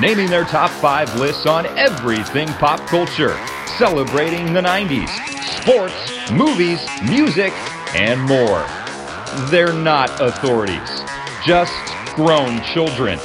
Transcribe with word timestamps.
naming 0.00 0.30
their 0.30 0.44
top 0.44 0.70
5 0.70 1.20
lists 1.20 1.46
on 1.46 1.66
everything 1.78 2.48
pop 2.54 2.80
culture, 2.88 3.38
celebrating 3.78 4.52
the 4.52 4.60
90s, 4.60 5.08
sports, 5.60 6.30
movies, 6.30 6.80
music, 7.08 7.52
and 7.94 8.20
more. 8.22 8.64
They're 9.50 9.72
not 9.72 10.08
authorities, 10.20 11.02
just 11.44 11.74
grown 12.14 12.62
children. 12.62 13.18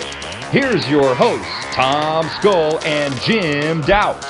Here's 0.52 0.88
your 0.90 1.16
hosts, 1.16 1.48
Tom 1.74 2.28
Skull 2.40 2.80
and 2.86 3.14
Jim 3.22 3.82
Doubt. 3.82 4.24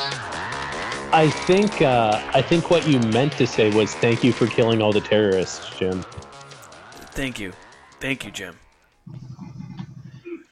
I 1.11 1.29
think 1.29 1.81
uh, 1.81 2.21
I 2.33 2.41
think 2.41 2.69
what 2.69 2.87
you 2.87 2.99
meant 2.99 3.33
to 3.33 3.47
say 3.47 3.69
was 3.73 3.93
thank 3.95 4.23
you 4.23 4.33
for 4.33 4.47
killing 4.47 4.81
all 4.81 4.91
the 4.91 5.01
terrorists, 5.01 5.77
Jim. 5.77 6.03
Thank 7.11 7.39
you. 7.39 7.53
Thank 7.99 8.25
you, 8.25 8.31
Jim. 8.31 8.57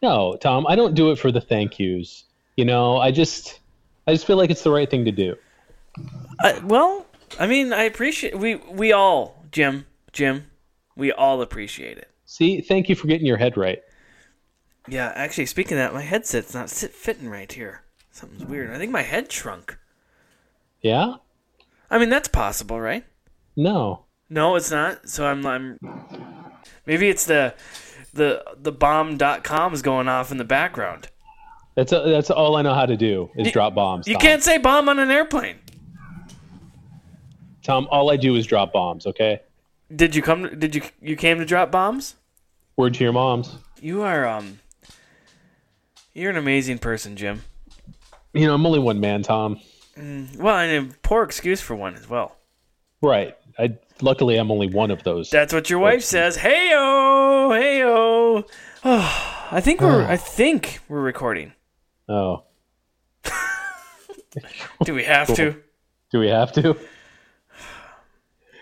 No, 0.03 0.35
Tom, 0.35 0.67
I 0.67 0.75
don't 0.75 0.95
do 0.95 1.11
it 1.11 1.17
for 1.17 1.31
the 1.31 1.39
thank 1.39 1.79
yous. 1.79 2.25
You 2.57 2.65
know, 2.65 2.97
I 2.97 3.09
just 3.09 3.61
I 4.05 4.11
just 4.11 4.27
feel 4.27 4.35
like 4.35 4.49
it's 4.49 4.61
the 4.61 4.69
right 4.71 4.89
thing 4.89 5.05
to 5.05 5.11
do. 5.11 5.35
I, 6.41 6.59
well, 6.59 7.05
I 7.39 7.47
mean, 7.47 7.71
I 7.71 7.83
appreciate 7.83 8.37
we 8.37 8.55
we 8.55 8.91
all, 8.91 9.43
Jim, 9.49 9.85
Jim, 10.11 10.47
we 10.97 11.13
all 11.13 11.41
appreciate 11.41 11.97
it. 11.97 12.09
See, 12.25 12.59
thank 12.59 12.89
you 12.89 12.95
for 12.95 13.07
getting 13.07 13.25
your 13.25 13.37
head 13.37 13.55
right. 13.55 13.81
Yeah, 14.89 15.13
actually, 15.15 15.45
speaking 15.45 15.77
of 15.77 15.83
that, 15.83 15.93
my 15.93 16.01
headset's 16.01 16.53
not 16.53 16.69
sit 16.69 16.93
fitting 16.93 17.29
right 17.29 17.49
here. 17.49 17.83
Something's 18.11 18.43
weird. 18.43 18.71
I 18.71 18.77
think 18.77 18.91
my 18.91 19.03
head 19.03 19.31
shrunk. 19.31 19.77
Yeah? 20.81 21.15
I 21.89 21.97
mean, 21.97 22.09
that's 22.09 22.27
possible, 22.27 22.81
right? 22.81 23.05
No. 23.55 24.03
No, 24.29 24.55
it's 24.55 24.71
not. 24.71 25.07
So 25.07 25.25
I'm, 25.25 25.45
I'm 25.45 25.79
maybe 26.85 27.07
it's 27.07 27.25
the 27.25 27.53
the 28.13 28.43
the 28.57 28.71
bomb.com 28.71 29.73
is 29.73 29.81
going 29.81 30.07
off 30.07 30.31
in 30.31 30.37
the 30.37 30.43
background. 30.43 31.09
That's 31.75 31.91
that's 31.91 32.29
all 32.29 32.55
I 32.55 32.61
know 32.61 32.73
how 32.73 32.85
to 32.85 32.95
do 32.95 33.29
is 33.35 33.51
drop 33.51 33.73
bombs. 33.73 34.07
You 34.07 34.13
Tom. 34.13 34.21
can't 34.21 34.43
say 34.43 34.57
bomb 34.57 34.89
on 34.89 34.99
an 34.99 35.09
airplane. 35.09 35.57
Tom, 37.63 37.87
all 37.89 38.11
I 38.11 38.17
do 38.17 38.35
is 38.35 38.45
drop 38.45 38.73
bombs, 38.73 39.07
okay? 39.07 39.41
Did 39.95 40.15
you 40.15 40.21
come? 40.21 40.59
Did 40.59 40.75
you 40.75 40.81
you 41.01 41.15
came 41.15 41.39
to 41.39 41.45
drop 41.45 41.71
bombs? 41.71 42.15
Word 42.77 42.93
to 42.95 43.03
your 43.03 43.13
moms. 43.13 43.57
You 43.81 44.03
are 44.03 44.27
um. 44.27 44.59
You're 46.13 46.29
an 46.29 46.37
amazing 46.37 46.77
person, 46.77 47.15
Jim. 47.15 47.41
You 48.33 48.45
know, 48.47 48.53
I'm 48.53 48.65
only 48.65 48.79
one 48.79 48.99
man, 48.99 49.23
Tom. 49.23 49.59
Well, 49.97 50.57
and 50.57 50.91
a 50.91 50.95
poor 51.01 51.23
excuse 51.23 51.61
for 51.61 51.75
one 51.75 51.95
as 51.95 52.07
well. 52.07 52.35
Right. 53.01 53.35
I 53.57 53.77
luckily 54.01 54.37
I'm 54.37 54.51
only 54.51 54.67
one 54.67 54.91
of 54.91 55.03
those. 55.03 55.29
That's 55.29 55.53
what 55.53 55.69
your 55.69 55.79
wife 55.79 56.03
says. 56.03 56.37
Heyo, 56.37 57.49
heyo. 57.51 58.49
Oh, 58.85 59.47
I 59.51 59.61
think 59.61 59.81
we're. 59.81 60.01
Oh. 60.01 60.05
I 60.05 60.17
think 60.17 60.79
we're 60.89 61.01
recording. 61.01 61.53
oh. 62.09 62.43
Do 64.83 64.93
we 64.95 65.03
have 65.03 65.33
to? 65.35 65.55
Do 66.11 66.19
we 66.19 66.27
have 66.29 66.51
to? 66.53 66.75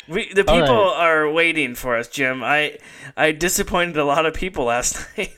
We 0.08 0.28
the 0.34 0.44
people 0.44 0.60
right. 0.60 0.98
are 1.08 1.32
waiting 1.32 1.76
for 1.76 1.95
us, 1.95 2.08
Jim. 2.10 2.44
I 2.44 2.78
I 3.16 3.32
disappointed 3.32 3.98
a 3.98 4.04
lot 4.05 4.26
of 4.26 4.34
people 4.34 4.66
last 4.66 5.08
night. 5.17 5.32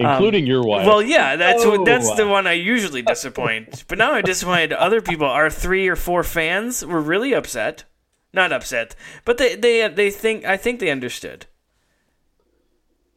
Um, 0.00 0.06
Including 0.12 0.46
your 0.46 0.62
wife. 0.62 0.86
Well, 0.86 1.02
yeah, 1.02 1.34
that's 1.34 1.64
what, 1.66 1.84
that's 1.84 2.08
Oh. 2.08 2.14
the 2.14 2.28
one 2.28 2.46
I 2.46 2.52
usually 2.52 3.02
disappoint. 3.02 3.84
but 3.88 3.98
now 3.98 4.12
I 4.12 4.22
disappointed 4.22 4.72
other 4.72 5.00
people. 5.00 5.26
Our 5.26 5.50
three 5.50 5.88
or 5.88 5.96
four 5.96 6.22
fans 6.22 6.84
were 6.86 7.00
really 7.00 7.32
upset. 7.34 7.82
Not 8.32 8.52
upset, 8.52 8.94
but 9.24 9.38
they 9.38 9.54
they 9.56 9.88
they 9.88 10.10
think 10.10 10.44
I 10.44 10.56
think 10.56 10.80
they 10.80 10.90
understood. 10.90 11.46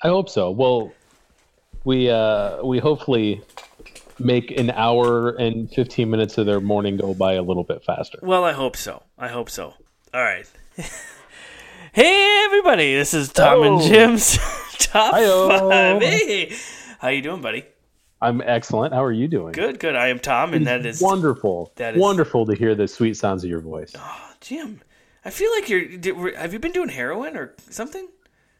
I 0.01 0.07
hope 0.07 0.29
so. 0.29 0.49
Well, 0.51 0.93
we 1.83 2.09
uh 2.09 2.63
we 2.63 2.79
hopefully 2.79 3.41
make 4.19 4.51
an 4.51 4.69
hour 4.71 5.29
and 5.29 5.69
15 5.71 6.09
minutes 6.09 6.37
of 6.37 6.45
their 6.45 6.59
morning 6.61 6.95
go 6.97 7.13
by 7.13 7.33
a 7.33 7.41
little 7.41 7.63
bit 7.63 7.83
faster. 7.83 8.19
Well, 8.21 8.43
I 8.43 8.51
hope 8.53 8.77
so. 8.77 9.03
I 9.17 9.27
hope 9.27 9.49
so. 9.49 9.73
All 10.13 10.23
right. 10.23 10.49
hey 11.93 12.43
everybody, 12.45 12.93
this 12.95 13.13
is 13.13 13.31
Tom 13.31 13.63
and 13.63 13.81
Jim's 13.81 14.37
top 14.79 15.13
Hi-yo. 15.13 15.49
five. 15.69 16.01
Hey, 16.01 16.55
how 16.99 17.09
you 17.09 17.21
doing, 17.21 17.41
buddy? 17.41 17.65
I'm 18.21 18.41
excellent. 18.41 18.93
How 18.93 19.03
are 19.03 19.11
you 19.11 19.27
doing? 19.27 19.51
Good, 19.53 19.79
good. 19.79 19.95
I 19.95 20.09
am 20.09 20.19
Tom, 20.19 20.53
and 20.53 20.67
that 20.67 20.85
is 20.85 21.01
wonderful. 21.01 21.71
that 21.77 21.95
is- 21.95 21.99
wonderful 22.01 22.45
to 22.45 22.53
hear 22.55 22.75
the 22.75 22.87
sweet 22.87 23.17
sounds 23.17 23.43
of 23.43 23.49
your 23.49 23.61
voice. 23.61 23.93
Oh, 23.97 24.31
Jim. 24.41 24.79
I 25.23 25.29
feel 25.29 25.51
like 25.51 25.69
you're. 25.69 25.85
did- 25.97 26.17
were- 26.17 26.35
Have 26.35 26.53
you 26.53 26.59
been 26.59 26.71
doing 26.71 26.89
heroin 26.89 27.35
or 27.37 27.53
something? 27.69 28.07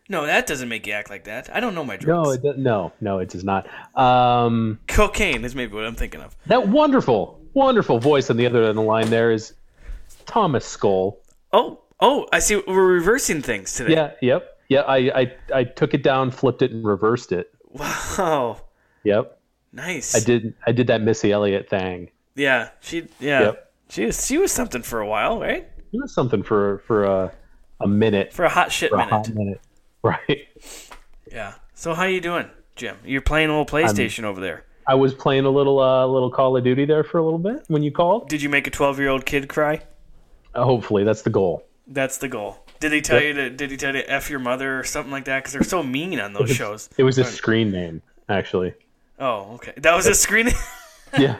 No, 0.10 0.26
that 0.26 0.46
doesn't 0.46 0.68
make 0.68 0.86
you 0.88 0.94
act 0.94 1.10
like 1.10 1.24
that. 1.24 1.50
I 1.56 1.60
don't 1.62 1.74
know 1.74 1.86
my 1.86 1.96
drugs. 1.96 2.28
No, 2.28 2.32
it 2.34 2.44
does, 2.44 2.58
no, 2.58 2.92
no, 3.00 3.20
it 3.20 3.30
does 3.30 3.44
not. 3.46 3.68
Um, 3.98 4.80
Cocaine 4.88 5.46
is 5.46 5.56
maybe 5.56 5.74
what 5.74 5.86
I'm 5.86 5.96
thinking 5.96 6.20
of. 6.22 6.36
that 6.48 6.68
wonderful, 6.68 7.40
wonderful 7.54 7.98
voice 8.00 8.30
on 8.30 8.36
the 8.38 8.46
other 8.46 8.60
end 8.60 8.70
of 8.72 8.76
the 8.76 8.82
line 8.82 9.10
there 9.10 9.32
is 9.32 9.54
Thomas 10.26 10.66
Skull. 10.66 11.18
Oh, 11.54 11.80
oh, 12.02 12.28
I 12.34 12.40
see. 12.40 12.62
We're 12.68 12.86
reversing 12.94 13.42
things 13.42 13.74
today. 13.74 13.94
Yeah, 13.94 14.12
yep, 14.22 14.58
yeah. 14.68 14.82
I, 14.82 14.98
I, 15.22 15.34
I 15.54 15.64
took 15.64 15.94
it 15.94 16.04
down, 16.04 16.30
flipped 16.32 16.62
it, 16.62 16.72
and 16.72 16.84
reversed 16.86 17.32
it. 17.32 17.54
Wow. 17.70 18.62
Yep, 19.04 19.40
Nice. 19.74 20.14
I 20.14 20.20
did. 20.20 20.54
I 20.68 20.74
did 20.74 20.88
that 20.88 21.02
Missy 21.02 21.32
Elliott 21.32 21.70
thing. 21.70 22.10
Yeah. 22.36 22.70
She. 22.82 23.08
Yeah. 23.22 23.42
Yep. 23.42 23.72
She 23.90 24.06
was. 24.06 24.26
She 24.28 24.38
was 24.38 24.52
something 24.52 24.82
for 24.82 25.00
a 25.00 25.08
while, 25.08 25.40
right? 25.40 25.70
It 25.94 26.02
was 26.02 26.14
something 26.14 26.44
for 26.44 26.80
for 26.88 27.04
a 27.06 27.32
a 27.80 27.88
minute, 27.88 28.32
For 28.34 28.46
a 28.46 28.50
hot 28.50 28.72
shit 28.72 28.90
for 28.92 28.96
a 28.96 29.00
minute. 29.00 29.10
hot 29.12 29.30
minute, 29.30 29.62
right? 30.04 30.48
Yeah. 31.32 31.56
So 31.74 31.94
how 31.94 32.04
you 32.06 32.22
doing, 32.22 32.50
Jim? 32.76 32.98
You're 33.04 33.22
playing 33.22 33.50
a 33.50 33.52
little 33.58 33.66
PlayStation 33.66 34.24
over 34.24 34.40
there. 34.40 34.66
I 34.88 34.96
was 34.96 35.14
playing 35.14 35.46
a 35.46 35.50
little 35.50 35.80
uh, 35.80 36.06
little 36.06 36.30
Call 36.32 36.56
of 36.58 36.64
Duty 36.64 36.86
there 36.86 37.04
for 37.04 37.18
a 37.18 37.24
little 37.24 37.40
bit 37.40 37.64
when 37.68 37.82
you 37.84 37.92
called. 37.92 38.30
Did 38.30 38.42
you 38.42 38.50
make 38.50 38.68
a 38.68 38.72
12 38.72 39.00
year 39.00 39.10
old 39.10 39.26
kid 39.26 39.48
cry? 39.50 39.82
Uh, 40.54 40.64
hopefully, 40.64 41.04
that's 41.04 41.22
the 41.24 41.30
goal. 41.30 41.64
That's 41.88 42.18
the 42.18 42.28
goal. 42.28 42.58
Did 42.80 42.92
he 42.94 43.02
tell 43.02 43.20
Yep. 43.22 43.28
you 43.28 43.34
to? 43.34 43.50
Did 43.50 43.72
he 43.72 43.78
tell 43.78 43.96
you 43.96 44.02
to 44.02 44.12
f 44.12 44.30
your 44.30 44.40
mother 44.40 44.80
or 44.80 44.84
something 44.84 45.12
like 45.12 45.26
that? 45.26 45.40
Because 45.40 45.54
they're 45.54 45.64
so 45.64 45.82
mean 45.84 46.20
on 46.20 46.34
those 46.34 46.50
shows. 46.52 46.90
It 46.98 47.04
was 47.04 47.18
a 47.18 47.24
screen 47.24 47.72
name, 47.72 48.02
actually. 48.30 48.74
Oh, 49.20 49.54
okay. 49.56 49.74
That 49.78 49.96
was 49.96 50.08
a 50.08 50.16
screen. 50.26 50.50
Yeah, 51.18 51.38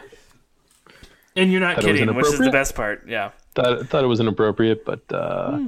and 1.36 1.50
you're 1.50 1.60
not 1.60 1.72
it 1.72 1.76
was 1.78 1.86
kidding, 1.86 2.14
which 2.14 2.26
is 2.26 2.38
the 2.38 2.50
best 2.50 2.74
part. 2.74 3.08
Yeah. 3.08 3.30
Thought 3.54 3.88
thought 3.88 4.04
it 4.04 4.08
was 4.08 4.20
inappropriate, 4.20 4.84
but 4.84 5.00
uh, 5.12 5.58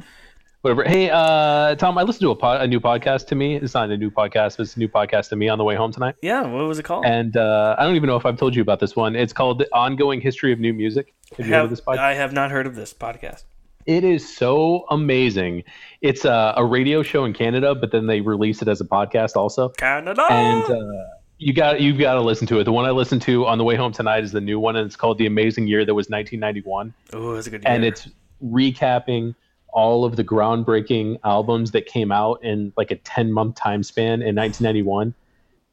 whatever. 0.63 0.85
Hey, 0.85 1.11
uh, 1.11 1.75
Tom, 1.75 1.99
I 1.99 2.03
listened 2.03 2.23
to 2.23 2.31
a, 2.31 2.37
pod, 2.37 2.63
a 2.63 2.67
new 2.67 2.81
podcast 2.81 3.27
to 3.29 3.35
me. 3.35 3.57
It's 3.57 3.75
not 3.75 3.91
a 3.91 3.97
new 3.97 4.11
podcast, 4.11 4.57
but 4.57 4.61
it's 4.61 4.77
a 4.77 4.79
new 4.79 4.89
podcast 4.89 5.29
to 5.29 5.37
me 5.37 5.49
on 5.49 5.59
the 5.59 5.65
way 5.65 5.75
home 5.75 5.93
tonight. 5.93 6.15
Yeah. 6.23 6.43
What 6.43 6.67
was 6.67 6.79
it 6.79 6.85
called? 6.85 7.05
And 7.05 7.37
uh, 7.37 7.77
I 7.79 7.85
don't 7.85 7.97
even 7.97 8.07
know 8.07 8.17
if 8.17 8.25
I've 8.25 8.39
told 8.39 8.57
you 8.57 8.63
about 8.63 8.81
this 8.81 8.97
one. 8.97 9.15
It's 9.15 9.33
called 9.33 9.59
The 9.59 9.69
Ongoing 9.75 10.21
History 10.21 10.53
of 10.53 10.59
New 10.59 10.73
Music. 10.73 11.13
Have 11.37 11.47
you 11.47 11.53
heard 11.53 11.65
of 11.65 11.71
this 11.71 11.81
podcast? 11.81 11.99
I 11.99 12.15
have 12.15 12.33
not 12.33 12.51
heard 12.51 12.67
of 12.67 12.75
this 12.75 12.95
podcast. 12.95 13.45
It 13.87 14.03
is 14.03 14.35
so 14.35 14.87
amazing. 14.89 15.65
It's 16.01 16.25
a, 16.25 16.55
a 16.57 16.65
radio 16.65 17.03
show 17.03 17.27
in 17.27 17.35
Canada, 17.35 17.75
but 17.75 17.93
then 17.93 18.07
they 18.07 18.23
release 18.23 18.63
it 18.63 18.69
as 18.69 18.81
a 18.81 18.87
podcast 18.87 19.37
also. 19.37 19.69
Canada. 19.69 20.25
And 20.31 20.65
uh, 20.65 21.05
you 21.39 21.53
got 21.53 21.81
you've 21.81 21.99
got 21.99 22.15
to 22.15 22.21
listen 22.21 22.47
to 22.49 22.61
it. 22.61 22.65
The 22.65 22.73
one 22.73 22.85
I 22.85 22.91
listened 22.91 23.23
to 23.23 23.47
on 23.47 23.59
the 23.59 23.65
way 23.65 23.77
home 23.77 23.93
tonight 23.93 24.25
is 24.25 24.33
the 24.33 24.41
new 24.41 24.59
one, 24.59 24.77
and 24.77 24.87
it's 24.87 24.97
called 24.97 25.19
"The 25.19 25.27
Amazing 25.27 25.67
Year 25.67 25.85
That 25.85 25.95
Was 25.95 26.09
1991." 26.09 26.95
oh, 27.13 27.35
that's 27.35 27.47
a 27.47 27.51
good. 27.51 27.65
One. 27.65 27.73
And 27.73 27.85
it's 27.85 28.09
recapping 28.45 29.35
all 29.75 30.05
of 30.05 30.15
the 30.17 30.25
groundbreaking 30.25 31.19
albums 31.25 31.73
that 31.73 31.85
came 31.87 32.13
out 32.13 32.43
in 32.45 32.73
like 32.77 32.91
a 32.93 32.97
10 32.97 33.33
month 33.33 33.57
time 33.57 33.83
span 33.83 34.23
in 34.23 34.35
1991 34.37 35.13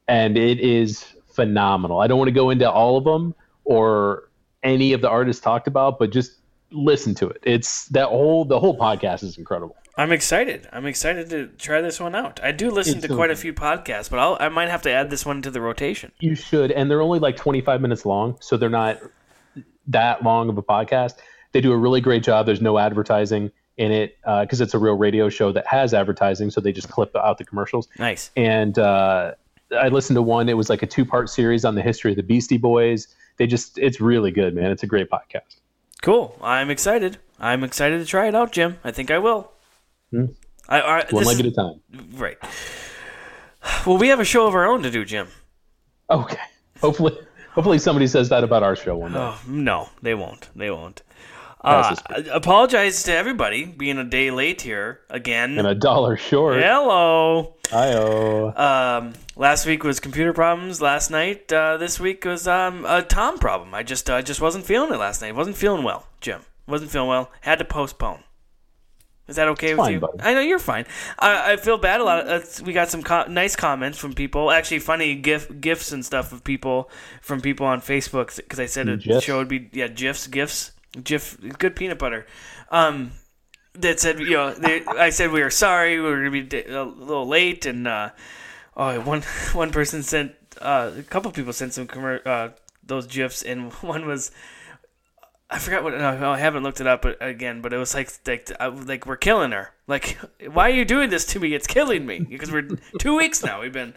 and 0.08 0.38
it 0.38 0.60
is 0.60 1.06
phenomenal 1.28 2.00
i 2.00 2.08
don't 2.08 2.18
want 2.18 2.28
to 2.28 2.34
go 2.34 2.50
into 2.50 2.70
all 2.70 2.98
of 2.98 3.04
them 3.04 3.34
or 3.64 4.30
any 4.64 4.92
of 4.92 5.02
the 5.02 5.10
artists 5.10 5.42
talked 5.42 5.68
about 5.68 6.00
but 6.00 6.12
just 6.12 6.41
listen 6.72 7.14
to 7.16 7.28
it 7.28 7.38
it's 7.44 7.86
that 7.88 8.08
whole 8.08 8.46
the 8.46 8.60
whole 8.60 8.78
podcast 8.78 9.24
is 9.24 9.38
incredible 9.38 9.76
I'm 9.98 10.14
excited. 10.14 10.70
I'm 10.72 10.86
excited 10.86 11.30
to 11.32 11.48
try 11.48 11.82
this 11.82 12.00
one 12.00 12.16
out. 12.16 12.40
I 12.42 12.54
do 12.54 12.72
listen 12.72 12.94
It's 13.00 13.02
to 13.08 13.08
so 13.10 13.16
quite 13.18 13.30
a 13.30 13.36
few 13.36 13.54
podcasts, 13.54 14.10
but 14.10 14.20
I'll, 14.20 14.38
I 14.40 14.48
might 14.48 14.70
have 14.70 14.82
to 14.84 14.90
add 14.92 15.10
this 15.10 15.26
one 15.26 15.42
to 15.42 15.52
the 15.52 15.60
rotation. 15.60 16.14
you 16.20 16.34
should 16.34 16.72
and 16.72 16.90
they're 16.90 17.02
only 17.02 17.20
like 17.20 17.36
25 17.36 17.82
minutes 17.82 18.06
long 18.06 18.38
so 18.40 18.56
they're 18.56 18.70
not 18.70 19.00
that 19.88 20.24
long 20.24 20.48
of 20.50 20.58
a 20.58 20.64
podcast 20.64 21.16
they 21.52 21.60
do 21.62 21.74
a 21.74 21.78
really 21.78 22.00
great 22.02 22.24
job 22.24 22.46
there's 22.46 22.62
no 22.62 22.78
advertising 22.78 23.52
in 23.78 23.92
it 23.92 24.18
because 24.42 24.62
it's 24.62 24.74
a 24.74 24.80
real 24.80 24.96
radio 24.96 25.28
show 25.28 25.52
that 25.52 25.68
has 25.68 25.94
advertising 25.94 26.50
so 26.50 26.62
they 26.62 26.72
just 26.72 26.90
clip 26.90 27.14
out 27.16 27.38
the 27.38 27.44
commercials 27.46 27.90
Nice. 28.00 28.32
and 28.38 28.80
uh, 28.80 29.34
I 29.78 29.88
listened 29.88 30.16
to 30.16 30.22
one. 30.22 30.50
It 30.50 30.58
was 30.58 30.70
like 30.70 30.84
a 30.84 30.88
two 30.88 31.06
part 31.06 31.30
series 31.30 31.64
on 31.64 31.76
the 31.76 31.82
history 31.82 32.12
of 32.12 32.18
the 32.18 32.24
Beastie 32.24 32.58
Boys. 32.58 33.08
They 33.38 33.48
just 33.48 33.78
it's 33.78 34.02
really 34.02 34.30
good, 34.30 34.54
man. 34.54 34.70
It's 34.70 34.84
a 34.84 34.88
great 34.88 35.10
podcast. 35.10 35.61
Cool. 36.02 36.38
I'm 36.42 36.70
excited. 36.70 37.18
I'm 37.40 37.64
excited 37.64 38.00
to 38.00 38.06
try 38.06 38.28
it 38.28 38.36
out, 38.36 38.52
Jim. 38.52 38.78
I 38.84 38.92
think 38.92 39.12
I 39.12 39.18
will. 39.20 39.52
Hmm. 40.12 40.26
I, 40.68 40.82
I, 40.82 41.06
One 41.12 41.26
leg 41.26 41.36
is- 41.36 41.40
at 41.42 41.46
a 41.48 41.52
time. 41.52 41.82
Right. 42.14 42.38
Well, 43.86 43.98
we 43.98 44.08
have 44.08 44.20
a 44.20 44.26
show 44.26 44.48
of 44.48 44.56
our 44.56 44.66
own 44.66 44.82
to 44.84 44.92
do, 44.92 45.06
Jim. 45.06 45.28
Okay. 46.10 46.38
Hopefully, 46.82 47.18
hopefully 47.54 47.78
somebody 47.78 48.08
says 48.08 48.30
that 48.30 48.44
about 48.44 48.64
our 48.64 48.76
show 48.76 48.98
one 48.98 49.12
day. 49.14 49.20
Oh, 49.20 49.40
no, 49.48 49.90
they 50.02 50.16
won't. 50.16 50.50
They 50.56 50.72
won't. 50.72 51.04
Uh, 51.64 51.96
apologize 52.32 53.04
to 53.04 53.14
everybody 53.14 53.66
being 53.66 53.98
a 54.00 54.04
day 54.04 54.32
late 54.32 54.62
here 54.62 55.02
again. 55.10 55.58
And 55.60 55.68
a 55.68 55.76
dollar 55.76 56.18
short. 56.18 56.56
Hello. 56.62 57.56
I-oh. 57.72 58.48
Um, 58.56 59.14
last 59.36 59.66
week 59.68 59.84
was 59.84 60.00
computer 60.00 60.34
problems. 60.34 60.82
Last 60.82 61.12
night, 61.12 61.54
uh, 61.54 61.78
this 61.78 62.00
week 62.00 62.26
was 62.26 62.48
um, 62.48 62.84
a 62.86 63.04
Tom 63.04 63.38
problem. 63.38 63.76
I 63.76 63.84
just, 63.84 64.10
uh, 64.10 64.22
just 64.24 64.42
wasn't 64.42 64.66
feeling 64.66 64.92
it 64.92 64.98
last 64.98 65.22
night. 65.22 65.36
wasn't 65.36 65.56
feeling 65.56 65.84
well, 65.84 66.08
Jim. 66.20 66.42
wasn't 66.68 66.90
feeling 66.90 67.10
well. 67.10 67.32
Had 67.42 67.60
to 67.60 67.66
postpone. 67.66 68.24
Is 69.28 69.36
that 69.38 69.48
okay 69.50 69.68
It's 69.70 69.78
with 69.78 69.86
fine, 69.86 69.94
you? 69.94 70.00
buddy. 70.00 70.18
I 70.20 70.34
know 70.34 70.42
you're 70.42 70.60
fine. 70.60 70.86
I, 71.20 71.54
I 71.54 71.56
feel 71.58 71.78
bad. 71.78 72.02
A 72.02 72.04
lot. 72.04 72.28
Of, 72.28 72.42
uh, 72.44 72.64
we 72.66 72.74
got 72.74 72.90
some 72.90 73.02
co- 73.04 73.28
nice 73.28 73.56
comments 73.56 73.98
from 73.98 74.14
people. 74.14 74.52
Actually, 74.52 74.80
funny 74.80 75.16
gif 75.16 75.62
gifs 75.62 75.92
and 75.94 76.04
stuff 76.04 76.34
of 76.34 76.44
people 76.44 76.90
from 77.22 77.40
people 77.40 77.66
on 77.68 77.80
Facebook 77.82 78.36
because 78.36 78.60
I 78.60 78.66
said 78.66 78.90
a 78.90 78.98
GIFs? 78.98 79.24
show 79.24 79.38
would 79.38 79.48
be 79.48 79.70
yeah 79.72 79.88
gifs 79.88 80.28
gifs 80.28 80.72
gif 81.04 81.38
good 81.58 81.76
peanut 81.76 82.00
butter. 82.00 82.26
Um, 82.70 83.12
that 83.74 84.00
said, 84.00 84.20
you 84.20 84.32
know, 84.32 84.54
they, 84.54 84.86
I 84.86 85.12
said 85.12 85.32
we 85.32 85.42
were 85.42 85.50
sorry, 85.50 86.00
we 86.00 86.04
were 86.04 86.18
gonna 86.18 86.32
be 86.32 86.64
a 86.64 86.84
little 86.84 87.28
late, 87.28 87.66
and 87.66 87.88
uh, 87.88 88.10
oh, 88.76 89.00
one 89.02 89.22
one 89.54 89.72
person 89.72 90.04
sent 90.04 90.36
uh, 90.60 90.92
a 90.98 91.04
couple 91.04 91.32
people 91.32 91.54
sent 91.54 91.74
some 91.74 91.88
commer- 91.88 92.26
uh, 92.26 92.50
those 92.84 93.08
gifs, 93.08 93.42
and 93.42 93.72
one 93.82 94.06
was 94.06 94.32
I 95.52 95.60
forgot 95.60 95.84
what 95.84 95.94
no, 95.94 96.32
I 96.32 96.38
haven't 96.38 96.64
looked 96.64 96.80
it 96.80 96.88
up 96.88 97.04
again, 97.04 97.62
but 97.62 97.74
it 97.74 97.78
was 97.78 97.94
like 97.94 98.10
like 98.26 98.50
like 98.88 99.06
we're 99.06 99.18
killing 99.18 99.52
her. 99.52 99.74
Like, 99.86 100.18
why 100.52 100.70
are 100.70 100.74
you 100.74 100.86
doing 100.86 101.10
this 101.10 101.26
to 101.28 101.40
me? 101.40 101.54
It's 101.54 101.68
killing 101.68 102.06
me 102.06 102.20
because 102.20 102.52
we're 102.52 102.70
two 103.00 103.18
weeks 103.18 103.44
now. 103.44 103.60
We've 103.60 103.74
been 103.74 103.94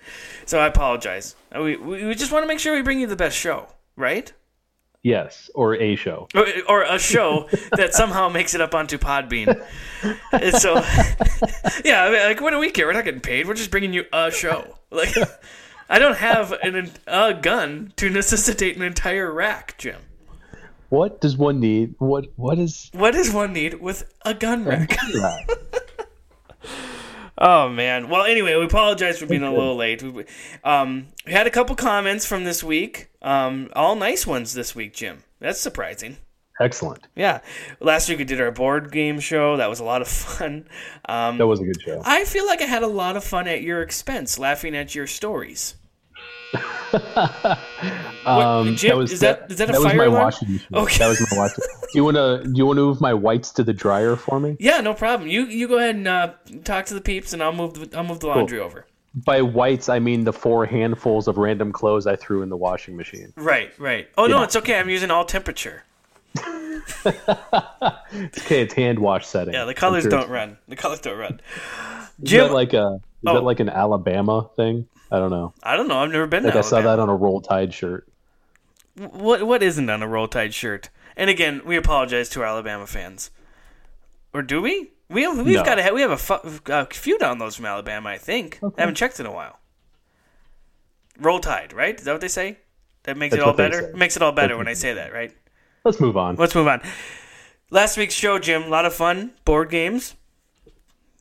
so 0.47 0.59
I 0.59 0.67
apologize. 0.67 1.37
We 1.55 1.77
we 1.77 2.15
just 2.17 2.33
want 2.33 2.43
to 2.43 2.49
make 2.49 2.59
sure 2.59 2.75
we 2.75 2.83
bring 2.83 2.99
you 2.99 3.07
the 3.07 3.15
best 3.15 3.37
show, 3.37 3.69
right? 3.95 4.33
Yes, 5.05 5.51
or 5.55 5.75
a 5.77 5.97
show. 5.97 6.29
or, 6.35 6.47
or 6.67 6.83
a 6.83 6.99
show 6.99 7.47
that 7.77 7.93
somehow 7.93 8.31
makes 8.31 8.55
it 8.55 8.63
up 8.63 8.75
onto 8.75 8.97
Podbean. 8.97 9.63
And 10.33 10.55
so, 10.55 10.75
yeah, 11.85 12.05
I 12.05 12.11
mean, 12.11 12.23
like 12.25 12.41
what 12.41 12.53
do 12.53 12.59
we 12.59 12.71
care? 12.71 12.87
We're 12.87 12.95
not 12.95 13.05
getting 13.05 13.21
paid. 13.21 13.47
We're 13.47 13.53
just 13.53 13.71
bringing 13.71 13.93
you 13.93 14.07
a 14.15 14.31
show. 14.31 14.79
Like, 14.91 15.15
I 15.91 15.99
don't 15.99 16.17
have 16.17 16.53
an 16.53 16.91
a 17.07 17.35
gun 17.35 17.93
to 17.97 18.09
necessitate 18.09 18.77
an 18.77 18.83
entire 18.83 19.31
rack, 19.31 19.77
Jim. 19.77 20.01
What 20.89 21.21
does 21.21 21.37
one 21.37 21.61
need? 21.61 21.97
What 21.99 22.29
what 22.37 22.59
is 22.59 22.89
What 22.95 23.13
does 23.13 23.31
one 23.31 23.53
need 23.53 23.83
with 23.83 24.11
a 24.25 24.33
gun 24.33 24.65
rack? 24.65 24.89
that? 24.89 26.07
Oh 27.37 27.69
man. 27.69 28.09
Well, 28.09 28.25
anyway, 28.25 28.55
we 28.57 28.65
apologize 28.65 29.19
for 29.19 29.27
being 29.27 29.43
a 29.43 29.53
little 29.53 29.77
late. 29.77 30.03
We, 30.03 30.25
um, 30.63 31.09
we 31.27 31.33
had 31.33 31.47
a 31.47 31.51
couple 31.51 31.75
comments 31.75 32.25
from 32.27 32.45
this 32.45 32.63
week. 32.63 33.09
Um, 33.23 33.71
all 33.75 33.97
nice 33.97 34.27
ones 34.27 34.55
this 34.55 34.75
week, 34.75 34.95
Jim. 34.95 35.25
That's 35.41 35.61
surprising. 35.61 36.19
Excellent. 36.61 37.09
Yeah. 37.17 37.41
Last 37.81 38.09
week 38.09 38.19
we 38.19 38.25
did 38.25 38.41
our 38.41 38.53
board 38.53 38.93
game 38.93 39.19
show. 39.19 39.57
That 39.57 39.69
was 39.69 39.81
a 39.81 39.85
lot 39.85 40.03
of 40.03 40.09
fun. 40.29 40.69
Um, 41.09 41.39
That 41.39 41.49
was 41.49 41.61
a 41.61 41.65
good 41.65 41.81
show. 41.81 42.01
I 42.05 42.25
feel 42.25 42.47
like 42.47 42.61
I 42.63 42.67
had 42.67 42.85
a 42.85 42.89
lot 42.89 43.17
of 43.17 43.25
fun 43.25 43.49
at 43.49 43.63
your 43.63 43.83
expense, 43.83 44.39
laughing 44.39 44.77
at 44.77 44.95
your 44.95 45.09
stories. 45.09 45.75
Um, 48.27 48.75
Jim, 48.77 49.01
is 49.03 49.21
that- 49.21 49.51
is 49.51 49.59
that 49.59 49.69
a 49.69 49.73
was 49.73 49.83
fire 49.85 49.97
my 49.97 50.05
alarm? 50.05 50.25
washing 50.25 50.53
machine. 50.53 50.67
Okay. 50.73 50.99
That 50.99 51.09
was 51.09 51.21
my 51.31 51.37
washing. 51.39 51.65
Do 51.81 51.89
you 51.99 52.05
want 52.05 52.17
to? 52.17 52.43
Do 52.45 52.53
you 52.57 52.65
want 52.67 52.77
to 52.79 52.83
move 52.83 53.01
my 53.01 53.13
whites 53.13 53.51
to 53.53 53.63
the 53.65 53.73
dryer 53.75 54.17
for 54.17 54.41
me? 54.41 54.57
Yeah, 54.59 54.81
no 54.81 54.95
problem. 54.95 55.29
You 55.29 55.43
you 55.45 55.69
go 55.69 55.77
ahead 55.79 55.97
and 55.97 56.09
uh, 56.09 56.33
talk 56.65 56.87
to 56.87 56.95
the 56.95 57.01
peeps, 57.03 57.33
and 57.35 57.43
I'll 57.43 57.53
move 57.53 57.91
the, 57.91 57.99
I'll 57.99 58.05
move 58.05 58.21
the 58.21 58.29
laundry 58.29 58.59
over. 58.61 58.87
By 59.15 59.43
whites, 59.43 59.89
I 59.91 59.99
mean 59.99 60.25
the 60.25 60.33
four 60.33 60.65
handfuls 60.67 61.29
of 61.29 61.37
random 61.37 61.71
clothes 61.71 62.07
I 62.07 62.17
threw 62.17 62.41
in 62.43 62.49
the 62.49 62.57
washing 62.57 62.97
machine. 62.97 63.33
Right, 63.37 63.71
right. 63.79 64.09
Oh 64.17 64.27
no, 64.27 64.43
it's 64.43 64.57
okay. 64.57 64.79
I'm 64.79 64.89
using 64.89 65.11
all 65.11 65.25
temperature. 65.25 65.85
Okay, 68.15 68.63
it's 68.63 68.75
hand 68.75 68.99
wash 68.99 69.27
setting. 69.27 69.55
Yeah, 69.55 69.65
the 69.65 69.75
colors 69.75 70.03
sure 70.03 70.11
don't 70.11 70.29
run. 70.31 70.57
The 70.69 70.77
colors 70.77 71.01
don't 71.01 71.19
run. 71.19 71.41
Is 72.23 72.31
Jim, 72.31 72.47
that 72.49 72.53
like 72.55 72.73
a? 72.73 72.95
Is 72.95 73.01
Oh. 73.27 73.35
that 73.35 73.43
like 73.45 73.59
an 73.61 73.69
Alabama 73.69 74.49
thing? 74.57 74.87
I 75.11 75.19
don't 75.19 75.31
know. 75.31 75.53
I 75.63 75.77
don't 75.77 75.89
know. 75.89 75.99
I've 75.99 76.11
never 76.11 76.27
been. 76.27 76.45
Like 76.45 76.57
I 76.57 76.61
saw 76.63 76.81
that 76.81 76.99
on 76.99 77.09
a 77.09 77.15
Roll 77.15 77.41
Tide 77.41 77.73
shirt. 77.75 78.09
What 78.97 79.43
what 79.45 79.63
isn't 79.63 79.91
on 79.91 80.03
a 80.05 80.09
roll 80.09 80.29
tide 80.29 80.55
shirt? 80.55 80.89
And 81.17 81.29
again, 81.29 81.63
we 81.65 81.77
apologize 81.77 82.29
to 82.31 82.41
our 82.43 82.47
Alabama 82.47 82.87
fans. 82.87 83.31
Or 84.33 84.41
do 84.41 84.63
we? 84.63 84.93
We 85.09 85.27
we've 85.27 85.57
No. 85.57 85.65
got 85.65 85.79
a 85.81 85.93
we 85.93 86.01
have 86.01 86.13
a, 86.13 86.17
fu- 86.17 86.61
a 86.73 86.87
few 86.87 87.19
downloads 87.19 87.57
from 87.57 87.67
Alabama. 87.67 88.11
I 88.11 88.19
think. 88.19 88.61
I 88.63 88.69
haven't 88.83 88.95
checked 88.95 89.19
in 89.19 89.27
a 89.27 89.33
while. 89.33 89.59
Roll 91.19 91.41
tide, 91.41 91.73
right? 91.73 91.99
Is 91.99 92.05
that 92.05 92.13
what 92.13 92.21
they 92.21 92.29
say? 92.29 92.59
That 93.03 93.17
makes 93.17 93.33
That's 93.33 93.43
it 93.43 93.47
all 93.49 93.53
better. 93.53 93.93
Makes 93.97 94.15
it 94.17 94.23
all 94.23 94.31
better 94.33 94.57
when 94.57 94.69
I 94.69 94.75
say 94.85 94.95
that, 94.95 95.13
right? 95.13 95.33
Let's 95.85 95.99
move 96.01 96.17
on. 96.17 96.37
Let's 96.37 96.55
move 96.55 96.69
on. 96.69 96.81
Last 97.71 97.97
week's 97.97 98.15
show, 98.15 98.39
Jim, 98.39 98.63
a 98.63 98.69
lot 98.69 98.87
of 98.87 98.95
fun. 98.95 99.33
Board 99.45 99.71
games. 99.71 100.15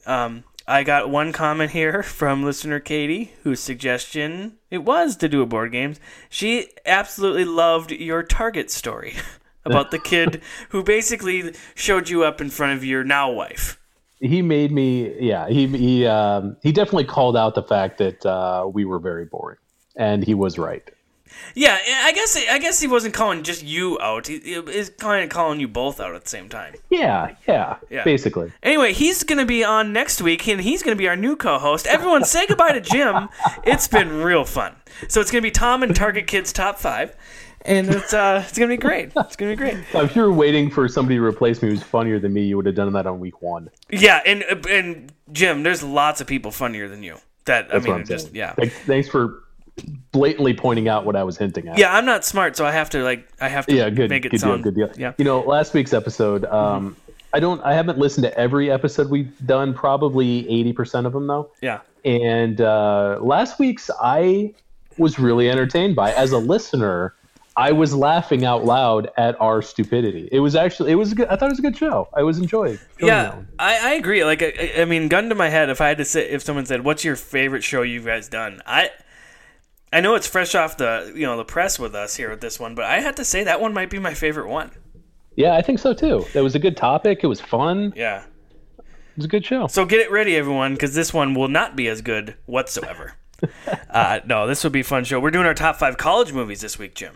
Um, 0.05 0.43
I 0.67 0.83
got 0.83 1.09
one 1.09 1.33
comment 1.33 1.71
here 1.71 2.03
from 2.03 2.43
listener 2.43 2.79
Katie, 2.79 3.33
whose 3.43 3.59
suggestion 3.59 4.57
it 4.69 4.79
was 4.79 5.15
to 5.17 5.29
do 5.29 5.41
a 5.41 5.45
board 5.45 5.71
games. 5.71 5.99
She 6.29 6.69
absolutely 6.85 7.45
loved 7.45 7.91
your 7.91 8.23
Target 8.23 8.71
story 8.71 9.15
about 9.65 9.91
the 9.91 9.99
kid 9.99 10.41
who 10.69 10.83
basically 10.83 11.53
showed 11.75 12.09
you 12.09 12.23
up 12.23 12.41
in 12.41 12.49
front 12.49 12.73
of 12.73 12.83
your 12.83 13.03
now 13.03 13.31
wife. 13.31 13.79
He 14.19 14.41
made 14.41 14.71
me. 14.71 15.13
Yeah, 15.19 15.49
he 15.49 15.67
he 15.67 16.07
um, 16.07 16.55
he 16.63 16.71
definitely 16.71 17.03
called 17.03 17.35
out 17.35 17.55
the 17.55 17.63
fact 17.63 17.97
that 17.97 18.25
uh, 18.25 18.69
we 18.71 18.85
were 18.85 18.99
very 18.99 19.25
boring, 19.25 19.57
and 19.97 20.23
he 20.23 20.33
was 20.33 20.57
right. 20.57 20.89
Yeah, 21.55 21.77
I 22.03 22.11
guess 22.13 22.35
I 22.49 22.57
guess 22.59 22.79
he 22.79 22.87
wasn't 22.87 23.13
calling 23.13 23.43
just 23.43 23.63
you 23.63 23.99
out. 24.01 24.27
He, 24.27 24.39
he 24.39 24.53
is 24.53 24.89
kind 24.97 25.23
of 25.23 25.29
calling 25.29 25.59
you 25.59 25.67
both 25.67 25.99
out 25.99 26.15
at 26.15 26.23
the 26.23 26.29
same 26.29 26.49
time. 26.49 26.73
Yeah, 26.89 27.35
yeah, 27.47 27.77
Yeah. 27.89 28.03
basically. 28.03 28.51
Anyway, 28.63 28.93
he's 28.93 29.23
going 29.23 29.37
to 29.39 29.45
be 29.45 29.63
on 29.63 29.93
next 29.93 30.21
week, 30.21 30.47
and 30.47 30.61
he's 30.61 30.81
going 30.83 30.95
to 30.97 30.99
be 31.01 31.07
our 31.07 31.15
new 31.15 31.35
co-host. 31.35 31.85
Everyone, 31.87 32.23
say 32.25 32.47
goodbye 32.47 32.71
to 32.73 32.81
Jim. 32.81 33.29
It's 33.65 33.87
been 33.87 34.21
real 34.21 34.45
fun. 34.45 34.75
So 35.07 35.21
it's 35.21 35.31
going 35.31 35.41
to 35.41 35.47
be 35.47 35.51
Tom 35.51 35.83
and 35.83 35.95
Target 35.95 36.27
Kids 36.27 36.51
top 36.53 36.77
five, 36.79 37.15
and 37.61 37.87
it's 37.89 38.13
uh, 38.13 38.43
it's 38.47 38.57
going 38.57 38.69
to 38.69 38.73
be 38.75 38.81
great. 38.81 39.11
It's 39.15 39.35
going 39.35 39.51
to 39.51 39.55
be 39.55 39.71
great. 39.71 39.83
If 39.93 40.15
you 40.15 40.21
were 40.23 40.33
waiting 40.33 40.69
for 40.69 40.87
somebody 40.87 41.15
to 41.17 41.23
replace 41.23 41.61
me 41.61 41.69
who's 41.69 41.83
funnier 41.83 42.19
than 42.19 42.33
me, 42.33 42.41
you 42.43 42.57
would 42.57 42.65
have 42.65 42.75
done 42.75 42.91
that 42.93 43.05
on 43.07 43.19
week 43.19 43.41
one. 43.41 43.69
Yeah, 43.89 44.21
and 44.25 44.43
and 44.69 45.11
Jim, 45.31 45.63
there's 45.63 45.83
lots 45.83 46.19
of 46.21 46.27
people 46.27 46.51
funnier 46.51 46.87
than 46.87 47.03
you. 47.03 47.17
That 47.45 47.69
That's 47.69 47.73
I 47.73 47.79
mean, 47.79 47.91
what 47.93 47.99
I'm 48.01 48.07
just 48.07 48.33
yeah, 48.33 48.53
Thanks, 48.53 48.75
thanks 48.79 49.09
for 49.09 49.43
blatantly 50.11 50.53
pointing 50.53 50.87
out 50.87 51.05
what 51.05 51.15
I 51.15 51.23
was 51.23 51.37
hinting 51.37 51.67
at. 51.67 51.77
yeah. 51.77 51.95
I'm 51.95 52.05
not 52.05 52.23
smart, 52.23 52.55
so 52.55 52.65
I 52.65 52.71
have 52.71 52.89
to 52.91 53.03
like 53.03 53.27
I 53.41 53.49
have 53.49 53.65
to 53.67 53.75
yeah, 53.75 53.89
good, 53.89 54.09
make 54.09 54.25
it 54.25 54.29
good 54.29 54.39
sound 54.39 54.63
deal, 54.63 54.71
good 54.71 54.93
deal. 54.93 54.99
Yeah, 55.01 55.13
You 55.17 55.25
know, 55.25 55.41
last 55.41 55.73
week's 55.73 55.93
episode, 55.93 56.45
um, 56.45 56.95
I 57.33 57.39
don't, 57.39 57.59
I 57.63 57.73
haven't 57.73 57.97
listened 57.97 58.23
to 58.25 58.37
every 58.37 58.69
episode 58.69 59.09
we've 59.09 59.35
done. 59.45 59.73
Probably 59.73 60.47
eighty 60.49 60.73
percent 60.73 61.07
of 61.07 61.13
them 61.13 61.27
though. 61.27 61.49
yeah. 61.61 61.79
And 62.05 62.59
uh, 62.59 63.17
last 63.21 63.59
week's, 63.59 63.89
I 64.01 64.53
was 64.97 65.17
really 65.19 65.49
entertained 65.49 65.95
by. 65.95 66.11
As 66.11 66.33
a 66.33 66.37
listener, 66.37 67.15
I 67.55 67.71
was 67.71 67.95
laughing 67.95 68.43
out 68.45 68.65
loud 68.65 69.09
at 69.15 69.39
our 69.39 69.61
stupidity. 69.61 70.27
It 70.31 70.41
was 70.41 70.53
actually, 70.55 70.91
it 70.91 70.95
was. 70.95 71.13
A 71.13 71.15
good, 71.15 71.27
I 71.29 71.37
thought 71.37 71.45
it 71.45 71.53
was 71.53 71.59
a 71.59 71.63
good 71.63 71.77
show. 71.77 72.09
I 72.13 72.23
was 72.23 72.39
enjoying. 72.39 72.77
enjoying 72.99 73.09
Yeah. 73.13 73.35
I, 73.57 73.91
I 73.91 73.93
agree. 73.93 74.25
Like, 74.25 74.43
I, 74.43 74.73
I 74.79 74.85
mean, 74.85 75.07
gun 75.07 75.29
to 75.29 75.35
my 75.35 75.47
head, 75.49 75.69
if 75.69 75.79
I 75.79 75.87
had 75.87 75.97
to 75.99 76.05
say, 76.05 76.29
if 76.29 76.43
someone 76.43 76.65
said, 76.65 76.83
"What's 76.83 77.05
your 77.05 77.15
favorite 77.15 77.63
show 77.63 77.83
you 77.83 78.01
guys 78.01 78.27
done?" 78.27 78.61
I, 78.65 78.91
I 79.93 80.01
know 80.01 80.15
it's 80.15 80.27
fresh 80.27 80.55
off 80.55 80.77
the 80.77 81.11
you 81.15 81.25
know 81.25 81.37
the 81.37 81.45
press 81.45 81.77
with 81.79 81.95
us 81.95 82.15
here 82.15 82.29
with 82.29 82.41
this 82.41 82.59
one, 82.59 82.75
but 82.75 82.85
I 82.85 82.99
had 82.99 83.15
to 83.17 83.25
say 83.25 83.43
that 83.43 83.61
one 83.61 83.73
might 83.73 83.89
be 83.89 83.99
my 83.99 84.13
favorite 84.13 84.49
one. 84.49 84.71
yeah, 85.35 85.55
I 85.55 85.61
think 85.61 85.79
so 85.79 85.93
too. 85.93 86.25
That 86.33 86.43
was 86.43 86.55
a 86.55 86.59
good 86.59 86.75
topic. 86.77 87.19
It 87.23 87.27
was 87.27 87.39
fun. 87.41 87.93
Yeah. 87.95 88.23
It 88.79 89.17
was 89.17 89.25
a 89.25 89.29
good 89.29 89.45
show. 89.45 89.67
So 89.67 89.85
get 89.85 89.99
it 89.99 90.09
ready, 90.11 90.35
everyone, 90.35 90.73
because 90.73 90.95
this 90.95 91.13
one 91.13 91.35
will 91.35 91.47
not 91.47 91.75
be 91.75 91.87
as 91.87 92.01
good 92.01 92.35
whatsoever. 92.47 93.13
uh, 93.89 94.21
no, 94.25 94.47
this 94.47 94.63
will 94.63 94.71
be 94.71 94.79
a 94.79 94.83
fun 94.83 95.03
show. 95.03 95.19
We're 95.19 95.29
doing 95.29 95.45
our 95.45 95.53
top 95.53 95.75
five 95.75 95.97
college 95.97 96.33
movies 96.33 96.61
this 96.61 96.79
week, 96.79 96.95
Jim. 96.95 97.13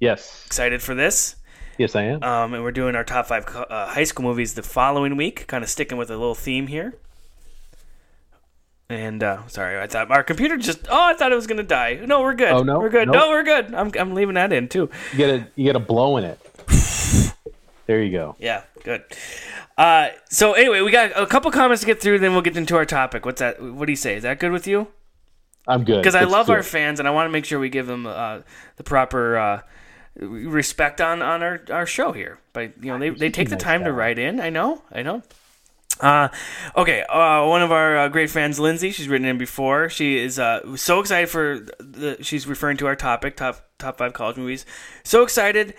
Yes, 0.00 0.44
Excited 0.46 0.82
for 0.82 0.94
this? 0.94 1.36
yes, 1.76 1.94
I 1.94 2.04
am. 2.04 2.22
Um, 2.22 2.54
and 2.54 2.62
we're 2.62 2.72
doing 2.72 2.94
our 2.94 3.04
top 3.04 3.26
five 3.26 3.44
uh, 3.46 3.88
high 3.88 4.04
school 4.04 4.24
movies 4.24 4.54
the 4.54 4.62
following 4.62 5.16
week, 5.16 5.46
kind 5.46 5.62
of 5.62 5.68
sticking 5.68 5.98
with 5.98 6.08
a 6.10 6.16
little 6.16 6.34
theme 6.34 6.68
here. 6.68 6.94
And 8.94 9.22
uh, 9.22 9.46
sorry, 9.48 9.80
I 9.80 9.88
thought 9.88 10.10
our 10.10 10.22
computer 10.22 10.56
just. 10.56 10.86
Oh, 10.88 11.02
I 11.02 11.14
thought 11.14 11.32
it 11.32 11.34
was 11.34 11.48
gonna 11.48 11.64
die. 11.64 12.00
No, 12.06 12.22
we're 12.22 12.34
good. 12.34 12.52
Oh, 12.52 12.62
no? 12.62 12.78
we're 12.78 12.90
good. 12.90 13.08
Nope. 13.08 13.16
No, 13.16 13.28
we're 13.30 13.42
good. 13.42 13.74
I'm, 13.74 13.90
I'm 13.98 14.14
leaving 14.14 14.34
that 14.36 14.52
in 14.52 14.68
too. 14.68 14.88
You 15.12 15.18
get 15.18 15.30
a, 15.30 15.46
you 15.56 15.64
get 15.64 15.76
a 15.76 15.80
blow 15.80 16.16
in 16.16 16.24
it. 16.24 16.40
There 17.86 18.02
you 18.02 18.12
go. 18.12 18.34
Yeah, 18.38 18.62
good. 18.82 19.04
Uh, 19.76 20.08
so 20.30 20.54
anyway, 20.54 20.80
we 20.80 20.90
got 20.90 21.12
a 21.14 21.26
couple 21.26 21.50
comments 21.50 21.80
to 21.80 21.86
get 21.86 22.00
through, 22.00 22.18
then 22.18 22.32
we'll 22.32 22.42
get 22.42 22.56
into 22.56 22.76
our 22.76 22.86
topic. 22.86 23.26
What's 23.26 23.40
that? 23.40 23.60
What 23.62 23.86
do 23.86 23.92
you 23.92 23.96
say? 23.96 24.16
Is 24.16 24.22
that 24.22 24.38
good 24.38 24.52
with 24.52 24.66
you? 24.66 24.88
I'm 25.66 25.84
good 25.84 25.98
because 26.02 26.14
I 26.14 26.24
love 26.24 26.50
our 26.50 26.62
fans 26.62 26.98
and 26.98 27.08
I 27.08 27.10
want 27.10 27.26
to 27.26 27.30
make 27.30 27.44
sure 27.44 27.58
we 27.58 27.70
give 27.70 27.86
them 27.86 28.06
uh, 28.06 28.40
the 28.76 28.84
proper 28.84 29.36
uh, 29.36 29.60
respect 30.16 31.00
on, 31.00 31.22
on 31.22 31.42
our, 31.42 31.62
our 31.70 31.86
show 31.86 32.12
here. 32.12 32.38
But 32.52 32.72
you 32.82 32.90
know, 32.90 32.98
they, 32.98 33.10
they 33.10 33.30
take 33.30 33.48
the 33.50 33.56
time 33.56 33.84
to 33.84 33.92
write 33.92 34.18
in. 34.18 34.40
I 34.40 34.50
know, 34.50 34.82
I 34.92 35.02
know. 35.02 35.22
Uh, 36.00 36.28
okay, 36.76 37.02
uh, 37.02 37.46
one 37.46 37.62
of 37.62 37.70
our 37.70 37.96
uh, 37.96 38.08
great 38.08 38.30
fans, 38.30 38.58
Lindsay, 38.58 38.90
she's 38.90 39.08
written 39.08 39.26
in 39.26 39.38
before. 39.38 39.88
She 39.88 40.18
is 40.18 40.38
uh, 40.38 40.76
so 40.76 41.00
excited 41.00 41.28
for 41.28 41.60
the. 41.78 42.18
She's 42.20 42.46
referring 42.46 42.76
to 42.78 42.86
our 42.86 42.96
topic, 42.96 43.36
top 43.36 43.68
top 43.78 43.98
five 43.98 44.12
college 44.12 44.36
movies. 44.36 44.66
So 45.04 45.22
excited. 45.22 45.74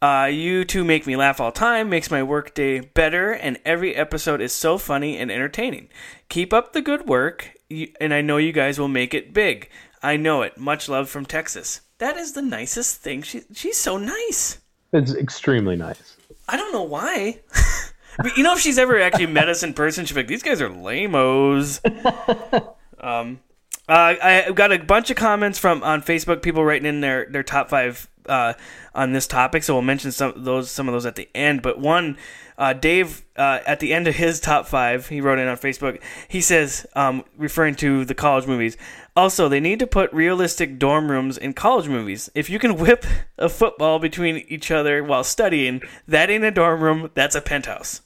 Uh, 0.00 0.28
you 0.30 0.64
two 0.64 0.84
make 0.84 1.06
me 1.06 1.16
laugh 1.16 1.40
all 1.40 1.50
time, 1.50 1.88
makes 1.88 2.10
my 2.10 2.22
workday 2.22 2.80
better, 2.80 3.32
and 3.32 3.58
every 3.64 3.96
episode 3.96 4.40
is 4.40 4.52
so 4.52 4.78
funny 4.78 5.16
and 5.16 5.30
entertaining. 5.32 5.88
Keep 6.28 6.52
up 6.52 6.72
the 6.72 6.82
good 6.82 7.06
work, 7.08 7.52
and 8.00 8.12
I 8.12 8.20
know 8.20 8.36
you 8.36 8.52
guys 8.52 8.78
will 8.78 8.88
make 8.88 9.14
it 9.14 9.32
big. 9.32 9.70
I 10.02 10.16
know 10.16 10.42
it. 10.42 10.58
Much 10.58 10.88
love 10.88 11.08
from 11.08 11.24
Texas. 11.24 11.80
That 11.98 12.16
is 12.16 12.32
the 12.32 12.42
nicest 12.42 13.00
thing. 13.00 13.22
She 13.22 13.42
she's 13.54 13.78
so 13.78 13.96
nice. 13.96 14.58
It's 14.92 15.14
extremely 15.14 15.76
nice. 15.76 16.16
I 16.48 16.56
don't 16.56 16.72
know 16.72 16.82
why. 16.82 17.40
But 18.18 18.36
you 18.36 18.42
know, 18.42 18.54
if 18.54 18.60
she's 18.60 18.78
ever 18.78 19.00
actually 19.00 19.26
met 19.26 19.48
us 19.48 19.62
in 19.62 19.74
person, 19.74 20.04
she'd 20.06 20.14
be 20.14 20.20
like, 20.20 20.28
"These 20.28 20.42
guys 20.42 20.60
are 20.62 20.68
lamos." 20.68 21.80
um, 23.00 23.40
uh, 23.88 23.92
I- 24.20 24.44
I've 24.48 24.54
got 24.54 24.72
a 24.72 24.78
bunch 24.78 25.10
of 25.10 25.16
comments 25.16 25.58
from 25.58 25.82
on 25.82 26.02
Facebook, 26.02 26.42
people 26.42 26.64
writing 26.64 26.86
in 26.86 27.00
their 27.00 27.26
their 27.30 27.42
top 27.42 27.68
five 27.70 28.08
uh, 28.28 28.54
on 28.94 29.12
this 29.12 29.26
topic. 29.26 29.62
So 29.62 29.74
we'll 29.74 29.82
mention 29.82 30.12
some 30.12 30.32
of 30.32 30.44
those 30.44 30.70
some 30.70 30.88
of 30.88 30.92
those 30.92 31.06
at 31.06 31.16
the 31.16 31.28
end. 31.34 31.62
But 31.62 31.78
one, 31.78 32.16
uh, 32.58 32.72
Dave, 32.72 33.24
uh, 33.36 33.60
at 33.66 33.80
the 33.80 33.92
end 33.92 34.08
of 34.08 34.16
his 34.16 34.40
top 34.40 34.66
five, 34.66 35.08
he 35.08 35.20
wrote 35.20 35.38
in 35.38 35.46
on 35.46 35.56
Facebook. 35.56 36.00
He 36.26 36.40
says, 36.40 36.86
um, 36.94 37.24
referring 37.36 37.74
to 37.76 38.04
the 38.04 38.14
college 38.14 38.46
movies. 38.46 38.76
Also, 39.14 39.48
they 39.48 39.60
need 39.60 39.78
to 39.78 39.86
put 39.86 40.12
realistic 40.12 40.78
dorm 40.78 41.10
rooms 41.10 41.38
in 41.38 41.52
college 41.54 41.88
movies. 41.88 42.28
If 42.34 42.50
you 42.50 42.58
can 42.58 42.76
whip 42.76 43.04
a 43.38 43.48
football 43.48 43.98
between 43.98 44.44
each 44.48 44.70
other 44.70 45.02
while 45.04 45.24
studying, 45.24 45.80
that 46.08 46.28
ain't 46.30 46.44
a 46.44 46.50
dorm 46.50 46.82
room. 46.82 47.10
That's 47.14 47.34
a 47.34 47.40
penthouse. 47.40 48.00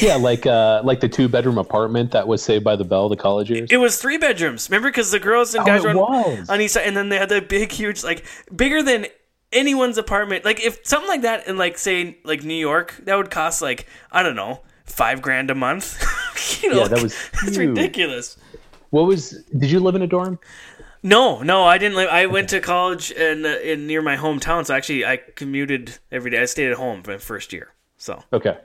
Yeah, 0.00 0.16
like 0.16 0.46
uh, 0.46 0.80
like 0.84 1.00
the 1.00 1.08
two 1.08 1.28
bedroom 1.28 1.58
apartment 1.58 2.12
that 2.12 2.26
was 2.26 2.42
Saved 2.42 2.64
by 2.64 2.76
the 2.76 2.84
Bell, 2.84 3.08
the 3.08 3.16
college 3.16 3.50
years. 3.50 3.68
It 3.70 3.76
was 3.76 4.00
three 4.00 4.16
bedrooms. 4.16 4.70
Remember, 4.70 4.88
because 4.88 5.10
the 5.10 5.18
girls 5.20 5.54
and 5.54 5.66
guys 5.66 5.84
Oh, 5.84 5.94
were 5.94 6.00
on, 6.02 6.46
on 6.48 6.60
each 6.60 6.70
side, 6.72 6.86
and 6.86 6.96
then 6.96 7.08
they 7.10 7.18
had 7.18 7.28
the 7.28 7.42
big, 7.42 7.70
huge, 7.72 8.02
like 8.02 8.24
bigger 8.54 8.82
than 8.82 9.06
anyone's 9.52 9.98
apartment. 9.98 10.44
Like 10.44 10.60
if 10.60 10.80
something 10.86 11.08
like 11.08 11.22
that 11.22 11.46
in 11.46 11.58
like 11.58 11.76
say 11.76 12.16
like 12.24 12.42
New 12.42 12.54
York, 12.54 12.96
that 13.04 13.16
would 13.16 13.30
cost 13.30 13.60
like 13.60 13.86
I 14.10 14.22
don't 14.22 14.36
know 14.36 14.60
five 14.86 15.20
grand 15.20 15.50
a 15.50 15.54
month. 15.54 16.02
you 16.62 16.70
know, 16.70 16.82
Yeah, 16.82 16.88
that 16.88 17.02
was 17.02 17.14
it's 17.42 17.58
ridiculous. 17.58 18.38
What 18.90 19.06
was? 19.06 19.42
Did 19.56 19.70
you 19.70 19.80
live 19.80 19.94
in 19.94 20.02
a 20.02 20.06
dorm? 20.06 20.38
No, 21.02 21.42
no, 21.42 21.64
I 21.64 21.78
didn't 21.78 21.96
live. 21.96 22.08
I 22.10 22.26
went 22.26 22.48
to 22.50 22.60
college 22.60 23.10
in, 23.10 23.44
in 23.44 23.86
near 23.88 24.00
my 24.02 24.16
hometown, 24.16 24.64
so 24.64 24.74
actually 24.74 25.04
I 25.04 25.16
commuted 25.16 25.98
every 26.12 26.30
day. 26.30 26.40
I 26.40 26.44
stayed 26.44 26.70
at 26.70 26.76
home 26.76 27.02
for 27.02 27.10
my 27.10 27.18
first 27.18 27.52
year. 27.52 27.72
So, 27.98 28.22
Okay. 28.32 28.56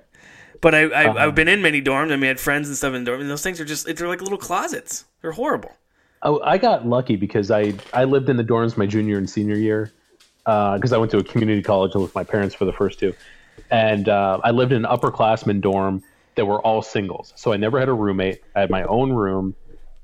But 0.62 0.74
I, 0.76 0.82
I 0.82 1.06
Uh-huh. 1.06 1.20
I've 1.20 1.36
been 1.36 1.48
in 1.48 1.62
many 1.62 1.82
dorms. 1.82 2.12
and 2.12 2.22
we 2.22 2.28
had 2.28 2.40
friends 2.40 2.68
and 2.68 2.78
stuff 2.78 2.94
in 2.94 3.06
dorms, 3.06 3.22
and 3.22 3.30
those 3.30 3.44
things 3.44 3.60
are 3.60 3.66
just 3.66 3.86
they're 3.96 4.08
like 4.08 4.22
little 4.22 4.38
closets. 4.38 5.06
They're 5.22 5.32
horrible. 5.32 5.72
Oh, 6.24 6.42
I 6.44 6.58
got 6.58 6.88
lucky 6.88 7.16
because 7.16 7.52
I 7.52 7.74
I 7.94 8.04
lived 8.06 8.30
in 8.30 8.38
the 8.38 8.44
dorms 8.44 8.76
my 8.78 8.86
junior 8.86 9.18
and 9.18 9.30
senior 9.30 9.56
year 9.56 9.92
because 10.46 10.94
I 10.94 10.98
went 10.98 11.12
to 11.12 11.18
a 11.18 11.24
community 11.24 11.62
college 11.62 11.94
with 11.96 12.16
my 12.16 12.24
parents 12.24 12.56
for 12.56 12.66
the 12.66 12.74
first 12.74 13.00
two, 13.00 13.14
and 13.70 14.10
uh, 14.10 14.40
I 14.44 14.52
lived 14.52 14.72
in 14.72 14.84
an 14.86 14.92
upperclassman 14.92 15.62
dorm 15.62 16.02
that 16.36 16.46
were 16.46 16.60
all 16.62 16.82
singles. 16.82 17.34
So 17.36 17.52
I 17.54 17.58
never 17.58 17.80
had 17.80 17.90
a 17.90 17.94
roommate. 17.94 18.42
I 18.56 18.62
had 18.62 18.70
my 18.70 18.84
own 18.84 19.12
room, 19.14 19.56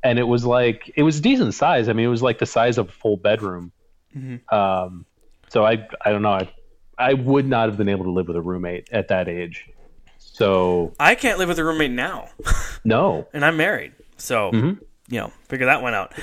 and 0.04 0.20
it 0.20 0.28
was 0.28 0.46
like 0.46 0.92
it 0.96 1.04
was 1.04 1.20
decent 1.22 1.54
size. 1.56 1.90
I 1.90 1.94
mean, 1.94 2.06
it 2.06 2.10
was 2.10 2.22
like 2.22 2.38
the 2.40 2.46
size 2.46 2.78
of 2.78 2.90
a 2.90 2.92
full 2.92 3.18
bedroom. 3.18 3.72
Um, 4.50 5.06
so 5.50 5.66
I 5.66 5.88
I 6.06 6.12
don't 6.12 6.22
know. 6.22 6.34
I 6.34 6.50
I 6.98 7.14
would 7.16 7.48
not 7.48 7.70
have 7.70 7.78
been 7.78 7.90
able 7.90 8.06
to 8.06 8.12
live 8.12 8.28
with 8.28 8.38
a 8.38 8.42
roommate 8.42 8.90
at 8.92 9.08
that 9.08 9.28
age. 9.28 9.68
So 10.34 10.94
I 11.00 11.16
can't 11.16 11.38
live 11.40 11.48
with 11.48 11.60
a 11.60 11.64
roommate 11.64 11.92
now. 11.92 12.30
no. 12.84 13.28
and 13.34 13.46
I'm 13.46 13.56
married. 13.56 13.94
So, 14.18 14.52
you 14.52 14.78
know, 15.10 15.32
figure 15.48 15.68
that 15.68 15.82
one 15.82 15.94
out. 15.94 16.14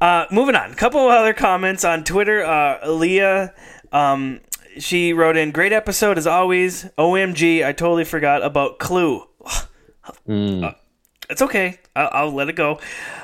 Uh, 0.00 0.26
moving 0.30 0.56
on. 0.56 0.72
A 0.72 0.74
couple 0.74 1.00
of 1.00 1.12
other 1.12 1.32
comments 1.32 1.84
on 1.84 2.02
Twitter. 2.04 2.44
Uh, 2.44 2.84
Aaliyah, 2.84 3.52
um, 3.92 4.40
she 4.78 5.12
wrote 5.12 5.36
in, 5.36 5.52
great 5.52 5.72
episode 5.72 6.18
as 6.18 6.26
always. 6.26 6.84
OMG, 6.98 7.64
I 7.64 7.72
totally 7.72 8.04
forgot 8.04 8.42
about 8.42 8.78
Clue. 8.78 9.24
Uh, 10.28 10.72
it's 11.30 11.40
okay. 11.40 11.78
I'll, 11.96 12.10
I'll 12.12 12.32
let 12.32 12.50
it 12.50 12.56
go. 12.56 12.74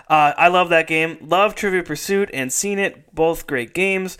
Uh, 0.08 0.32
I 0.36 0.48
love 0.48 0.70
that 0.70 0.86
game. 0.86 1.18
Love 1.20 1.54
Trivia 1.54 1.82
Pursuit 1.82 2.30
and 2.32 2.50
seen 2.50 2.78
it. 2.78 3.14
Both 3.14 3.46
great 3.46 3.74
games. 3.74 4.16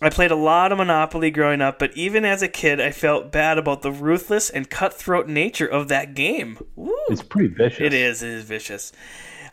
I 0.00 0.10
played 0.10 0.30
a 0.30 0.36
lot 0.36 0.70
of 0.70 0.78
Monopoly 0.78 1.30
growing 1.32 1.60
up, 1.60 1.78
but 1.80 1.96
even 1.96 2.24
as 2.24 2.40
a 2.40 2.48
kid, 2.48 2.80
I 2.80 2.92
felt 2.92 3.32
bad 3.32 3.58
about 3.58 3.82
the 3.82 3.90
ruthless 3.90 4.48
and 4.48 4.70
cutthroat 4.70 5.26
nature 5.26 5.66
of 5.66 5.88
that 5.88 6.14
game. 6.14 6.58
Woo. 6.76 6.94
It's 7.08 7.22
pretty 7.22 7.48
vicious. 7.52 7.80
It 7.80 7.92
is. 7.92 8.22
It 8.22 8.28
is 8.30 8.44
vicious. 8.44 8.92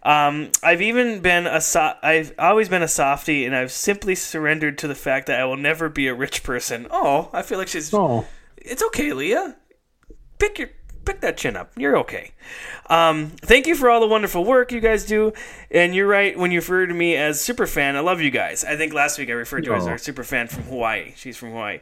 Um, 0.04 0.52
I've 0.62 0.84
even 0.84 1.20
been 1.22 1.48
a 1.48 1.60
so- 1.60 1.96
I've 2.04 2.32
always 2.38 2.70
been 2.70 2.84
a 2.84 2.88
softie, 2.88 3.44
and 3.46 3.56
I've 3.56 3.72
simply 3.72 4.14
surrendered 4.14 4.78
to 4.80 4.88
the 4.88 4.94
fact 4.94 5.26
that 5.28 5.40
I 5.40 5.46
will 5.46 5.58
never 5.58 5.90
be 5.90 6.08
a 6.08 6.14
rich 6.14 6.44
person. 6.44 6.86
Oh, 6.92 7.30
I 7.34 7.42
feel 7.42 7.58
like 7.58 7.68
she's. 7.70 7.92
Oh, 7.92 8.26
It's 8.58 8.84
okay, 8.84 9.14
Leah. 9.14 9.56
Pick 10.38 10.60
your 10.60 10.70
pick 11.06 11.22
that 11.22 11.38
chin 11.38 11.56
up. 11.56 11.72
You're 11.78 11.98
okay. 12.00 12.32
Um, 12.90 13.32
thank 13.38 13.68
you 13.68 13.76
for 13.76 13.90
all 13.90 14.00
the 14.00 14.08
wonderful 14.08 14.44
work 14.44 14.72
you 14.72 14.80
guys 14.80 15.06
do. 15.06 15.34
And 15.72 15.96
you're 15.96 16.08
right 16.08 16.38
when 16.38 16.52
you 16.52 16.60
refer 16.60 16.86
to 16.86 16.94
me 16.94 17.16
as 17.16 17.40
super 17.40 17.68
fan. 17.68 17.96
I 17.96 18.02
love 18.02 18.22
you 18.22 18.32
guys. 18.32 18.64
I 18.64 18.76
think 18.76 18.94
last 18.94 19.18
week 19.18 19.30
I 19.30 19.34
referred 19.34 19.64
to 19.66 19.72
her 19.72 19.78
as 19.78 19.88
our 19.88 19.98
super 19.98 20.24
fan 20.24 20.48
from 20.48 20.64
Hawaii. 20.64 21.14
She's 21.16 21.38
from 21.38 21.50
Hawaii, 21.50 21.80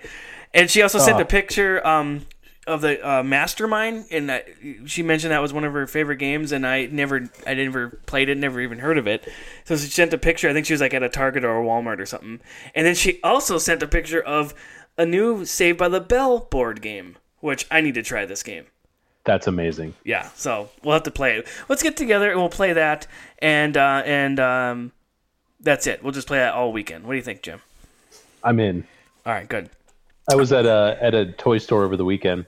and 0.54 0.70
she 0.70 0.82
also 0.82 1.00
sent 1.00 1.20
a 1.20 1.26
picture 1.26 1.86
um, 1.86 2.26
of 2.66 2.82
the 2.82 3.06
uh, 3.08 3.24
Mastermind, 3.24 4.06
and 4.12 4.32
uh, 4.32 4.40
she 4.86 5.04
mentioned 5.04 5.32
that 5.32 5.42
was 5.42 5.52
one 5.52 5.66
of 5.66 5.74
her 5.74 5.86
favorite 5.88 6.18
games. 6.18 6.52
And 6.52 6.66
I 6.66 6.86
never, 6.86 7.30
I 7.46 7.54
never 7.54 7.90
played 8.06 8.30
it, 8.30 8.38
never 8.38 8.62
even 8.62 8.80
heard 8.80 8.98
of 8.98 9.08
it. 9.08 9.28
So 9.66 9.76
she 9.76 9.88
sent 9.88 10.14
a 10.14 10.18
picture. 10.18 10.50
I 10.50 10.54
think 10.54 10.66
she 10.66 10.74
was 10.74 10.82
like 10.82 10.94
at 10.94 11.04
a 11.04 11.10
Target 11.10 11.44
or 11.44 11.62
a 11.62 11.66
Walmart 11.66 12.00
or 12.00 12.06
something. 12.06 12.40
And 12.74 12.86
then 12.86 12.96
she 12.96 13.20
also 13.22 13.58
sent 13.58 13.84
a 13.84 13.88
picture 13.88 14.22
of 14.22 14.54
a 14.98 15.06
new 15.06 15.44
Saved 15.44 15.78
by 15.78 15.90
the 15.90 16.00
Bell 16.00 16.40
board 16.40 16.82
game, 16.82 17.18
which 17.40 17.68
I 17.70 17.82
need 17.82 17.96
to 17.96 18.04
try 18.04 18.26
this 18.26 18.44
game. 18.44 18.66
That's 19.26 19.48
amazing. 19.48 19.94
Yeah, 20.04 20.30
so 20.36 20.70
we'll 20.84 20.94
have 20.94 21.04
to 21.04 21.12
play 21.12 21.38
it. 21.38 21.48
Let's 21.70 21.84
get 21.84 21.96
together 21.98 22.30
and 22.32 22.40
we'll 22.40 22.50
play 22.50 22.74
that, 22.74 23.08
and 23.40 23.76
uh, 23.78 24.04
and 24.06 24.40
um, 24.40 24.92
that's 25.60 25.88
it. 25.88 26.04
We'll 26.04 26.14
just 26.14 26.28
play 26.28 26.40
that 26.40 26.54
all 26.54 26.74
weekend. 26.74 27.06
What 27.06 27.14
do 27.14 27.18
you 27.18 27.24
think, 27.24 27.42
Jim? 27.42 27.62
I'm 28.44 28.60
in. 28.60 28.86
All 29.26 29.34
right, 29.34 29.48
good. 29.48 29.70
I 30.30 30.36
was 30.36 30.52
at 30.52 30.66
a 30.66 30.98
at 31.02 31.14
a 31.14 31.32
toy 31.34 31.58
store 31.58 31.84
over 31.84 31.96
the 31.98 32.06
weekend, 32.06 32.46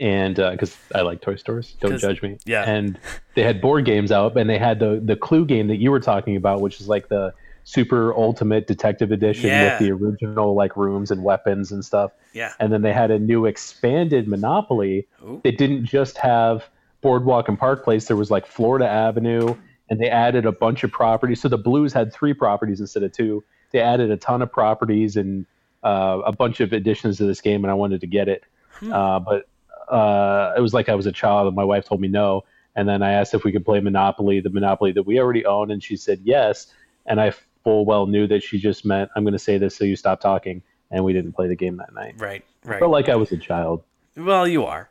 and 0.00 0.36
because 0.36 0.76
I 0.94 1.02
like 1.02 1.20
toy 1.20 1.36
stores, 1.36 1.74
don't 1.80 1.98
judge 1.98 2.22
me. 2.22 2.38
yeah. 2.44 2.62
And 2.68 2.98
they 3.34 3.42
had 3.42 3.60
board 3.60 3.84
games 3.84 4.12
out, 4.12 4.36
and 4.36 4.48
they 4.48 4.58
had 4.58 4.78
the 4.78 5.00
the 5.04 5.16
Clue 5.16 5.44
game 5.44 5.68
that 5.68 5.76
you 5.76 5.90
were 5.90 6.00
talking 6.00 6.36
about, 6.36 6.60
which 6.60 6.80
is 6.80 6.88
like 6.88 7.08
the 7.08 7.34
super 7.64 8.14
ultimate 8.14 8.66
detective 8.66 9.10
edition 9.10 9.48
Yeah. 9.48 9.78
with 9.78 9.78
the 9.80 9.90
original 9.92 10.54
like 10.54 10.76
rooms 10.76 11.10
and 11.10 11.24
weapons 11.24 11.72
and 11.72 11.84
stuff. 11.84 12.12
Yeah. 12.32 12.52
And 12.60 12.72
then 12.72 12.82
they 12.82 12.92
had 12.92 13.10
a 13.10 13.18
new 13.18 13.46
expanded 13.46 14.28
Monopoly 14.28 15.08
Ooh. 15.22 15.40
that 15.44 15.56
didn't 15.58 15.86
just 15.86 16.18
have 16.18 16.68
Boardwalk 17.00 17.48
and 17.48 17.58
Park 17.58 17.82
Place. 17.84 18.06
There 18.06 18.16
was 18.16 18.30
like 18.30 18.46
Florida 18.46 18.88
Avenue, 18.88 19.54
and 19.88 20.00
they 20.00 20.08
added 20.08 20.46
a 20.46 20.52
bunch 20.52 20.84
of 20.84 20.92
properties. 20.92 21.40
So 21.40 21.48
the 21.48 21.58
Blues 21.58 21.92
had 21.92 22.12
three 22.12 22.34
properties 22.34 22.80
instead 22.80 23.02
of 23.02 23.12
two. 23.12 23.42
They 23.72 23.80
added 23.80 24.10
a 24.10 24.16
ton 24.16 24.40
of 24.42 24.52
properties 24.52 25.16
and 25.16 25.46
uh, 25.82 26.20
a 26.24 26.32
bunch 26.32 26.60
of 26.60 26.72
additions 26.72 27.16
to 27.18 27.24
this 27.24 27.40
game, 27.40 27.64
and 27.64 27.70
I 27.70 27.74
wanted 27.74 28.00
to 28.02 28.06
get 28.06 28.28
it. 28.28 28.42
Uh, 28.90 29.20
but 29.20 29.46
uh, 29.88 30.54
it 30.56 30.60
was 30.60 30.72
like 30.74 30.88
I 30.88 30.94
was 30.94 31.06
a 31.06 31.12
child, 31.12 31.46
and 31.46 31.56
my 31.56 31.64
wife 31.64 31.86
told 31.86 32.00
me 32.00 32.08
no. 32.08 32.44
And 32.76 32.88
then 32.88 33.02
I 33.02 33.12
asked 33.12 33.34
if 33.34 33.44
we 33.44 33.52
could 33.52 33.64
play 33.64 33.80
Monopoly, 33.80 34.40
the 34.40 34.50
Monopoly 34.50 34.92
that 34.92 35.04
we 35.04 35.20
already 35.20 35.44
own, 35.46 35.70
and 35.70 35.82
she 35.82 35.96
said 35.96 36.20
yes. 36.24 36.66
And 37.06 37.20
I 37.20 37.32
full 37.64 37.84
well 37.84 38.06
knew 38.06 38.26
that 38.28 38.42
she 38.42 38.58
just 38.58 38.84
meant, 38.84 39.10
I'm 39.16 39.24
going 39.24 39.32
to 39.32 39.38
say 39.38 39.58
this 39.58 39.74
so 39.74 39.84
you 39.84 39.96
stop 39.96 40.20
talking. 40.20 40.62
And 40.90 41.04
we 41.04 41.12
didn't 41.12 41.32
play 41.32 41.48
the 41.48 41.56
game 41.56 41.78
that 41.78 41.92
night. 41.92 42.14
Right, 42.18 42.44
right. 42.64 42.78
Felt 42.78 42.92
like 42.92 43.08
I 43.08 43.16
was 43.16 43.32
a 43.32 43.36
child. 43.36 43.82
Well, 44.16 44.46
you 44.46 44.64
are. 44.64 44.90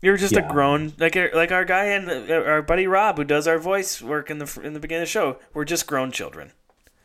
You're 0.00 0.16
just 0.18 0.36
a 0.36 0.42
grown 0.42 0.92
like 0.98 1.16
like 1.34 1.50
our 1.50 1.64
guy 1.64 1.86
and 1.86 2.30
uh, 2.30 2.34
our 2.34 2.60
buddy 2.60 2.86
Rob 2.86 3.16
who 3.16 3.24
does 3.24 3.48
our 3.48 3.58
voice 3.58 4.02
work 4.02 4.30
in 4.30 4.36
the 4.36 4.60
in 4.62 4.74
the 4.74 4.80
beginning 4.80 5.02
of 5.02 5.08
the 5.08 5.10
show. 5.10 5.38
We're 5.54 5.64
just 5.64 5.86
grown 5.86 6.12
children. 6.12 6.52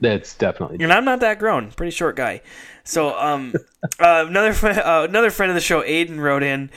That's 0.01 0.35
definitely. 0.35 0.77
And 0.81 0.91
I'm 0.91 1.05
not 1.05 1.21
that 1.21 1.39
grown. 1.39 1.71
Pretty 1.71 1.91
short 1.91 2.17
guy. 2.17 2.41
So 2.83 3.17
um, 3.17 3.53
uh, 3.99 4.25
another 4.27 4.67
uh, 4.67 5.05
another 5.05 5.31
friend 5.31 5.49
of 5.49 5.55
the 5.55 5.61
show, 5.61 5.81
Aiden, 5.81 6.19
wrote 6.19 6.43
in, 6.43 6.71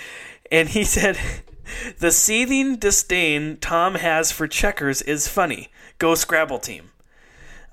and 0.50 0.68
he 0.68 0.84
said, 0.96 1.18
"The 1.98 2.12
seething 2.12 2.76
disdain 2.76 3.56
Tom 3.56 3.96
has 3.96 4.30
for 4.30 4.46
checkers 4.46 5.02
is 5.02 5.26
funny. 5.26 5.70
Go 5.98 6.14
Scrabble 6.14 6.60
team." 6.60 6.91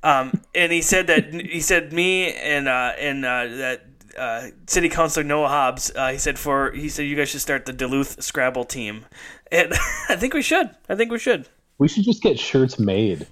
Um, 0.03 0.41
and 0.55 0.71
he 0.71 0.81
said 0.81 1.07
that 1.07 1.33
he 1.33 1.59
said 1.59 1.91
me 1.93 2.33
and 2.33 2.67
uh, 2.67 2.93
and 2.97 3.25
uh, 3.25 3.47
that 3.47 3.85
uh, 4.17 4.47
City 4.67 4.89
Councilor 4.89 5.23
Noah 5.23 5.49
Hobbs. 5.49 5.91
Uh, 5.95 6.11
he 6.11 6.17
said 6.17 6.39
for 6.39 6.71
he 6.71 6.89
said 6.89 7.03
you 7.03 7.15
guys 7.15 7.29
should 7.29 7.41
start 7.41 7.65
the 7.65 7.73
Duluth 7.73 8.23
Scrabble 8.23 8.65
team, 8.65 9.05
and 9.51 9.73
I 10.09 10.15
think 10.15 10.33
we 10.33 10.41
should. 10.41 10.69
I 10.87 10.95
think 10.95 11.11
we 11.11 11.19
should. 11.19 11.47
We 11.77 11.87
should 11.87 12.03
just 12.03 12.21
get 12.21 12.39
shirts 12.39 12.79
made. 12.79 13.27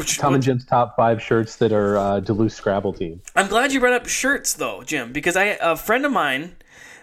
Tom 0.00 0.34
and 0.34 0.42
Jim's 0.42 0.64
top 0.64 0.96
five 0.96 1.20
shirts 1.20 1.56
that 1.56 1.70
are 1.70 1.98
uh, 1.98 2.20
Duluth 2.20 2.52
Scrabble 2.52 2.94
team. 2.94 3.20
I'm 3.36 3.48
glad 3.48 3.72
you 3.72 3.80
brought 3.80 3.92
up 3.92 4.06
shirts 4.06 4.54
though, 4.54 4.82
Jim, 4.82 5.12
because 5.12 5.36
I 5.36 5.58
a 5.60 5.76
friend 5.76 6.06
of 6.06 6.12
mine 6.12 6.56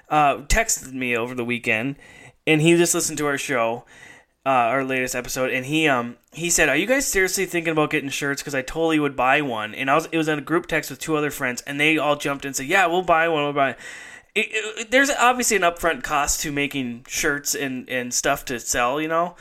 uh, 0.10 0.38
texted 0.38 0.94
me 0.94 1.16
over 1.16 1.36
the 1.36 1.46
weekend, 1.46 1.98
and 2.48 2.62
he 2.62 2.76
just 2.78 2.96
listened 2.96 3.18
to 3.20 3.28
our 3.28 3.38
show, 3.38 3.86
uh, 4.46 4.50
our 4.50 4.84
latest 4.84 5.16
episode, 5.16 5.52
and 5.52 5.66
he 5.66 5.88
um 5.88 6.18
he 6.32 6.50
said, 6.50 6.70
"Are 6.70 6.76
you 6.76 6.86
guys 6.86 7.06
seriously 7.06 7.46
thinking 7.46 7.72
about 7.72 7.90
getting 7.90 8.10
shirts? 8.10 8.42
Because 8.42 8.56
I 8.56 8.62
totally 8.62 9.00
would 9.00 9.16
buy 9.16 9.42
one." 9.42 9.76
And 9.76 9.90
I 9.90 9.96
was 9.96 10.08
it 10.12 10.18
was 10.18 10.28
in 10.28 10.40
a 10.40 10.42
group 10.42 10.68
text 10.68 10.90
with 10.90 11.00
two 11.00 11.16
other 11.16 11.32
friends, 11.32 11.62
and 11.68 11.80
they 11.80 11.98
all 11.98 12.16
jumped 12.16 12.46
in 12.46 12.50
and 12.50 12.56
said, 12.56 12.68
"Yeah, 12.68 12.86
we'll 12.88 13.02
buy 13.02 13.28
one. 13.28 13.44
We'll 13.44 13.54
buy." 13.54 13.76
It, 14.36 14.48
it, 14.52 14.92
there's 14.92 15.10
obviously 15.10 15.58
an 15.58 15.64
upfront 15.64 16.04
cost 16.04 16.42
to 16.42 16.52
making 16.52 17.06
shirts 17.08 17.56
and, 17.56 17.90
and 17.90 18.14
stuff 18.14 18.46
to 18.46 18.60
sell, 18.60 19.02
you 19.02 19.08
know, 19.08 19.36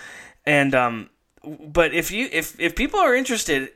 and 0.46 0.74
um, 0.74 1.10
but 1.44 1.94
if 1.94 2.10
you 2.10 2.28
if 2.32 2.58
if 2.58 2.74
people 2.74 2.98
are 2.98 3.14
interested, 3.14 3.70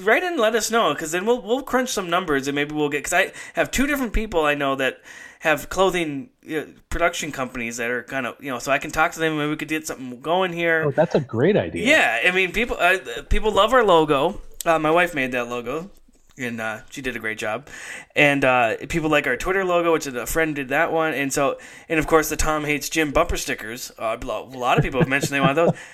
write 0.00 0.22
in 0.22 0.32
and 0.32 0.40
let 0.40 0.54
us 0.54 0.70
know 0.70 0.92
because 0.92 1.12
then 1.12 1.24
we'll 1.24 1.40
we'll 1.40 1.62
crunch 1.62 1.88
some 1.88 2.10
numbers 2.10 2.46
and 2.48 2.54
maybe 2.54 2.74
we'll 2.74 2.88
get 2.88 2.98
because 2.98 3.12
I 3.12 3.32
have 3.54 3.70
two 3.70 3.86
different 3.86 4.12
people 4.12 4.44
I 4.44 4.54
know 4.54 4.74
that 4.76 5.00
have 5.40 5.68
clothing 5.68 6.30
you 6.42 6.60
know, 6.60 6.66
production 6.90 7.32
companies 7.32 7.76
that 7.76 7.90
are 7.90 8.02
kind 8.02 8.26
of 8.26 8.36
you 8.40 8.50
know 8.50 8.58
so 8.58 8.72
I 8.72 8.78
can 8.78 8.90
talk 8.90 9.12
to 9.12 9.18
them 9.18 9.32
and 9.32 9.38
maybe 9.38 9.50
we 9.50 9.56
could 9.56 9.68
get 9.68 9.86
something 9.86 10.20
going 10.20 10.52
here. 10.52 10.84
Oh, 10.86 10.90
that's 10.90 11.14
a 11.14 11.20
great 11.20 11.56
idea. 11.56 11.86
Yeah, 11.86 12.28
I 12.28 12.34
mean, 12.34 12.52
people 12.52 12.76
uh, 12.78 12.98
people 13.28 13.52
love 13.52 13.72
our 13.72 13.84
logo. 13.84 14.40
Uh, 14.64 14.78
my 14.78 14.90
wife 14.90 15.14
made 15.14 15.32
that 15.32 15.48
logo, 15.48 15.90
and 16.38 16.60
uh, 16.60 16.80
she 16.90 17.00
did 17.00 17.16
a 17.16 17.18
great 17.18 17.38
job. 17.38 17.68
And 18.14 18.44
uh, 18.44 18.76
people 18.88 19.10
like 19.10 19.26
our 19.26 19.36
Twitter 19.36 19.64
logo, 19.64 19.92
which 19.92 20.06
a 20.06 20.26
friend 20.26 20.54
did 20.54 20.68
that 20.68 20.92
one. 20.92 21.14
And 21.14 21.32
so, 21.32 21.58
and 21.88 21.98
of 21.98 22.06
course, 22.06 22.28
the 22.28 22.36
Tom 22.36 22.64
hates 22.64 22.88
Jim 22.88 23.12
bumper 23.12 23.36
stickers. 23.36 23.92
Uh, 23.98 24.16
a 24.20 24.26
lot 24.26 24.78
of 24.78 24.84
people 24.84 25.00
have 25.00 25.08
mentioned 25.08 25.32
they 25.32 25.40
want 25.40 25.56
those. 25.56 25.72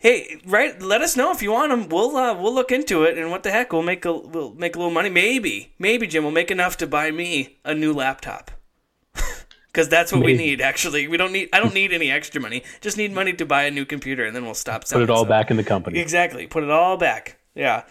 Hey, 0.00 0.40
right? 0.46 0.80
Let 0.80 1.02
us 1.02 1.16
know 1.16 1.32
if 1.32 1.42
you 1.42 1.50
want 1.50 1.70
them. 1.70 1.88
We'll 1.88 2.16
uh, 2.16 2.32
we'll 2.40 2.54
look 2.54 2.70
into 2.70 3.02
it, 3.02 3.18
and 3.18 3.32
what 3.32 3.42
the 3.42 3.50
heck, 3.50 3.72
we'll 3.72 3.82
make 3.82 4.04
a 4.04 4.12
we'll 4.12 4.54
make 4.54 4.76
a 4.76 4.78
little 4.78 4.92
money. 4.92 5.10
Maybe, 5.10 5.74
maybe 5.76 6.06
Jim 6.06 6.22
will 6.22 6.30
make 6.30 6.52
enough 6.52 6.76
to 6.76 6.86
buy 6.86 7.10
me 7.10 7.58
a 7.64 7.74
new 7.74 7.92
laptop. 7.92 8.52
Because 9.72 9.88
that's 9.88 10.12
what 10.12 10.22
we 10.24 10.34
need. 10.36 10.60
Actually, 10.60 11.08
we 11.08 11.16
don't 11.16 11.30
need. 11.32 11.50
I 11.52 11.60
don't 11.60 11.74
need 11.74 11.92
any 11.92 12.10
extra 12.10 12.40
money. 12.40 12.62
Just 12.80 12.96
need 12.96 13.12
money 13.12 13.32
to 13.34 13.44
buy 13.46 13.64
a 13.64 13.70
new 13.70 13.84
computer, 13.84 14.24
and 14.24 14.34
then 14.34 14.44
we'll 14.44 14.54
stop 14.54 14.80
Put 14.82 14.88
selling. 14.88 15.04
it 15.04 15.10
all 15.10 15.18
stuff. 15.18 15.28
back 15.28 15.50
in 15.50 15.56
the 15.56 15.64
company. 15.64 15.98
Exactly. 15.98 16.46
Put 16.46 16.64
it 16.64 16.70
all 16.70 16.96
back. 16.96 17.36
Yeah. 17.54 17.84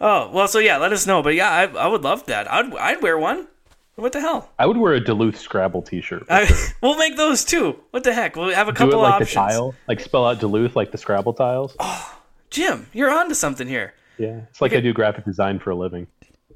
Oh 0.00 0.30
well, 0.32 0.48
so 0.48 0.58
yeah, 0.58 0.78
let 0.78 0.92
us 0.92 1.06
know. 1.06 1.22
But 1.22 1.34
yeah, 1.34 1.50
I, 1.50 1.64
I 1.66 1.86
would 1.86 2.02
love 2.02 2.24
that. 2.26 2.50
I'd 2.50 2.74
I'd 2.74 3.02
wear 3.02 3.18
one. 3.18 3.48
What 3.96 4.12
the 4.12 4.20
hell? 4.20 4.50
I 4.58 4.64
would 4.64 4.78
wear 4.78 4.94
a 4.94 5.00
Duluth 5.00 5.38
Scrabble 5.38 5.82
T-shirt. 5.82 6.24
I, 6.30 6.46
sure. 6.46 6.56
we'll 6.80 6.96
make 6.96 7.18
those 7.18 7.44
too. 7.44 7.78
What 7.90 8.02
the 8.02 8.14
heck? 8.14 8.34
We'll 8.34 8.54
have 8.54 8.66
a 8.68 8.72
Do 8.72 8.78
couple 8.78 8.94
it 8.94 9.02
like 9.02 9.12
options. 9.20 9.30
the 9.30 9.34
tile, 9.34 9.74
like 9.88 10.00
spell 10.00 10.24
out 10.24 10.40
Duluth 10.40 10.74
like 10.74 10.90
the 10.90 10.96
Scrabble 10.96 11.34
tiles. 11.34 11.76
Oh, 11.78 12.18
Jim, 12.48 12.86
you're 12.94 13.10
on 13.10 13.28
to 13.28 13.34
something 13.34 13.68
here. 13.68 13.92
Yeah, 14.16 14.40
it's 14.48 14.62
like 14.62 14.72
I 14.72 14.80
do 14.80 14.94
graphic 14.94 15.26
design 15.26 15.58
for 15.58 15.70
a 15.70 15.74
living. 15.74 16.06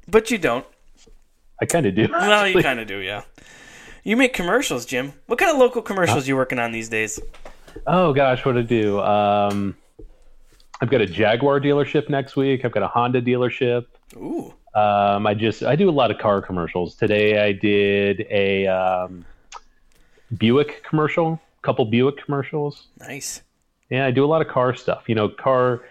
But 0.07 0.31
you 0.31 0.39
don't. 0.39 0.65
I 1.61 1.65
kind 1.65 1.85
of 1.85 1.93
do. 1.93 2.07
Well, 2.11 2.47
you 2.47 2.61
kind 2.63 2.79
of 2.79 2.87
do, 2.87 2.97
yeah. 2.97 3.21
You 4.05 4.15
make 4.15 4.33
commercials, 4.33 4.85
Jim. 4.85 5.13
What 5.25 5.39
kind 5.39 5.51
of 5.51 5.57
local 5.57 5.81
commercials 5.81 6.27
you 6.27 6.35
working 6.35 6.59
on 6.59 6.71
these 6.71 6.89
days? 6.89 7.19
Oh 7.87 8.13
gosh, 8.13 8.45
what 8.45 8.53
to 8.53 8.61
do? 8.61 9.01
Um, 9.01 9.75
I've 10.79 10.91
got 10.91 11.01
a 11.01 11.07
Jaguar 11.07 11.59
dealership 11.59 12.07
next 12.07 12.35
week. 12.35 12.63
I've 12.63 12.71
got 12.71 12.83
a 12.83 12.87
Honda 12.87 13.19
dealership. 13.19 13.87
Ooh. 14.15 14.53
Um, 14.75 15.25
I 15.25 15.33
just 15.33 15.63
I 15.63 15.75
do 15.75 15.89
a 15.89 15.91
lot 15.91 16.11
of 16.11 16.19
car 16.19 16.39
commercials. 16.39 16.93
Today 16.93 17.43
I 17.43 17.51
did 17.51 18.27
a 18.29 18.67
um, 18.67 19.25
Buick 20.37 20.83
commercial, 20.83 21.41
couple 21.63 21.83
Buick 21.85 22.23
commercials. 22.23 22.89
Nice. 22.99 23.41
Yeah, 23.89 24.05
I 24.05 24.11
do 24.11 24.23
a 24.23 24.27
lot 24.27 24.43
of 24.43 24.47
car 24.47 24.75
stuff. 24.75 25.05
You 25.07 25.15
know, 25.15 25.29
car 25.29 25.81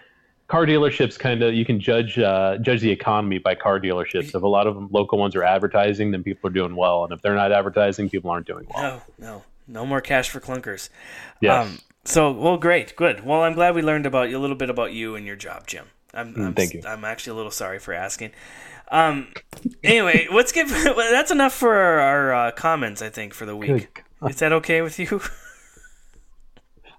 car 0.49 0.67
dealerships 0.67 1.19
kind 1.19 1.43
of 1.43 1.55
you 1.55 1.65
can 1.65 1.81
judge 1.81 2.19
uh, 2.19 2.59
judge 2.59 2.81
the 2.81 2.91
economy 2.91 3.39
by 3.39 3.55
car 3.55 3.81
dealerships. 3.81 4.35
If 4.35 4.43
a 4.43 4.47
lot 4.47 4.67
of 4.67 4.75
them 4.75 4.89
local 4.91 5.19
ones 5.19 5.35
are 5.37 5.45
advertising, 5.45 6.11
then 6.11 6.23
people 6.23 6.49
are 6.49 6.53
doing 6.53 6.77
well, 6.77 7.05
and 7.05 7.13
if 7.13 7.23
they're 7.23 7.35
not 7.35 7.53
advertising, 7.53 8.11
people 8.11 8.31
aren't 8.31 8.47
doing 8.47 8.67
well. 8.75 9.03
No, 9.19 9.27
no, 9.27 9.43
no 9.67 9.87
more 9.87 10.01
cash 10.01 10.31
for 10.31 10.41
clunkers. 10.41 10.89
Yes. 11.41 11.67
Um, 11.67 11.79
so, 12.07 12.31
well, 12.33 12.59
great, 12.59 12.95
good. 12.97 13.25
Well, 13.25 13.43
I'm 13.43 13.55
glad 13.55 13.75
we 13.75 13.81
learned 13.81 14.05
about 14.05 14.29
you 14.29 14.37
a 14.37 14.41
little 14.41 14.57
bit 14.57 14.69
about 14.69 14.93
you 14.93 15.17
and 15.17 15.27
your 15.27 15.37
job, 15.37 15.67
Jim. 15.67 15.87
I'm, 16.13 16.29
I'm 16.37 16.53
Mm, 16.53 16.57
thank 16.57 16.75
you. 16.75 16.83
I'm 16.87 17.05
actually 17.05 17.33
a 17.33 17.37
little 17.37 17.51
sorry 17.51 17.79
for 17.79 17.95
asking. 17.95 18.33
Um, 18.91 19.29
anyway, 19.83 20.29
let's 20.33 20.53
get. 20.53 20.69
That's 20.97 21.31
enough 21.31 21.55
for 21.55 21.75
our, 21.75 22.01
our 22.01 22.35
uh, 22.35 22.51
comments, 22.53 23.01
I 23.03 23.09
think, 23.09 23.33
for 23.33 23.47
the 23.47 23.57
week. 23.57 24.03
Good 24.21 24.31
Is 24.31 24.37
that 24.37 24.53
okay 24.53 24.83
with 24.83 24.99
you? 24.99 25.21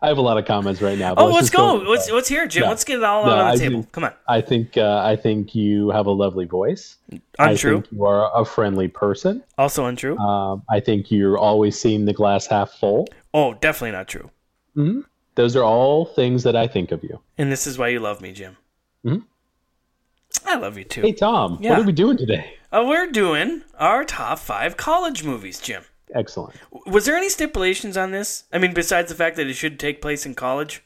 I 0.02 0.08
have 0.08 0.18
a 0.18 0.22
lot 0.22 0.38
of 0.38 0.46
comments 0.46 0.82
right 0.82 0.98
now. 0.98 1.14
Oh, 1.18 1.26
let's 1.28 1.40
just 1.50 1.54
go. 1.54 1.80
go. 1.80 1.90
Let's 1.90 2.10
let's 2.12 2.28
hear 2.28 2.44
it, 2.44 2.50
Jim. 2.52 2.64
No. 2.64 2.70
Let's 2.70 2.84
get 2.84 2.98
it 2.98 3.04
all 3.04 3.26
No, 3.26 3.32
out 3.32 3.40
on 3.40 3.46
I 3.48 3.52
the 3.54 3.60
table. 3.60 3.82
think- 3.82 3.92
Come 3.92 4.04
on. 4.04 4.14
I 4.28 4.42
think 4.42 4.78
uh, 4.78 5.02
I 5.04 5.16
think 5.16 5.56
you 5.56 5.90
have 5.92 6.06
a 6.06 6.12
lovely 6.12 6.46
voice. 6.46 6.98
I 7.40 7.52
Untrue. 7.52 7.82
think 7.82 7.92
you 7.92 8.06
are 8.06 8.30
a 8.40 8.46
friendly 8.46 8.88
person. 8.88 9.44
Also 9.58 9.86
untrue. 9.86 10.18
Um, 10.18 10.64
I 10.70 10.80
think 10.80 11.10
you're 11.12 11.38
always 11.38 11.80
seeing 11.80 12.06
the 12.06 12.14
glass 12.14 12.46
half 12.48 12.72
full. 12.72 13.08
oh, 13.34 13.54
definitely 13.56 13.92
not 13.92 14.08
true. 14.08 14.30
Those 15.36 15.56
are 15.56 15.64
all 15.64 16.06
things 16.06 16.44
that 16.44 16.56
I 16.56 16.68
think 16.68 16.92
of 16.92 17.04
you. 17.04 17.20
And 17.38 17.52
this 17.52 17.66
is 17.68 17.78
why 17.78 17.88
you 17.90 18.00
love 18.00 18.22
me, 18.22 18.32
Jim. 18.32 18.58
Mhm. 19.06 19.24
I 20.46 20.56
love 20.58 20.78
you 20.78 20.84
too. 20.84 21.02
Hey 21.02 21.14
Tom, 21.14 21.58
Yeah. 21.62 21.72
what 21.72 21.80
are 21.80 21.84
we 21.84 21.92
doing 21.94 22.18
today? 22.18 22.56
Uh, 22.72 22.84
we're 22.86 23.08
doing 23.10 23.64
our 23.80 24.04
top 24.04 24.40
five 24.40 24.76
college 24.78 25.24
movies, 25.24 25.60
Jim. 25.60 25.84
Excellent. 26.14 26.56
Was 26.86 27.06
there 27.06 27.16
any 27.16 27.30
stipulations 27.30 27.98
on 27.98 28.12
this? 28.12 28.44
I 28.54 28.58
mean, 28.60 28.74
besides 28.74 29.10
the 29.10 29.16
fact 29.16 29.36
that 29.38 29.48
it 29.48 29.54
should 29.54 29.80
take 29.80 30.02
place 30.02 30.26
in 30.26 30.36
college? 30.36 30.84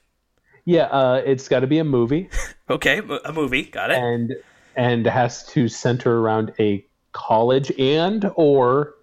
Yeah, 0.66 0.84
uh, 0.84 1.22
it's 1.26 1.48
got 1.48 1.62
to 1.62 1.68
be 1.68 1.80
a 1.80 1.84
movie, 1.84 2.30
Okay, 2.70 3.02
a 3.26 3.34
movie. 3.34 3.64
Got 3.64 3.92
it. 3.92 3.98
and 3.98 4.36
and 4.76 5.06
has 5.06 5.46
to 5.48 5.68
center 5.68 6.20
around 6.20 6.54
a 6.60 6.86
college 7.12 7.72
and 7.80 8.30
or 8.36 8.94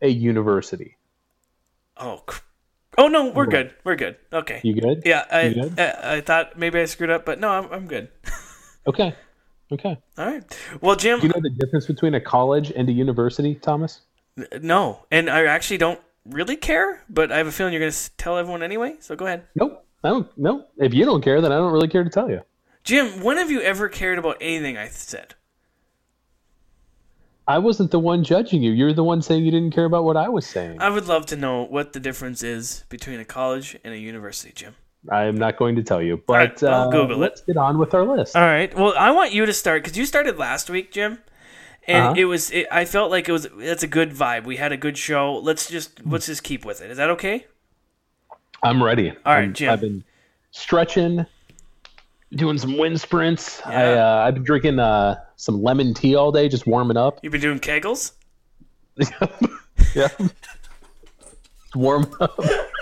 a 0.00 0.08
university. 0.08 0.96
Oh, 1.96 2.22
oh 2.96 3.08
no, 3.08 3.30
we're 3.30 3.46
good. 3.46 3.74
We're 3.84 3.96
good. 3.96 4.16
Okay. 4.32 4.60
You 4.62 4.80
good? 4.80 5.02
yeah, 5.04 5.24
I, 5.30 5.48
good? 5.52 5.78
I 5.80 6.16
I 6.16 6.20
thought 6.20 6.58
maybe 6.58 6.78
I 6.80 6.84
screwed 6.86 7.10
up, 7.10 7.24
but 7.24 7.40
no, 7.40 7.48
I'm 7.50 7.72
I'm 7.72 7.86
good. 7.86 8.08
Okay. 8.86 9.14
Okay. 9.72 9.96
All 10.18 10.26
right. 10.26 10.58
Well, 10.82 10.94
Jim, 10.94 11.18
Do 11.18 11.26
you 11.26 11.32
know 11.32 11.40
the 11.40 11.48
difference 11.48 11.86
between 11.86 12.12
a 12.14 12.20
college 12.20 12.70
and 12.70 12.86
a 12.86 12.92
university, 12.92 13.54
Thomas? 13.54 14.02
No, 14.60 15.06
and 15.10 15.30
I 15.30 15.44
actually 15.44 15.78
don't 15.78 16.00
really 16.24 16.56
care, 16.56 17.02
but 17.08 17.30
I 17.30 17.38
have 17.38 17.46
a 17.46 17.52
feeling 17.52 17.72
you're 17.72 17.80
going 17.80 17.92
to 17.92 18.10
tell 18.16 18.38
everyone 18.38 18.62
anyway. 18.62 18.96
So 19.00 19.16
go 19.16 19.26
ahead, 19.26 19.44
Nope. 19.54 19.84
I 20.02 20.08
don't. 20.08 20.38
No. 20.38 20.66
If 20.76 20.92
you 20.92 21.04
don't 21.06 21.22
care, 21.22 21.40
then 21.40 21.50
I 21.50 21.56
don't 21.56 21.72
really 21.72 21.88
care 21.88 22.04
to 22.04 22.10
tell 22.10 22.30
you. 22.30 22.42
Jim. 22.82 23.22
When 23.22 23.38
have 23.38 23.50
you 23.50 23.62
ever 23.62 23.88
cared 23.88 24.18
about 24.18 24.36
anything 24.40 24.76
I 24.76 24.88
said? 24.88 25.34
I 27.46 27.58
wasn't 27.58 27.90
the 27.90 27.98
one 27.98 28.24
judging 28.24 28.62
you. 28.62 28.72
You're 28.72 28.92
the 28.94 29.04
one 29.04 29.20
saying 29.20 29.44
you 29.44 29.50
didn't 29.50 29.74
care 29.74 29.84
about 29.84 30.04
what 30.04 30.16
I 30.16 30.28
was 30.28 30.46
saying. 30.46 30.80
I 30.80 30.88
would 30.88 31.06
love 31.06 31.26
to 31.26 31.36
know 31.36 31.62
what 31.64 31.92
the 31.92 32.00
difference 32.00 32.42
is 32.42 32.84
between 32.88 33.20
a 33.20 33.24
college 33.24 33.78
and 33.84 33.92
a 33.92 33.98
university, 33.98 34.52
Jim. 34.54 34.74
I 35.10 35.24
am 35.24 35.36
not 35.36 35.58
going 35.58 35.76
to 35.76 35.82
tell 35.82 36.00
you, 36.00 36.22
but 36.26 36.62
I'll 36.62 36.88
uh, 36.88 36.90
Google 36.90 37.16
it. 37.16 37.18
let's 37.18 37.42
get 37.42 37.58
on 37.58 37.76
with 37.78 37.92
our 37.92 38.04
list. 38.04 38.34
All 38.36 38.42
right. 38.42 38.74
Well, 38.74 38.94
I 38.96 39.10
want 39.10 39.32
you 39.32 39.44
to 39.44 39.52
start 39.52 39.82
because 39.84 39.98
you 39.98 40.06
started 40.06 40.38
last 40.38 40.70
week, 40.70 40.90
Jim, 40.92 41.18
and 41.88 42.04
Uh-huh. 42.04 42.14
it 42.16 42.24
was. 42.24 42.50
It, 42.50 42.66
I 42.70 42.84
felt 42.84 43.10
like 43.10 43.28
it 43.28 43.32
was. 43.32 43.46
That's 43.56 43.82
a 43.82 43.86
good 43.88 44.10
vibe. 44.12 44.44
We 44.44 44.56
had 44.56 44.72
a 44.72 44.76
good 44.76 44.96
show. 44.98 45.34
Let's 45.36 45.68
just 45.68 46.04
let's 46.06 46.26
just 46.26 46.42
keep 46.42 46.64
with 46.64 46.80
it. 46.80 46.90
Is 46.90 46.96
that 46.98 47.10
okay? 47.10 47.46
I'm 48.62 48.82
ready. 48.82 49.10
All 49.10 49.16
right, 49.34 49.40
I'm- 49.42 49.52
Jim. 49.54 49.70
I've 49.70 49.80
been 49.80 50.02
stretching, 50.50 51.26
doing 52.32 52.56
some 52.58 52.78
wind 52.78 53.00
sprints. 53.00 53.60
I 53.66 53.92
uh, 53.94 54.24
I've 54.26 54.34
been 54.34 54.44
drinking 54.44 54.78
uh, 54.78 55.16
some 55.36 55.62
lemon 55.62 55.92
tea 55.94 56.14
all 56.14 56.32
day, 56.32 56.48
just 56.48 56.66
warming 56.66 56.96
up. 56.96 57.18
You've 57.22 57.32
been 57.32 57.40
doing 57.40 57.58
kegels. 57.60 58.12
yeah. 59.94 60.08
Warm 61.74 62.06
up. 62.20 62.38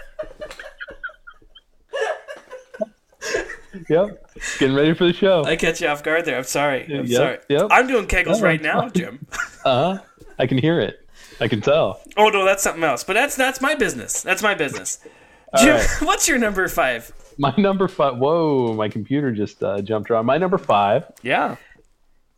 yep. 3.88 4.26
Getting 4.58 4.74
ready 4.76 4.94
for 4.94 5.04
the 5.06 5.12
show. 5.12 5.44
I 5.44 5.56
catch 5.56 5.80
you 5.80 5.88
off 5.88 6.02
guard 6.02 6.24
there. 6.24 6.36
I'm 6.38 6.44
sorry. 6.44 6.84
I'm 6.84 7.06
Yep, 7.06 7.16
sorry. 7.16 7.38
yep. 7.48 7.66
I'm 7.70 7.86
doing 7.86 8.06
kegels 8.06 8.38
No, 8.40 8.44
right 8.44 8.60
now. 8.62 8.88
Jim. 8.88 9.26
Uh 9.64 9.94
huh. 9.96 10.02
I 10.38 10.46
can 10.46 10.58
hear 10.58 10.80
it. 10.80 11.06
I 11.40 11.46
can 11.48 11.60
tell. 11.60 12.00
Oh 12.16 12.28
no, 12.30 12.44
that's 12.44 12.62
something 12.62 12.82
else. 12.84 13.04
But 13.04 13.12
that's 13.14 13.36
that's 13.36 13.60
my 13.60 13.74
business. 13.74 14.22
That's 14.22 14.42
my 14.42 14.54
business. 14.54 14.98
Jim, 15.60 15.76
right. 15.76 15.88
what's 16.02 16.26
your 16.28 16.38
number 16.38 16.66
five? 16.68 17.12
My 17.38 17.54
number 17.56 17.86
five. 17.88 18.16
Whoa, 18.18 18.74
my 18.74 18.88
computer 18.88 19.30
just 19.32 19.62
uh, 19.62 19.80
jumped 19.82 20.10
around. 20.10 20.26
My 20.26 20.36
number 20.38 20.58
five 20.58 21.04
Yeah. 21.22 21.56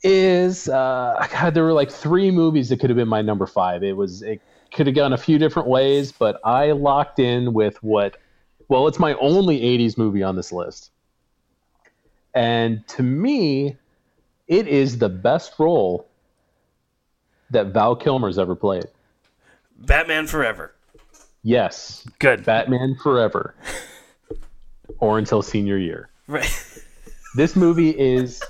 is 0.03 0.69
uh, 0.69 1.27
God. 1.33 1.55
There 1.55 1.65
were 1.65 1.73
like 1.73 1.91
three 1.91 2.31
movies 2.31 2.69
that 2.69 2.81
could 2.81 2.91
have 2.91 2.97
been 2.97 3.09
my 3.09 3.23
number 3.23 3.47
five. 3.47 3.83
It 3.83 3.97
was 3.97 4.23
it 4.23 4.41
could 4.73 4.87
have 4.87 4.97
gone 4.97 5.13
a 5.13 5.19
few 5.19 5.39
different 5.39 5.69
ways, 5.69 6.13
but 6.13 6.41
I 6.45 6.73
locked 6.73 7.19
in 7.19 7.53
with 7.53 7.83
what. 7.83 8.17
Well, 8.69 8.87
it's 8.89 8.99
my 8.99 9.15
only 9.15 9.61
'80s 9.61 9.99
movie 9.99 10.23
on 10.23 10.37
this 10.37 10.51
list, 10.53 10.91
and 12.35 12.87
to 12.89 13.03
me, 13.03 13.77
it 14.49 14.67
is 14.69 14.99
the 14.99 15.09
best 15.09 15.55
role 15.59 16.07
that 17.51 17.67
Val 17.69 17.95
Kilmer's 17.97 18.39
ever 18.39 18.55
played. 18.55 18.85
Batman 19.79 20.27
Forever. 20.27 20.75
Yes, 21.43 22.07
Good. 22.19 22.45
Batman 22.45 22.97
Forever, 23.03 23.55
or 24.99 25.19
until 25.19 25.43
senior 25.43 25.79
year. 25.79 26.09
Right. 26.27 26.51
This 27.37 27.57
movie 27.57 27.91
is 27.91 28.41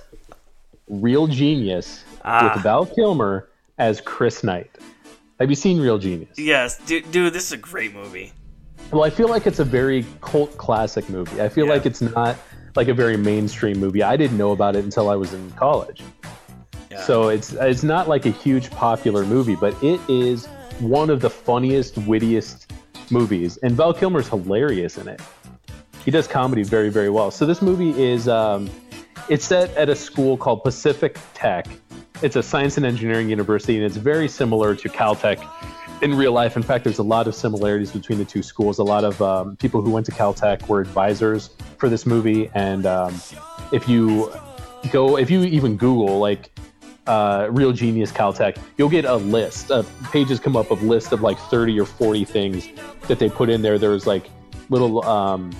Real 0.90 1.27
Genius 1.27 2.05
Ah. 2.23 2.53
with 2.53 2.62
Val 2.62 2.85
Kilmer 2.85 3.49
as 3.79 4.03
Chris 4.03 4.44
Knight. 4.44 4.70
Have 5.40 5.49
you 5.49 5.57
seen 5.57 5.81
Real 5.81 5.97
Genius? 5.97 6.38
Yes, 6.38 6.77
dude, 6.85 7.11
dude, 7.11 7.33
this 7.33 7.47
is 7.47 7.53
a 7.53 7.57
great 7.57 7.94
movie. 7.94 8.31
Well, 8.90 9.03
I 9.03 9.09
feel 9.09 9.29
like 9.31 9.47
it's 9.47 9.59
a 9.59 9.64
very 9.64 10.05
cult 10.20 10.55
classic 10.59 11.09
movie. 11.09 11.40
I 11.40 11.49
feel 11.49 11.64
Yeah. 11.66 11.73
like 11.73 11.87
it's 11.87 12.03
not 12.03 12.37
like 12.76 12.88
a 12.88 12.94
very 12.94 13.16
mainstream 13.16 13.78
movie. 13.78 14.02
I 14.02 14.16
didn't 14.16 14.38
know 14.38 14.52
about 14.52 14.76
it 14.76 14.84
until 14.84 15.08
I 15.08 15.16
was 15.16 15.32
in 15.32 15.50
college. 15.52 16.02
Yeah. 16.90 17.02
So 17.02 17.28
it's 17.28 17.52
it's 17.52 17.82
not 17.82 18.08
like 18.08 18.26
a 18.26 18.30
huge 18.30 18.70
popular 18.70 19.24
movie, 19.24 19.56
but 19.56 19.80
it 19.82 20.00
is 20.08 20.46
one 20.80 21.10
of 21.10 21.20
the 21.20 21.30
funniest, 21.30 21.96
wittiest 21.98 22.72
movies. 23.10 23.56
And 23.58 23.72
Val 23.72 23.92
Kilmer's 23.92 24.28
hilarious 24.28 24.98
in 24.98 25.08
it. 25.08 25.20
He 26.04 26.10
does 26.10 26.26
comedy 26.26 26.62
very, 26.62 26.90
very 26.90 27.10
well. 27.10 27.30
So 27.30 27.46
this 27.46 27.62
movie 27.62 27.90
is 28.00 28.28
um, 28.28 28.70
it's 29.28 29.44
set 29.44 29.74
at 29.76 29.88
a 29.88 29.96
school 29.96 30.37
called 30.37 30.62
Pacific 30.62 31.18
Tech. 31.32 31.66
It's 32.22 32.37
a 32.37 32.42
science 32.42 32.76
and 32.76 32.87
engineering 32.87 33.28
university, 33.28 33.76
and 33.76 33.84
it's 33.84 33.96
very 33.96 34.28
similar 34.28 34.74
to 34.76 34.88
Caltech 34.88 35.38
in 36.02 36.14
real 36.14 36.33
life. 36.33 36.57
In 36.57 36.62
fact, 36.62 36.85
there's 36.85 36.98
a 36.98 37.04
lot 37.04 37.26
of 37.26 37.35
similarities 37.35 37.92
between 37.92 38.18
the 38.18 38.24
two 38.24 38.42
schools. 38.42 38.78
A 38.78 38.85
lot 38.85 39.04
of 39.04 39.20
um, 39.22 39.57
people 39.57 39.83
who 39.83 39.90
went 39.90 40.07
to 40.07 40.12
Caltech 40.12 40.68
were 40.68 40.80
advisors 40.80 41.50
for 41.78 41.88
this 41.88 42.07
movie, 42.07 42.50
and 42.54 42.87
um, 42.87 43.14
if 43.72 43.88
you 43.88 44.33
go, 44.90 45.16
if 45.16 45.30
you 45.30 45.42
even 45.44 45.76
Google 45.76 46.18
like 46.18 46.50
uh, 47.07 47.48
Real 47.50 47.72
Genius 47.72 48.12
Caltech, 48.12 48.59
you'll 48.76 48.88
get 48.88 49.04
a 49.04 49.16
list. 49.16 49.70
Uh, 49.70 49.83
pages 50.11 50.40
come 50.40 50.57
up 50.57 50.70
of 50.70 50.83
list 50.83 51.12
of 51.12 51.22
like 51.22 51.38
30 51.38 51.78
or 51.80 51.87
40 51.87 52.24
things 52.24 52.68
that 53.09 53.18
they 53.18 53.28
put 53.28 53.48
in 53.48 53.62
there. 53.62 53.78
There's 53.78 54.07
like 54.07 54.30
little 54.70 55.04
um, 55.04 55.52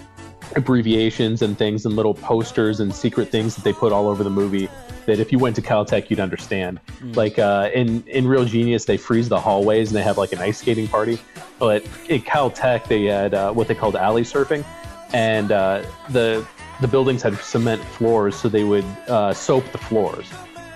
abbreviations 0.57 1.43
and 1.43 1.57
things 1.59 1.87
and 1.87 1.97
little 1.97 2.15
posters 2.15 2.81
and 2.81 2.95
secret 2.95 3.29
things 3.29 3.55
that 3.55 3.65
they 3.65 3.73
put 3.73 3.93
all 3.93 4.09
over 4.09 4.23
the 4.23 4.31
movie 4.31 4.69
that 5.07 5.19
if 5.21 5.33
you 5.33 5.39
went 5.39 5.55
to 5.57 5.63
Caltech 5.63 6.11
you'd 6.11 6.21
understand. 6.21 6.81
Like 7.15 7.39
uh, 7.39 7.71
in 7.75 8.03
in 8.07 8.27
Real 8.27 8.45
Genius 8.45 8.85
they 8.85 8.97
freeze 8.97 9.29
the 9.29 9.41
hallways 9.41 9.89
and 9.89 9.97
they 9.97 10.03
have 10.03 10.19
like 10.19 10.33
an 10.33 10.39
ice 10.39 10.59
skating 10.59 10.89
party, 10.89 11.19
but 11.59 11.85
at 12.11 12.21
Caltech 12.23 12.89
they 12.89 13.05
had 13.05 13.35
uh, 13.35 13.53
what 13.53 13.69
they 13.69 13.75
called 13.75 13.97
alley 13.97 14.23
surfing, 14.23 14.65
and 15.13 15.53
uh, 15.53 15.85
the 16.11 16.47
the 16.81 16.89
buildings 16.89 17.23
had 17.23 17.37
cement 17.39 17.83
floors 17.83 18.35
so 18.37 18.49
they 18.49 18.65
would 18.65 18.85
uh, 19.09 19.33
soap 19.33 19.65
the 19.73 19.79
floors 19.79 20.27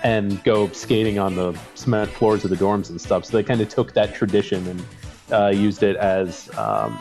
and 0.03 0.41
go 0.43 0.69
skating 0.69 1.19
on 1.19 1.35
the 1.35 1.57
cement 1.75 2.09
floors 2.09 2.43
of 2.45 2.49
the 2.49 2.55
dorms 2.55 2.89
and 2.89 3.01
stuff. 3.01 3.25
So 3.25 3.35
they 3.35 3.43
kind 3.43 3.59
of 3.59 3.67
took 3.67 3.93
that 3.93 4.13
tradition 4.13 4.65
and 4.67 4.85
uh, 5.31 5.47
used 5.49 5.83
it 5.83 5.97
as 5.97 6.49
um, 6.57 6.97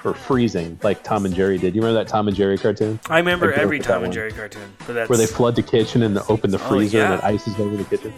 for 0.00 0.14
freezing, 0.14 0.78
like 0.82 1.02
Tom 1.02 1.26
and 1.26 1.34
Jerry 1.34 1.58
did. 1.58 1.74
You 1.74 1.82
remember 1.82 2.02
that 2.02 2.08
Tom 2.10 2.26
and 2.28 2.36
Jerry 2.36 2.56
cartoon? 2.58 2.98
I 3.08 3.18
remember 3.18 3.52
I 3.52 3.58
every 3.58 3.78
Tom 3.78 4.04
and. 4.04 4.12
Jerry 4.12 4.32
cartoon, 4.32 4.72
Where 4.86 5.18
they 5.18 5.26
flood 5.26 5.56
the 5.56 5.62
kitchen 5.62 6.02
and 6.02 6.18
open 6.28 6.50
the 6.50 6.58
Oh, 6.58 6.68
freezer 6.68 6.98
yeah. 6.98 7.12
and 7.12 7.14
it 7.14 7.24
ices 7.24 7.58
over 7.58 7.76
the 7.76 7.84
kitchen. 7.84 8.12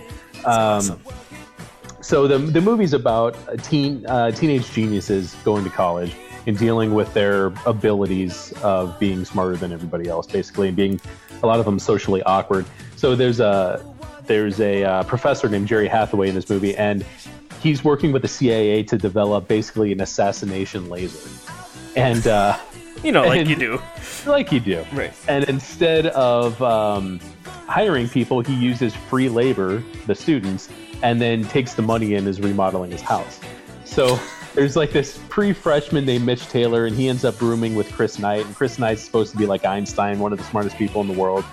Um, 0.45 0.45
awesome. 0.47 1.01
So 2.01 2.27
the 2.27 2.39
the 2.39 2.61
movie's 2.61 2.95
about 2.95 3.37
a 3.49 3.57
teen 3.57 4.05
uh, 4.07 4.33
teenage 4.33 4.71
geniuses 4.73 5.35
going 5.45 5.63
to 5.65 5.71
college 5.71 6.15
and 6.47 6.59
dealing 6.59 6.93
with 6.95 7.13
their 7.15 7.47
abilities 7.67 8.53
of 8.63 8.99
being 8.99 9.25
smarter 9.25 9.57
than 9.57 9.73
everybody 9.73 10.09
else, 10.09 10.27
basically, 10.27 10.67
and 10.67 10.77
being 10.77 11.01
a 11.43 11.47
lot 11.47 11.61
of 11.61 11.65
them 11.65 11.79
socially 11.79 12.21
awkward. 12.25 12.67
So 12.97 13.15
there's 13.15 13.39
a 13.39 13.85
there's 14.27 14.61
a 14.61 14.83
uh, 14.85 15.03
professor 15.05 15.49
named 15.49 15.69
Jerry 15.69 15.87
Hathaway 15.89 16.29
in 16.29 16.35
this 16.35 16.49
movie, 16.51 16.77
and 16.77 17.05
he's 17.61 17.85
working 17.85 18.11
with 18.11 18.23
the 18.23 18.29
CIA 18.29 18.83
to 18.85 18.99
develop 18.99 19.47
basically 19.47 19.93
an 19.93 20.01
assassination 20.01 20.89
laser. 20.89 21.29
And 21.97 22.27
uh, 22.27 22.59
you 23.03 23.13
know, 23.13 23.23
like 23.27 23.41
and- 23.41 23.51
you 23.51 23.57
do. 23.57 23.83
like 24.27 24.53
you 24.53 24.61
do. 24.61 24.85
Right. 24.93 25.13
And 25.29 25.45
instead 25.45 26.07
of 26.09 26.61
um, 26.63 27.21
hiring 27.67 28.09
people, 28.09 28.41
he 28.41 28.55
uses 28.55 28.95
free 28.95 29.29
labor, 29.29 29.83
the 30.07 30.15
students, 30.15 30.69
and 31.03 31.21
then 31.21 31.45
takes 31.45 31.75
the 31.75 31.83
money 31.83 32.15
and 32.15 32.27
is 32.29 32.41
remodeling 32.41 32.91
his 32.91 33.01
house. 33.01 33.41
So 33.85 34.19
there's 34.55 34.77
like 34.77 34.93
this 34.93 35.19
pre-freshman 35.29 36.05
named 36.05 36.25
Mitch 36.25 36.47
Taylor, 36.49 36.87
and 36.87 36.95
he 36.95 37.09
ends 37.09 37.25
up 37.25 37.41
rooming 37.41 37.75
with 37.75 37.91
Chris 37.93 38.19
Knight. 38.19 38.47
And 38.47 38.55
Chris 38.55 38.79
Knight's 38.79 39.03
supposed 39.03 39.33
to 39.33 39.39
be 39.39 39.47
like 39.47 39.65
Einstein, 39.65 40.19
one 40.19 40.33
of 40.33 40.39
the 40.39 40.45
smartest 40.45 40.77
people 40.77 41.01
in 41.01 41.09
the 41.09 41.19
world. 41.19 41.45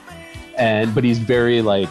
And 0.58 0.94
but 0.94 1.04
he's 1.04 1.20
very 1.20 1.62
like, 1.62 1.90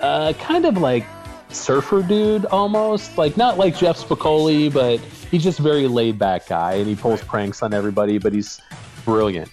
uh, 0.00 0.32
kind 0.34 0.64
of 0.64 0.78
like 0.78 1.06
surfer 1.50 2.02
dude 2.02 2.46
almost, 2.46 3.18
like 3.18 3.36
not 3.36 3.58
like 3.58 3.76
Jeff 3.76 3.98
Spicoli, 3.98 4.72
but 4.72 5.00
he's 5.32 5.42
just 5.42 5.58
a 5.58 5.62
very 5.62 5.88
laid 5.88 6.16
back 6.16 6.46
guy, 6.46 6.74
and 6.74 6.86
he 6.86 6.94
pulls 6.94 7.20
pranks 7.24 7.64
on 7.64 7.74
everybody. 7.74 8.18
But 8.18 8.32
he's 8.32 8.60
brilliant. 9.04 9.50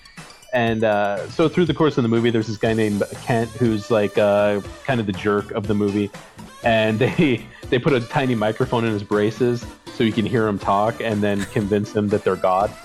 And 0.53 0.83
uh, 0.83 1.27
so 1.29 1.47
through 1.49 1.65
the 1.65 1.73
course 1.73 1.97
of 1.97 2.03
the 2.03 2.09
movie, 2.09 2.29
there's 2.29 2.47
this 2.47 2.57
guy 2.57 2.73
named 2.73 3.01
Kent 3.21 3.49
who's 3.51 3.89
like 3.89 4.17
uh, 4.17 4.61
kind 4.83 4.99
of 4.99 5.07
the 5.07 5.13
jerk 5.13 5.49
of 5.51 5.65
the 5.65 5.73
movie, 5.73 6.11
and 6.63 6.99
they 6.99 7.43
they 7.71 7.79
put 7.79 7.93
a 7.93 8.01
tiny 8.01 8.35
microphone 8.35 8.85
in 8.85 8.93
his 8.93 9.03
braces 9.03 9.65
so 9.95 10.03
you 10.03 10.13
can 10.13 10.25
hear 10.25 10.47
him 10.47 10.59
talk, 10.59 11.01
and 11.01 11.23
then 11.23 11.43
convince 11.45 11.95
him 11.95 12.09
that 12.09 12.23
they're 12.23 12.35
God. 12.35 12.71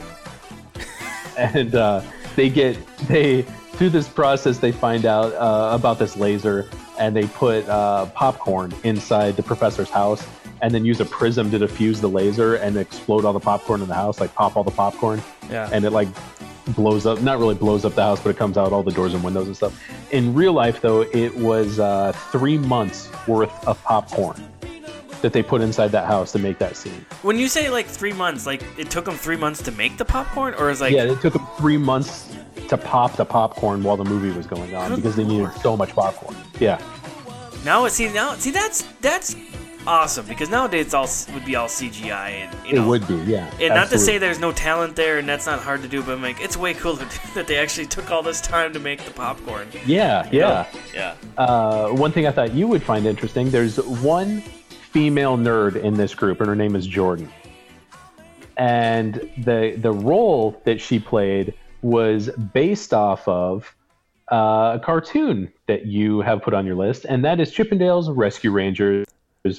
And 1.36 1.74
uh, 1.74 2.00
they 2.36 2.48
get 2.48 2.78
they 3.08 3.42
through 3.42 3.90
this 3.90 4.08
process 4.08 4.58
they 4.58 4.70
find 4.70 5.04
out 5.04 5.32
uh, 5.32 5.74
about 5.74 5.98
this 5.98 6.16
laser, 6.16 6.70
and 6.96 7.16
they 7.16 7.26
put 7.26 7.68
uh, 7.68 8.06
popcorn 8.06 8.72
inside 8.84 9.34
the 9.34 9.42
professor's 9.42 9.90
house, 9.90 10.24
and 10.64 10.74
then 10.74 10.82
use 10.82 10.98
a 10.98 11.04
prism 11.04 11.50
to 11.50 11.58
diffuse 11.58 12.00
the 12.00 12.08
laser 12.08 12.54
and 12.54 12.78
explode 12.78 13.26
all 13.26 13.34
the 13.34 13.40
popcorn 13.40 13.82
in 13.82 13.88
the 13.88 13.94
house, 13.94 14.18
like 14.18 14.34
pop 14.34 14.56
all 14.56 14.64
the 14.64 14.70
popcorn. 14.70 15.22
Yeah. 15.50 15.68
and 15.70 15.84
it 15.84 15.90
like 15.90 16.08
blows 16.68 17.04
up 17.04 17.20
not 17.20 17.38
really 17.38 17.54
blows 17.54 17.84
up 17.84 17.94
the 17.94 18.02
house 18.02 18.18
but 18.22 18.30
it 18.30 18.38
comes 18.38 18.56
out 18.56 18.72
all 18.72 18.82
the 18.82 18.90
doors 18.90 19.12
and 19.12 19.22
windows 19.22 19.46
and 19.46 19.54
stuff. 19.54 19.78
In 20.10 20.32
real 20.32 20.54
life 20.54 20.80
though 20.80 21.02
it 21.02 21.36
was 21.36 21.78
uh, 21.78 22.12
three 22.32 22.56
months 22.56 23.10
worth 23.28 23.52
of 23.68 23.80
popcorn 23.84 24.42
that 25.20 25.34
they 25.34 25.42
put 25.42 25.60
inside 25.60 25.88
that 25.88 26.06
house 26.06 26.32
to 26.32 26.38
make 26.38 26.58
that 26.58 26.76
scene. 26.76 27.04
When 27.20 27.38
you 27.38 27.48
say 27.48 27.68
like 27.68 27.84
three 27.86 28.14
months, 28.14 28.46
like 28.46 28.62
it 28.78 28.90
took 28.90 29.04
them 29.04 29.16
three 29.16 29.36
months 29.36 29.62
to 29.64 29.72
make 29.72 29.98
the 29.98 30.04
popcorn, 30.06 30.54
or 30.54 30.70
is 30.70 30.80
like 30.80 30.94
yeah 30.94 31.04
it 31.04 31.20
took 31.20 31.34
them 31.34 31.46
three 31.58 31.76
months 31.76 32.34
to 32.68 32.78
pop 32.78 33.16
the 33.16 33.26
popcorn 33.26 33.82
while 33.82 33.98
the 33.98 34.04
movie 34.04 34.34
was 34.34 34.46
going 34.46 34.74
on 34.74 34.94
because 34.96 35.14
they 35.16 35.24
needed 35.24 35.50
so 35.60 35.76
much 35.76 35.90
popcorn. 35.90 36.34
Yeah. 36.58 36.80
Now? 37.66 37.86
See 37.88 38.10
now, 38.10 38.34
see 38.34 38.50
that's 38.50 38.82
that's 39.02 39.36
awesome 39.86 40.26
because 40.26 40.48
nowadays 40.50 40.86
it's 40.86 40.94
all 40.94 41.08
would 41.34 41.44
be 41.44 41.56
all 41.56 41.68
CGI 41.68 42.30
and 42.30 42.68
you 42.68 42.82
it 42.82 42.86
would 42.86 43.06
be 43.06 43.14
yeah 43.30 43.50
And 43.60 43.74
not 43.74 43.88
to 43.90 43.98
say 43.98 44.18
there's 44.18 44.38
no 44.38 44.52
talent 44.52 44.96
there, 44.96 45.18
and 45.18 45.28
that's 45.28 45.46
not 45.46 45.60
hard 45.60 45.82
to 45.82 45.88
do, 45.88 46.02
but 46.02 46.12
I'm 46.12 46.22
like, 46.22 46.40
it's 46.40 46.56
way 46.56 46.74
cooler 46.74 47.06
that 47.34 47.46
they 47.46 47.56
actually 47.56 47.86
took 47.86 48.10
all 48.10 48.22
this 48.22 48.40
time 48.40 48.72
to 48.72 48.78
make 48.80 49.04
the 49.04 49.10
popcorn. 49.10 49.68
yeah 49.86 50.28
yeah 50.32 50.66
Yeah. 50.94 51.14
uh, 51.36 51.88
one 51.88 52.12
thing 52.12 52.26
I 52.26 52.30
thought 52.32 52.54
you 52.54 52.66
would 52.68 52.82
find 52.82 53.06
interesting 53.06 53.50
there's 53.50 53.76
one 53.76 54.40
female 54.92 55.36
nerd 55.36 55.76
in 55.76 55.94
this 55.94 56.14
group, 56.14 56.40
and 56.40 56.48
her 56.48 56.56
name 56.56 56.76
is 56.76 56.86
Jordan. 56.86 57.28
And 58.56 59.14
the 59.38 59.74
the 59.78 59.90
role 59.92 60.60
that 60.64 60.80
she 60.80 60.98
played 61.00 61.54
was 61.82 62.30
based 62.52 62.94
off 62.94 63.26
of 63.26 63.74
uh, 64.30 64.78
a 64.78 64.80
cartoon 64.82 65.52
that 65.66 65.86
you 65.86 66.20
have 66.20 66.40
put 66.40 66.54
on 66.54 66.64
your 66.64 66.76
list, 66.76 67.04
and 67.04 67.24
that 67.24 67.40
is 67.40 67.50
Chip 67.52 67.72
'n 67.72 67.78
Dale's 67.78 68.08
Rescue 68.08 68.52
Rangers, 68.52 69.06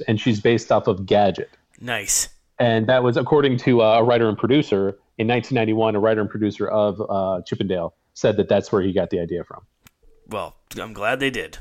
and 0.08 0.20
she's 0.20 0.40
based 0.40 0.72
off 0.72 0.88
of 0.88 1.06
Gadget. 1.06 1.50
Nice. 1.80 2.30
And 2.60 2.88
that 2.88 3.04
was 3.04 3.18
according 3.18 3.58
to 3.60 3.82
uh, 3.82 4.00
a 4.00 4.04
writer 4.04 4.28
and 4.30 4.38
producer 4.38 4.98
in 5.18 5.28
1991. 5.28 5.96
A 5.96 6.00
writer 6.00 6.22
and 6.22 6.30
producer 6.30 6.68
of 6.68 7.02
uh, 7.02 7.42
Chip 7.46 7.62
'n 7.62 7.68
Dale 7.68 7.94
said 8.14 8.38
that 8.38 8.48
that's 8.48 8.72
where 8.72 8.82
he 8.82 8.94
got 8.94 9.10
the 9.10 9.20
idea 9.20 9.44
from. 9.44 9.62
Well, 10.28 10.56
I'm 10.80 10.94
glad 10.94 11.20
they 11.20 11.30
did. 11.30 11.58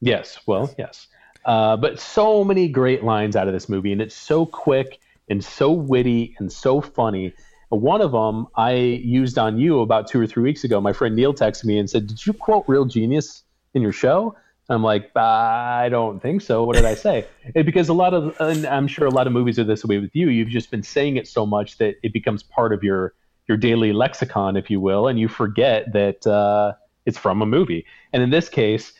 Yes, 0.00 0.38
well, 0.46 0.72
yes. 0.78 1.06
Uh, 1.44 1.76
but 1.76 1.98
so 1.98 2.44
many 2.44 2.68
great 2.68 3.02
lines 3.02 3.36
out 3.36 3.48
of 3.48 3.54
this 3.54 3.68
movie, 3.68 3.92
and 3.92 4.00
it's 4.00 4.14
so 4.14 4.46
quick 4.46 5.00
and 5.28 5.42
so 5.42 5.72
witty 5.72 6.36
and 6.38 6.52
so 6.52 6.80
funny. 6.80 7.32
One 7.70 8.02
of 8.02 8.12
them 8.12 8.46
I 8.54 8.74
used 8.74 9.38
on 9.38 9.58
you 9.58 9.80
about 9.80 10.08
two 10.08 10.20
or 10.20 10.26
three 10.26 10.42
weeks 10.42 10.62
ago. 10.62 10.80
My 10.80 10.92
friend 10.92 11.16
Neil 11.16 11.34
texted 11.34 11.64
me 11.64 11.78
and 11.78 11.88
said, 11.88 12.06
"Did 12.06 12.24
you 12.24 12.34
quote 12.34 12.64
Real 12.68 12.84
Genius 12.84 13.42
in 13.72 13.82
your 13.82 13.92
show?" 13.92 14.36
I'm 14.70 14.82
like, 14.82 15.14
I 15.14 15.88
don't 15.90 16.20
think 16.20 16.40
so. 16.40 16.64
What 16.64 16.76
did 16.76 16.86
I 16.86 16.94
say? 16.94 17.26
And 17.54 17.66
because 17.66 17.90
a 17.90 17.92
lot 17.92 18.14
of, 18.14 18.34
and 18.40 18.66
I'm 18.66 18.86
sure 18.86 19.06
a 19.06 19.10
lot 19.10 19.26
of 19.26 19.32
movies 19.32 19.58
are 19.58 19.64
this 19.64 19.84
way 19.84 19.98
with 19.98 20.14
you. 20.14 20.30
You've 20.30 20.48
just 20.48 20.70
been 20.70 20.82
saying 20.82 21.16
it 21.16 21.28
so 21.28 21.44
much 21.44 21.76
that 21.78 21.96
it 22.02 22.12
becomes 22.12 22.42
part 22.42 22.72
of 22.72 22.82
your 22.82 23.14
your 23.46 23.58
daily 23.58 23.92
lexicon, 23.92 24.56
if 24.56 24.70
you 24.70 24.80
will, 24.80 25.06
and 25.06 25.18
you 25.18 25.28
forget 25.28 25.92
that 25.92 26.26
uh, 26.26 26.72
it's 27.04 27.18
from 27.18 27.42
a 27.42 27.46
movie. 27.46 27.84
And 28.14 28.22
in 28.22 28.30
this 28.30 28.48
case, 28.48 28.94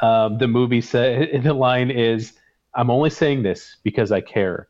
um, 0.00 0.38
the 0.38 0.46
movie 0.46 0.80
said 0.80 1.28
the 1.42 1.54
line 1.54 1.90
is, 1.90 2.34
"I'm 2.74 2.90
only 2.90 3.10
saying 3.10 3.42
this 3.42 3.78
because 3.82 4.12
I 4.12 4.20
care. 4.20 4.68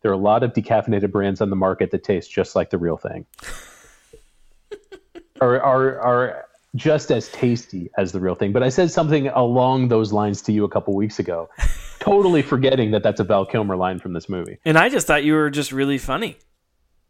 There 0.00 0.10
are 0.10 0.14
a 0.14 0.18
lot 0.18 0.42
of 0.42 0.54
decaffeinated 0.54 1.12
brands 1.12 1.42
on 1.42 1.50
the 1.50 1.56
market 1.56 1.90
that 1.90 2.02
taste 2.02 2.32
just 2.32 2.56
like 2.56 2.70
the 2.70 2.78
real 2.78 2.96
thing, 2.96 3.26
or 5.40 5.60
are 5.62 6.00
are 6.00 6.46
just 6.74 7.10
as 7.10 7.28
tasty 7.28 7.90
as 7.98 8.12
the 8.12 8.20
real 8.20 8.34
thing." 8.34 8.52
But 8.52 8.62
I 8.62 8.68
said 8.68 8.90
something 8.90 9.28
along 9.28 9.88
those 9.88 10.12
lines 10.12 10.42
to 10.42 10.52
you 10.52 10.64
a 10.64 10.68
couple 10.68 10.94
weeks 10.94 11.18
ago, 11.18 11.48
totally 12.00 12.42
forgetting 12.42 12.90
that 12.92 13.02
that's 13.02 13.20
a 13.20 13.24
Val 13.24 13.46
Kilmer 13.46 13.76
line 13.76 13.98
from 13.98 14.12
this 14.12 14.28
movie. 14.28 14.58
And 14.64 14.78
I 14.78 14.88
just 14.88 15.06
thought 15.06 15.24
you 15.24 15.34
were 15.34 15.50
just 15.50 15.72
really 15.72 15.98
funny. 15.98 16.36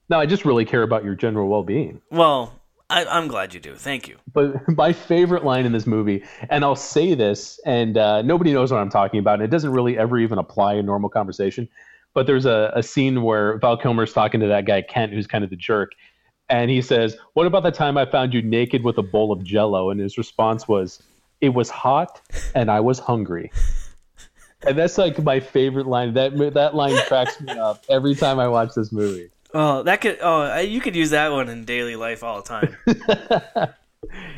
No, 0.09 0.19
I 0.19 0.27
just 0.27 0.45
really 0.45 0.65
care 0.65 0.83
about 0.83 1.05
your 1.05 1.15
general 1.15 1.49
well-being. 1.49 2.03
Well, 2.11 2.61
I, 2.93 3.07
I'm 3.07 3.27
glad 3.27 3.55
you 3.55 3.61
do. 3.61 3.75
Thank 3.75 4.07
you. 4.07 4.19
But 4.33 4.69
my 4.77 4.93
favorite 4.93 5.45
line 5.45 5.65
in 5.65 5.73
this 5.73 5.87
movie, 5.87 6.23
and 6.51 6.65
I'll 6.65 6.77
say 6.77 7.15
this, 7.15 7.59
and 7.65 7.97
uh, 7.97 8.21
nobody 8.23 8.53
knows 8.53 8.71
what 8.71 8.79
I'm 8.79 8.91
talking 8.91 9.19
about, 9.19 9.35
and 9.35 9.43
it 9.43 9.51
doesn't 9.51 9.73
really 9.73 9.97
ever 9.97 10.19
even 10.19 10.39
apply 10.39 10.75
in 10.75 10.85
normal 10.85 11.09
conversation. 11.09 11.69
But 12.15 12.27
there's 12.27 12.45
a, 12.45 12.71
a 12.77 12.83
scene 12.83 13.23
where 13.23 13.57
Val 13.59 13.79
Kilmer's 13.79 14.13
talking 14.13 14.41
to 14.41 14.47
that 14.49 14.67
guy 14.67 14.83
Kent, 14.83 15.15
who's 15.15 15.27
kind 15.27 15.43
of 15.43 15.49
the 15.49 15.57
jerk, 15.57 15.93
and 16.53 16.71
he 16.71 16.83
says, 16.83 17.17
"What 17.33 17.47
about 17.47 17.63
the 17.63 17.73
time 17.73 17.97
I 17.97 18.05
found 18.05 18.35
you 18.35 18.43
naked 18.43 18.85
with 18.85 18.99
a 18.99 19.03
bowl 19.03 19.33
of 19.33 19.43
Jello?" 19.43 19.91
And 19.91 19.99
his 19.99 20.19
response 20.19 20.69
was, 20.69 21.03
"It 21.41 21.49
was 21.49 21.71
hot, 21.71 22.21
and 22.55 22.71
I 22.71 22.81
was 22.81 22.99
hungry." 22.99 23.51
And 24.65 24.79
that's 24.79 24.97
like 24.97 25.21
my 25.21 25.41
favorite 25.41 25.89
line. 25.89 26.15
That 26.15 26.37
that 26.55 26.77
line 26.77 26.97
cracks 27.09 27.41
me 27.41 27.51
up 27.53 27.85
every 27.89 28.15
time 28.15 28.39
I 28.39 28.47
watch 28.47 28.75
this 28.77 28.93
movie. 28.93 29.31
Oh, 29.53 29.83
that 29.83 30.01
could. 30.01 30.19
Oh, 30.23 30.59
you 30.61 30.81
could 30.81 30.95
use 30.95 31.11
that 31.11 31.33
one 31.33 31.49
in 31.49 31.65
daily 31.65 31.97
life 31.97 32.23
all 32.23 32.41
the 32.41 32.49
time. 32.49 33.75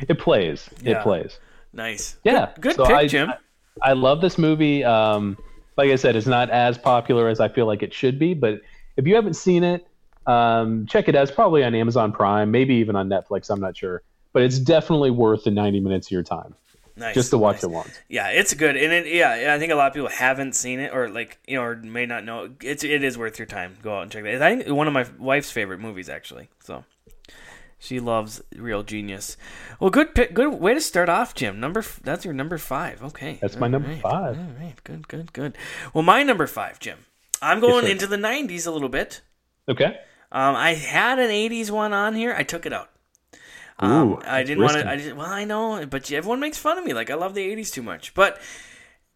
It 0.07 0.19
plays. 0.19 0.69
Yeah. 0.81 0.99
It 0.99 1.03
plays. 1.03 1.39
Nice. 1.73 2.17
Yeah. 2.23 2.51
Good, 2.55 2.61
good 2.61 2.75
So 2.75 2.85
pick, 2.85 2.95
I, 2.95 3.07
Jim. 3.07 3.29
I, 3.29 3.89
I 3.89 3.93
love 3.93 4.21
this 4.21 4.37
movie. 4.37 4.83
Um, 4.83 5.37
like 5.77 5.91
I 5.91 5.95
said, 5.95 6.15
it's 6.15 6.27
not 6.27 6.49
as 6.49 6.77
popular 6.77 7.27
as 7.27 7.39
I 7.39 7.49
feel 7.49 7.65
like 7.65 7.83
it 7.83 7.93
should 7.93 8.17
be, 8.19 8.33
but 8.33 8.61
if 8.95 9.05
you 9.07 9.15
haven't 9.15 9.33
seen 9.33 9.63
it, 9.63 9.85
um, 10.27 10.85
check 10.87 11.07
it 11.07 11.15
out. 11.15 11.23
It's 11.23 11.31
probably 11.31 11.63
on 11.63 11.75
Amazon 11.75 12.11
Prime, 12.11 12.51
maybe 12.51 12.75
even 12.75 12.95
on 12.95 13.09
Netflix. 13.09 13.49
I'm 13.49 13.59
not 13.59 13.77
sure, 13.77 14.01
but 14.33 14.43
it's 14.43 14.59
definitely 14.59 15.11
worth 15.11 15.43
the 15.43 15.51
90 15.51 15.79
minutes 15.79 16.07
of 16.07 16.11
your 16.11 16.23
time 16.23 16.55
nice. 16.97 17.15
just 17.15 17.29
to 17.31 17.37
watch 17.37 17.55
nice. 17.55 17.63
it 17.63 17.69
once. 17.69 17.99
Yeah, 18.09 18.29
it's 18.29 18.53
good, 18.53 18.75
and 18.75 18.91
it, 18.91 19.07
yeah, 19.07 19.53
I 19.53 19.59
think 19.59 19.71
a 19.71 19.75
lot 19.75 19.87
of 19.87 19.93
people 19.93 20.09
haven't 20.09 20.53
seen 20.53 20.79
it, 20.79 20.93
or 20.93 21.09
like 21.09 21.39
you 21.47 21.57
know, 21.57 21.63
or 21.63 21.75
may 21.75 22.05
not 22.05 22.23
know. 22.23 22.49
It's 22.61 22.83
it 22.83 23.03
is 23.03 23.17
worth 23.17 23.39
your 23.39 23.45
time. 23.45 23.77
Go 23.81 23.97
out 23.97 24.03
and 24.03 24.11
check 24.11 24.25
it. 24.25 24.41
I 24.41 24.55
think 24.57 24.69
one 24.75 24.87
of 24.87 24.93
my 24.93 25.05
wife's 25.19 25.51
favorite 25.51 25.79
movies, 25.79 26.09
actually. 26.09 26.49
So 26.61 26.83
she 27.77 27.99
loves 27.99 28.41
Real 28.55 28.83
Genius. 28.83 29.37
Well, 29.79 29.89
good 29.89 30.15
pick, 30.15 30.33
good 30.33 30.59
way 30.59 30.73
to 30.73 30.81
start 30.81 31.09
off, 31.09 31.35
Jim. 31.35 31.59
Number 31.59 31.83
that's 32.03 32.25
your 32.25 32.33
number 32.33 32.57
five. 32.57 33.03
Okay, 33.03 33.39
That's 33.41 33.57
my 33.57 33.67
All 33.67 33.71
number 33.71 33.89
right. 33.89 34.01
five. 34.01 34.37
All 34.37 34.47
right, 34.59 34.83
good, 34.83 35.07
good, 35.07 35.33
good. 35.33 35.57
Well, 35.93 36.03
my 36.03 36.23
number 36.23 36.47
five, 36.47 36.79
Jim. 36.79 36.99
I'm 37.41 37.59
going 37.59 37.85
sir. 37.85 37.91
into 37.91 38.07
the 38.07 38.17
'90s 38.17 38.65
a 38.65 38.71
little 38.71 38.89
bit. 38.89 39.21
Okay. 39.67 39.99
Um, 40.35 40.53
I 40.57 40.73
had 40.73 41.17
an 41.17 41.29
'80s 41.29 41.71
one 41.71 41.93
on 41.93 42.13
here. 42.13 42.35
I 42.37 42.43
took 42.43 42.65
it 42.65 42.73
out. 42.73 42.89
Um, 43.79 43.91
Ooh, 44.09 44.21
I 44.25 44.43
didn't 44.43 44.61
want 44.63 44.73
to. 44.73 44.85
I 44.85 44.97
didn't, 44.97 45.15
well, 45.15 45.29
I 45.29 45.45
know, 45.45 45.85
but 45.85 46.11
everyone 46.11 46.41
makes 46.41 46.57
fun 46.57 46.77
of 46.77 46.83
me. 46.83 46.93
Like 46.93 47.09
I 47.09 47.13
love 47.15 47.35
the 47.35 47.55
'80s 47.55 47.71
too 47.71 47.81
much, 47.81 48.13
but 48.13 48.41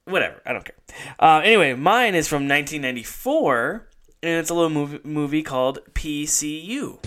whatever. 0.05 0.41
I 0.45 0.53
don't 0.53 0.63
care. 0.63 0.77
Uh, 1.19 1.41
anyway, 1.43 1.73
mine 1.73 2.15
is 2.15 2.29
from 2.29 2.47
1994, 2.47 3.89
and 4.23 4.39
it's 4.39 4.49
a 4.49 4.53
little 4.53 4.69
movie, 4.69 4.99
movie 5.03 5.43
called 5.43 5.79
PCU. 5.93 7.03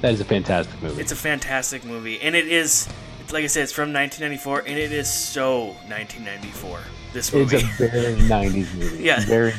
That 0.00 0.14
is 0.14 0.22
a 0.22 0.24
fantastic 0.24 0.80
movie. 0.80 1.02
It's 1.02 1.12
a 1.12 1.16
fantastic 1.16 1.84
movie, 1.84 2.18
and 2.22 2.34
it 2.34 2.48
is. 2.48 2.88
It's, 3.20 3.32
like 3.34 3.44
I 3.44 3.46
said, 3.46 3.64
it's 3.64 3.72
from 3.72 3.92
1994, 3.92 4.60
and 4.60 4.78
it 4.78 4.90
is 4.90 5.12
so 5.12 5.66
1994. 5.88 6.80
This 7.12 7.30
movie. 7.34 7.56
It's 7.56 7.64
a 7.64 7.88
very 7.88 8.14
90s 8.20 8.74
movie. 8.74 9.04
Yeah. 9.04 9.20
Very. 9.20 9.52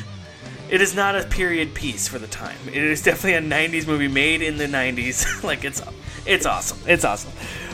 It 0.72 0.80
is 0.80 0.94
not 0.94 1.14
a 1.14 1.24
period 1.24 1.74
piece 1.74 2.08
for 2.08 2.18
the 2.18 2.26
time. 2.26 2.56
It 2.66 2.82
is 2.82 3.02
definitely 3.02 3.34
a 3.34 3.42
'90s 3.42 3.86
movie 3.86 4.08
made 4.08 4.40
in 4.40 4.56
the 4.56 4.64
'90s. 4.64 5.44
like 5.44 5.66
it's, 5.66 5.82
it's 6.24 6.46
awesome. 6.46 6.78
It's 6.86 7.04
awesome. 7.04 7.30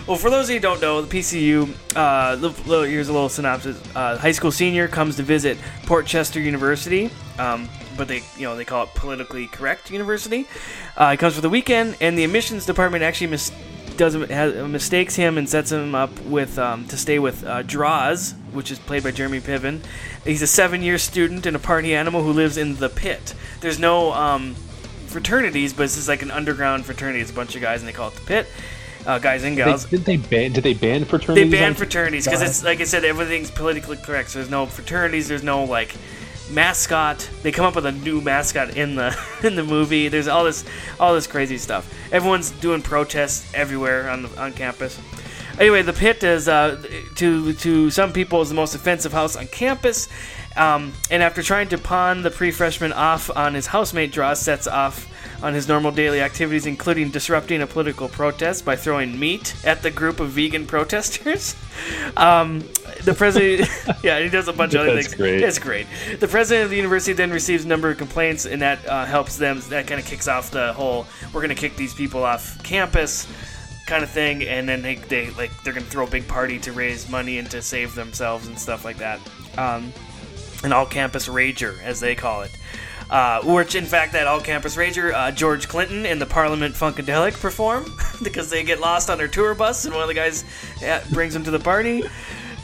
Well, 0.09 0.17
for 0.17 0.31
those 0.31 0.47
of 0.47 0.51
you 0.51 0.57
who 0.57 0.63
don't 0.63 0.81
know, 0.81 1.01
the 1.01 1.19
PCU. 1.19 1.73
Uh, 1.95 2.35
little, 2.41 2.83
here's 2.83 3.09
a 3.09 3.13
little 3.13 3.29
synopsis. 3.29 3.81
Uh, 3.95 4.19
high 4.19 4.33
school 4.33 4.51
senior 4.51 4.89
comes 4.89 5.15
to 5.15 5.23
visit 5.23 5.59
Port 5.87 6.07
Chester 6.07 6.41
University, 6.41 7.09
um, 7.39 7.69
but 7.97 8.09
they, 8.09 8.23
you 8.37 8.43
know, 8.43 8.57
they 8.57 8.65
call 8.65 8.83
it 8.83 8.89
politically 8.97 9.47
correct 9.47 9.93
university. 9.93 10.49
Uh, 10.97 11.13
he 11.13 11.17
comes 11.17 11.37
for 11.37 11.41
the 11.41 11.51
weekend, 11.51 11.97
and 12.01 12.19
the 12.19 12.25
admissions 12.25 12.67
department 12.67 13.05
actually 13.05 13.29
mis- 13.29 13.53
does 13.99 14.15
has, 14.15 14.55
mistakes 14.69 15.17
him 15.17 15.37
and 15.37 15.49
sets 15.49 15.71
him 15.71 15.95
up 15.95 16.19
with 16.23 16.59
um, 16.59 16.87
to 16.87 16.97
stay 16.97 17.19
with 17.19 17.45
uh, 17.45 17.63
Droz, 17.63 18.35
which 18.53 18.71
is 18.71 18.79
played 18.79 19.03
by 19.03 19.11
Jeremy 19.11 19.41
Piven. 19.41 19.81
He's 20.25 20.41
a 20.41 20.47
seven-year 20.47 20.97
student 20.97 21.45
and 21.45 21.55
a 21.55 21.59
party 21.59 21.95
animal 21.95 22.23
who 22.23 22.33
lives 22.33 22.57
in 22.57 22.77
the 22.77 22.89
pit. 22.89 23.35
There's 23.61 23.79
no 23.79 24.13
um, 24.13 24.55
fraternities, 25.09 25.73
but 25.73 25.83
this 25.83 25.99
is 25.99 26.09
like 26.09 26.23
an 26.23 26.31
underground 26.31 26.87
fraternity. 26.87 27.21
It's 27.21 27.31
a 27.31 27.35
bunch 27.35 27.55
of 27.57 27.61
guys, 27.61 27.81
and 27.81 27.89
they 27.89 27.93
call 27.93 28.09
it 28.09 28.15
the 28.15 28.23
pit. 28.23 28.47
Uh, 29.07 29.19
guys 29.19 29.43
and 29.43 29.57
They, 29.57 29.65
gals. 29.65 29.85
did 29.87 30.05
they 30.05 30.17
ban? 30.17 30.53
Did 30.53 30.65
they 30.65 30.75
ban 30.75 31.05
fraternities? 31.05 31.51
They 31.51 31.57
fraternities? 31.57 31.61
ban 31.61 31.75
fraternities 31.75 32.25
because 32.25 32.43
it's 32.43 32.65
like 32.65 32.81
I 32.81 32.85
said, 32.85 33.05
everything's 33.05 33.51
politically 33.51 33.97
correct. 33.97 34.31
So 34.31 34.39
there's 34.39 34.51
no 34.51 34.67
fraternities. 34.67 35.29
There's 35.29 35.43
no 35.43 35.65
like 35.65 35.95
mascot. 36.51 37.29
They 37.43 37.53
come 37.53 37.65
up 37.67 37.75
with 37.75 37.87
a 37.87 37.93
new 37.93 38.21
mascot 38.21 38.77
in 38.77 38.95
the 38.95 39.17
in 39.43 39.55
the 39.55 39.65
movie. 39.65 40.09
There's 40.09 40.29
all 40.29 40.45
this 40.45 40.65
all 40.99 41.15
this 41.15 41.27
crazy 41.27 41.59
stuff. 41.59 41.93
Everyone's 42.13 42.51
doing 42.51 42.83
protests 42.83 43.53
everywhere 43.55 44.11
on 44.11 44.23
the, 44.23 44.41
on 44.41 44.53
campus. 44.53 44.99
Anyway, 45.59 45.83
the 45.83 45.93
pit 45.93 46.23
is 46.23 46.49
uh, 46.49 46.83
to 47.17 47.53
to 47.55 47.91
some 47.91 48.13
people 48.13 48.41
is 48.41 48.49
the 48.49 48.55
most 48.55 48.75
offensive 48.75 49.13
house 49.13 49.37
on 49.37 49.47
campus. 49.49 50.09
Um, 50.57 50.93
and 51.11 51.23
after 51.23 51.43
trying 51.43 51.69
to 51.69 51.79
pawn 51.79 52.23
the 52.23 52.31
pre-freshman 52.31 52.93
off 52.93 53.31
on 53.37 53.55
his 53.55 53.67
housemate, 53.67 54.11
Droz 54.11 54.41
sets 54.41 54.67
off 54.67 55.09
on 55.43 55.55
his 55.55 55.69
normal 55.69 55.91
daily 55.93 56.21
activities, 56.21 56.67
including 56.67 57.11
disrupting 57.11 57.63
a 57.63 57.67
political 57.67 58.09
protest 58.09 58.65
by 58.65 58.77
throwing 58.77 59.19
meat 59.19 59.55
at 59.65 59.83
the 59.83 59.91
group 59.91 60.21
of 60.21 60.31
vegan 60.31 60.67
protesters. 60.67 61.55
Um, 62.17 62.65
the 63.05 63.15
president, 63.15 63.69
yeah, 64.03 64.19
he 64.19 64.29
does 64.29 64.49
a 64.49 64.53
bunch 64.53 64.75
of 64.75 64.81
other 64.81 64.95
That's 64.95 65.09
things. 65.09 65.17
great. 65.17 65.41
It's 65.41 65.59
great. 65.61 65.87
The 66.19 66.27
president 66.27 66.65
of 66.65 66.71
the 66.71 66.77
university 66.77 67.13
then 67.13 67.31
receives 67.31 67.65
a 67.65 67.69
number 67.69 67.89
of 67.89 67.99
complaints, 67.99 68.47
and 68.47 68.61
that 68.63 68.85
uh, 68.89 69.05
helps 69.05 69.37
them. 69.37 69.61
That 69.69 69.87
kind 69.87 70.01
of 70.01 70.05
kicks 70.07 70.27
off 70.27 70.51
the 70.51 70.73
whole 70.73 71.07
"we're 71.33 71.41
going 71.41 71.51
to 71.51 71.55
kick 71.55 71.77
these 71.77 71.95
people 71.95 72.25
off 72.25 72.61
campus" 72.65 73.29
kind 73.89 74.05
of 74.05 74.11
thing. 74.11 74.43
And 74.45 74.69
then 74.69 74.83
they, 74.83 74.97
they 74.97 75.31
like 75.31 75.51
they're 75.63 75.73
going 75.73 75.85
to 75.85 75.91
throw 75.91 76.07
a 76.07 76.11
big 76.11 76.29
party 76.29 76.59
to 76.61 76.73
raise 76.73 77.09
money 77.09 77.39
and 77.39 77.51
to 77.51 77.63
save 77.63 77.95
themselves 77.95 78.47
and 78.47 78.59
stuff 78.59 78.85
like 78.85 78.99
that. 78.99 79.19
Um, 79.57 79.93
an 80.63 80.73
all-campus 80.73 81.29
rager, 81.29 81.81
as 81.83 82.01
they 82.01 82.15
call 82.15 82.43
it. 82.43 82.51
Uh, 83.11 83.41
which, 83.43 83.75
in 83.75 83.87
fact, 83.87 84.13
that 84.13 84.27
all-campus 84.27 84.77
rager, 84.77 85.15
uh, 85.15 85.31
George 85.31 85.67
Clinton 85.67 86.05
and 86.05 86.21
the 86.21 86.27
Parliament 86.27 86.75
Funkadelic 86.75 87.41
perform 87.41 87.91
because 88.23 88.51
they 88.51 88.63
get 88.63 88.81
lost 88.81 89.09
on 89.09 89.17
their 89.17 89.29
tour 89.29 89.55
bus, 89.55 89.87
and 89.87 89.95
one 89.95 90.03
of 90.03 90.09
the 90.09 90.15
guys 90.15 90.45
yeah, 90.81 91.03
brings 91.13 91.33
them 91.33 91.43
to 91.45 91.51
the 91.51 91.59
party. 91.59 92.03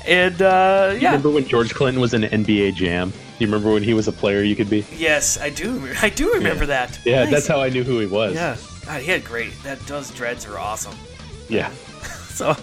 And 0.07 0.43
uh, 0.43 0.95
yeah, 0.99 1.09
Remember 1.13 1.31
when 1.31 1.47
George 1.49 1.73
Clinton 1.75 1.99
was 1.99 2.13
in 2.13 2.23
NBA 2.23 2.75
Jam? 2.75 3.09
Do 3.11 3.17
you 3.39 3.47
remember 3.47 3.73
when 3.73 3.83
he 3.83 3.95
was 3.95 4.07
a 4.07 4.13
player 4.13 4.43
you 4.43 4.55
could 4.55 4.69
be? 4.69 4.85
yes, 4.95 5.41
I 5.41 5.49
do. 5.49 5.91
I 6.03 6.11
do 6.11 6.35
remember 6.35 6.67
that. 6.67 6.99
Yeah, 7.07 7.25
Nice. 7.25 7.33
that's 7.33 7.47
how 7.47 7.63
I 7.63 7.71
knew 7.71 7.83
who 7.83 7.99
he 7.99 8.07
was. 8.07 8.35
Yeah, 8.35 8.59
God, 8.85 9.01
he 9.01 9.11
had 9.11 9.25
great. 9.25 9.53
That 9.63 9.81
those 9.87 10.11
dreads 10.11 10.47
are 10.47 10.59
awesome. 10.59 10.95
Yeah. 11.49 11.71
So, 12.35 12.57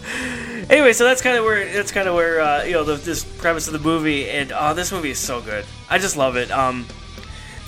anyway, 0.69 0.91
so 0.91 1.05
that's 1.05 1.21
kind 1.21 1.37
of 1.37 1.45
where 1.45 1.63
that's 1.73 1.93
kind 1.93 2.09
of 2.09 2.13
where 2.13 2.41
uh, 2.41 2.63
you 2.65 2.73
know 2.73 2.83
the, 2.83 2.95
this 2.97 3.23
premise 3.23 3.67
of 3.67 3.73
the 3.73 3.79
movie, 3.79 4.29
and 4.29 4.51
oh, 4.53 4.73
this 4.73 4.91
movie 4.91 5.11
is 5.11 5.17
so 5.17 5.39
good. 5.39 5.63
I 5.89 5.97
just 5.97 6.17
love 6.17 6.35
it. 6.35 6.51
Um, 6.51 6.85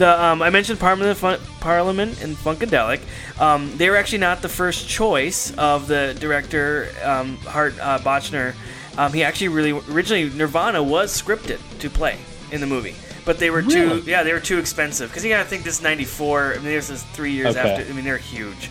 the 0.03 0.23
um, 0.23 0.41
I 0.41 0.49
mentioned 0.49 0.79
Parliament, 0.79 1.17
Fun- 1.17 1.39
Parliament 1.61 2.21
and 2.21 2.35
Funkadelic. 2.35 2.99
Um, 3.39 3.71
they 3.77 3.89
were 3.89 3.95
actually 3.95 4.17
not 4.19 4.41
the 4.41 4.49
first 4.49 4.87
choice 4.87 5.55
of 5.57 5.87
the 5.87 6.15
director 6.19 6.89
um, 7.03 7.37
Hart 7.37 7.73
uh. 7.79 8.51
Um, 8.97 9.13
he 9.13 9.23
actually 9.23 9.47
really 9.47 9.71
originally 9.71 10.29
Nirvana 10.29 10.83
was 10.83 11.09
scripted 11.19 11.59
to 11.79 11.89
play 11.89 12.17
in 12.51 12.59
the 12.59 12.67
movie, 12.67 12.95
but 13.25 13.39
they 13.39 13.49
were 13.49 13.61
too 13.63 14.03
yeah 14.05 14.23
they 14.23 14.33
were 14.33 14.41
too 14.41 14.59
expensive 14.59 15.09
because 15.09 15.23
you 15.23 15.29
gotta 15.29 15.49
think 15.49 15.63
this 15.63 15.81
'94. 15.81 16.51
I 16.51 16.55
mean, 16.55 16.65
this 16.65 16.89
is 16.89 17.01
three 17.15 17.31
years 17.31 17.55
Okay. 17.55 17.71
after. 17.71 17.89
I 17.89 17.93
mean, 17.95 18.03
they're 18.03 18.17
huge, 18.17 18.69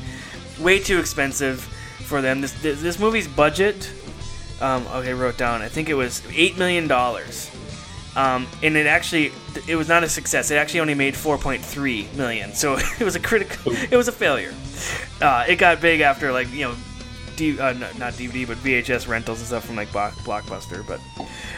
way 0.60 0.78
too 0.78 0.98
expensive 0.98 1.60
for 2.04 2.20
them. 2.20 2.42
This 2.42 2.52
this, 2.62 2.82
this 2.82 2.98
movie's 2.98 3.26
budget. 3.26 3.90
Um, 4.60 4.86
okay, 4.88 5.12
wrote 5.14 5.38
down. 5.38 5.62
I 5.62 5.68
think 5.68 5.88
it 5.88 5.94
was 5.94 6.22
eight 6.30 6.56
million 6.56 6.86
dollars, 6.86 7.50
um, 8.16 8.46
and 8.62 8.76
it 8.76 8.86
actually 8.86 9.32
it 9.66 9.76
was 9.76 9.88
not 9.88 10.02
a 10.04 10.08
success. 10.08 10.50
It 10.50 10.56
actually 10.56 10.80
only 10.80 10.94
made 10.94 11.16
four 11.16 11.38
point 11.38 11.64
three 11.64 12.08
million, 12.16 12.52
so 12.52 12.76
it 13.00 13.04
was 13.04 13.16
a 13.16 13.20
critical. 13.20 13.72
It 13.72 13.96
was 13.96 14.08
a 14.08 14.12
failure. 14.12 14.54
Uh, 15.20 15.44
it 15.48 15.56
got 15.56 15.80
big 15.80 16.00
after 16.00 16.32
like 16.32 16.50
you 16.52 16.66
know, 16.66 16.74
D, 17.36 17.58
uh, 17.58 17.72
not 17.72 18.12
DVD 18.14 18.46
but 18.46 18.58
VHS 18.58 19.08
rentals 19.08 19.38
and 19.38 19.46
stuff 19.46 19.64
from 19.64 19.76
like 19.76 19.90
Block, 19.92 20.12
Blockbuster. 20.24 20.86
But 20.86 21.00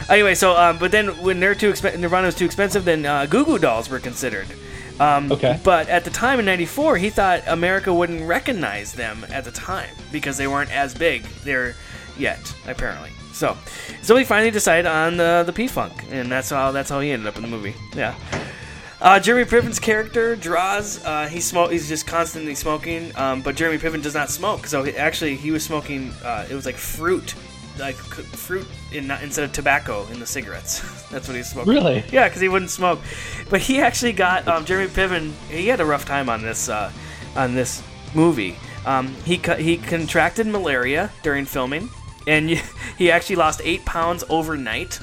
anyway, 0.09 0.35
so 0.35 0.55
um, 0.55 0.77
but 0.77 0.91
then 0.91 1.07
when 1.21 1.39
they're 1.39 1.55
too 1.55 1.71
expen- 1.71 1.97
Nirvana 1.99 2.27
was 2.27 2.35
too 2.35 2.45
expensive, 2.45 2.85
then 2.85 3.05
uh, 3.05 3.25
Goo 3.25 3.43
Goo 3.45 3.57
Dolls 3.59 3.89
were 3.89 3.99
considered. 3.99 4.47
Um, 4.99 5.29
Okay. 5.29 5.59
But 5.61 5.89
at 5.89 6.05
the 6.05 6.09
time 6.09 6.39
in 6.39 6.45
'94, 6.45 6.97
he 6.97 7.09
thought 7.09 7.41
America 7.47 7.93
wouldn't 7.93 8.23
recognize 8.25 8.93
them 8.93 9.25
at 9.29 9.43
the 9.43 9.51
time 9.51 9.89
because 10.11 10.37
they 10.37 10.47
weren't 10.47 10.71
as 10.71 10.93
big 10.93 11.23
there 11.43 11.75
yet, 12.17 12.55
apparently. 12.65 13.11
So, 13.35 13.57
so 14.01 14.15
he 14.15 14.23
finally 14.23 14.49
decided 14.51 14.85
on 14.85 15.17
the 15.17 15.43
the 15.45 15.51
P 15.51 15.67
Funk, 15.67 16.05
and 16.09 16.31
that's 16.31 16.49
how 16.49 16.71
that's 16.71 16.89
how 16.89 17.01
he 17.01 17.11
ended 17.11 17.27
up 17.27 17.35
in 17.35 17.41
the 17.41 17.49
movie. 17.49 17.75
Yeah. 17.95 18.15
Uh, 19.01 19.19
Jeremy 19.19 19.43
Piven's 19.43 19.77
character 19.77 20.37
Droz. 20.37 21.03
Uh, 21.03 21.27
he 21.27 21.41
smoke. 21.41 21.71
He's 21.71 21.89
just 21.89 22.07
constantly 22.07 22.55
smoking. 22.55 23.11
Um, 23.17 23.41
but 23.41 23.55
Jeremy 23.55 23.77
Piven 23.77 24.01
does 24.01 24.13
not 24.15 24.29
smoke. 24.29 24.65
So 24.67 24.83
he, 24.83 24.95
actually, 24.95 25.35
he 25.35 25.51
was 25.51 25.65
smoking. 25.65 26.11
Uh, 26.23 26.47
it 26.49 26.55
was 26.55 26.65
like 26.65 26.75
fruit, 26.77 27.35
like 27.77 27.95
c- 27.97 28.23
fruit 28.23 28.65
in, 28.93 29.11
instead 29.11 29.43
of 29.43 29.51
tobacco 29.51 30.07
in 30.07 30.19
the 30.21 30.25
cigarettes. 30.25 30.79
That's 31.11 31.27
what 31.27 31.35
he 31.35 31.43
smoked. 31.43 31.67
Really? 31.67 32.05
Yeah, 32.09 32.29
because 32.29 32.39
he 32.41 32.47
wouldn't 32.47 32.71
smoke. 32.71 32.99
But 33.49 33.59
he 33.59 33.79
actually 33.81 34.13
got 34.13 34.47
um, 34.47 34.63
Jeremy 34.63 34.89
Piven. 34.89 35.33
He 35.49 35.67
had 35.67 35.81
a 35.81 35.85
rough 35.85 36.05
time 36.05 36.29
on 36.29 36.41
this 36.41 36.69
uh, 36.69 36.89
on 37.35 37.53
this 37.53 37.83
movie. 38.15 38.55
Um, 38.85 39.07
he 39.25 39.37
co- 39.37 39.57
he 39.57 39.75
contracted 39.75 40.47
malaria 40.47 41.11
during 41.21 41.43
filming, 41.45 41.89
and 42.27 42.49
he 42.97 43.11
actually 43.11 43.37
lost 43.37 43.61
eight 43.63 43.85
pounds 43.85 44.23
overnight. 44.29 44.99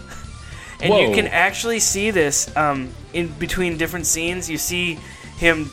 And 0.80 0.92
you 0.94 1.14
can 1.14 1.28
actually 1.28 1.78
see 1.78 2.10
this 2.10 2.54
um, 2.56 2.90
in 3.12 3.28
between 3.28 3.76
different 3.76 4.04
scenes. 4.04 4.50
You 4.50 4.58
see 4.58 4.98
him 5.36 5.70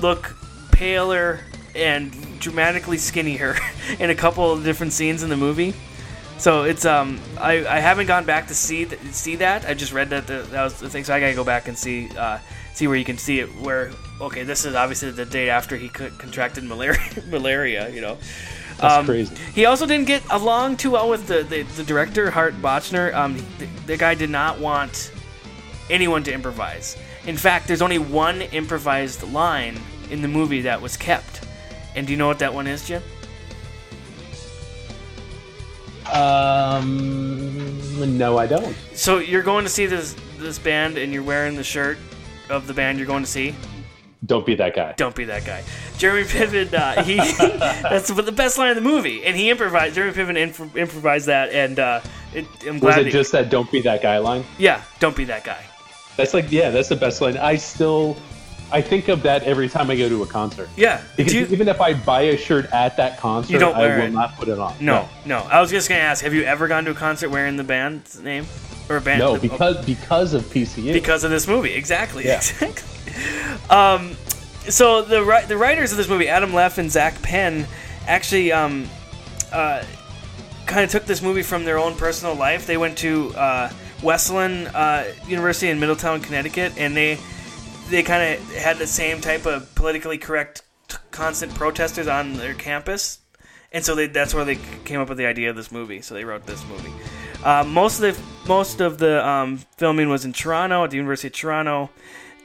look 0.00 0.36
paler 0.72 1.40
and 1.74 2.12
dramatically 2.40 2.98
skinnier 2.98 3.56
in 3.98 4.10
a 4.10 4.14
couple 4.14 4.52
of 4.52 4.64
different 4.64 4.92
scenes 4.92 5.22
in 5.22 5.30
the 5.30 5.36
movie. 5.36 5.74
So 6.38 6.62
it's 6.62 6.86
um 6.86 7.20
I, 7.38 7.66
I 7.66 7.80
haven't 7.80 8.06
gone 8.06 8.24
back 8.24 8.48
to 8.48 8.54
see 8.54 8.86
th- 8.86 9.00
see 9.12 9.36
that. 9.36 9.66
I 9.66 9.74
just 9.74 9.92
read 9.92 10.08
that 10.10 10.26
the, 10.26 10.38
that 10.50 10.64
was 10.64 10.80
the 10.80 10.88
thing. 10.88 11.04
So 11.04 11.14
I 11.14 11.20
gotta 11.20 11.34
go 11.34 11.44
back 11.44 11.68
and 11.68 11.76
see 11.76 12.08
uh, 12.16 12.38
see 12.72 12.86
where 12.86 12.96
you 12.96 13.04
can 13.04 13.18
see 13.18 13.40
it. 13.40 13.48
Where 13.60 13.90
okay, 14.22 14.42
this 14.42 14.64
is 14.64 14.74
obviously 14.74 15.10
the 15.10 15.26
day 15.26 15.50
after 15.50 15.76
he 15.76 15.90
co- 15.90 16.10
contracted 16.16 16.64
malaria. 16.64 16.98
malaria, 17.28 17.90
you 17.90 18.00
know. 18.00 18.16
That's 18.80 18.94
Um, 18.94 19.06
crazy. 19.06 19.34
He 19.54 19.66
also 19.66 19.86
didn't 19.86 20.06
get 20.06 20.22
along 20.30 20.78
too 20.78 20.92
well 20.92 21.08
with 21.08 21.26
the, 21.26 21.42
the, 21.42 21.62
the 21.62 21.84
director, 21.84 22.30
Hart 22.30 22.54
Bochner. 22.62 23.12
Um, 23.14 23.36
the, 23.58 23.66
the 23.86 23.96
guy 23.96 24.14
did 24.14 24.30
not 24.30 24.58
want 24.58 25.12
anyone 25.90 26.22
to 26.24 26.32
improvise. 26.32 26.96
In 27.26 27.36
fact, 27.36 27.68
there's 27.68 27.82
only 27.82 27.98
one 27.98 28.40
improvised 28.42 29.22
line 29.32 29.78
in 30.10 30.22
the 30.22 30.28
movie 30.28 30.62
that 30.62 30.80
was 30.80 30.96
kept. 30.96 31.44
And 31.94 32.06
do 32.06 32.12
you 32.12 32.16
know 32.16 32.28
what 32.28 32.38
that 32.38 32.54
one 32.54 32.66
is, 32.66 32.86
Jim? 32.86 33.02
Um, 36.10 38.18
no, 38.18 38.38
I 38.38 38.46
don't. 38.46 38.74
So 38.94 39.18
you're 39.18 39.42
going 39.42 39.64
to 39.64 39.70
see 39.70 39.86
this 39.86 40.16
this 40.38 40.58
band, 40.58 40.98
and 40.98 41.12
you're 41.12 41.22
wearing 41.22 41.54
the 41.54 41.62
shirt 41.62 41.98
of 42.48 42.66
the 42.66 42.74
band 42.74 42.98
you're 42.98 43.06
going 43.06 43.22
to 43.22 43.30
see. 43.30 43.54
Don't 44.26 44.44
be 44.44 44.54
that 44.56 44.74
guy. 44.74 44.92
Don't 44.96 45.14
be 45.16 45.24
that 45.24 45.44
guy. 45.46 45.62
Jeremy 45.96 46.24
Piven, 46.24 46.74
uh, 46.74 47.02
he 47.02 47.16
that's 47.82 48.08
the 48.12 48.32
best 48.32 48.58
line 48.58 48.68
of 48.70 48.76
the 48.76 48.82
movie, 48.82 49.24
and 49.24 49.34
he 49.36 49.48
improvised. 49.50 49.94
Jeremy 49.94 50.12
Piven 50.14 50.36
imp- 50.36 50.76
improvised 50.76 51.26
that, 51.26 51.50
and 51.50 51.78
uh, 51.78 52.00
it, 52.34 52.46
I'm 52.66 52.80
Was 52.80 52.96
it 52.98 53.04
that- 53.04 53.10
just 53.12 53.32
that 53.32 53.48
"Don't 53.48 53.70
be 53.72 53.80
that 53.82 54.02
guy" 54.02 54.18
line? 54.18 54.44
yeah, 54.58 54.82
don't 54.98 55.16
be 55.16 55.24
that 55.24 55.44
guy. 55.44 55.64
That's 56.16 56.34
like, 56.34 56.52
yeah, 56.52 56.68
that's 56.70 56.90
the 56.90 56.96
best 56.96 57.22
line. 57.22 57.38
I 57.38 57.56
still, 57.56 58.14
I 58.72 58.80
think 58.80 59.08
of 59.08 59.22
that 59.24 59.42
every 59.44 59.68
time 59.68 59.90
I 59.90 59.96
go 59.96 60.08
to 60.08 60.22
a 60.22 60.26
concert. 60.26 60.68
Yeah, 60.76 61.00
Because 61.16 61.34
you- 61.34 61.46
even 61.50 61.68
if 61.68 61.80
I 61.80 61.94
buy 61.94 62.22
a 62.22 62.36
shirt 62.36 62.66
at 62.72 62.96
that 62.98 63.18
concert, 63.18 63.52
You 63.52 63.58
don't 63.58 63.74
I 63.76 63.86
will 63.96 64.04
it. 64.04 64.12
not 64.12 64.36
put 64.36 64.48
it 64.48 64.58
on. 64.58 64.74
No, 64.80 65.08
no. 65.24 65.38
I 65.50 65.60
was 65.60 65.70
just 65.70 65.88
gonna 65.88 66.00
ask: 66.00 66.22
Have 66.24 66.34
you 66.34 66.42
ever 66.44 66.68
gone 66.68 66.84
to 66.84 66.92
a 66.92 66.94
concert 66.94 67.30
wearing 67.30 67.56
the 67.56 67.64
band's 67.64 68.20
name 68.20 68.46
or 68.88 68.96
a 68.96 69.00
band? 69.00 69.18
no, 69.20 69.34
the- 69.34 69.40
because 69.48 69.84
because 69.84 70.34
of 70.34 70.44
PCU. 70.44 70.92
because 70.92 71.24
of 71.24 71.30
this 71.30 71.46
movie. 71.48 71.72
Exactly. 71.74 72.24
Yeah. 72.26 72.36
Exactly. 72.36 72.84
Um, 73.70 74.16
so 74.68 75.02
the 75.02 75.44
the 75.48 75.56
writers 75.56 75.90
of 75.90 75.96
this 75.98 76.08
movie, 76.08 76.28
Adam 76.28 76.52
Leff 76.54 76.78
and 76.78 76.90
Zak 76.90 77.20
Penn, 77.22 77.66
actually 78.06 78.52
um, 78.52 78.88
uh, 79.52 79.82
kind 80.66 80.84
of 80.84 80.90
took 80.90 81.06
this 81.06 81.22
movie 81.22 81.42
from 81.42 81.64
their 81.64 81.78
own 81.78 81.94
personal 81.96 82.34
life. 82.34 82.66
They 82.66 82.76
went 82.76 82.98
to 82.98 83.34
uh, 83.36 83.70
Wesleyan 84.02 84.66
uh, 84.68 85.04
University 85.26 85.68
in 85.70 85.80
Middletown, 85.80 86.20
Connecticut, 86.20 86.72
and 86.78 86.96
they 86.96 87.18
they 87.90 88.02
kind 88.02 88.34
of 88.34 88.54
had 88.54 88.78
the 88.78 88.86
same 88.86 89.20
type 89.20 89.46
of 89.46 89.74
politically 89.74 90.18
correct, 90.18 90.62
t- 90.88 90.96
constant 91.10 91.54
protesters 91.54 92.06
on 92.06 92.34
their 92.34 92.54
campus, 92.54 93.18
and 93.72 93.84
so 93.84 93.94
they, 93.94 94.06
that's 94.06 94.34
where 94.34 94.44
they 94.44 94.56
came 94.84 95.00
up 95.00 95.08
with 95.08 95.18
the 95.18 95.26
idea 95.26 95.50
of 95.50 95.56
this 95.56 95.70
movie. 95.70 96.00
So 96.00 96.14
they 96.14 96.24
wrote 96.24 96.46
this 96.46 96.64
movie. 96.66 96.92
Uh, 97.44 97.64
most 97.64 98.00
of 98.00 98.16
the 98.16 98.22
most 98.48 98.80
of 98.80 98.98
the 98.98 99.26
um, 99.26 99.58
filming 99.76 100.08
was 100.08 100.24
in 100.24 100.32
Toronto 100.32 100.84
at 100.84 100.90
the 100.90 100.96
University 100.96 101.28
of 101.28 101.34
Toronto, 101.34 101.90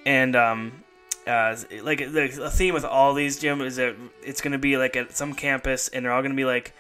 and 0.06 0.36
um, 0.36 0.84
uh, 1.28 1.56
like 1.82 2.00
the, 2.00 2.28
the 2.28 2.50
theme 2.50 2.74
with 2.74 2.86
all 2.86 3.14
these 3.14 3.40
Jim 3.40 3.62
is 3.62 3.76
that 3.78 3.96
it's 4.24 4.42
going 4.42 4.54
to 4.54 4.58
be 4.58 4.78
like 4.78 4.96
at 4.96 5.16
some 5.16 5.34
campus, 5.34 5.88
and 5.90 6.06
they're 6.06 6.12
all 6.12 6.22
going 6.22 6.32
to 6.32 6.38
be 6.38 6.46
like 6.46 6.74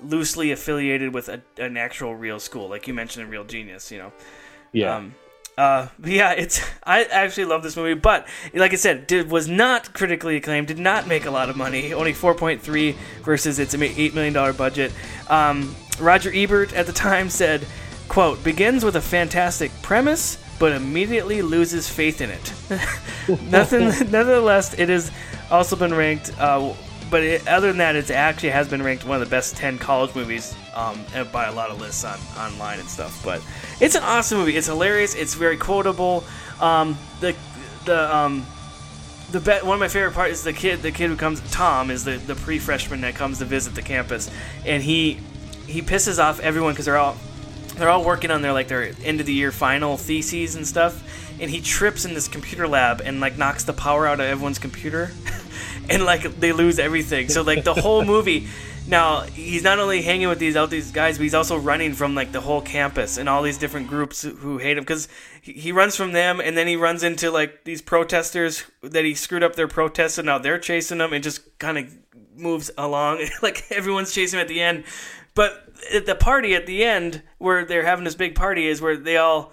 loosely 0.00 0.50
affiliated 0.50 1.14
with 1.14 1.28
a, 1.28 1.40
an 1.58 1.76
actual 1.76 2.14
real 2.14 2.40
school, 2.40 2.68
like 2.68 2.88
you 2.88 2.94
mentioned 2.94 3.24
in 3.24 3.30
Real 3.30 3.44
Genius, 3.44 3.90
you 3.90 3.98
know. 3.98 4.12
yeah. 4.72 4.96
Um, 4.96 5.14
uh, 5.58 5.88
yeah, 6.04 6.32
it's 6.32 6.60
I 6.82 7.04
actually 7.04 7.44
love 7.44 7.62
this 7.62 7.76
movie, 7.76 7.94
but 7.94 8.26
like 8.54 8.72
I 8.72 8.76
said, 8.76 9.06
did 9.06 9.30
was 9.30 9.48
not 9.48 9.92
critically 9.92 10.36
acclaimed, 10.36 10.68
did 10.68 10.78
not 10.78 11.06
make 11.06 11.26
a 11.26 11.30
lot 11.30 11.50
of 11.50 11.56
money, 11.56 11.92
only 11.92 12.12
4.3 12.12 12.94
versus 13.22 13.58
its 13.58 13.74
eight 13.74 14.14
million 14.14 14.32
dollar 14.32 14.52
budget. 14.52 14.92
Um, 15.28 15.74
Roger 16.00 16.30
Ebert 16.34 16.72
at 16.72 16.86
the 16.86 16.92
time 16.92 17.28
said, 17.28 17.66
"quote 18.08 18.42
begins 18.42 18.84
with 18.84 18.96
a 18.96 19.00
fantastic 19.00 19.70
premise." 19.82 20.38
But 20.58 20.72
immediately 20.72 21.42
loses 21.42 21.88
faith 21.88 22.20
in 22.20 22.30
it. 22.30 22.52
Nothing. 23.50 23.86
Nevertheless, 24.12 24.78
it 24.78 24.88
has 24.90 25.10
also 25.50 25.74
been 25.74 25.92
ranked. 25.92 26.30
Uh, 26.38 26.72
but 27.12 27.22
it, 27.22 27.46
other 27.46 27.68
than 27.68 27.76
that, 27.76 27.94
it 27.94 28.10
actually 28.10 28.48
has 28.48 28.68
been 28.68 28.82
ranked 28.82 29.04
one 29.04 29.20
of 29.20 29.28
the 29.28 29.30
best 29.30 29.54
ten 29.54 29.78
college 29.78 30.14
movies 30.14 30.56
um, 30.74 30.98
by 31.30 31.44
a 31.44 31.52
lot 31.52 31.70
of 31.70 31.78
lists 31.78 32.04
on 32.04 32.18
online 32.38 32.80
and 32.80 32.88
stuff. 32.88 33.22
But 33.22 33.42
it's 33.80 33.94
an 33.94 34.02
awesome 34.02 34.38
movie. 34.38 34.56
It's 34.56 34.66
hilarious. 34.66 35.14
It's 35.14 35.34
very 35.34 35.58
quotable. 35.58 36.24
Um, 36.58 36.96
the 37.20 37.36
the 37.84 38.16
um, 38.16 38.46
the 39.30 39.40
one 39.62 39.74
of 39.74 39.80
my 39.80 39.88
favorite 39.88 40.14
parts 40.14 40.32
is 40.32 40.44
the 40.44 40.54
kid. 40.54 40.80
The 40.80 40.90
kid 40.90 41.10
who 41.10 41.16
comes, 41.16 41.42
Tom, 41.52 41.90
is 41.90 42.02
the 42.02 42.16
the 42.16 42.34
pre 42.34 42.58
freshman 42.58 43.02
that 43.02 43.14
comes 43.14 43.40
to 43.40 43.44
visit 43.44 43.74
the 43.74 43.82
campus, 43.82 44.30
and 44.64 44.82
he 44.82 45.20
he 45.66 45.82
pisses 45.82 46.18
off 46.18 46.40
everyone 46.40 46.72
because 46.72 46.86
they're 46.86 46.96
all 46.96 47.18
they're 47.76 47.90
all 47.90 48.04
working 48.04 48.30
on 48.30 48.40
their 48.40 48.54
like 48.54 48.68
their 48.68 48.90
end 49.04 49.20
of 49.20 49.26
the 49.26 49.34
year 49.34 49.52
final 49.52 49.98
theses 49.98 50.56
and 50.56 50.66
stuff 50.66 51.02
and 51.40 51.50
he 51.50 51.60
trips 51.60 52.04
in 52.04 52.14
this 52.14 52.28
computer 52.28 52.68
lab 52.68 53.00
and 53.00 53.20
like 53.20 53.38
knocks 53.38 53.64
the 53.64 53.72
power 53.72 54.06
out 54.06 54.20
of 54.20 54.26
everyone's 54.26 54.58
computer 54.58 55.10
and 55.90 56.04
like 56.04 56.22
they 56.40 56.52
lose 56.52 56.78
everything. 56.78 57.28
So 57.28 57.42
like 57.42 57.64
the 57.64 57.74
whole 57.74 58.04
movie 58.04 58.48
now 58.86 59.20
he's 59.20 59.62
not 59.62 59.78
only 59.78 60.02
hanging 60.02 60.28
with 60.28 60.38
these 60.38 60.56
out 60.56 60.70
these 60.70 60.90
guys 60.90 61.16
but 61.16 61.22
he's 61.22 61.34
also 61.34 61.56
running 61.56 61.94
from 61.94 62.14
like 62.14 62.32
the 62.32 62.40
whole 62.40 62.60
campus 62.60 63.16
and 63.16 63.28
all 63.28 63.42
these 63.42 63.58
different 63.58 63.88
groups 63.88 64.22
who- 64.22 64.58
hate 64.58 64.76
him. 64.76 64.82
Because 64.82 65.08
he 65.40 65.72
runs 65.72 65.96
from 65.96 66.12
them 66.12 66.40
and 66.40 66.56
then 66.56 66.66
he 66.66 66.76
runs 66.76 67.02
into 67.02 67.30
like 67.30 67.64
these 67.64 67.82
protesters 67.82 68.64
that 68.82 69.04
he 69.04 69.14
screwed 69.14 69.42
up 69.42 69.56
their 69.56 69.68
protests 69.68 70.18
and 70.18 70.26
now 70.26 70.38
they're 70.38 70.58
chasing 70.58 70.98
him. 70.98 71.12
And 71.12 71.22
just 71.22 71.58
kind 71.58 71.78
of 71.78 71.86
moves 72.36 72.70
along. 72.76 73.26
Like 73.42 73.64
everyone's 73.70 74.12
chasing 74.12 74.38
him 74.38 74.42
at 74.42 74.48
the 74.48 74.60
end. 74.60 74.84
But 75.34 75.68
at 75.92 76.06
the 76.06 76.14
party 76.14 76.54
at 76.54 76.66
the 76.66 76.84
end 76.84 77.22
where 77.38 77.64
they're 77.64 77.84
having 77.84 78.04
this 78.04 78.14
big 78.14 78.34
party 78.34 78.66
is 78.66 78.80
where 78.80 78.96
they 78.96 79.16
all 79.16 79.52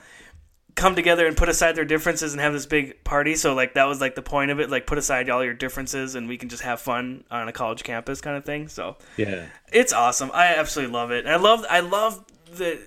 come 0.79 0.95
together 0.95 1.27
and 1.27 1.35
put 1.35 1.49
aside 1.49 1.75
their 1.75 1.85
differences 1.85 2.33
and 2.33 2.41
have 2.41 2.53
this 2.53 2.65
big 2.65 3.03
party. 3.03 3.35
So 3.35 3.53
like 3.53 3.73
that 3.73 3.85
was 3.85 3.99
like 3.99 4.15
the 4.15 4.21
point 4.21 4.49
of 4.49 4.59
it 4.59 4.69
like 4.69 4.87
put 4.87 4.97
aside 4.97 5.29
all 5.29 5.43
your 5.43 5.53
differences 5.53 6.15
and 6.15 6.27
we 6.27 6.37
can 6.37 6.49
just 6.49 6.63
have 6.63 6.79
fun 6.79 7.25
on 7.29 7.47
a 7.47 7.51
college 7.51 7.83
campus 7.83 8.21
kind 8.21 8.37
of 8.37 8.45
thing. 8.45 8.69
So 8.69 8.97
yeah. 9.17 9.45
it's 9.71 9.93
awesome. 9.93 10.31
I 10.33 10.55
absolutely 10.55 10.93
love 10.93 11.11
it. 11.11 11.25
I 11.25 11.35
love 11.35 11.65
i 11.69 11.81
love 11.81 12.23
the 12.55 12.79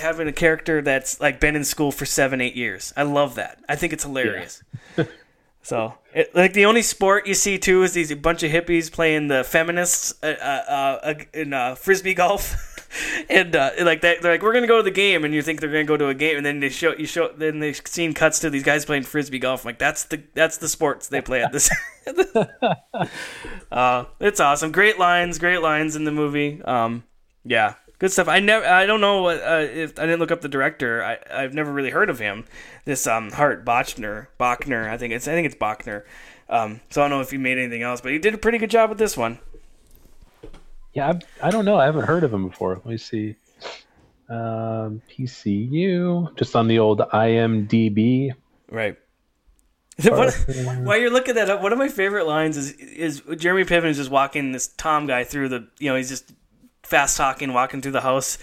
having 0.00 0.26
a 0.26 0.32
character 0.32 0.82
that's 0.82 1.20
like 1.20 1.38
been 1.38 1.56
in 1.56 1.64
school 1.64 1.92
for 1.92 2.04
seven 2.04 2.40
eight 2.40 2.56
years. 2.56 2.92
I 2.96 3.04
love 3.04 3.36
that. 3.36 3.62
I 3.68 3.76
think 3.76 3.92
it's 3.92 4.02
hilarious. 4.04 4.62
So 5.66 5.94
it, 6.14 6.32
like 6.32 6.52
the 6.52 6.66
only 6.66 6.82
sport 6.82 7.26
you 7.26 7.34
see 7.34 7.58
too 7.58 7.82
is 7.82 7.92
these 7.92 8.14
bunch 8.14 8.44
of 8.44 8.52
hippies 8.52 8.92
playing 8.92 9.26
the 9.26 9.42
feminists 9.42 10.14
uh, 10.22 10.26
uh, 10.26 11.00
uh, 11.02 11.14
in 11.34 11.52
uh, 11.52 11.74
frisbee 11.74 12.14
golf 12.14 12.75
and 13.28 13.54
uh, 13.54 13.70
like 13.80 14.00
that 14.00 14.22
they're 14.22 14.32
like 14.32 14.42
we're 14.42 14.52
gonna 14.52 14.66
go 14.66 14.78
to 14.78 14.82
the 14.82 14.90
game 14.90 15.24
and 15.24 15.34
you 15.34 15.42
think 15.42 15.60
they're 15.60 15.70
gonna 15.70 15.84
go 15.84 15.96
to 15.96 16.08
a 16.08 16.14
game 16.14 16.36
and 16.36 16.46
then 16.46 16.60
they 16.60 16.68
show 16.68 16.94
you 16.96 17.06
show 17.06 17.32
then 17.36 17.60
the 17.60 17.72
scene 17.72 18.14
cuts 18.14 18.40
to 18.40 18.50
these 18.50 18.62
guys 18.62 18.84
playing 18.84 19.02
frisbee 19.02 19.38
golf. 19.38 19.64
I'm 19.64 19.70
like 19.70 19.78
that's 19.78 20.04
the 20.04 20.22
that's 20.34 20.58
the 20.58 20.68
sports 20.68 21.08
they 21.08 21.20
play 21.20 21.42
at 21.42 21.52
this 21.52 21.70
uh, 23.72 24.04
it's 24.20 24.40
awesome. 24.40 24.72
Great 24.72 24.98
lines 24.98 25.38
great 25.38 25.62
lines 25.62 25.96
in 25.96 26.04
the 26.04 26.12
movie. 26.12 26.62
Um, 26.62 27.04
yeah 27.44 27.74
good 27.98 28.12
stuff. 28.12 28.28
I 28.28 28.40
never 28.40 28.66
i 28.66 28.86
don't 28.86 29.00
know 29.00 29.22
what 29.22 29.42
uh, 29.42 29.66
if 29.68 29.98
i 29.98 30.02
didn't 30.02 30.20
look 30.20 30.30
up 30.30 30.40
the 30.40 30.48
director. 30.48 31.02
I, 31.02 31.18
i've 31.30 31.54
never 31.54 31.72
really 31.72 31.90
heard 31.90 32.10
of 32.10 32.18
him. 32.18 32.44
This 32.84 33.06
um 33.06 33.30
hart 33.32 33.64
bachner 33.64 34.28
bachner 34.38 34.88
i 34.88 34.96
think 34.96 35.12
it's 35.12 35.26
i 35.26 35.32
think 35.32 35.46
it's 35.46 35.56
bachner 35.56 36.04
um, 36.48 36.80
so 36.90 37.00
i 37.00 37.04
don't 37.04 37.10
know 37.10 37.20
if 37.20 37.32
he 37.32 37.38
made 37.38 37.58
anything 37.58 37.82
else 37.82 38.00
but 38.00 38.12
he 38.12 38.18
did 38.18 38.32
a 38.32 38.38
pretty 38.38 38.58
good 38.58 38.70
job 38.70 38.88
with 38.88 38.98
this 38.98 39.16
one 39.16 39.40
Yeah, 40.96 41.12
I, 41.42 41.48
I 41.48 41.50
don't 41.50 41.66
know. 41.66 41.76
I 41.76 41.84
haven't 41.84 42.06
heard 42.06 42.24
of 42.24 42.32
him 42.32 42.48
before. 42.48 42.76
Let 42.76 42.86
me 42.86 42.96
see. 42.96 43.36
Um, 44.30 45.02
PCU, 45.10 46.34
just 46.38 46.56
on 46.56 46.68
the 46.68 46.78
old 46.78 47.00
IMDb. 47.00 48.32
Right. 48.70 48.96
What, 50.04 50.34
while 50.82 50.98
you're 50.98 51.10
looking 51.10 51.36
that 51.36 51.48
up, 51.48 51.62
one 51.62 51.72
of 51.72 51.78
my 51.78 51.88
favorite 51.88 52.26
lines 52.26 52.58
is 52.58 52.72
is 52.72 53.22
Jeremy 53.38 53.64
Piven 53.64 53.86
is 53.86 53.96
just 53.96 54.10
walking 54.10 54.52
this 54.52 54.68
Tom 54.68 55.06
guy 55.06 55.24
through 55.24 55.48
the 55.48 55.68
you 55.78 55.88
know 55.88 55.96
he's 55.96 56.10
just 56.10 56.34
fast 56.82 57.16
talking 57.16 57.54
walking 57.54 57.80
through 57.80 57.92
the 57.92 58.02
house, 58.02 58.36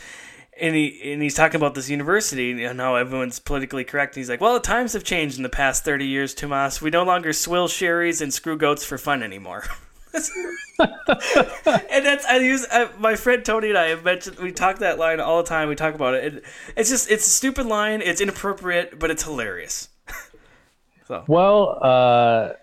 and 0.59 0.75
he 0.75 1.13
and 1.13 1.21
he's 1.21 1.35
talking 1.35 1.57
about 1.57 1.75
this 1.75 1.91
university 1.91 2.63
and 2.63 2.79
how 2.79 2.95
everyone's 2.95 3.37
politically 3.37 3.83
correct. 3.83 4.15
And 4.15 4.21
he's 4.21 4.29
like, 4.29 4.41
well, 4.41 4.55
the 4.55 4.61
times 4.61 4.93
have 4.93 5.03
changed 5.03 5.37
in 5.37 5.43
the 5.43 5.49
past 5.49 5.85
thirty 5.85 6.07
years, 6.07 6.33
Tomas. 6.33 6.81
We 6.81 6.89
no 6.89 7.03
longer 7.03 7.33
swill 7.33 7.67
sherries 7.67 8.19
and 8.19 8.33
screw 8.33 8.57
goats 8.57 8.83
for 8.83 8.97
fun 8.97 9.21
anymore. 9.21 9.63
and 10.79 12.05
that's 12.05 12.25
I 12.25 12.37
use 12.37 12.65
I, 12.71 12.89
my 12.99 13.15
friend 13.15 13.43
Tony 13.43 13.69
and 13.69 13.77
I 13.77 13.87
have 13.89 14.03
mentioned 14.03 14.37
we 14.37 14.51
talk 14.51 14.79
that 14.79 14.99
line 14.99 15.19
all 15.19 15.41
the 15.41 15.49
time. 15.49 15.69
We 15.69 15.75
talk 15.75 15.95
about 15.95 16.13
it. 16.13 16.23
And 16.33 16.41
it's 16.77 16.89
just 16.89 17.09
it's 17.09 17.25
a 17.25 17.29
stupid 17.29 17.65
line. 17.65 18.01
It's 18.01 18.21
inappropriate, 18.21 18.99
but 18.99 19.11
it's 19.11 19.23
hilarious. 19.23 19.89
Well, 21.27 21.77
uh, 21.81 22.53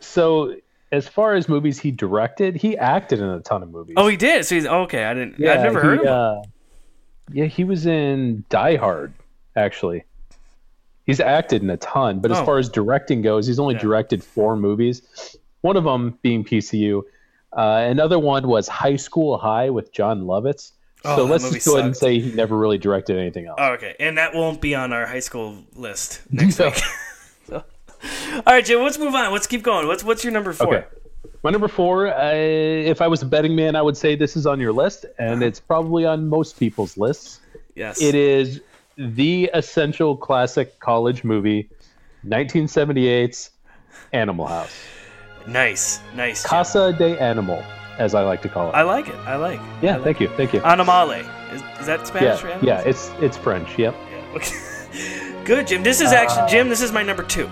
so 0.00 0.56
as 0.90 1.06
far 1.06 1.34
as 1.34 1.48
movies 1.48 1.78
he 1.78 1.92
directed, 1.92 2.56
he 2.56 2.76
acted 2.76 3.20
in 3.20 3.26
a 3.28 3.38
ton 3.40 3.62
of 3.62 3.70
movies. 3.70 3.94
Oh, 3.96 4.08
he 4.08 4.16
did. 4.16 4.44
So 4.44 4.54
he's 4.56 4.66
okay. 4.66 5.04
I 5.04 5.14
didn't. 5.14 5.38
Yeah, 5.38 5.52
I've 5.52 5.60
never 5.62 5.80
he, 5.80 5.86
heard 5.86 5.98
of 6.00 6.04
him. 6.06 6.12
uh, 6.12 6.42
yeah, 7.32 7.44
he 7.44 7.62
was 7.62 7.86
in 7.86 8.44
Die 8.48 8.76
Hard, 8.76 9.12
actually. 9.54 10.04
He's 11.06 11.20
acted 11.20 11.62
in 11.62 11.70
a 11.70 11.76
ton, 11.76 12.18
but 12.20 12.32
as 12.32 12.38
Oh. 12.38 12.44
far 12.46 12.58
as 12.58 12.68
directing 12.68 13.22
goes, 13.22 13.46
he's 13.46 13.58
only 13.60 13.74
Yeah. 13.74 13.82
directed 13.82 14.24
four 14.24 14.56
movies. 14.56 15.02
One 15.64 15.78
of 15.78 15.84
them 15.84 16.18
being 16.20 16.44
PCU. 16.44 17.04
Uh, 17.50 17.86
another 17.88 18.18
one 18.18 18.46
was 18.46 18.68
High 18.68 18.96
School 18.96 19.38
High 19.38 19.70
with 19.70 19.92
Jon 19.94 20.24
Lovitz. 20.24 20.72
Oh, 21.06 21.16
so 21.16 21.24
let's 21.24 21.50
just 21.50 21.66
go 21.66 21.74
ahead 21.76 21.86
and 21.86 21.96
say 21.96 22.18
he 22.20 22.32
never 22.32 22.54
really 22.54 22.76
directed 22.76 23.16
anything 23.16 23.46
else. 23.46 23.56
Oh, 23.58 23.72
okay, 23.72 23.96
and 23.98 24.18
that 24.18 24.34
won't 24.34 24.60
be 24.60 24.74
on 24.74 24.92
our 24.92 25.06
high 25.06 25.20
school 25.20 25.64
list 25.74 26.20
next 26.30 26.58
No. 26.58 26.66
week. 26.66 26.74
So- 27.48 27.64
All 28.34 28.42
right, 28.46 28.62
Jim. 28.62 28.82
Let's 28.82 28.98
move 28.98 29.14
on. 29.14 29.32
Let's 29.32 29.46
keep 29.46 29.62
going. 29.62 29.86
What's 29.86 30.04
what's 30.04 30.22
your 30.22 30.34
number 30.34 30.52
four? 30.52 30.76
Okay. 30.76 30.86
My 31.42 31.48
number 31.50 31.68
four, 31.68 32.08
uh, 32.08 32.32
if 32.34 33.00
I 33.00 33.06
was 33.08 33.22
a 33.22 33.26
betting 33.26 33.56
man, 33.56 33.74
I 33.74 33.80
would 33.80 33.96
say 33.96 34.16
this 34.16 34.36
is 34.36 34.46
on 34.46 34.60
your 34.60 34.72
list, 34.72 35.06
and 35.18 35.42
it's 35.42 35.60
probably 35.60 36.04
on 36.04 36.28
most 36.28 36.58
people's 36.58 36.98
lists. 36.98 37.40
Yes. 37.74 38.02
It 38.02 38.14
is 38.14 38.60
the 38.98 39.50
essential 39.54 40.14
classic 40.14 40.78
college 40.78 41.24
movie, 41.24 41.70
1978's 42.26 43.50
Animal 44.12 44.46
House. 44.46 44.74
Nice, 45.46 46.00
nice. 46.14 46.42
Jim. 46.42 46.48
Casa 46.48 46.92
de 46.92 47.20
Animal, 47.20 47.62
as 47.98 48.14
I 48.14 48.22
like 48.22 48.40
to 48.42 48.48
call 48.48 48.70
it. 48.70 48.72
I 48.74 48.82
like 48.82 49.08
it. 49.08 49.14
I 49.26 49.36
like. 49.36 49.60
yeah, 49.82 49.92
I 49.92 49.96
like 49.96 50.04
thank 50.04 50.20
you, 50.20 50.28
thank 50.28 50.52
you. 50.52 50.60
Animale. 50.62 51.24
Is, 51.52 51.62
is 51.80 51.86
that 51.86 52.06
Spanish 52.06 52.40
for 52.40 52.48
yeah, 52.48 52.54
animals? 52.54 52.66
yeah, 52.66 52.90
it's 52.90 53.10
it's 53.20 53.36
French. 53.36 53.78
Yep. 53.78 53.94
Yeah, 54.10 54.36
okay. 54.36 55.42
Good, 55.44 55.66
Jim. 55.66 55.82
This 55.82 56.00
is 56.00 56.12
actually 56.12 56.50
Jim. 56.50 56.68
This 56.68 56.80
is 56.80 56.92
my 56.92 57.02
number 57.02 57.22
two. 57.22 57.48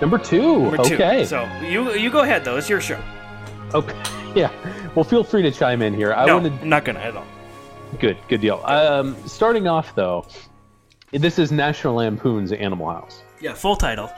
Number 0.00 0.18
two. 0.18 0.62
Number 0.62 0.82
two. 0.82 0.94
okay. 0.96 1.24
So 1.24 1.48
you 1.62 1.92
you 1.94 2.10
go 2.10 2.20
ahead 2.20 2.44
though. 2.44 2.56
It's 2.56 2.68
your 2.68 2.80
show. 2.80 3.00
okay. 3.74 4.00
Yeah. 4.34 4.50
Well, 4.94 5.04
feel 5.04 5.22
free 5.24 5.42
to 5.42 5.50
chime 5.50 5.82
in 5.82 5.92
here. 5.92 6.14
I 6.14 6.24
no, 6.24 6.38
want 6.38 6.46
to 6.46 6.62
I'm 6.62 6.68
not 6.70 6.86
gonna 6.86 7.00
at 7.00 7.14
all. 7.14 7.26
Good, 7.98 8.16
good 8.28 8.40
deal. 8.40 8.62
Um, 8.64 9.14
starting 9.28 9.68
off 9.68 9.94
though, 9.94 10.26
this 11.10 11.38
is 11.38 11.52
National 11.52 11.96
Lampoon's 11.96 12.50
Animal 12.50 12.88
House. 12.88 13.22
Yeah, 13.42 13.52
full 13.52 13.76
title. 13.76 14.10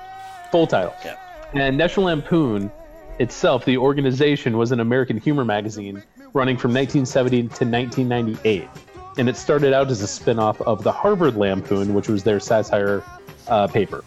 Full 0.52 0.68
title. 0.68 0.94
Yeah. 1.04 1.16
And 1.52 1.76
National 1.76 2.06
Lampoon 2.06 2.70
itself, 3.18 3.64
the 3.64 3.76
organization, 3.76 4.56
was 4.56 4.72
an 4.72 4.80
American 4.80 5.18
humor 5.18 5.44
magazine 5.44 6.02
running 6.32 6.56
from 6.56 6.72
1970 6.72 7.36
to 7.36 7.44
1998. 7.46 8.68
And 9.16 9.28
it 9.28 9.36
started 9.36 9.72
out 9.72 9.90
as 9.90 10.02
a 10.02 10.08
spin 10.08 10.38
off 10.38 10.60
of 10.62 10.82
the 10.82 10.92
Harvard 10.92 11.36
Lampoon, 11.36 11.94
which 11.94 12.08
was 12.08 12.24
their 12.24 12.40
satire 12.40 13.04
uh, 13.46 13.68
paper. 13.68 14.04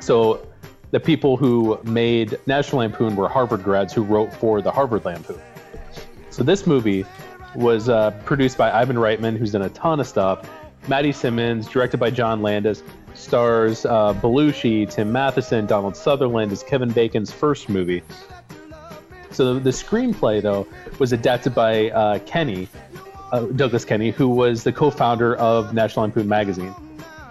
So 0.00 0.46
the 0.90 1.00
people 1.00 1.36
who 1.36 1.80
made 1.84 2.38
National 2.46 2.80
Lampoon 2.80 3.16
were 3.16 3.28
Harvard 3.28 3.62
grads 3.64 3.92
who 3.92 4.02
wrote 4.02 4.32
for 4.34 4.60
the 4.60 4.70
Harvard 4.70 5.04
Lampoon. 5.04 5.40
So 6.30 6.42
this 6.42 6.66
movie 6.66 7.06
was 7.54 7.88
uh, 7.88 8.10
produced 8.24 8.58
by 8.58 8.70
Ivan 8.70 8.96
Reitman, 8.96 9.38
who's 9.38 9.52
done 9.52 9.62
a 9.62 9.70
ton 9.70 10.00
of 10.00 10.06
stuff. 10.06 10.48
Matty 10.88 11.12
Simmons, 11.12 11.66
directed 11.66 11.98
by 11.98 12.10
John 12.10 12.42
Landis, 12.42 12.82
stars 13.14 13.84
uh, 13.86 14.12
Belushi, 14.14 14.90
Tim 14.90 15.10
Matheson, 15.12 15.66
Donald 15.66 15.96
Sutherland 15.96 16.52
Is 16.52 16.62
Kevin 16.62 16.90
Bacon's 16.90 17.32
first 17.32 17.68
movie. 17.68 18.02
So 19.30 19.58
the 19.58 19.70
screenplay, 19.70 20.40
though, 20.40 20.66
was 20.98 21.12
adapted 21.12 21.54
by 21.54 21.90
uh, 21.90 22.20
Kenney, 22.20 22.68
uh, 23.32 23.40
Douglas 23.46 23.84
Kenney, 23.84 24.10
who 24.10 24.28
was 24.28 24.62
the 24.62 24.72
co-founder 24.72 25.36
of 25.36 25.74
National 25.74 26.04
Lampoon 26.04 26.28
magazine. 26.28 26.74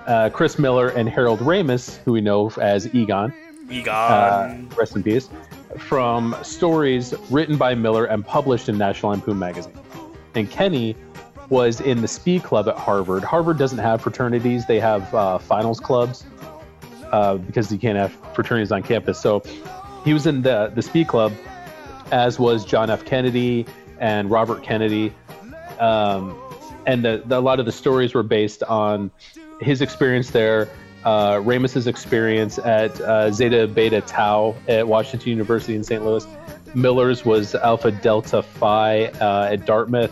Uh, 0.05 0.29
Chris 0.29 0.59
Miller 0.59 0.89
and 0.89 1.07
Harold 1.07 1.39
Ramis, 1.39 1.97
who 2.03 2.11
we 2.11 2.19
know 2.19 2.51
as 2.59 2.93
Egon, 2.93 3.33
Egon. 3.69 3.93
uh, 3.93 4.75
rest 4.75 4.97
in 4.97 5.03
peace, 5.03 5.29
from 5.77 6.35
stories 6.43 7.13
written 7.29 7.55
by 7.55 7.73
Miller 7.73 8.05
and 8.05 8.25
published 8.25 8.67
in 8.67 8.77
National 8.77 9.13
Lampoon 9.13 9.39
magazine. 9.39 9.79
And 10.35 10.51
Kenney 10.51 10.97
was 11.53 11.79
in 11.81 12.01
the 12.01 12.07
Spee 12.07 12.39
Club 12.39 12.67
at 12.67 12.75
Harvard. 12.75 13.23
Harvard 13.23 13.59
doesn't 13.59 13.77
have 13.77 14.01
fraternities; 14.01 14.65
they 14.65 14.79
have 14.79 15.13
uh, 15.13 15.37
finals 15.37 15.79
clubs 15.79 16.25
uh, 17.11 17.37
because 17.37 17.71
you 17.71 17.77
can't 17.77 17.95
have 17.95 18.11
fraternities 18.33 18.71
on 18.71 18.81
campus. 18.81 19.21
So 19.21 19.43
he 20.03 20.13
was 20.13 20.25
in 20.25 20.41
the 20.41 20.71
the 20.73 20.81
Spee 20.81 21.05
Club, 21.05 21.31
as 22.11 22.39
was 22.39 22.65
John 22.65 22.89
F. 22.89 23.05
Kennedy 23.05 23.67
and 23.99 24.31
Robert 24.31 24.63
Kennedy. 24.63 25.13
Um, 25.79 26.35
and 26.87 27.05
the, 27.05 27.21
the, 27.25 27.37
a 27.37 27.39
lot 27.39 27.59
of 27.59 27.67
the 27.67 27.71
stories 27.71 28.15
were 28.15 28.23
based 28.23 28.63
on 28.63 29.11
his 29.61 29.81
experience 29.81 30.31
there, 30.31 30.67
uh, 31.05 31.35
Ramis's 31.35 31.85
experience 31.85 32.57
at 32.57 32.99
uh, 32.99 33.31
Zeta 33.31 33.67
Beta 33.67 34.01
Tau 34.01 34.55
at 34.67 34.87
Washington 34.87 35.29
University 35.29 35.75
in 35.75 35.83
St. 35.83 36.03
Louis. 36.03 36.25
Miller's 36.73 37.23
was 37.23 37.53
Alpha 37.53 37.91
Delta 37.91 38.41
Phi 38.41 39.05
uh, 39.05 39.49
at 39.51 39.65
Dartmouth, 39.67 40.11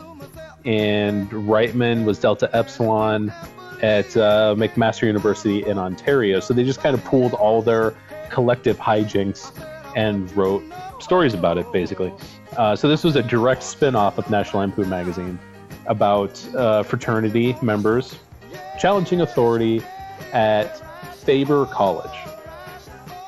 and 0.66 1.30
Reitman 1.30 2.06
was 2.06 2.20
Delta 2.20 2.50
Epsilon 2.54 3.34
at 3.82 4.16
uh, 4.16 4.56
McMaster 4.58 5.04
University 5.04 5.66
in 5.66 5.78
Ontario. 5.78 6.40
So 6.40 6.54
they 6.54 6.64
just 6.64 6.82
kind 6.82 6.94
of 6.94 7.04
pooled 7.04 7.34
all 7.34 7.62
their 7.62 7.96
collective 8.30 8.78
hijinks 8.78 9.52
and 9.96 10.32
wrote 10.36 10.64
stories 11.00 11.34
about 11.34 11.58
it, 11.58 11.72
basically. 11.72 12.14
Uh, 12.58 12.76
so 12.76 12.88
this 12.88 13.04
was 13.04 13.16
a 13.16 13.24
direct 13.24 13.64
spin-off 13.64 14.18
of 14.18 14.30
National 14.30 14.62
Lampoon 14.62 14.90
magazine 14.90 15.40
about 15.88 16.44
uh, 16.56 16.84
fraternity 16.84 17.56
members 17.62 18.20
challenging 18.80 19.22
authority 19.22 19.82
at 20.34 20.78
Faber 21.16 21.66
College. 21.68 22.12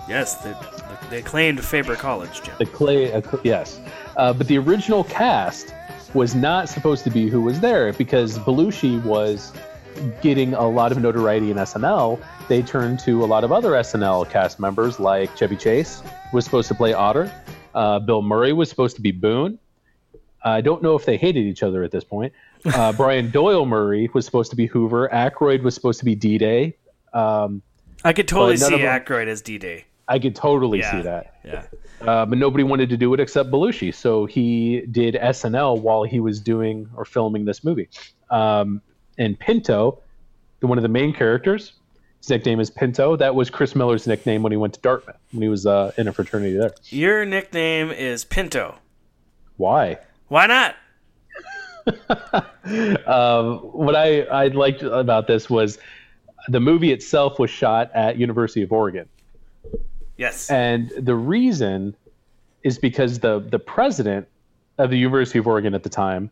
yes, 0.08 0.36
the, 0.36 0.50
the, 0.50 1.08
the 1.10 1.18
acclaimed 1.18 1.64
Faber 1.64 1.96
College, 1.96 2.42
Jim. 2.44 2.56
The 2.60 2.66
clay, 2.66 3.12
uh, 3.12 3.22
yes, 3.44 3.80
uh, 4.18 4.34
but 4.34 4.48
the 4.48 4.58
original 4.58 5.04
cast 5.06 5.74
was 6.14 6.36
not 6.36 6.70
supposed 6.70 7.04
to 7.04 7.10
be 7.10 7.30
who 7.30 7.42
was 7.42 7.60
there 7.60 7.94
because 7.94 8.38
Belushi 8.40 9.04
was 9.04 9.54
getting 10.22 10.54
a 10.54 10.68
lot 10.68 10.92
of 10.92 11.00
notoriety 11.00 11.52
in 11.52 11.58
SNL. 11.58 12.24
They 12.48 12.62
turned 12.62 13.00
to 13.00 13.24
a 13.24 13.28
lot 13.28 13.44
of 13.44 13.52
other 13.52 13.72
SNL 13.72 14.30
cast 14.30 14.60
members 14.60 15.00
like 15.00 15.36
Chevy 15.36 15.56
Chase 15.56 16.02
was 16.32 16.46
supposed 16.46 16.68
to 16.68 16.76
play 16.76 16.94
Otter, 16.94 17.32
uh, 17.76 18.00
Bill 18.00 18.22
Murray 18.22 18.54
was 18.54 18.70
supposed 18.70 18.96
to 18.96 19.02
be 19.02 19.12
Boone. 19.12 19.60
I 20.44 20.62
don't 20.62 20.84
know 20.84 20.96
if 20.96 21.06
they 21.06 21.18
hated 21.18 21.46
each 21.46 21.64
other 21.64 21.84
at 21.84 21.92
this 21.92 22.04
point. 22.04 22.34
Uh, 22.66 22.92
Brian 22.98 23.30
Doyle 23.32 23.66
Murray 23.66 24.10
was 24.14 24.26
supposed 24.26 24.50
to 24.52 24.58
be 24.58 24.66
Hoover. 24.68 25.10
Aykroyd 25.10 25.64
was 25.64 25.74
supposed 25.74 26.00
to 26.00 26.06
be 26.06 26.16
D 26.16 26.38
Day. 26.38 26.76
Um, 27.14 27.62
I 28.04 28.14
could 28.14 28.28
totally 28.28 28.58
see 28.58 28.80
Aykroyd 28.80 29.28
as 29.28 29.42
D-Day. 29.42 29.86
I 30.08 30.20
could 30.20 30.36
totally 30.36 30.80
Yeah. 30.80 30.92
see 30.92 31.02
that. 31.04 31.36
Yeah. 31.46 31.64
Uh, 32.02 32.26
but 32.26 32.38
nobody 32.38 32.64
wanted 32.64 32.90
to 32.90 32.98
do 32.98 33.14
it 33.14 33.20
except 33.20 33.50
Belushi. 33.52 33.94
So 33.94 34.26
he 34.26 34.82
did 34.92 35.16
SNL 35.16 35.80
while 35.80 36.04
he 36.04 36.20
was 36.20 36.40
doing 36.42 36.90
or 36.96 37.06
filming 37.06 37.46
this 37.46 37.64
movie. 37.64 37.88
Um, 38.30 38.82
and 39.18 39.40
Pinto, 39.40 40.02
the- 40.60 40.68
one 40.68 40.78
of 40.78 40.82
the 40.82 40.90
main 40.90 41.14
characters, 41.14 41.74
his 42.20 42.30
nickname 42.30 42.60
is 42.60 42.70
Pinto. 42.70 43.16
That 43.16 43.36
was 43.36 43.50
Chris 43.50 43.76
Miller's 43.76 44.06
nickname 44.08 44.44
when 44.44 44.52
he 44.52 44.58
went 44.58 44.74
to 44.74 44.82
Dartmouth, 44.82 45.16
when 45.32 45.42
he 45.42 45.50
was 45.50 45.66
uh, 45.66 45.92
in 45.98 46.08
a 46.08 46.14
fraternity 46.14 46.58
there. 46.58 46.72
Your 46.90 47.24
nickname 47.26 47.92
is 47.92 48.26
Pinto. 48.26 48.76
Why? 49.58 50.00
Why 50.28 50.48
not? 50.48 50.76
um, 53.06 53.58
what 53.60 53.96
I, 53.96 54.22
I 54.24 54.48
liked 54.48 54.84
about 54.84 55.28
this 55.28 55.50
was 55.50 55.78
the 56.48 56.60
movie 56.60 56.92
itself 56.92 57.40
was 57.40 57.50
shot 57.50 57.92
at 57.94 58.18
University 58.18 58.62
of 58.64 58.72
Oregon. 58.72 59.08
Yes. 60.24 60.50
And 60.50 60.90
the 60.98 61.16
reason 61.16 61.96
is 62.64 62.78
because 62.80 63.20
the 63.20 63.40
the 63.40 63.60
president 63.60 64.26
of 64.78 64.90
the 64.90 64.98
University 64.98 65.38
of 65.38 65.48
Oregon 65.48 65.74
at 65.74 65.84
the 65.84 65.90
time 65.90 66.32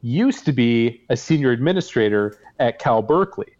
used 0.00 0.46
to 0.46 0.52
be 0.52 1.02
a 1.10 1.16
senior 1.18 1.50
administrator 1.50 2.38
at 2.58 2.78
Cal 2.78 3.02
Berkeley. 3.02 3.52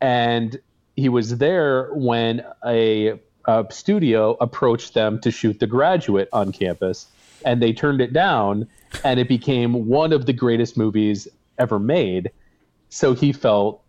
And 0.00 0.58
he 0.96 1.08
was 1.08 1.38
there 1.38 1.90
when 1.94 2.44
a, 2.66 3.20
a 3.46 3.66
studio 3.70 4.36
approached 4.40 4.94
them 4.94 5.20
to 5.20 5.30
shoot 5.30 5.60
The 5.60 5.68
Graduate 5.68 6.28
on 6.32 6.50
campus, 6.50 7.06
and 7.44 7.62
they 7.62 7.72
turned 7.72 8.00
it 8.00 8.12
down, 8.12 8.66
and 9.04 9.20
it 9.20 9.28
became 9.28 9.86
one 9.86 10.12
of 10.12 10.26
the 10.26 10.32
greatest 10.32 10.76
movies 10.76 11.28
ever 11.58 11.78
made. 11.78 12.32
So 12.88 13.14
he 13.14 13.32
felt 13.32 13.80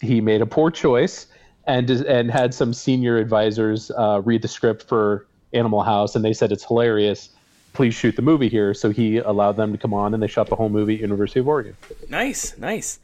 he 0.00 0.20
made 0.20 0.42
a 0.42 0.46
poor 0.46 0.70
choice 0.72 1.28
and 1.66 1.88
and 1.90 2.30
had 2.30 2.54
some 2.54 2.72
senior 2.72 3.18
advisors 3.18 3.90
uh, 3.92 4.20
read 4.24 4.42
the 4.42 4.48
script 4.48 4.84
for 4.88 5.26
Animal 5.52 5.82
House, 5.82 6.16
and 6.16 6.24
they 6.24 6.32
said 6.32 6.52
it's 6.52 6.64
hilarious. 6.64 7.30
Please 7.72 7.94
shoot 7.94 8.16
the 8.16 8.22
movie 8.22 8.48
here. 8.48 8.74
So 8.74 8.90
he 8.90 9.18
allowed 9.18 9.56
them 9.56 9.72
to 9.72 9.78
come 9.78 9.94
on, 9.94 10.12
and 10.14 10.22
they 10.22 10.26
shot 10.26 10.48
the 10.48 10.56
whole 10.56 10.68
movie 10.68 10.94
at 10.94 11.00
University 11.00 11.40
of 11.40 11.48
Oregon. 11.48 11.76
nice, 12.08 12.56
nice. 12.58 12.98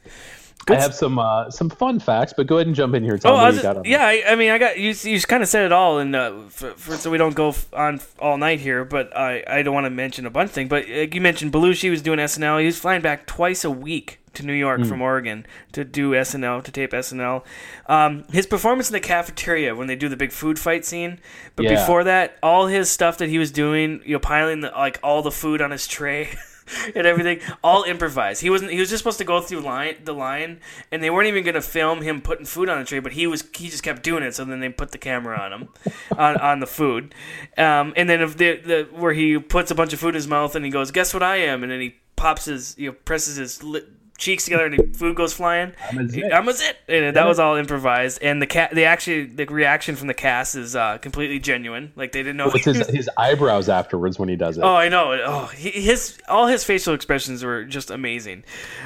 I 0.67 0.75
have 0.75 0.93
some 0.93 1.17
uh, 1.17 1.49
some 1.49 1.69
fun 1.69 1.99
facts, 1.99 2.33
but 2.35 2.45
go 2.45 2.57
ahead 2.57 2.67
and 2.67 2.75
jump 2.75 2.93
in 2.93 3.03
here. 3.03 3.17
Tell 3.17 3.33
Oh, 3.33 3.37
me 3.37 3.43
I 3.43 3.47
was 3.47 3.55
you 3.57 3.61
got 3.63 3.77
on 3.77 3.85
yeah. 3.85 4.05
I, 4.05 4.23
I 4.27 4.35
mean, 4.35 4.51
I 4.51 4.57
got 4.57 4.77
you. 4.77 4.91
You 4.91 5.19
kind 5.21 5.41
of 5.41 5.49
said 5.49 5.65
it 5.65 5.71
all, 5.71 5.97
and 5.99 6.15
uh, 6.15 6.33
for, 6.49 6.71
for, 6.71 6.95
so 6.95 7.09
we 7.09 7.17
don't 7.17 7.33
go 7.33 7.55
on 7.73 7.99
all 8.19 8.37
night 8.37 8.59
here. 8.59 8.85
But 8.85 9.15
I, 9.17 9.43
I 9.47 9.61
don't 9.63 9.73
want 9.73 9.85
to 9.85 9.89
mention 9.89 10.25
a 10.25 10.29
bunch 10.29 10.49
of 10.49 10.51
things. 10.53 10.69
But 10.69 10.83
uh, 10.83 11.07
you 11.11 11.21
mentioned 11.21 11.53
Belushi 11.53 11.89
was 11.89 12.01
doing 12.01 12.19
SNL. 12.19 12.59
He 12.59 12.65
was 12.67 12.77
flying 12.77 13.01
back 13.01 13.25
twice 13.25 13.63
a 13.63 13.71
week 13.71 14.18
to 14.33 14.45
New 14.45 14.53
York 14.53 14.85
from 14.85 15.01
Oregon 15.01 15.45
to 15.71 15.83
do 15.83 16.11
SNL 16.11 16.63
to 16.63 16.71
tape 16.71 16.91
SNL. 16.91 17.43
Um, 17.87 18.23
his 18.31 18.45
performance 18.45 18.89
in 18.89 18.93
the 18.93 18.99
cafeteria 18.99 19.75
when 19.75 19.87
they 19.87 19.95
do 19.95 20.09
the 20.09 20.17
big 20.17 20.31
food 20.31 20.57
fight 20.59 20.85
scene, 20.85 21.19
but 21.55 21.65
Yeah. 21.65 21.75
before 21.75 22.03
that, 22.03 22.37
all 22.43 22.67
his 22.67 22.89
stuff 22.89 23.17
that 23.19 23.29
he 23.29 23.37
was 23.37 23.51
doing, 23.51 24.01
you 24.05 24.13
know, 24.13 24.19
piling 24.19 24.61
the, 24.61 24.69
like 24.69 24.99
all 25.03 25.21
the 25.21 25.31
food 25.31 25.61
on 25.61 25.71
his 25.71 25.87
tray. 25.87 26.29
and 26.95 27.07
everything, 27.07 27.39
all 27.63 27.81
improvised. 27.81 28.43
He 28.43 28.49
wasn't. 28.51 28.69
He 28.71 28.79
was 28.79 28.89
just 28.89 28.99
supposed 28.99 29.17
to 29.17 29.23
go 29.23 29.41
through 29.41 29.61
line 29.61 29.95
the 30.03 30.13
line, 30.13 30.59
and 30.91 31.01
they 31.01 31.09
weren't 31.09 31.27
even 31.27 31.43
going 31.43 31.55
to 31.55 31.63
film 31.63 32.03
him 32.03 32.21
putting 32.21 32.45
food 32.45 32.69
on 32.69 32.77
the 32.77 32.85
tray. 32.85 32.99
But 32.99 33.13
he 33.13 33.25
was. 33.25 33.43
He 33.55 33.69
just 33.69 33.81
kept 33.81 34.03
doing 34.03 34.21
it. 34.21 34.35
So 34.35 34.45
then 34.45 34.59
they 34.59 34.69
put 34.69 34.91
the 34.91 34.99
camera 34.99 35.35
on 35.39 35.51
him, 35.51 35.69
on, 36.15 36.37
on 36.37 36.59
the 36.59 36.67
food, 36.67 37.15
um, 37.57 37.91
and 37.97 38.07
then 38.07 38.21
if 38.21 38.37
the, 38.37 38.57
the 38.57 38.87
where 38.93 39.13
he 39.13 39.39
puts 39.39 39.71
a 39.71 39.75
bunch 39.75 39.93
of 39.93 39.99
food 39.99 40.09
in 40.09 40.13
his 40.15 40.27
mouth 40.27 40.55
and 40.55 40.63
he 40.63 40.69
goes, 40.69 40.91
"Guess 40.91 41.11
what 41.11 41.23
I 41.23 41.37
am?" 41.37 41.63
and 41.63 41.71
then 41.71 41.81
he 41.81 41.95
pops 42.15 42.45
his, 42.45 42.77
you 42.77 42.89
know, 42.91 42.95
presses 43.03 43.37
his 43.37 43.63
li- 43.63 43.81
cheeks 44.19 44.43
together 44.43 44.65
and 44.65 44.77
the 44.77 44.97
food 44.97 45.15
goes 45.15 45.33
flying. 45.33 45.73
I'm 45.89 45.97
a 45.97 46.07
zit. 46.07 46.31
I'm 46.31 46.47
a 46.47 46.53
zit. 46.53 46.77
And 46.87 47.15
that 47.15 47.25
was 47.25 47.39
all 47.39 47.55
improvised. 47.55 48.21
And 48.21 48.41
the 48.41 48.45
cat, 48.45 48.75
they 48.75 48.85
actually, 48.85 49.25
the 49.25 49.45
reaction 49.45 49.95
from 49.95 50.07
the 50.07 50.13
cast 50.13 50.55
is 50.55 50.75
uh, 50.75 50.99
completely 50.99 51.39
genuine. 51.39 51.93
Like 51.95 52.11
they 52.11 52.19
didn't 52.19 52.37
know. 52.37 52.51
He 52.51 52.59
his 52.59 52.87
his 52.87 53.09
eyebrows 53.17 53.69
afterwards 53.69 54.19
when 54.19 54.29
he 54.29 54.35
does 54.35 54.57
it? 54.57 54.61
Oh, 54.61 54.75
I 54.75 54.89
know. 54.89 55.13
Oh, 55.25 55.45
he, 55.47 55.71
his 55.71 56.19
all 56.27 56.47
his 56.47 56.63
facial 56.63 56.93
expressions 56.93 57.43
were 57.43 57.63
just 57.63 57.89
amazing. 57.89 58.43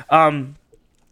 Um, 0.09 0.55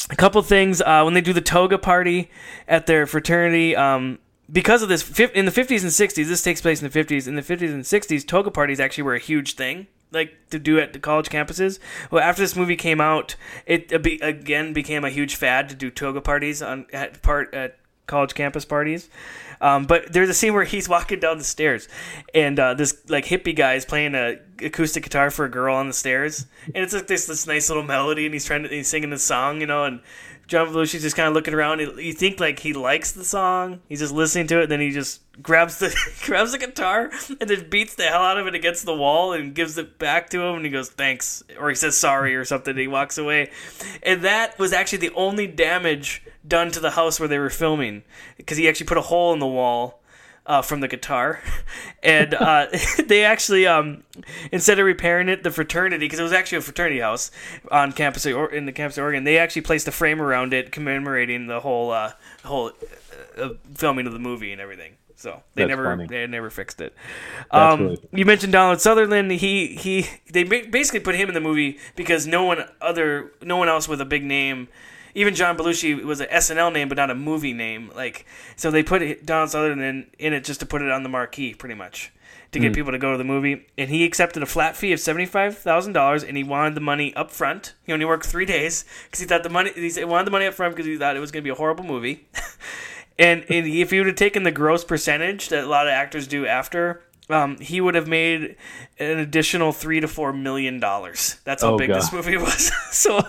a 0.09 0.15
couple 0.15 0.41
things 0.41 0.81
uh, 0.81 1.01
when 1.03 1.13
they 1.13 1.21
do 1.21 1.33
the 1.33 1.41
toga 1.41 1.77
party 1.77 2.29
at 2.67 2.85
their 2.85 3.05
fraternity. 3.07 3.75
Um, 3.75 4.19
because 4.51 4.81
of 4.81 4.89
this, 4.89 5.07
in 5.19 5.45
the 5.45 5.51
50s 5.51 5.81
and 5.81 5.91
60s, 5.91 6.27
this 6.27 6.43
takes 6.43 6.59
place 6.59 6.81
in 6.81 6.89
the 6.89 6.99
50s. 6.99 7.25
In 7.25 7.35
the 7.35 7.41
50s 7.41 7.73
and 7.73 7.83
60s, 7.83 8.27
toga 8.27 8.51
parties 8.51 8.81
actually 8.81 9.03
were 9.03 9.15
a 9.15 9.19
huge 9.19 9.55
thing, 9.55 9.87
like 10.11 10.49
to 10.49 10.59
do 10.59 10.79
at 10.79 10.93
the 10.93 10.99
college 10.99 11.29
campuses. 11.29 11.79
Well, 12.09 12.23
after 12.23 12.41
this 12.41 12.55
movie 12.55 12.75
came 12.75 13.01
out, 13.01 13.35
it 13.65 13.91
again 13.91 14.73
became 14.73 15.03
a 15.03 15.09
huge 15.09 15.35
fad 15.35 15.69
to 15.69 15.75
do 15.75 15.89
toga 15.89 16.21
parties 16.21 16.61
on 16.61 16.85
at 16.93 17.21
part 17.21 17.53
at 17.53 17.77
college 18.07 18.33
campus 18.33 18.65
parties. 18.65 19.09
Um, 19.61 19.85
but 19.85 20.11
there's 20.11 20.29
a 20.29 20.33
scene 20.33 20.53
where 20.53 20.63
he's 20.63 20.89
walking 20.95 21.19
down 21.19 21.37
the 21.37 21.43
stairs, 21.43 21.87
and 22.33 22.59
uh, 22.59 22.73
this 22.73 22.97
like 23.07 23.25
hippie 23.25 23.55
guy 23.55 23.75
is 23.75 23.85
playing 23.85 24.15
a 24.15 24.39
acoustic 24.59 25.03
guitar 25.03 25.31
for 25.31 25.45
a 25.45 25.49
girl 25.49 25.75
on 25.75 25.87
the 25.87 25.93
stairs, 25.93 26.45
and 26.65 26.83
it's 26.83 26.93
like 26.93 27.07
this 27.07 27.27
this 27.27 27.47
nice 27.47 27.69
little 27.69 27.83
melody, 27.83 28.25
and 28.25 28.33
he's 28.33 28.45
trying 28.45 28.63
to 28.63 28.69
he's 28.69 28.87
singing 28.87 29.11
the 29.11 29.19
song, 29.19 29.61
you 29.61 29.67
know, 29.67 29.85
and 29.85 30.01
John 30.51 30.67
Belushi's 30.67 31.01
just 31.01 31.15
kind 31.15 31.29
of 31.29 31.33
looking 31.33 31.53
around. 31.53 31.79
You 31.79 32.11
think 32.11 32.41
like 32.41 32.59
he 32.59 32.73
likes 32.73 33.13
the 33.13 33.23
song, 33.23 33.79
he's 33.87 33.99
just 33.99 34.13
listening 34.13 34.47
to 34.47 34.59
it, 34.59 34.67
then 34.67 34.81
he 34.81 34.91
just 34.91 35.21
grabs 35.41 35.79
the 35.79 35.95
grabs 36.25 36.51
the 36.51 36.57
guitar 36.57 37.09
and 37.39 37.49
then 37.49 37.69
beats 37.69 37.95
the 37.95 38.03
hell 38.03 38.21
out 38.21 38.37
of 38.37 38.47
it 38.47 38.53
against 38.53 38.85
the 38.85 38.93
wall 38.93 39.31
and 39.31 39.55
gives 39.55 39.77
it 39.77 39.97
back 39.97 40.29
to 40.31 40.41
him, 40.41 40.57
and 40.57 40.65
he 40.65 40.69
goes 40.69 40.89
thanks, 40.89 41.41
or 41.57 41.69
he 41.69 41.75
says 41.75 41.95
sorry 41.95 42.35
or 42.35 42.43
something. 42.43 42.71
And 42.71 42.79
he 42.81 42.89
walks 42.89 43.17
away, 43.17 43.49
and 44.03 44.23
that 44.23 44.59
was 44.59 44.73
actually 44.73 44.97
the 44.97 45.15
only 45.15 45.47
damage 45.47 46.21
done 46.45 46.69
to 46.71 46.81
the 46.81 46.91
house 46.91 47.17
where 47.17 47.29
they 47.29 47.39
were 47.39 47.49
filming 47.49 48.03
because 48.35 48.57
he 48.57 48.67
actually 48.67 48.87
put 48.87 48.97
a 48.97 49.03
hole 49.03 49.31
in 49.31 49.39
the 49.39 49.47
wall 49.47 50.00
uh, 50.45 50.61
from 50.61 50.79
the 50.79 50.87
guitar, 50.87 51.39
and 52.03 52.33
uh, 52.33 52.67
they 53.05 53.23
actually 53.23 53.67
um, 53.67 54.03
instead 54.51 54.79
of 54.79 54.85
repairing 54.85 55.29
it, 55.29 55.43
the 55.43 55.51
fraternity 55.51 56.05
because 56.05 56.19
it 56.19 56.23
was 56.23 56.33
actually 56.33 56.57
a 56.57 56.61
fraternity 56.61 56.99
house 56.99 57.31
on 57.69 57.91
campus 57.91 58.25
or 58.25 58.51
in 58.51 58.65
the 58.65 58.71
campus 58.71 58.97
of 58.97 59.03
Oregon, 59.03 59.23
they 59.23 59.37
actually 59.37 59.61
placed 59.61 59.87
a 59.87 59.91
frame 59.91 60.21
around 60.21 60.53
it 60.53 60.71
commemorating 60.71 61.47
the 61.47 61.59
whole 61.59 61.91
uh, 61.91 62.13
whole 62.43 62.71
uh, 63.37 63.49
filming 63.73 64.07
of 64.07 64.13
the 64.13 64.19
movie 64.19 64.51
and 64.51 64.61
everything. 64.61 64.93
So 65.15 65.43
they 65.53 65.63
That's 65.63 65.69
never 65.69 65.83
funny. 65.83 66.07
they 66.07 66.25
never 66.25 66.49
fixed 66.49 66.81
it. 66.81 66.95
Um, 67.51 67.81
really- 67.81 67.99
you 68.11 68.25
mentioned 68.25 68.53
Donald 68.53 68.81
Sutherland. 68.81 69.31
He 69.31 69.67
he 69.67 70.09
they 70.31 70.43
basically 70.43 70.99
put 70.99 71.13
him 71.15 71.27
in 71.27 71.35
the 71.35 71.41
movie 71.41 71.77
because 71.95 72.25
no 72.25 72.43
one 72.43 72.65
other 72.81 73.31
no 73.43 73.57
one 73.57 73.69
else 73.69 73.87
with 73.87 74.01
a 74.01 74.05
big 74.05 74.23
name. 74.23 74.67
Even 75.15 75.35
John 75.35 75.57
Belushi 75.57 76.03
was 76.03 76.19
an 76.21 76.27
SNL 76.27 76.71
name, 76.73 76.87
but 76.89 76.97
not 76.97 77.09
a 77.11 77.15
movie 77.15 77.53
name. 77.53 77.91
Like, 77.95 78.25
so 78.55 78.71
they 78.71 78.83
put 78.83 79.25
Donald 79.25 79.49
Sutherland 79.49 79.81
in, 79.81 80.07
in 80.19 80.33
it 80.33 80.43
just 80.43 80.59
to 80.61 80.65
put 80.65 80.81
it 80.81 80.91
on 80.91 81.03
the 81.03 81.09
marquee, 81.09 81.53
pretty 81.53 81.75
much, 81.75 82.11
to 82.51 82.59
get 82.59 82.73
people 82.73 82.91
to 82.91 82.97
go 82.97 83.11
to 83.11 83.17
the 83.17 83.23
movie. 83.23 83.65
And 83.77 83.89
he 83.89 84.03
accepted 84.05 84.41
a 84.43 84.45
flat 84.45 84.75
fee 84.77 84.93
of 84.93 84.99
seventy 84.99 85.25
five 85.25 85.57
thousand 85.57 85.93
dollars, 85.93 86.23
and 86.23 86.35
he 86.37 86.43
wanted 86.43 86.75
the 86.75 86.81
money 86.81 87.13
up 87.15 87.31
front. 87.31 87.73
He 87.83 87.93
only 87.93 88.05
worked 88.05 88.25
three 88.25 88.45
days 88.45 88.85
because 89.05 89.19
he 89.19 89.25
thought 89.25 89.43
the 89.43 89.49
money 89.49 89.71
he 89.73 90.03
wanted 90.05 90.27
the 90.27 90.31
money 90.31 90.45
up 90.45 90.53
front 90.53 90.75
because 90.75 90.85
he 90.85 90.97
thought 90.97 91.15
it 91.15 91.19
was 91.21 91.31
going 91.31 91.41
to 91.43 91.45
be 91.45 91.51
a 91.51 91.55
horrible 91.55 91.83
movie. 91.83 92.27
and, 93.19 93.43
and 93.49 93.67
if 93.67 93.91
he 93.91 93.97
would 93.99 94.07
have 94.07 94.15
taken 94.15 94.43
the 94.43 94.51
gross 94.51 94.83
percentage 94.83 95.49
that 95.49 95.63
a 95.63 95.67
lot 95.67 95.87
of 95.87 95.91
actors 95.91 96.27
do 96.27 96.45
after, 96.45 97.01
um, 97.29 97.57
he 97.59 97.79
would 97.81 97.95
have 97.95 98.07
made 98.07 98.55
an 98.99 99.19
additional 99.19 99.71
three 99.71 99.99
to 99.99 100.07
four 100.07 100.33
million 100.33 100.79
dollars. 100.79 101.39
That's 101.43 101.63
how 101.63 101.73
Oh, 101.73 101.77
big 101.77 101.89
God. 101.89 101.97
this 101.97 102.11
movie 102.13 102.37
was. 102.37 102.71
so, 102.91 103.21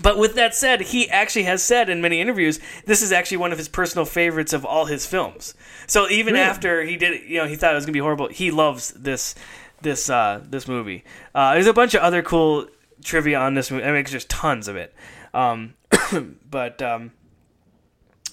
but 0.00 0.18
with 0.18 0.34
that 0.34 0.54
said, 0.54 0.80
he 0.80 1.08
actually 1.08 1.44
has 1.44 1.62
said 1.62 1.88
in 1.88 2.00
many 2.00 2.20
interviews 2.20 2.60
this 2.84 3.02
is 3.02 3.12
actually 3.12 3.36
one 3.38 3.52
of 3.52 3.58
his 3.58 3.68
personal 3.68 4.04
favorites 4.04 4.52
of 4.52 4.64
all 4.64 4.86
his 4.86 5.06
films. 5.06 5.54
So 5.86 6.08
even 6.08 6.36
after 6.36 6.82
he 6.82 6.96
did, 6.96 7.28
you 7.28 7.38
know, 7.38 7.46
he 7.46 7.56
thought 7.56 7.72
it 7.72 7.76
was 7.76 7.86
gonna 7.86 7.92
be 7.92 8.00
horrible. 8.00 8.28
He 8.28 8.50
loves 8.50 8.90
this 8.90 9.34
this 9.82 10.10
uh, 10.10 10.42
this 10.44 10.66
movie. 10.66 11.04
Uh, 11.34 11.54
there's 11.54 11.66
a 11.66 11.72
bunch 11.72 11.94
of 11.94 12.02
other 12.02 12.22
cool 12.22 12.66
trivia 13.04 13.38
on 13.38 13.54
this 13.54 13.70
movie. 13.70 13.84
I 13.84 13.86
mean, 13.86 13.94
there's 13.94 14.10
just 14.10 14.30
tons 14.30 14.66
of 14.66 14.76
it. 14.76 14.92
Um, 15.32 15.74
but 16.50 16.82
um, 16.82 17.12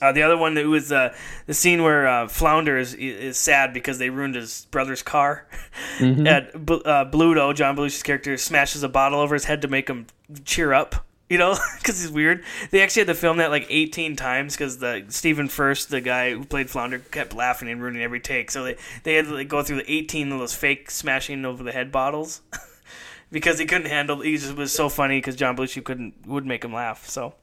uh, 0.01 0.12
the 0.12 0.24
other 0.24 0.38
one 0.38 0.55
that 0.55 0.66
was 0.66 0.91
uh, 0.91 1.14
the 1.45 1.53
scene 1.53 1.84
where 1.84 2.07
uh, 2.07 2.28
Flounder 2.28 2.78
is, 2.78 2.95
is 2.95 3.38
sad 3.38 3.74
because 3.74 3.99
they 3.99 4.09
ruined 4.09 4.36
his 4.36 4.66
brother's 4.72 5.03
car. 5.03 5.47
At 5.99 6.66
B- 6.66 6.82
uh, 6.84 7.05
Bluto, 7.05 7.53
John 7.53 7.76
Belushi's 7.76 8.03
character, 8.03 8.36
smashes 8.38 8.82
a 8.82 8.89
bottle 8.89 9.20
over 9.20 9.36
his 9.36 9.45
head 9.45 9.62
to 9.62 9.68
make 9.68 9.88
him 9.88 10.07
cheer 10.43 10.74
up. 10.74 11.05
You 11.32 11.38
know, 11.38 11.56
because 11.78 12.02
he's 12.02 12.12
weird. 12.12 12.44
They 12.72 12.82
actually 12.82 13.04
had 13.04 13.08
to 13.08 13.16
film 13.16 13.38
that 13.38 13.52
like 13.52 13.66
18 13.70 14.18
times 14.18 14.54
because 14.54 14.80
the 14.80 15.06
Stephen 15.08 15.48
First, 15.48 15.90
the 15.90 16.02
guy 16.02 16.32
who 16.32 16.44
played 16.44 16.70
Flounder, 16.70 17.00
kept 17.00 17.34
laughing 17.34 17.70
and 17.70 17.82
ruining 17.82 18.02
every 18.02 18.20
take. 18.20 18.52
So 18.52 18.66
they 18.66 18.76
they 19.04 19.14
had 19.14 19.28
to 19.28 19.36
like, 19.36 19.48
go 19.48 19.64
through 19.64 19.78
the 19.78 19.90
18 19.90 20.30
of 20.34 20.40
those 20.40 20.54
fake 20.54 20.92
smashing 20.92 21.46
over 21.46 21.64
the 21.64 21.72
head 21.72 21.90
bottles 21.90 22.42
because 23.32 23.60
he 23.60 23.66
couldn't 23.66 23.88
handle. 23.88 24.20
He 24.20 24.36
just 24.36 24.58
was 24.58 24.74
so 24.74 24.90
funny 24.90 25.20
because 25.20 25.38
John 25.38 25.56
Belushi 25.56 25.82
couldn't 25.82 26.28
would 26.28 26.46
make 26.46 26.66
him 26.66 26.74
laugh. 26.74 27.08
So. 27.08 27.34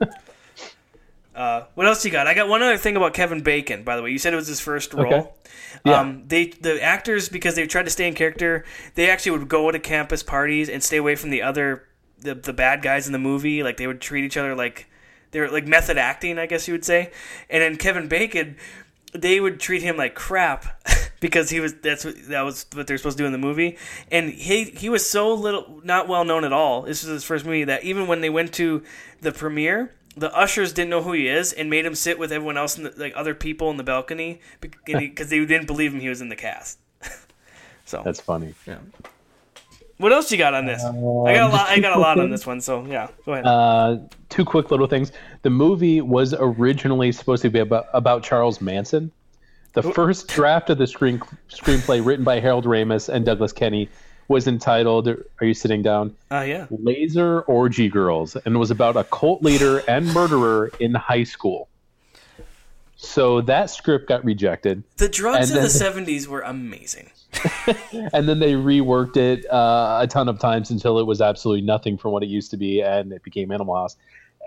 Uh, 1.34 1.64
what 1.76 1.86
else 1.86 2.04
you 2.04 2.10
got? 2.10 2.26
I 2.26 2.34
got 2.34 2.48
one 2.48 2.62
other 2.62 2.76
thing 2.76 2.96
about 2.96 3.14
Kevin 3.14 3.42
Bacon. 3.42 3.84
By 3.84 3.94
the 3.94 4.02
way, 4.02 4.10
you 4.10 4.18
said 4.18 4.32
it 4.32 4.36
was 4.36 4.48
his 4.48 4.58
first 4.58 4.92
role. 4.92 5.14
Okay. 5.14 5.30
Yeah. 5.86 6.00
Um, 6.00 6.24
they 6.26 6.46
the 6.46 6.82
actors 6.82 7.28
because 7.28 7.54
they 7.54 7.64
tried 7.68 7.84
to 7.84 7.90
stay 7.90 8.08
in 8.08 8.14
character. 8.14 8.64
They 8.96 9.08
actually 9.08 9.38
would 9.38 9.48
go 9.48 9.70
to 9.70 9.78
campus 9.78 10.24
parties 10.24 10.68
and 10.68 10.82
stay 10.82 10.96
away 10.96 11.14
from 11.14 11.30
the 11.30 11.42
other 11.42 11.87
the 12.20 12.34
the 12.34 12.52
bad 12.52 12.82
guys 12.82 13.06
in 13.06 13.12
the 13.12 13.18
movie. 13.18 13.62
Like 13.62 13.76
they 13.76 13.86
would 13.86 14.00
treat 14.00 14.24
each 14.24 14.36
other 14.36 14.54
like 14.54 14.88
they 15.30 15.40
were 15.40 15.48
like 15.48 15.66
method 15.66 15.98
acting, 15.98 16.38
I 16.38 16.46
guess 16.46 16.68
you 16.68 16.74
would 16.74 16.84
say. 16.84 17.10
And 17.50 17.62
then 17.62 17.76
Kevin 17.76 18.08
Bacon, 18.08 18.56
they 19.12 19.40
would 19.40 19.60
treat 19.60 19.82
him 19.82 19.96
like 19.96 20.14
crap 20.14 20.82
because 21.20 21.50
he 21.50 21.60
was 21.60 21.74
that's 21.74 22.04
what 22.04 22.14
that 22.28 22.42
was 22.42 22.66
what 22.72 22.86
they're 22.86 22.98
supposed 22.98 23.18
to 23.18 23.22
do 23.22 23.26
in 23.26 23.32
the 23.32 23.38
movie. 23.38 23.76
And 24.10 24.30
he 24.30 24.64
he 24.64 24.88
was 24.88 25.08
so 25.08 25.32
little 25.34 25.80
not 25.84 26.08
well 26.08 26.24
known 26.24 26.44
at 26.44 26.52
all. 26.52 26.82
This 26.82 27.02
was 27.02 27.12
his 27.12 27.24
first 27.24 27.44
movie 27.44 27.64
that 27.64 27.84
even 27.84 28.06
when 28.06 28.20
they 28.20 28.30
went 28.30 28.52
to 28.54 28.82
the 29.20 29.32
premiere. 29.32 29.92
The 30.16 30.34
ushers 30.36 30.72
didn't 30.72 30.90
know 30.90 31.02
who 31.02 31.12
he 31.12 31.28
is 31.28 31.52
and 31.52 31.70
made 31.70 31.86
him 31.86 31.94
sit 31.94 32.18
with 32.18 32.32
everyone 32.32 32.56
else, 32.56 32.76
in 32.76 32.82
the, 32.82 32.92
like 32.96 33.12
other 33.14 33.36
people 33.36 33.70
in 33.70 33.76
the 33.76 33.84
balcony, 33.84 34.40
because 34.60 34.82
they 35.30 35.46
didn't 35.46 35.68
believe 35.68 35.94
him 35.94 36.00
he 36.00 36.08
was 36.08 36.20
in 36.20 36.28
the 36.28 36.34
cast. 36.34 36.80
so 37.84 38.02
That's 38.04 38.18
funny. 38.18 38.52
What 39.98 40.12
else 40.12 40.30
you 40.30 40.38
got 40.38 40.54
on 40.54 40.64
this? 40.64 40.82
I 40.84 40.92
got 40.92 41.50
a 41.50 41.52
lot. 41.52 41.68
I 41.68 41.80
got 41.80 41.96
a 41.96 42.00
lot 42.00 42.20
on 42.20 42.30
this 42.30 42.46
one. 42.46 42.60
So 42.60 42.86
yeah, 42.86 43.08
go 43.26 43.32
ahead. 43.32 43.46
Uh, 43.46 43.98
two 44.28 44.44
quick 44.44 44.70
little 44.70 44.86
things. 44.86 45.10
The 45.42 45.50
movie 45.50 46.00
was 46.00 46.34
originally 46.38 47.10
supposed 47.10 47.42
to 47.42 47.50
be 47.50 47.58
about, 47.58 47.86
about 47.92 48.22
Charles 48.22 48.60
Manson. 48.60 49.10
The 49.74 49.82
first 49.82 50.28
draft 50.28 50.70
of 50.70 50.78
the 50.78 50.86
screen 50.86 51.18
screenplay, 51.50 52.04
written 52.04 52.24
by 52.24 52.40
Harold 52.40 52.64
Ramis 52.64 53.08
and 53.08 53.24
Douglas 53.24 53.52
Kenney, 53.52 53.88
was 54.28 54.46
entitled 54.46 55.08
"Are 55.08 55.44
you 55.44 55.54
sitting 55.54 55.82
down?" 55.82 56.16
uh, 56.30 56.40
yeah. 56.40 56.66
Laser 56.70 57.42
Orgy 57.42 57.88
Girls, 57.88 58.36
and 58.36 58.58
was 58.58 58.70
about 58.70 58.96
a 58.96 59.04
cult 59.04 59.42
leader 59.42 59.82
and 59.88 60.06
murderer 60.14 60.70
in 60.78 60.94
high 60.94 61.24
school. 61.24 61.68
So 63.00 63.40
that 63.42 63.70
script 63.70 64.08
got 64.08 64.24
rejected, 64.24 64.82
The 64.96 65.08
drugs 65.08 65.52
of 65.52 65.62
the 65.62 65.70
seventies 65.70 66.28
were 66.28 66.40
amazing. 66.40 67.10
and 68.12 68.28
then 68.28 68.40
they 68.40 68.54
reworked 68.54 69.16
it 69.16 69.48
uh, 69.50 70.00
a 70.02 70.06
ton 70.08 70.28
of 70.28 70.40
times 70.40 70.70
until 70.70 70.98
it 70.98 71.06
was 71.06 71.20
absolutely 71.20 71.64
nothing 71.64 71.96
from 71.96 72.10
what 72.10 72.24
it 72.24 72.28
used 72.28 72.50
to 72.50 72.56
be, 72.56 72.80
and 72.80 73.12
it 73.12 73.22
became 73.22 73.52
Animal 73.52 73.76
House. 73.76 73.96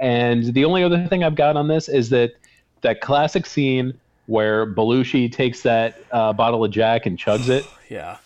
And 0.01 0.53
the 0.53 0.65
only 0.65 0.83
other 0.83 1.07
thing 1.07 1.23
I've 1.23 1.35
got 1.35 1.55
on 1.55 1.69
this 1.69 1.87
is 1.87 2.09
that 2.09 2.33
that 2.81 2.99
classic 2.99 3.45
scene 3.45 3.93
where 4.25 4.65
Belushi 4.65 5.31
takes 5.31 5.61
that 5.61 6.03
uh, 6.11 6.33
bottle 6.33 6.65
of 6.65 6.71
Jack 6.71 7.05
and 7.05 7.17
chugs 7.17 7.49
it. 7.49 7.65
Yeah. 7.89 8.19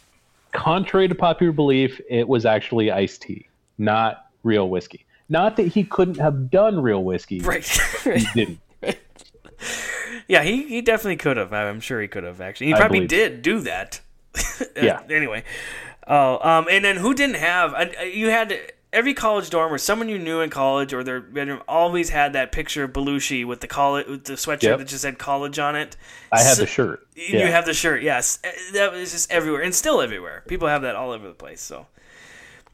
Contrary 0.52 1.08
to 1.08 1.16
popular 1.16 1.52
belief, 1.52 2.00
it 2.08 2.28
was 2.28 2.46
actually 2.46 2.92
iced 2.92 3.24
tea, 3.24 3.48
not 3.80 4.28
real 4.44 4.70
whiskey. 4.70 5.08
Not 5.28 5.58
that 5.58 5.68
he 5.70 5.84
couldn't 5.84 6.20
have 6.20 6.52
done 6.52 6.80
real 6.80 7.04
whiskey, 7.04 7.40
Right. 7.40 7.66
he 8.04 8.26
didn't. 8.36 8.60
Yeah, 10.28 10.44
he, 10.44 10.68
he 10.68 10.82
definitely 10.82 11.18
could 11.18 11.38
have. 11.38 11.54
I'm 11.54 11.80
sure 11.80 12.02
he 12.02 12.08
could 12.08 12.24
have 12.24 12.42
actually. 12.42 12.68
He 12.68 12.74
I 12.74 12.78
probably 12.78 13.00
believe 13.00 13.10
did 13.10 13.42
do 13.42 13.60
that. 13.62 14.02
Yeah. 14.76 15.02
Anyway. 15.10 15.44
Oh, 16.08 16.38
um, 16.48 16.68
and 16.70 16.84
then 16.86 16.98
who 16.98 17.14
didn't 17.14 17.38
have? 17.38 17.74
You 18.14 18.30
had 18.30 18.56
every 18.94 19.14
college 19.14 19.50
dorm 19.50 19.74
or 19.74 19.78
someone 19.78 20.08
you 20.08 20.20
knew 20.20 20.40
in 20.42 20.50
college 20.50 20.94
or 20.94 21.04
their 21.04 21.20
bedroom 21.20 21.62
always 21.68 22.10
had 22.10 22.34
that 22.34 22.52
picture 22.52 22.84
of 22.84 22.92
Belushi 22.94 23.46
with 23.46 23.60
the 23.62 23.68
college 23.68 24.08
with 24.08 24.24
the 24.26 24.34
sweatshirt 24.34 24.64
Yep. 24.64 24.78
that 24.80 24.88
just 24.88 25.02
said 25.02 25.18
college 25.18 25.58
on 25.60 25.76
it. 25.76 25.98
I 26.32 26.42
had 26.42 26.56
So- 26.56 26.62
the 26.62 26.68
shirt. 26.68 27.08
You 27.16 27.40
have 27.48 27.66
the 27.66 27.74
shirt, 27.74 28.04
yes. 28.04 28.40
Uh, 28.46 28.50
That 28.74 28.92
was 28.94 29.12
just 29.12 29.32
everywhere 29.32 29.62
and 29.62 29.74
still 29.74 30.00
everywhere. 30.02 30.44
People 30.48 30.68
have 30.68 30.84
that 30.84 30.96
all 30.96 31.12
over 31.12 31.28
the 31.28 31.34
place. 31.34 31.60
So 31.62 31.88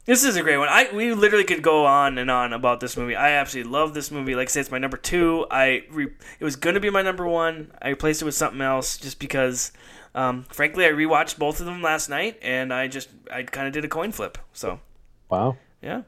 this 0.04 0.24
is 0.24 0.36
a 0.36 0.42
great 0.42 0.56
one. 0.58 0.68
I 0.68 0.88
we 0.92 1.14
literally 1.14 1.44
could 1.44 1.62
go 1.62 1.86
on 1.86 2.18
and 2.18 2.30
on 2.30 2.52
about 2.52 2.80
this 2.80 2.96
movie. 2.96 3.14
I 3.16 3.30
absolutely 3.32 3.70
love 3.72 3.94
this 3.94 4.10
movie. 4.10 4.34
Like 4.34 4.48
I 4.48 4.50
said, 4.50 4.60
it's 4.60 4.70
my 4.70 4.78
number 4.78 4.96
two. 4.96 5.46
I 5.50 5.84
re, 5.90 6.08
it 6.40 6.44
was 6.44 6.56
going 6.56 6.74
to 6.74 6.80
be 6.80 6.90
my 6.90 7.02
number 7.02 7.26
one. 7.26 7.72
I 7.80 7.88
replaced 7.90 8.22
it 8.22 8.24
with 8.24 8.34
something 8.34 8.60
else 8.60 8.96
just 8.98 9.18
because, 9.18 9.72
um, 10.14 10.44
frankly, 10.50 10.84
I 10.86 10.90
rewatched 10.90 11.38
both 11.38 11.60
of 11.60 11.66
them 11.66 11.82
last 11.82 12.08
night 12.08 12.38
and 12.42 12.72
I 12.72 12.88
just 12.88 13.08
I 13.32 13.42
kind 13.44 13.66
of 13.66 13.72
did 13.72 13.84
a 13.84 13.88
coin 13.88 14.12
flip. 14.12 14.38
So 14.52 14.80
Wow. 15.28 15.56
yeah, 15.80 16.02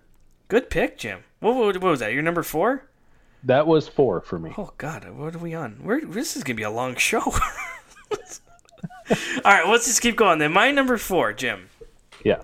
good 0.48 0.70
pick, 0.70 0.98
Jim. 0.98 1.20
What, 1.40 1.54
what, 1.54 1.76
what 1.80 1.90
was 1.90 2.00
that? 2.00 2.12
Your 2.12 2.22
number 2.22 2.42
four? 2.42 2.84
That 3.44 3.66
was 3.66 3.86
four 3.88 4.20
for 4.22 4.38
me. 4.38 4.52
Oh 4.56 4.72
God, 4.78 5.08
what 5.10 5.34
are 5.34 5.38
we 5.38 5.54
on? 5.54 5.80
We're, 5.82 6.00
this 6.04 6.34
is 6.36 6.42
gonna 6.44 6.56
be 6.56 6.62
a 6.62 6.70
long 6.70 6.96
show. 6.96 7.20
All 9.10 9.52
right, 9.52 9.68
let's 9.68 9.84
just 9.86 10.00
keep 10.00 10.16
going 10.16 10.38
then. 10.38 10.52
My 10.52 10.70
number 10.70 10.96
four, 10.96 11.32
Jim, 11.34 11.68
Yeah. 12.24 12.40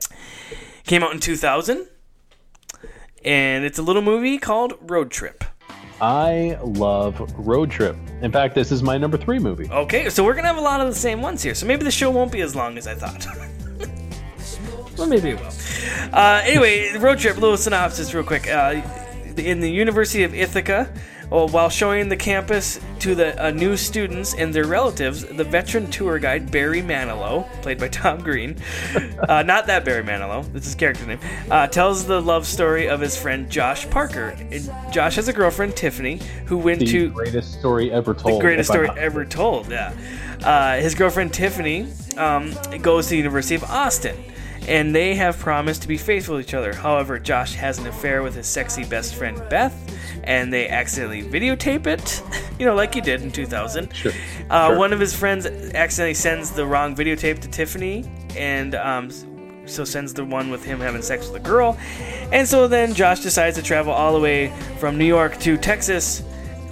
Came 0.91 1.05
out 1.05 1.13
in 1.13 1.21
2000, 1.21 1.87
and 3.25 3.65
it's 3.65 3.79
a 3.79 3.83
little 3.83 4.03
movie 4.03 4.39
called 4.39 4.75
Road 4.81 5.09
Trip. 5.13 5.45
I 6.01 6.59
love 6.65 7.21
Road 7.39 7.71
Trip. 7.71 7.97
In 8.23 8.33
fact, 8.33 8.57
this 8.57 8.73
is 8.73 8.83
my 8.83 8.99
number 8.99 9.17
three 9.17 9.39
movie. 9.39 9.71
Okay, 9.71 10.11
so 10.11 10.25
we're 10.25 10.35
gonna 10.35 10.49
have 10.49 10.57
a 10.57 10.61
lot 10.61 10.81
of 10.81 10.89
the 10.89 10.95
same 10.95 11.23
ones 11.23 11.45
here. 11.45 11.55
So 11.55 11.65
maybe 11.65 11.85
the 11.85 11.93
show 11.93 12.11
won't 12.11 12.33
be 12.33 12.41
as 12.41 12.57
long 12.57 12.77
as 12.77 12.89
I 12.89 12.97
thought. 12.97 13.25
well, 14.99 15.07
maybe 15.07 15.31
it 15.31 15.39
will. 15.39 15.53
Uh, 16.13 16.43
anyway, 16.43 16.97
Road 16.99 17.21
Trip. 17.21 17.37
Little 17.37 17.57
synopsis, 17.57 18.13
real 18.13 18.25
quick. 18.25 18.49
Uh, 18.51 18.83
in 19.37 19.61
the 19.61 19.71
University 19.71 20.25
of 20.25 20.35
Ithaca, 20.35 20.93
well, 21.31 21.49
while 21.49 21.69
showing 21.71 22.09
the 22.09 22.17
campus 22.17 22.81
to 23.01 23.15
the 23.15 23.41
uh, 23.43 23.51
new 23.51 23.77
students 23.77 24.35
and 24.35 24.53
their 24.53 24.67
relatives, 24.67 25.25
the 25.25 25.45
veteran 25.45 25.91
tour 25.91 26.19
guide 26.19 26.51
Barry 26.51 26.83
Manilow, 26.83 27.49
played 27.63 27.79
by 27.79 27.89
Tom 28.01 28.21
Green, 28.23 28.57
uh, 29.29 29.43
not 29.43 29.67
that 29.67 29.85
Barry 29.85 30.03
Manilow, 30.03 30.51
that's 30.53 30.67
his 30.67 30.75
character 30.75 31.07
name, 31.07 31.21
uh, 31.51 31.67
tells 31.69 32.07
the 32.07 32.21
love 32.21 32.47
story 32.47 32.89
of 32.89 33.01
his 33.01 33.17
friend 33.17 33.49
Josh 33.51 33.89
Parker. 33.91 34.37
And 34.51 34.71
Josh 34.93 35.17
has 35.17 35.29
a 35.29 35.33
girlfriend 35.33 35.77
Tiffany 35.77 36.21
who 36.47 36.59
went 36.59 36.81
The 36.81 36.87
to 36.87 37.11
greatest 37.11 37.59
story 37.59 37.91
ever 37.93 38.13
told. 38.15 38.41
the 38.41 38.45
greatest 38.45 38.71
story 38.71 38.91
ever 38.97 39.25
told. 39.25 39.71
Yeah, 39.71 39.93
uh, 40.43 40.77
his 40.81 40.95
girlfriend 40.95 41.33
Tiffany 41.33 41.87
um, 42.17 42.55
goes 42.83 43.07
to 43.07 43.11
the 43.11 43.17
University 43.19 43.55
of 43.55 43.65
Austin, 43.65 44.17
and 44.69 44.95
they 44.95 45.15
have 45.15 45.39
promised 45.39 45.83
to 45.83 45.89
be 45.89 45.97
faithful 45.97 46.37
to 46.37 46.41
each 46.41 46.55
other. 46.55 46.73
However, 46.73 47.19
Josh 47.19 47.55
has 47.55 47.79
an 47.79 47.87
affair 47.87 48.23
with 48.23 48.35
his 48.35 48.47
sexy 48.47 48.85
best 48.85 49.15
friend 49.15 49.41
Beth, 49.49 49.75
and 50.25 50.53
they 50.53 50.69
accidentally 50.69 51.23
videotape 51.23 51.87
it. 51.87 52.23
You 52.61 52.67
know, 52.67 52.75
like 52.75 52.95
you 52.95 53.01
did 53.01 53.23
in 53.23 53.33
2000. 53.33 53.97
Sure. 53.97 54.13
Uh, 54.51 54.69
Sure. 54.69 54.77
One 54.79 54.93
of 54.93 55.01
his 55.01 55.17
friends 55.17 55.47
accidentally 55.47 56.13
sends 56.13 56.51
the 56.51 56.67
wrong 56.67 56.95
videotape 56.95 57.39
to 57.39 57.49
Tiffany, 57.49 58.05
and 58.37 58.75
um, 58.75 59.11
so 59.65 59.83
sends 59.83 60.13
the 60.13 60.27
one 60.27 60.51
with 60.51 60.63
him 60.63 60.79
having 60.79 61.01
sex 61.01 61.27
with 61.27 61.41
a 61.41 61.43
girl. 61.43 61.79
And 62.33 62.47
so 62.47 62.69
then 62.69 62.93
Josh 62.93 63.21
decides 63.21 63.57
to 63.57 63.63
travel 63.63 63.95
all 63.95 64.13
the 64.13 64.21
way 64.21 64.53
from 64.79 64.99
New 64.99 65.07
York 65.07 65.39
to 65.39 65.57
Texas 65.57 66.23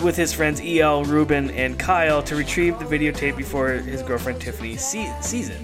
with 0.02 0.16
his 0.16 0.32
friends 0.32 0.60
El, 0.64 1.04
Ruben, 1.04 1.50
and 1.50 1.78
Kyle 1.78 2.22
to 2.22 2.36
retrieve 2.36 2.78
the 2.78 2.84
videotape 2.84 3.36
before 3.36 3.70
his 3.70 4.02
girlfriend 4.02 4.40
Tiffany 4.40 4.76
see- 4.76 5.12
sees 5.20 5.48
it. 5.48 5.60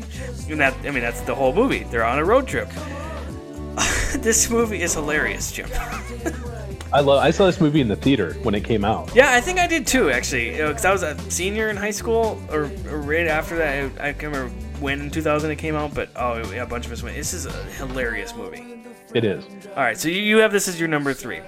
And 0.51 0.61
that, 0.61 0.75
I 0.85 0.91
mean, 0.91 1.03
that's 1.03 1.21
the 1.23 1.35
whole 1.35 1.53
movie. 1.53 1.85
They're 1.85 2.05
on 2.05 2.19
a 2.19 2.25
road 2.25 2.47
trip. 2.47 2.69
this 4.17 4.51
movie 4.51 4.83
is 4.83 4.95
hilarious, 4.95 5.51
Jim. 5.53 5.69
I 6.93 7.01
love. 7.01 7.25
I 7.25 7.33
saw 7.33 7.47
this 7.47 7.61
movie 7.61 7.81
in 7.81 7.89
the 7.89 7.97
theater 7.97 8.35
when 8.45 8.55
it 8.55 8.63
came 8.63 8.85
out. 8.85 9.13
Yeah, 9.17 9.33
I 9.33 9.41
think 9.41 9.59
I 9.59 9.67
did 9.67 9.85
too, 9.85 10.11
actually. 10.11 10.51
Because 10.53 10.85
I 10.85 10.93
was 10.93 11.03
a 11.03 11.19
senior 11.29 11.69
in 11.69 11.77
high 11.77 11.91
school, 11.91 12.41
or, 12.51 12.71
or 12.89 13.01
right 13.01 13.27
after 13.27 13.57
that. 13.57 14.01
I, 14.01 14.11
I 14.11 14.13
can't 14.13 14.33
remember 14.33 14.55
when 14.79 15.01
in 15.01 15.11
2000 15.11 15.51
it 15.51 15.57
came 15.57 15.75
out, 15.75 15.93
but 15.93 16.11
oh, 16.15 16.49
yeah, 16.53 16.63
a 16.63 16.67
bunch 16.67 16.87
of 16.87 16.93
us 16.93 17.03
went. 17.03 17.17
This 17.17 17.35
is 17.35 17.47
a 17.47 17.53
hilarious 17.79 18.37
movie. 18.37 18.79
It 19.15 19.25
is. 19.25 19.45
All 19.77 19.83
right, 19.83 19.97
so 19.97 20.09
you, 20.09 20.21
you 20.21 20.39
have 20.39 20.51
this 20.53 20.67
as 20.69 20.79
your 20.79 20.89
number 20.89 21.15
three. 21.15 21.39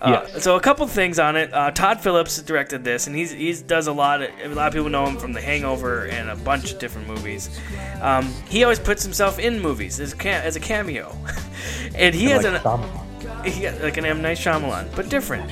Uh, 0.00 0.22
Yes. 0.30 0.42
So 0.44 0.56
a 0.56 0.60
couple 0.60 0.86
things 0.86 1.18
on 1.18 1.36
it. 1.36 1.52
Uh, 1.52 1.70
Todd 1.70 2.00
Phillips 2.00 2.40
directed 2.42 2.84
this, 2.84 3.06
and 3.06 3.16
he's 3.16 3.30
he's 3.32 3.62
does 3.62 3.86
a 3.86 3.92
lot. 3.92 4.22
Of, 4.22 4.30
a 4.52 4.54
lot 4.54 4.68
of 4.68 4.74
people 4.74 4.90
know 4.90 5.06
him 5.06 5.16
from 5.16 5.32
The 5.32 5.40
Hangover 5.40 6.04
and 6.06 6.28
a 6.30 6.36
bunch 6.36 6.72
of 6.72 6.78
different 6.78 7.08
movies. 7.08 7.48
Um, 8.02 8.30
he 8.48 8.62
always 8.62 8.78
puts 8.78 9.02
himself 9.02 9.38
in 9.38 9.58
movies 9.60 10.00
as, 10.00 10.12
ca- 10.14 10.28
as 10.44 10.56
a 10.56 10.60
cameo, 10.60 11.16
and 11.94 12.14
he 12.14 12.26
has 12.26 12.44
Like 12.44 12.64
an 12.64 13.50
he 13.50 13.68
like 13.70 13.96
an 13.96 14.04
M 14.04 14.20
Night 14.22 14.36
Shyamalan, 14.38 14.94
but 14.94 15.08
different. 15.08 15.50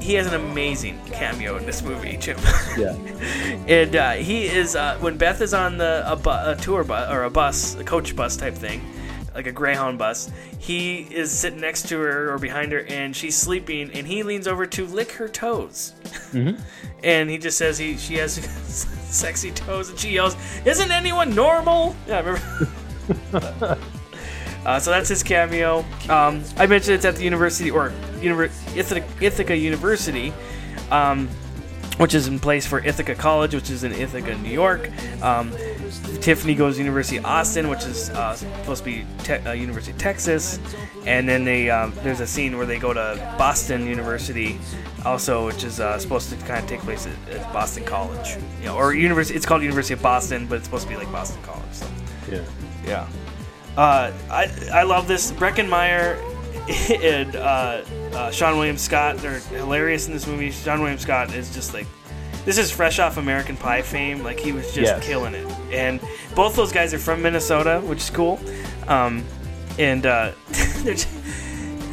He 0.00 0.14
has 0.14 0.26
an 0.26 0.34
amazing 0.34 0.98
cameo 1.06 1.56
in 1.58 1.66
this 1.66 1.82
movie, 1.82 2.16
Jim. 2.16 2.38
Yeah. 2.78 2.94
and 3.68 3.94
uh, 3.94 4.12
he 4.12 4.46
is 4.46 4.74
uh, 4.74 4.96
when 5.00 5.18
Beth 5.18 5.42
is 5.42 5.52
on 5.52 5.76
the 5.76 6.02
a, 6.10 6.16
bu- 6.16 6.30
a 6.30 6.56
tour 6.58 6.82
bus 6.82 7.10
or 7.12 7.24
a 7.24 7.30
bus, 7.30 7.74
a 7.74 7.84
coach 7.84 8.16
bus 8.16 8.34
type 8.36 8.54
thing, 8.54 8.80
like 9.38 9.46
a 9.46 9.52
Greyhound 9.52 9.98
bus. 9.98 10.30
He 10.58 11.06
is 11.10 11.30
sitting 11.30 11.60
next 11.60 11.88
to 11.90 11.98
her 12.00 12.32
or 12.32 12.38
behind 12.38 12.72
her, 12.72 12.80
and 12.88 13.14
she's 13.14 13.36
sleeping, 13.36 13.92
and 13.92 14.04
he 14.04 14.24
leans 14.24 14.48
over 14.48 14.66
to 14.66 14.84
lick 14.84 15.12
her 15.12 15.28
toes. 15.28 15.94
and 17.04 17.30
he 17.30 17.38
just 17.38 17.56
says 17.56 17.78
he 17.78 17.96
she 17.96 18.16
has 18.16 18.32
sexy 18.34 19.52
toes, 19.52 19.90
and 19.90 19.98
she 19.98 20.10
yells, 20.10 20.36
"Isn't 20.66 20.90
anyone 20.90 21.36
normal?" 21.36 21.94
Yeah, 22.08 22.18
I 22.18 22.20
remember. 22.20 23.78
Uh, 24.66 24.78
so 24.78 24.90
that's 24.90 25.08
his 25.08 25.22
cameo. 25.22 25.78
Um, 26.10 26.42
I 26.58 26.66
mentioned 26.66 26.96
it's 26.96 27.04
at 27.06 27.14
the 27.16 27.22
university 27.22 27.70
or 27.70 27.90
Univer- 28.20 28.50
Ithaca, 28.76 29.06
Ithaca 29.24 29.56
University, 29.56 30.30
um, 30.90 31.28
which 31.96 32.12
is 32.12 32.26
in 32.26 32.38
place 32.38 32.66
for 32.66 32.84
Ithaca 32.84 33.14
College, 33.14 33.54
which 33.54 33.70
is 33.70 33.84
in 33.84 33.92
Ithaca, 33.92 34.36
New 34.38 34.50
York. 34.50 34.90
Um, 35.22 35.52
Tiffany 36.20 36.54
goes 36.54 36.74
to 36.74 36.80
University 36.80 37.16
of 37.16 37.24
Austin, 37.24 37.68
which 37.68 37.84
is 37.84 38.10
uh, 38.10 38.34
supposed 38.34 38.84
to 38.84 38.90
be 38.90 39.06
te- 39.24 39.34
uh, 39.34 39.52
University 39.52 39.92
of 39.92 39.98
Texas, 39.98 40.58
and 41.06 41.28
then 41.28 41.44
they 41.44 41.70
um, 41.70 41.92
there's 42.02 42.20
a 42.20 42.26
scene 42.26 42.56
where 42.56 42.66
they 42.66 42.78
go 42.78 42.92
to 42.92 43.34
Boston 43.38 43.86
University, 43.86 44.58
also, 45.04 45.46
which 45.46 45.64
is 45.64 45.80
uh, 45.80 45.98
supposed 45.98 46.30
to 46.30 46.36
kind 46.46 46.62
of 46.62 46.68
take 46.68 46.80
place 46.80 47.06
at, 47.06 47.34
at 47.34 47.52
Boston 47.52 47.84
College, 47.84 48.36
you 48.60 48.66
know, 48.66 48.76
or 48.76 48.94
University. 48.94 49.36
It's 49.36 49.46
called 49.46 49.62
University 49.62 49.94
of 49.94 50.02
Boston, 50.02 50.46
but 50.46 50.56
it's 50.56 50.64
supposed 50.64 50.84
to 50.84 50.90
be 50.90 50.96
like 50.96 51.10
Boston 51.12 51.42
College. 51.42 51.72
So. 51.72 51.86
Yeah. 52.30 52.44
Yeah. 52.84 53.08
Uh, 53.76 54.12
I 54.30 54.70
I 54.72 54.82
love 54.82 55.06
this. 55.06 55.30
Breckin 55.32 55.68
Meyer 55.68 56.16
and 57.02 57.34
uh, 57.36 57.38
uh, 57.38 58.30
Seann 58.30 58.56
William 58.56 58.76
Scott, 58.76 59.16
they're 59.18 59.38
hilarious 59.38 60.06
in 60.06 60.12
this 60.12 60.26
movie. 60.26 60.50
Seann 60.50 60.80
William 60.80 60.98
Scott 60.98 61.34
is 61.34 61.54
just 61.54 61.72
like, 61.72 61.86
this 62.48 62.56
is 62.56 62.70
fresh 62.70 62.98
off 62.98 63.18
American 63.18 63.58
Pie 63.58 63.82
fame. 63.82 64.22
Like, 64.22 64.40
he 64.40 64.52
was 64.52 64.64
just 64.72 64.78
Yes. 64.78 65.04
killing 65.06 65.34
it. 65.34 65.46
And 65.70 66.00
both 66.34 66.56
those 66.56 66.72
guys 66.72 66.94
are 66.94 66.98
from 66.98 67.20
Minnesota, 67.20 67.82
which 67.84 67.98
is 67.98 68.08
cool. 68.08 68.40
Um, 68.86 69.22
and 69.78 70.06
uh, 70.06 70.32
they're 70.82 70.94
just- 70.94 71.08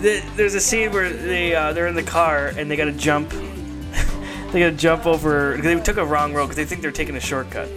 the- 0.01 0.23
there's 0.37 0.55
a 0.55 0.61
scene 0.61 0.91
where 0.93 1.09
they, 1.11 1.53
uh, 1.53 1.73
they're 1.73 1.87
in 1.87 1.95
the 1.95 2.03
car 2.03 2.53
and 2.57 2.71
they 2.71 2.77
got 2.77 2.85
to 2.85 2.93
jump. 2.93 3.31
they 4.53 4.59
got 4.61 4.69
to 4.69 4.77
jump 4.77 5.05
over, 5.05 5.57
because 5.57 5.65
they 5.65 5.79
took 5.81 5.97
a 5.97 6.05
wrong 6.05 6.33
road 6.33 6.45
because 6.45 6.55
they 6.55 6.63
think 6.65 6.81
they're 6.81 6.91
taking 6.91 7.17
a 7.17 7.19
shortcut 7.19 7.67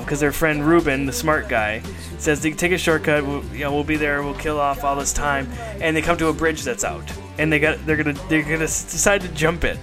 because 0.00 0.20
their 0.20 0.32
friend 0.32 0.66
Ruben, 0.66 1.04
the 1.06 1.12
smart 1.12 1.48
guy, 1.48 1.80
says 2.18 2.40
they 2.42 2.50
take 2.52 2.72
a 2.72 2.78
shortcut. 2.78 3.24
We'll, 3.26 3.42
you 3.46 3.60
know, 3.60 3.72
we'll 3.74 3.84
be 3.84 3.96
there. 3.96 4.22
We'll 4.22 4.34
kill 4.34 4.58
off 4.60 4.84
all 4.84 4.94
this 4.96 5.12
time, 5.12 5.48
and 5.80 5.96
they 5.96 6.02
come 6.02 6.18
to 6.18 6.28
a 6.28 6.32
bridge 6.34 6.62
that's 6.64 6.84
out, 6.84 7.10
and 7.38 7.50
they 7.50 7.58
got 7.58 7.84
they're 7.86 7.96
gonna 7.96 8.12
they're 8.28 8.42
gonna 8.42 8.58
decide 8.58 9.22
to 9.22 9.28
jump 9.28 9.64
it. 9.64 9.78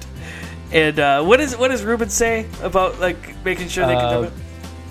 And 0.72 1.00
uh, 1.00 1.24
what 1.24 1.40
is 1.40 1.56
what 1.58 1.70
does 1.70 1.84
Ruben 1.84 2.10
say 2.10 2.46
about 2.62 3.00
like 3.00 3.18
making 3.46 3.70
sure 3.70 3.86
they 3.88 3.96
can 3.96 4.06
Uh, 4.06 4.12
jump 4.24 4.34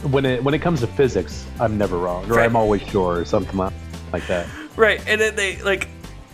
it? 0.02 0.08
when 0.10 0.24
it 0.24 0.42
when 0.42 0.54
it 0.54 0.60
comes 0.62 0.80
to 0.80 0.86
physics, 0.86 1.44
I'm 1.60 1.76
never 1.76 1.98
wrong, 1.98 2.24
or 2.30 2.36
Right. 2.36 2.44
I'm 2.46 2.56
always 2.56 2.82
sure, 2.82 3.18
or 3.20 3.24
something 3.24 3.56
like, 3.58 4.26
that. 4.28 4.46
Right, 4.76 5.02
and 5.06 5.20
then 5.20 5.36
they 5.36 5.60
like 5.62 5.88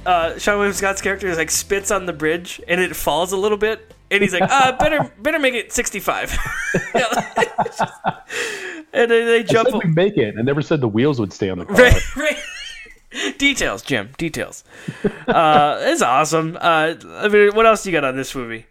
uh, 0.07 0.33
Seann 0.35 0.57
William 0.57 0.73
Scott's 0.75 1.01
character 1.01 1.27
is 1.29 1.39
like 1.39 1.51
spits 1.51 1.91
on 1.91 2.07
the 2.07 2.13
bridge, 2.13 2.61
and 2.69 2.81
it 2.81 2.95
falls 2.95 3.33
a 3.33 3.37
little 3.37 3.57
bit, 3.59 3.93
and 4.11 4.23
he's 4.23 4.33
like, 4.33 4.49
uh, 4.49 4.73
better 4.77 5.11
better 5.23 5.39
make 5.39 5.55
it 5.55 5.73
65. 5.73 6.37
You 6.75 6.81
know, 7.01 7.07
it's 7.61 7.79
just- 7.79 7.93
and 8.95 9.11
then 9.11 9.27
they 9.27 9.39
I 9.39 9.43
jump. 9.43 9.71
said 9.71 9.81
we 9.83 9.91
make 9.91 10.17
it. 10.19 10.35
I 10.39 10.43
never 10.43 10.61
said 10.63 10.81
the 10.81 10.89
wheels 10.89 11.19
would 11.19 11.33
stay 11.33 11.49
on 11.51 11.59
the 11.59 11.65
car. 11.65 11.77
Right, 11.77 12.17
right. 12.17 12.39
Details, 13.39 13.83
Jim. 13.83 14.11
Details. 14.19 14.65
Uh, 15.27 15.79
it's 15.83 16.03
awesome. 16.03 16.57
Uh, 16.61 16.95
I 17.15 17.29
mean, 17.29 17.55
what 17.55 17.65
else 17.67 17.85
you 17.87 17.93
got 17.93 18.05
on 18.05 18.17
this 18.17 18.35
movie? 18.35 18.67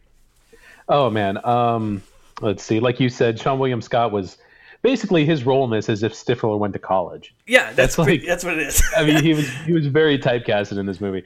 Oh 0.90 1.10
man, 1.10 1.44
um, 1.46 2.02
let's 2.42 2.64
see. 2.64 2.80
Like 2.80 3.00
you 3.00 3.10
said, 3.10 3.38
Seann 3.38 3.58
William 3.60 3.82
Scott 3.82 4.12
was 4.12 4.38
basically 4.82 5.26
his 5.26 5.46
role 5.46 5.64
in 5.66 5.72
this 5.72 5.90
is 5.90 6.04
if 6.04 6.14
Stifler 6.14 6.58
went 6.58 6.74
to 6.74 6.80
college. 6.80 7.34
Yeah, 7.48 7.66
that's 7.66 7.76
That's 7.76 7.98
like- 8.00 8.06
pretty- 8.08 8.26
that's 8.28 8.44
what 8.44 8.54
it 8.58 8.68
is. 8.68 8.82
I 8.96 9.04
mean, 9.04 9.24
he 9.24 9.34
was 9.34 9.50
he 9.66 9.74
was 9.74 9.88
very 9.88 10.18
typecasted 10.18 10.78
in 10.78 10.86
this 10.86 11.00
movie. 11.02 11.24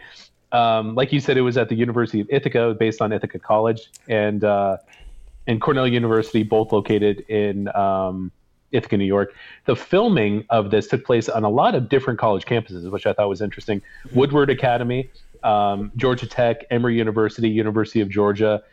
Um, 0.52 0.96
like 0.96 1.12
you 1.12 1.20
said, 1.20 1.38
it 1.38 1.42
was 1.42 1.58
at 1.58 1.70
the 1.70 1.76
University 1.76 2.22
of 2.22 2.28
Ithaca, 2.30 2.76
based 2.80 3.02
on 3.02 3.12
Ithaca 3.12 3.40
College, 3.40 3.90
and 4.08 4.44
uh, 4.44 4.78
and 5.48 5.60
Cornell 5.62 5.88
University, 5.88 6.44
both 6.44 6.72
located 6.72 7.22
in 7.30 7.68
um, 7.76 8.32
Ithaca, 8.72 8.98
New 8.98 9.06
York. 9.06 9.34
The 9.66 9.76
filming 9.76 10.46
of 10.50 10.72
this 10.72 10.88
took 10.88 11.04
place 11.04 11.28
on 11.30 11.44
a 11.44 11.50
lot 11.50 11.76
of 11.76 11.90
different 11.90 12.20
college 12.20 12.46
campuses, 12.46 12.90
which 12.90 13.06
I 13.06 13.14
thought 13.14 13.28
was 13.28 13.42
interesting. 13.42 13.82
Woodward 14.14 14.50
Academy, 14.50 15.10
um, 15.44 15.92
Georgia 15.98 16.28
Tech, 16.28 16.64
Emory 16.72 16.96
University, 16.98 17.50
University 17.50 18.00
of 18.02 18.10
Georgia. 18.10 18.64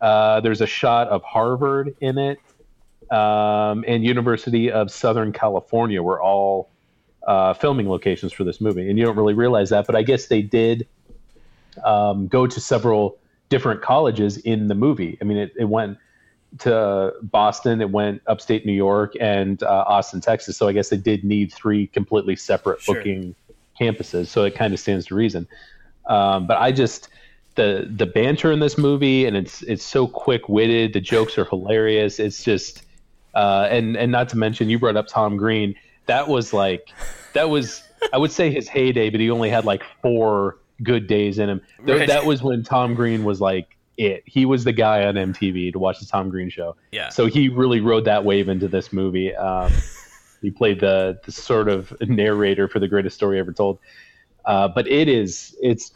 Uh, 0.00 0.40
there's 0.40 0.60
a 0.60 0.66
shot 0.66 1.08
of 1.08 1.22
Harvard 1.22 1.94
in 2.00 2.18
it, 2.18 2.38
um, 3.10 3.84
and 3.86 4.04
University 4.04 4.70
of 4.70 4.90
Southern 4.90 5.32
California 5.32 6.02
were 6.02 6.20
all 6.22 6.70
uh, 7.26 7.52
filming 7.54 7.88
locations 7.88 8.32
for 8.32 8.44
this 8.44 8.60
movie. 8.60 8.88
And 8.88 8.98
you 8.98 9.04
don't 9.04 9.16
really 9.16 9.34
realize 9.34 9.70
that, 9.70 9.86
but 9.86 9.94
I 9.96 10.02
guess 10.02 10.26
they 10.26 10.42
did 10.42 10.86
um, 11.84 12.28
go 12.28 12.46
to 12.46 12.60
several 12.60 13.18
different 13.48 13.82
colleges 13.82 14.38
in 14.38 14.68
the 14.68 14.74
movie. 14.74 15.18
I 15.20 15.24
mean, 15.24 15.36
it, 15.36 15.52
it 15.58 15.64
went 15.64 15.98
to 16.60 17.12
Boston, 17.22 17.80
it 17.80 17.90
went 17.90 18.22
upstate 18.26 18.64
New 18.64 18.72
York, 18.72 19.14
and 19.20 19.62
uh, 19.62 19.84
Austin, 19.86 20.20
Texas. 20.20 20.56
So 20.56 20.66
I 20.66 20.72
guess 20.72 20.88
they 20.88 20.96
did 20.96 21.24
need 21.24 21.52
three 21.52 21.86
completely 21.86 22.36
separate 22.36 22.80
Sure. 22.80 22.94
booking 22.94 23.34
campuses. 23.78 24.28
So 24.28 24.44
it 24.44 24.54
kind 24.54 24.72
of 24.72 24.80
stands 24.80 25.06
to 25.06 25.14
reason. 25.14 25.46
Um, 26.06 26.46
but 26.46 26.58
I 26.58 26.72
just 26.72 27.08
the 27.60 27.86
the 27.94 28.06
banter 28.06 28.50
in 28.50 28.60
this 28.60 28.78
movie, 28.78 29.26
and 29.26 29.36
it's 29.36 29.62
it's 29.62 29.84
so 29.84 30.06
quick 30.06 30.48
witted. 30.48 30.92
The 30.94 31.00
jokes 31.00 31.36
are 31.38 31.44
hilarious. 31.44 32.18
It's 32.18 32.42
just 32.42 32.82
uh, 33.34 33.68
and 33.70 33.96
and 33.96 34.10
not 34.10 34.28
to 34.30 34.38
mention 34.38 34.70
you 34.70 34.78
brought 34.78 34.96
up 34.96 35.06
Tom 35.08 35.36
Green. 35.36 35.74
That 36.06 36.28
was 36.28 36.52
like 36.52 36.88
that 37.34 37.50
was 37.50 37.82
I 38.12 38.18
would 38.18 38.32
say 38.32 38.50
his 38.50 38.68
heyday, 38.68 39.10
but 39.10 39.20
he 39.20 39.30
only 39.30 39.50
had 39.50 39.64
like 39.64 39.82
four 40.02 40.56
good 40.82 41.06
days 41.06 41.38
in 41.38 41.48
him. 41.50 41.60
Th- 41.84 41.98
Right. 41.98 42.08
That 42.08 42.24
was 42.24 42.42
when 42.42 42.62
Tom 42.62 42.94
Green 42.94 43.24
was 43.24 43.40
like 43.40 43.76
it. 43.98 44.22
He 44.24 44.46
was 44.46 44.64
the 44.64 44.72
guy 44.72 45.04
on 45.04 45.14
MTV 45.16 45.72
to 45.72 45.78
watch 45.78 46.00
the 46.00 46.06
Tom 46.06 46.30
Green 46.30 46.48
show. 46.48 46.76
Yeah. 46.92 47.10
So 47.10 47.26
he 47.26 47.48
really 47.50 47.80
rode 47.80 48.06
that 48.06 48.24
wave 48.24 48.48
into 48.48 48.66
this 48.68 48.92
movie. 48.92 49.34
Um, 49.36 49.70
he 50.40 50.50
played 50.50 50.80
the 50.80 51.20
the 51.26 51.32
sort 51.32 51.68
of 51.68 51.92
narrator 52.00 52.66
for 52.68 52.78
the 52.80 52.88
greatest 52.88 53.14
story 53.16 53.38
ever 53.38 53.52
told. 53.52 53.78
Uh, 54.44 54.68
but 54.68 54.86
it 54.88 55.08
is 55.08 55.56
it's 55.62 55.92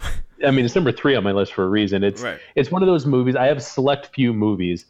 I 0.46 0.50
mean 0.50 0.64
it's 0.64 0.74
number 0.74 0.92
three 0.92 1.14
on 1.14 1.24
my 1.24 1.32
list 1.32 1.52
for 1.54 1.64
a 1.64 1.68
reason. 1.68 2.04
It's 2.04 2.22
Right. 2.22 2.38
it's 2.54 2.70
one 2.70 2.82
of 2.82 2.86
those 2.86 3.06
movies. 3.06 3.36
I 3.36 3.46
have 3.46 3.62
select 3.62 4.14
few 4.14 4.32
movies 4.32 4.86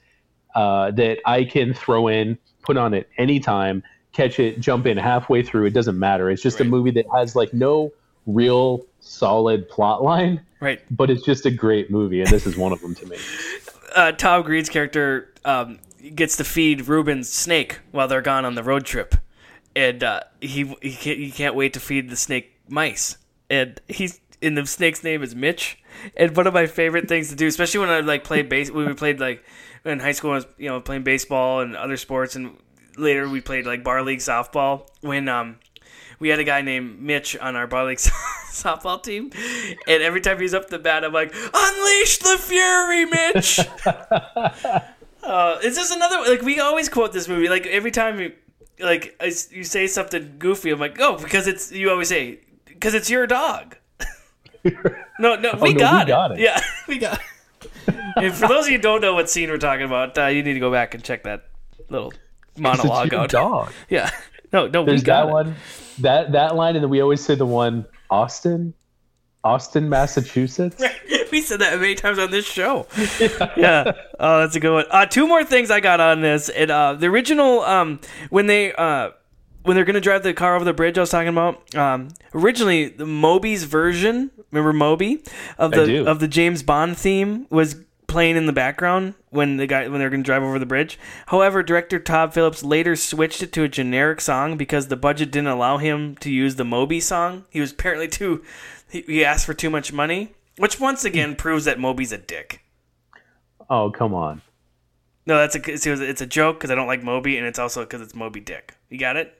uh, 0.54 0.90
that 0.92 1.18
I 1.26 1.44
can 1.44 1.74
throw 1.74 2.08
in, 2.08 2.38
put 2.62 2.76
on 2.76 2.94
at 2.94 3.06
any 3.18 3.40
time, 3.40 3.82
catch 4.12 4.38
it, 4.38 4.60
jump 4.60 4.86
in 4.86 4.96
halfway 4.96 5.42
through. 5.42 5.66
It 5.66 5.74
doesn't 5.74 5.98
matter. 5.98 6.30
It's 6.30 6.42
just 6.42 6.60
a 6.60 6.64
movie 6.64 6.90
that 6.92 7.06
has 7.14 7.34
like 7.36 7.52
no 7.52 7.92
real 8.26 8.86
solid 9.00 9.68
plot 9.68 10.02
line, 10.02 10.40
Right. 10.60 10.80
but 10.90 11.10
it's 11.10 11.22
just 11.22 11.44
a 11.44 11.50
great 11.50 11.90
movie, 11.90 12.20
and 12.20 12.30
this 12.30 12.46
is 12.46 12.56
one 12.56 12.72
of 12.72 12.80
them 12.80 12.94
to 12.94 13.06
me. 13.06 13.18
uh, 13.96 14.12
Tom 14.12 14.42
Green's 14.42 14.68
character 14.70 15.32
um, 15.44 15.78
gets 16.14 16.36
to 16.38 16.44
feed 16.44 16.88
Ruben's 16.88 17.28
snake 17.28 17.80
while 17.90 18.08
they're 18.08 18.22
gone 18.22 18.44
on 18.44 18.54
the 18.54 18.62
road 18.62 18.84
trip, 18.86 19.14
and 19.76 20.02
uh, 20.02 20.20
he 20.40 20.64
he 20.80 20.92
can't, 20.94 21.18
he 21.18 21.30
can't 21.30 21.54
wait 21.54 21.72
to 21.74 21.80
feed 21.80 22.08
the 22.08 22.16
snake 22.16 22.52
mice, 22.68 23.18
and 23.50 23.80
he's 23.88 24.20
and 24.42 24.56
the 24.58 24.66
snake's 24.66 25.02
name 25.02 25.22
is 25.22 25.34
Mitch. 25.34 25.78
And 26.16 26.36
one 26.36 26.46
of 26.46 26.54
my 26.54 26.66
favorite 26.66 27.08
things 27.08 27.30
to 27.30 27.36
do, 27.36 27.46
especially 27.46 27.80
when 27.80 27.88
I 27.88 28.00
like 28.00 28.24
played 28.24 28.48
base, 28.48 28.70
when 28.70 28.86
we 28.86 28.94
played 28.94 29.20
like 29.20 29.44
in 29.84 30.00
high 30.00 30.12
school, 30.12 30.32
I 30.32 30.34
was 30.36 30.46
you 30.58 30.68
know 30.68 30.80
playing 30.80 31.04
baseball 31.04 31.60
and 31.60 31.76
other 31.76 31.96
sports, 31.96 32.36
and 32.36 32.56
later 32.96 33.28
we 33.28 33.40
played 33.40 33.66
like 33.66 33.84
bar 33.84 34.02
league 34.02 34.18
softball. 34.18 34.88
When 35.00 35.28
um 35.28 35.58
we 36.18 36.28
had 36.28 36.38
a 36.38 36.44
guy 36.44 36.62
named 36.62 37.00
Mitch 37.00 37.36
on 37.38 37.56
our 37.56 37.66
bar 37.66 37.86
league 37.86 37.98
softball 38.50 39.02
team, 39.02 39.30
and 39.86 40.02
every 40.02 40.20
time 40.20 40.40
he's 40.40 40.54
up 40.54 40.68
the 40.68 40.78
bat, 40.78 41.04
I'm 41.04 41.12
like, 41.12 41.34
"Unleash 41.54 42.18
the 42.18 42.38
fury, 42.38 43.04
Mitch!" 43.06 43.60
uh, 45.22 45.58
is 45.62 45.76
this 45.76 45.90
another 45.90 46.28
like 46.28 46.42
we 46.42 46.60
always 46.60 46.88
quote 46.88 47.12
this 47.12 47.28
movie? 47.28 47.48
Like 47.48 47.66
every 47.66 47.90
time 47.90 48.20
you 48.20 48.32
like 48.80 49.16
I 49.20 49.26
you 49.50 49.64
say 49.64 49.86
something 49.86 50.36
goofy, 50.38 50.70
I'm 50.70 50.80
like, 50.80 51.00
"Oh, 51.00 51.18
because 51.18 51.46
it's 51.46 51.72
you 51.72 51.90
always 51.90 52.08
say 52.08 52.40
because 52.74 52.94
it's 52.94 53.08
your 53.10 53.26
dog." 53.26 53.76
no, 55.18 55.36
no, 55.36 55.58
we, 55.60 55.72
no, 55.74 55.78
got, 55.80 56.06
we 56.06 56.08
got 56.12 56.30
it. 56.32 56.38
it. 56.38 56.42
Yeah, 56.42 56.60
we 56.88 56.98
got. 56.98 57.20
It. 57.62 57.94
and 58.16 58.34
for 58.34 58.48
those 58.48 58.64
of 58.66 58.70
you 58.70 58.78
who 58.78 58.82
don't 58.82 59.00
know 59.00 59.14
what 59.14 59.28
scene 59.30 59.50
we're 59.50 59.58
talking 59.58 59.84
about, 59.84 60.16
uh, 60.18 60.26
you 60.26 60.42
need 60.42 60.54
to 60.54 60.60
go 60.60 60.70
back 60.72 60.94
and 60.94 61.02
check 61.04 61.22
that 61.24 61.46
little 61.88 62.12
monologue 62.58 63.06
It's 63.06 63.12
your 63.12 63.20
out. 63.22 63.30
dog. 63.30 63.72
Yeah. 63.88 64.10
No, 64.52 64.66
no, 64.68 64.84
There's 64.84 65.00
we 65.00 65.04
got 65.04 65.24
that 65.24 65.28
it. 65.28 65.32
one, 65.32 65.56
that 66.00 66.32
that 66.32 66.54
line, 66.54 66.76
and 66.76 66.82
then 66.84 66.90
we 66.90 67.00
always 67.00 67.24
say 67.24 67.34
the 67.34 67.44
one 67.46 67.86
Austin, 68.08 68.72
Austin, 69.42 69.88
Massachusetts. 69.88 70.80
we 71.32 71.40
said 71.40 71.58
that 71.60 71.78
many 71.80 71.94
times 71.96 72.18
on 72.18 72.30
this 72.30 72.46
show. 72.46 72.86
yeah. 73.56 73.92
Oh, 74.20 74.40
that's 74.40 74.54
a 74.56 74.60
good 74.60 74.72
one. 74.72 74.84
Uh, 74.90 75.06
two 75.06 75.26
more 75.26 75.44
things 75.44 75.70
I 75.70 75.80
got 75.80 75.98
on 76.00 76.20
this. 76.22 76.48
And 76.48 76.70
uh, 76.70 76.94
the 76.94 77.06
original, 77.08 77.62
um, 77.62 78.00
when 78.30 78.46
they 78.46 78.72
uh, 78.72 79.10
when 79.64 79.74
they're 79.74 79.84
gonna 79.84 80.00
drive 80.00 80.22
the 80.22 80.32
car 80.32 80.54
over 80.56 80.64
the 80.64 80.72
bridge, 80.72 80.96
I 80.96 81.02
was 81.02 81.10
talking 81.10 81.28
about. 81.28 81.74
Um, 81.74 82.08
originally, 82.32 82.88
the 82.88 83.06
Moby's 83.06 83.64
version. 83.64 84.30
Remember 84.50 84.72
Moby 84.72 85.22
of 85.58 85.74
I 85.74 85.78
the 85.78 85.86
do. 85.86 86.06
of 86.06 86.20
the 86.20 86.28
James 86.28 86.62
Bond 86.62 86.96
theme 86.96 87.46
was 87.50 87.76
playing 88.06 88.36
in 88.36 88.46
the 88.46 88.52
background 88.52 89.14
when 89.30 89.56
the 89.56 89.66
guy 89.66 89.88
when 89.88 89.98
they 89.98 90.04
were 90.04 90.10
going 90.10 90.22
to 90.22 90.26
drive 90.26 90.42
over 90.42 90.58
the 90.58 90.66
bridge. 90.66 90.98
However, 91.26 91.64
director 91.64 91.98
Todd 91.98 92.32
Phillips 92.32 92.62
later 92.62 92.94
switched 92.94 93.42
it 93.42 93.52
to 93.54 93.64
a 93.64 93.68
generic 93.68 94.20
song 94.20 94.56
because 94.56 94.86
the 94.86 94.96
budget 94.96 95.32
didn't 95.32 95.48
allow 95.48 95.78
him 95.78 96.14
to 96.18 96.30
use 96.30 96.54
the 96.54 96.64
Moby 96.64 97.00
song. 97.00 97.44
He 97.50 97.60
was 97.60 97.72
apparently 97.72 98.06
too 98.06 98.44
he, 98.88 99.02
he 99.02 99.24
asked 99.24 99.46
for 99.46 99.54
too 99.54 99.70
much 99.70 99.92
money, 99.92 100.34
which 100.58 100.78
once 100.78 101.04
again 101.04 101.34
proves 101.34 101.64
that 101.64 101.80
Moby's 101.80 102.12
a 102.12 102.18
dick. 102.18 102.60
Oh 103.68 103.90
come 103.90 104.14
on. 104.14 104.42
No, 105.26 105.38
that's 105.38 105.56
a, 105.56 105.72
it's 105.72 106.20
a 106.20 106.26
joke 106.26 106.58
because 106.58 106.70
I 106.70 106.74
don't 106.74 106.86
like 106.86 107.02
Moby, 107.02 107.38
and 107.38 107.46
it's 107.46 107.58
also 107.58 107.80
because 107.82 108.02
it's 108.02 108.14
Moby 108.14 108.40
Dick. 108.40 108.74
You 108.90 108.98
got 108.98 109.16
it? 109.16 109.34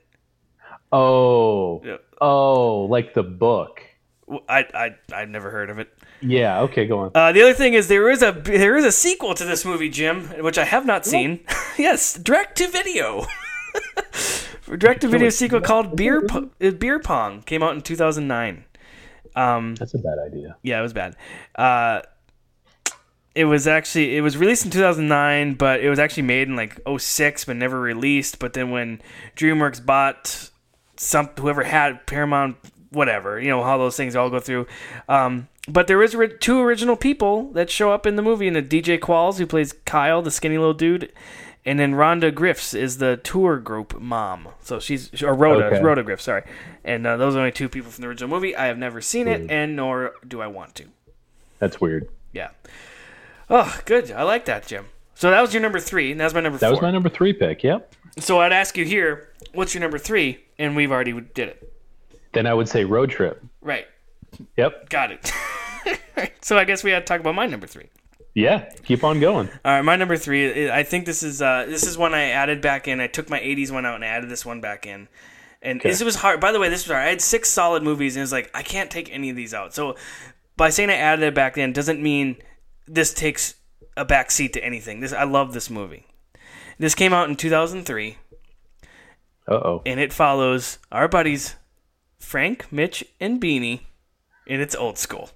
Oh, 0.97 1.83
Yeah. 1.85 1.97
oh, 2.21 2.83
like 2.91 3.15
the 3.15 3.23
book. 3.23 3.81
I 4.49 4.65
I 4.75 4.91
I 5.15 5.25
never 5.27 5.51
heard 5.51 5.69
of 5.71 5.79
it. 5.79 5.89
Yeah. 6.23 6.61
Okay, 6.63 6.87
go 6.87 7.01
on. 7.01 7.11
Uh, 7.15 7.33
the 7.33 7.43
other 7.43 7.53
thing 7.53 7.75
is 7.75 7.89
there 7.89 8.09
is 8.09 8.23
a 8.23 8.33
there 8.33 8.77
is 8.77 8.85
a 8.85 8.93
sequel 8.93 9.35
to 9.35 9.45
this 9.45 9.65
movie, 9.65 9.91
Jim, 9.91 10.29
which 10.43 10.57
I 10.57 10.65
have 10.65 10.87
not 10.87 11.05
seen. 11.05 11.41
yes, 11.79 12.15
direct 12.15 12.57
to 12.59 12.69
video. 12.69 13.27
direct 14.79 15.03
to 15.03 15.09
video 15.09 15.29
sequel 15.31 15.61
called 15.61 15.97
Beer 15.97 16.23
Po- 16.27 16.49
uh, 16.61 16.71
Beer 16.71 16.99
Pong 17.01 17.43
came 17.43 17.63
out 17.63 17.75
in 17.75 17.83
2009. 17.83 18.65
Um, 19.37 19.75
That's 19.75 19.95
a 19.95 19.99
bad 19.99 20.19
idea. 20.25 20.57
yeah, 20.63 20.79
it 20.79 20.83
was 20.83 20.93
bad. 20.93 21.17
Uh, 21.57 22.01
it 23.35 23.45
was 23.47 23.67
actually 23.67 24.17
it 24.17 24.21
was 24.23 24.37
released 24.37 24.65
in 24.65 24.71
2009, 24.71 25.55
but 25.55 25.81
it 25.81 25.91
was 25.91 25.99
actually 25.99 26.23
made 26.23 26.49
in 26.49 26.57
like 26.57 26.81
06 26.99 27.45
but 27.45 27.57
never 27.57 27.79
released. 27.81 28.39
But 28.39 28.53
then 28.55 28.71
when 28.71 29.03
DreamWorks 29.37 29.85
bought 29.85 30.51
some 31.05 31.29
whoever 31.39 31.63
had 31.63 32.07
Paramount 32.07 32.57
whatever, 32.91 33.41
you 33.41 33.49
know 33.49 33.63
how 33.65 33.77
those 33.77 33.97
things 33.97 34.15
all 34.15 34.31
go 34.31 34.39
through. 34.41 34.67
Um, 35.09 35.49
but 35.69 35.87
there 35.89 36.03
is 36.03 36.15
ri- 36.15 36.37
two 36.39 36.61
original 36.61 36.95
people 36.97 37.51
that 37.53 37.69
show 37.71 37.91
up 37.91 38.07
in 38.07 38.17
the 38.17 38.23
movie, 38.23 38.47
and 38.47 38.55
the 38.55 38.63
DJ 38.63 38.99
Qualls 39.01 39.39
who 39.39 39.47
plays 39.47 39.73
Kyle, 39.85 40.23
the 40.23 40.31
skinny 40.31 40.59
little 40.59 40.75
dude, 40.75 41.11
and 41.65 41.79
then 41.79 41.95
Rhonda 41.95 42.33
Griffiths 42.33 42.73
is 42.75 42.99
the 42.99 43.17
tour 43.17 43.59
group 43.59 43.99
mom. 44.01 44.49
So 44.63 44.79
she's 44.79 45.23
or 45.23 45.35
Rhoda, 45.35 45.67
Okay. 45.67 45.83
Rhoda 45.83 46.03
Griffiths, 46.05 46.25
sorry. 46.27 46.45
And 46.85 47.07
uh, 47.07 47.17
those 47.17 47.35
are 47.35 47.39
only 47.41 47.51
two 47.53 47.69
people 47.69 47.91
from 47.91 48.03
the 48.03 48.09
original 48.09 48.31
movie. 48.31 48.55
I 48.55 48.67
have 48.67 48.79
never 48.79 49.01
seen 49.01 49.27
it, 49.27 49.51
and 49.51 49.75
nor 49.75 50.13
do 50.29 50.41
I 50.41 50.47
want 50.47 50.75
to. 50.77 50.85
That's 51.59 51.81
weird. 51.81 52.09
Yeah. 52.33 52.51
Oh, 53.51 53.81
good. 53.87 54.11
I 54.13 54.23
like 54.23 54.45
that, 54.45 54.67
Jim. 54.67 54.87
So 55.15 55.31
that 55.31 55.41
was 55.41 55.55
your 55.55 55.63
number 55.63 55.81
three, 55.81 56.11
and 56.13 56.21
that 56.21 56.25
was 56.25 56.35
my 56.35 56.41
number 56.41 56.59
That 56.59 56.67
four. 56.67 56.73
was 56.73 56.83
my 56.83 56.91
number 56.91 57.09
three 57.09 57.33
pick. 57.33 57.63
Yep. 57.63 57.95
So 58.19 58.41
I'd 58.41 58.53
ask 58.53 58.77
you 58.77 58.85
here, 58.85 59.31
what's 59.53 59.75
your 59.75 59.81
number 59.81 59.99
three? 59.99 60.45
And 60.59 60.77
we've 60.77 60.91
already 60.93 61.13
did 61.13 61.49
it. 61.49 61.73
Then 62.33 62.47
I 62.47 62.55
would 62.55 62.69
say 62.69 62.85
road 62.85 63.11
trip. 63.11 63.43
Right. 63.61 63.87
Yep. 64.57 64.89
Got 64.89 65.13
it. 65.13 65.33
so 66.41 66.59
I 66.59 66.65
guess 66.65 66.83
we 66.83 66.91
had 66.91 67.01
to 67.01 67.05
talk 67.07 67.21
about 67.21 67.35
my 67.35 67.47
number 67.47 67.67
three. 67.67 67.89
Yeah. 68.35 68.69
Keep 68.85 69.05
on 69.05 69.21
going. 69.21 69.49
All 69.65 69.73
right, 69.73 69.83
my 69.83 69.95
number 69.95 70.17
three. 70.17 70.69
I 70.69 70.83
think 70.83 71.07
this 71.07 71.23
is 71.23 71.41
uh, 71.41 71.67
this 71.69 71.87
is 71.87 71.97
one 71.97 72.15
I 72.15 72.31
added 72.31 72.61
back 72.61 72.89
in. 72.89 73.01
I 73.01 73.07
took 73.07 73.31
my 73.31 73.39
'80s 73.39 73.71
one 73.71 73.87
out 73.87 73.95
and 73.95 74.05
I 74.05 74.09
added 74.09 74.29
this 74.29 74.45
one 74.45 74.61
back 74.61 74.87
in. 74.87 75.09
And 75.63 75.81
this 75.81 76.03
was 76.03 76.17
hard. 76.17 76.41
By 76.41 76.53
the 76.53 76.59
way, 76.61 76.69
this 76.69 76.85
was 76.85 76.93
hard. 76.93 77.07
I 77.07 77.11
had 77.11 77.21
six 77.23 77.49
solid 77.49 77.83
movies, 77.83 78.17
and 78.17 78.21
it 78.21 78.25
was 78.25 78.33
like 78.33 78.51
I 78.53 78.63
can't 78.63 78.91
take 78.91 79.11
any 79.13 79.31
of 79.31 79.37
these 79.37 79.55
out. 79.55 79.73
So 79.73 79.97
by 80.57 80.71
saying 80.71 80.91
I 80.91 80.95
added 80.97 81.25
it 81.25 81.35
back 81.35 81.57
in 81.57 81.73
doesn't 81.73 82.03
mean 82.03 82.37
this 82.87 83.15
takes 83.15 83.55
a 83.97 84.05
backseat 84.05 84.53
to 84.55 84.65
anything. 84.65 85.01
This 85.01 85.13
I 85.13 85.25
love 85.25 85.53
this 85.53 85.71
movie. 85.71 86.07
This 86.79 86.95
came 86.95 87.13
out 87.13 87.29
in 87.29 87.37
2003, 87.37 88.19
Uh 89.49 89.53
oh. 89.55 89.83
and 89.87 90.01
it 90.01 90.13
follows 90.13 90.79
our 90.91 91.07
buddies 91.09 91.55
Frank, 92.19 92.73
Mitch, 92.73 93.05
and 93.21 93.41
Beanie, 93.41 93.81
and 94.49 94.61
it's 94.61 94.75
old 94.75 94.99
school. 94.99 95.31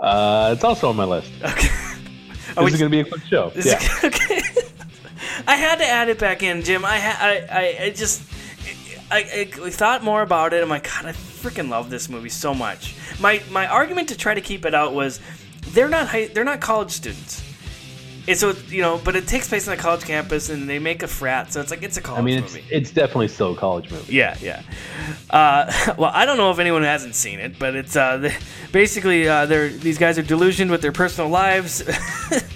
Uh, 0.00 0.50
it's 0.54 0.64
also 0.64 0.88
on 0.90 0.96
my 0.96 1.04
list. 1.04 1.30
Okay. 2.56 2.64
This 2.66 2.74
is 2.74 2.80
going 2.80 2.90
to 2.92 2.96
be 2.96 3.00
a 3.00 3.04
quick 3.04 3.22
show. 3.24 3.52
Yeah. 3.54 3.76
it- 3.78 4.04
okay. 4.04 4.40
I 5.46 5.56
had 5.56 5.76
to 5.76 5.84
add 5.84 6.08
it 6.08 6.18
back 6.18 6.42
in, 6.42 6.62
Jim. 6.62 6.86
I 6.86 6.98
ha- 6.98 7.18
I, 7.20 7.46
I, 7.50 7.84
I 7.86 7.90
just 7.90 8.22
I, 9.10 9.18
I 9.62 9.70
thought 9.70 10.02
more 10.02 10.22
about 10.22 10.54
it. 10.54 10.62
I'm 10.62 10.68
like, 10.70 10.84
God, 10.84 11.04
I 11.06 11.12
freaking 11.12 11.68
love 11.68 11.90
this 11.90 12.08
movie 12.08 12.30
so 12.30 12.54
much. 12.54 12.96
My 13.20 13.42
my 13.50 13.66
argument 13.66 14.08
to 14.08 14.16
try 14.16 14.32
to 14.32 14.40
keep 14.40 14.64
it 14.64 14.74
out 14.74 14.94
was 14.94 15.20
they're 15.76 15.88
not 15.88 16.08
high, 16.08 16.26
they're 16.28 16.42
not 16.42 16.60
college 16.60 16.90
students. 16.90 17.42
It's 18.26 18.40
so 18.40 18.54
you 18.68 18.82
know, 18.82 19.00
but 19.04 19.14
it 19.14 19.28
takes 19.28 19.48
place 19.48 19.68
on 19.68 19.74
a 19.74 19.76
college 19.76 20.02
campus, 20.02 20.48
and 20.50 20.68
they 20.68 20.80
make 20.80 21.04
a 21.04 21.06
frat, 21.06 21.52
so 21.52 21.60
it's 21.60 21.70
like 21.70 21.84
it's 21.84 21.96
a 21.96 22.00
college 22.00 22.22
I 22.22 22.24
mean, 22.24 22.38
it's 22.42 22.54
movie. 22.54 22.66
it's 22.72 22.90
definitely 22.90 23.28
still 23.28 23.52
a 23.52 23.56
college 23.56 23.88
movie. 23.88 24.12
Yeah, 24.12 24.36
yeah. 24.40 24.62
Uh, 25.30 25.70
well, 25.98 26.10
I 26.12 26.24
don't 26.24 26.36
know 26.36 26.50
if 26.50 26.58
anyone 26.58 26.82
hasn't 26.82 27.14
seen 27.14 27.38
it, 27.38 27.56
but 27.56 27.76
it's 27.76 27.94
uh, 27.94 28.16
the, 28.16 28.34
basically 28.72 29.28
uh, 29.28 29.46
they're 29.46 29.68
these 29.68 29.96
guys 29.98 30.18
are 30.18 30.24
delusioned 30.24 30.72
with 30.72 30.82
their 30.82 30.90
personal 30.90 31.30
lives, 31.30 31.84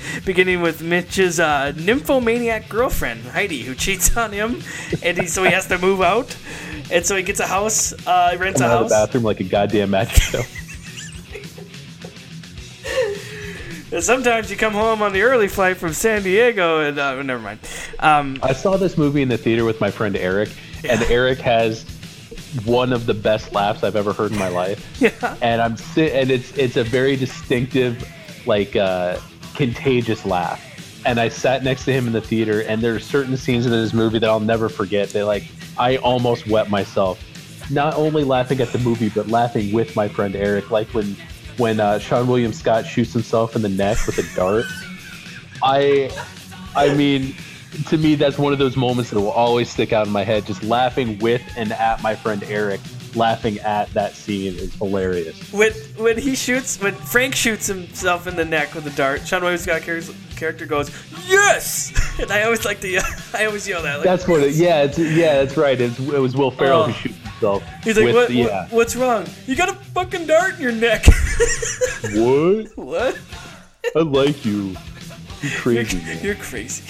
beginning 0.25 0.61
with 0.61 0.83
Mitch's 0.83 1.39
uh, 1.39 1.73
nymphomaniac 1.77 2.69
girlfriend 2.69 3.21
Heidi, 3.27 3.63
who 3.63 3.77
cheats 3.77 4.17
on 4.17 4.33
him, 4.33 4.63
and 5.05 5.19
he, 5.19 5.27
so 5.29 5.45
he 5.45 5.53
has 5.53 5.69
to 5.69 5.79
move 5.79 6.01
out, 6.03 6.37
and 6.91 7.07
so 7.07 7.15
he 7.15 7.23
gets 7.23 7.39
a 7.39 7.47
house, 7.47 7.93
uh, 8.09 8.35
rents 8.41 8.61
Come 8.61 8.71
a 8.73 8.75
house. 8.75 8.91
bathroom 8.91 9.23
like 9.23 9.39
a 9.39 9.45
goddamn 9.45 9.91
magic 9.91 10.21
show. 10.21 10.43
sometimes 13.99 14.51
you 14.51 14.57
come 14.57 14.73
home 14.73 15.03
on 15.03 15.13
the 15.13 15.23
early 15.23 15.49
flight 15.49 15.77
from 15.77 15.93
San 15.93 16.23
Diego, 16.23 16.81
and 16.81 16.99
uh, 16.99 17.21
never 17.23 17.43
mind. 17.43 17.61
Um, 17.99 18.39
I 18.43 18.53
saw 18.53 18.77
this 18.77 18.97
movie 18.97 19.23
in 19.23 19.29
the 19.29 19.39
theater 19.39 19.65
with 19.65 19.81
my 19.81 19.91
friend 19.91 20.17
Eric, 20.17 20.51
and 20.89 21.03
Eric 21.05 21.39
has 21.41 21.85
one 22.65 22.93
of 22.93 23.07
the 23.07 23.15
best 23.15 23.53
laughs 23.53 23.83
I've 23.85 23.97
ever 23.97 24.13
heard 24.13 24.33
in 24.33 24.39
my 24.39 24.49
life. 24.49 24.97
yeah, 25.01 25.37
And 25.43 25.61
I'm 25.61 25.77
si- 25.77 26.11
and 26.11 26.31
it's 26.31 26.57
it's 26.57 26.77
a 26.77 26.85
very 26.85 27.17
distinctive, 27.17 28.07
like 28.47 28.77
uh, 28.77 29.19
contagious 29.55 30.25
laugh. 30.25 30.67
And 31.07 31.19
I 31.19 31.29
sat 31.31 31.65
next 31.65 31.87
to 31.87 31.93
him 31.93 32.07
in 32.07 32.13
the 32.13 32.21
theater, 32.21 32.61
and 32.63 32.83
there 32.83 32.95
are 32.95 33.01
certain 33.01 33.37
scenes 33.37 33.65
in 33.67 33.73
this 33.73 33.95
movie 33.95 34.19
that 34.19 34.29
I'll 34.29 34.39
never 34.41 34.69
forget. 34.69 35.09
They 35.11 35.23
like 35.23 35.45
I 35.79 35.97
almost 35.99 36.47
wet 36.47 36.69
myself, 36.71 37.23
not 37.71 37.95
only 37.95 38.23
laughing 38.25 38.61
at 38.61 38.69
the 38.69 38.79
movie, 38.81 39.09
but 39.09 39.29
laughing 39.29 39.73
with 39.73 39.97
my 39.97 40.09
friend 40.09 40.37
Eric. 40.37 40.71
Like 40.71 40.89
when 40.89 41.17
when 41.61 41.79
uh, 41.79 41.99
Seann 42.01 42.27
William 42.27 42.53
Scott 42.53 42.87
shoots 42.87 43.13
himself 43.13 43.55
in 43.55 43.63
the 43.63 43.69
neck 43.69 43.99
with 44.07 44.19
a 44.19 44.35
dart. 44.37 44.65
I, 45.63 46.11
I 46.75 46.95
mean, 46.95 47.35
to 47.89 47.99
me, 47.99 48.15
that's 48.15 48.39
one 48.39 48.53
of 48.53 48.59
those 48.59 48.77
moments 48.77 49.11
that 49.11 49.21
will 49.21 49.31
always 49.31 49.71
stick 49.71 49.93
out 49.93 50.07
in 50.07 50.13
my 50.13 50.25
head. 50.25 50.47
Just 50.47 50.63
laughing 50.63 51.19
with 51.19 51.43
and 51.57 51.71
at 51.73 52.03
my 52.03 52.15
friend 52.17 52.43
Eric, 52.45 52.81
laughing 53.15 53.59
at 53.59 53.93
that 53.93 54.15
scene 54.15 54.55
is 54.55 54.75
hilarious. 54.77 55.53
when 55.53 55.73
when 55.99 56.17
he 56.17 56.35
shoots, 56.35 56.81
when 56.81 56.95
Frank 56.95 57.35
shoots 57.35 57.67
himself 57.67 58.27
in 58.27 58.37
the 58.37 58.45
neck 58.45 58.75
with 58.75 58.87
a 58.87 58.91
dart, 58.97 59.21
Seann 59.21 59.43
William 59.43 59.59
Scott 59.59 59.83
character, 59.83 60.65
goes 60.67 60.91
yes, 61.29 61.93
and 62.21 62.31
I 62.33 62.43
always 62.45 62.65
like 62.65 62.81
to, 62.81 62.89
yell, 62.89 63.05
I 63.35 63.45
always 63.45 63.69
yell 63.69 63.83
that. 63.83 63.97
Like, 63.97 64.05
That's 64.05 64.27
what 64.27 64.41
it. 64.43 64.55
Yeah, 64.55 64.85
it's, 64.85 64.99
yeah, 64.99 65.43
that's 65.45 65.57
right. 65.59 65.79
It's, 65.79 65.99
it 65.99 66.19
was 66.19 66.35
Will 66.35 66.51
Ferrell 66.51 66.83
Oh. 66.85 66.87
who 66.87 66.93
shoots 67.11 67.19
himself. 67.41 67.85
He's 67.85 67.97
like, 67.97 68.07
with- 68.07 68.15
what, 68.15 68.31
yeah. 68.31 68.63
what, 68.65 68.73
what's 68.73 68.97
wrong? 68.97 69.27
You 69.47 69.57
got 69.57 69.69
a 69.69 69.75
fucking 69.75 70.27
dart 70.27 70.57
in 70.57 70.61
your 70.61 70.73
neck. 70.73 71.05
What? 72.03 72.67
what? 72.77 73.19
I 73.95 74.01
like 74.01 74.45
you. 74.45 74.53
You 74.63 74.77
You're, 75.43 75.51
crazy. 75.59 75.99
man. 75.99 76.19
you're 76.25 76.35
crazy. 76.35 76.83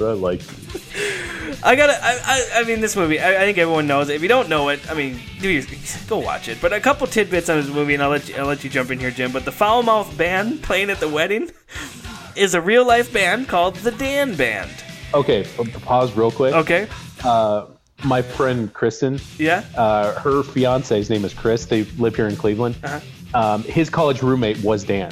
I 0.00 0.12
like 0.12 0.42
you. 0.42 1.54
I 1.62 1.76
gotta. 1.76 1.96
I, 2.02 2.18
I, 2.24 2.60
I 2.60 2.64
mean, 2.64 2.80
this 2.80 2.96
movie. 2.96 3.20
I, 3.20 3.42
I 3.42 3.44
think 3.46 3.56
everyone 3.56 3.86
knows 3.86 4.08
it. 4.08 4.16
If 4.16 4.22
you 4.22 4.28
don't 4.28 4.48
know 4.48 4.68
it, 4.68 4.80
I 4.90 4.94
mean, 4.94 5.20
do 5.40 5.48
your, 5.48 5.62
go 6.08 6.18
watch 6.18 6.48
it. 6.48 6.58
But 6.60 6.72
a 6.72 6.80
couple 6.80 7.06
tidbits 7.06 7.48
on 7.48 7.60
this 7.60 7.72
movie, 7.72 7.94
and 7.94 8.02
I'll 8.02 8.10
let 8.10 8.28
you, 8.28 8.34
I'll 8.36 8.46
let 8.46 8.64
you 8.64 8.68
jump 8.70 8.90
in 8.90 8.98
here, 8.98 9.12
Jim. 9.12 9.32
But 9.32 9.44
the 9.44 9.52
Foul 9.52 9.84
Mouth 9.84 10.16
Band 10.18 10.62
playing 10.62 10.90
at 10.90 10.98
the 10.98 11.08
wedding 11.08 11.50
is 12.36 12.54
a 12.54 12.60
real 12.60 12.84
life 12.86 13.12
band 13.12 13.48
called 13.48 13.76
the 13.76 13.92
Dan 13.92 14.34
Band. 14.34 14.70
Okay, 15.14 15.44
pause 15.84 16.12
real 16.16 16.32
quick. 16.32 16.54
Okay. 16.54 16.88
Uh, 17.24 17.66
my 18.04 18.22
friend 18.22 18.72
Kristen, 18.72 19.18
Yeah. 19.38 19.64
uh, 19.76 20.18
her 20.20 20.42
fiance's 20.42 21.10
name 21.10 21.24
is 21.24 21.34
Chris. 21.34 21.66
They 21.66 21.84
live 21.98 22.14
here 22.16 22.28
in 22.28 22.36
Cleveland. 22.36 22.76
Uh-huh. 22.84 23.00
Um, 23.34 23.62
his 23.64 23.90
college 23.90 24.22
roommate 24.22 24.62
was 24.62 24.84
Dan. 24.84 25.10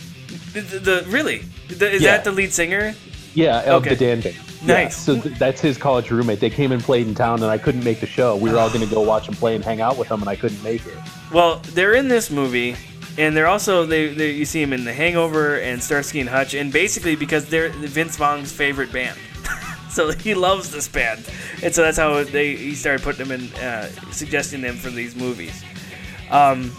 The, 0.53 0.61
the, 0.61 0.79
the- 0.79 1.05
really 1.09 1.39
the, 1.69 1.91
is 1.91 2.03
Yeah. 2.03 2.13
that 2.17 2.25
the 2.25 2.33
lead 2.33 2.53
singer? 2.53 2.95
Yeah, 3.35 3.59
of 3.63 3.83
Okay. 3.83 3.91
the 3.91 3.97
Dan 3.97 4.21
band. 4.21 4.37
Yeah, 4.65 4.85
Nice. 4.85 4.97
so 4.97 5.21
th- 5.21 5.37
that's 5.39 5.61
his 5.61 5.77
college 5.77 6.11
roommate. 6.11 6.41
They 6.41 6.49
came 6.49 6.73
and 6.73 6.83
played 6.83 7.07
in 7.07 7.15
town, 7.15 7.43
and 7.43 7.51
I 7.51 7.59
couldn't 7.59 7.85
make 7.85 8.01
the 8.01 8.07
show. 8.07 8.35
We 8.37 8.51
were 8.51 8.59
all 8.59 8.69
going 8.71 8.87
to 8.89 8.93
go 8.93 9.03
watch 9.03 9.29
him 9.29 9.35
play 9.35 9.55
and 9.55 9.63
hang 9.63 9.83
out 9.83 9.99
with 9.99 10.09
him, 10.09 10.21
and 10.21 10.29
I 10.31 10.37
couldn't 10.37 10.63
make 10.63 10.87
it. 10.87 10.95
Well, 11.31 11.61
they're 11.75 11.93
in 11.95 12.09
this 12.09 12.31
movie, 12.31 12.75
and 13.19 13.37
they're 13.37 13.47
also 13.49 13.85
they, 13.85 14.09
they 14.15 14.31
you 14.31 14.47
see 14.47 14.63
him 14.63 14.73
in 14.73 14.85
The 14.85 14.95
Hangover 14.95 15.61
and 15.61 15.83
Starsky 15.83 16.21
and 16.21 16.29
Hutch, 16.29 16.55
and 16.55 16.73
basically 16.73 17.17
because 17.17 17.47
they're 17.47 17.69
Vince 17.69 18.17
Vaughn's 18.17 18.51
favorite 18.51 18.91
band, 18.91 19.19
so 19.97 20.13
he 20.27 20.35
loves 20.35 20.71
this 20.71 20.87
band, 20.87 21.29
and 21.63 21.75
so 21.75 21.83
that's 21.83 21.99
how 21.99 22.23
they 22.23 22.55
he 22.55 22.75
started 22.75 23.03
putting 23.03 23.27
them 23.27 23.41
in, 23.41 23.53
uh, 23.57 23.89
suggesting 24.13 24.61
them 24.61 24.77
for 24.77 24.91
these 24.91 25.17
movies. 25.17 25.65
Um, 26.31 26.71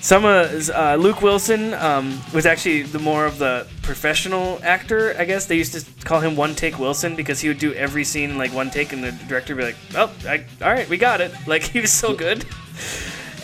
some 0.00 0.26
of 0.26 0.68
uh, 0.68 0.96
Luke 0.96 1.22
Wilson 1.22 1.72
um, 1.74 2.20
was 2.34 2.44
actually 2.44 2.82
the 2.82 2.98
more 2.98 3.24
of 3.24 3.38
the 3.38 3.66
professional 3.80 4.60
actor. 4.62 5.14
I 5.18 5.24
guess 5.24 5.46
they 5.46 5.56
used 5.56 5.72
to 5.72 6.04
call 6.04 6.20
him 6.20 6.36
One 6.36 6.54
Take 6.54 6.78
Wilson 6.78 7.16
because 7.16 7.40
he 7.40 7.48
would 7.48 7.58
do 7.58 7.72
every 7.72 8.04
scene 8.04 8.30
in 8.30 8.36
like 8.36 8.52
one 8.52 8.70
take, 8.70 8.92
and 8.92 9.02
the 9.02 9.12
director 9.12 9.54
would 9.54 9.62
be 9.62 9.66
like, 9.66 9.76
"Oh, 9.94 10.12
I, 10.28 10.44
all 10.60 10.72
right, 10.72 10.88
we 10.88 10.98
got 10.98 11.20
it." 11.20 11.32
Like 11.46 11.62
he 11.62 11.80
was 11.80 11.92
so 11.92 12.14
good. 12.14 12.44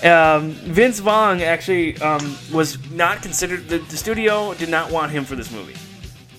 Um, 0.03 0.53
Vince 0.53 0.99
Vaughn 0.99 1.41
actually 1.43 1.97
um, 2.01 2.37
was 2.53 2.79
not 2.91 3.23
considered. 3.23 3.69
The, 3.69 3.79
the 3.79 3.97
studio 3.97 4.55
did 4.55 4.69
not 4.69 4.91
want 4.91 5.13
him 5.13 5.25
for 5.25 5.37
this 5.37 5.51
movie. 5.53 5.77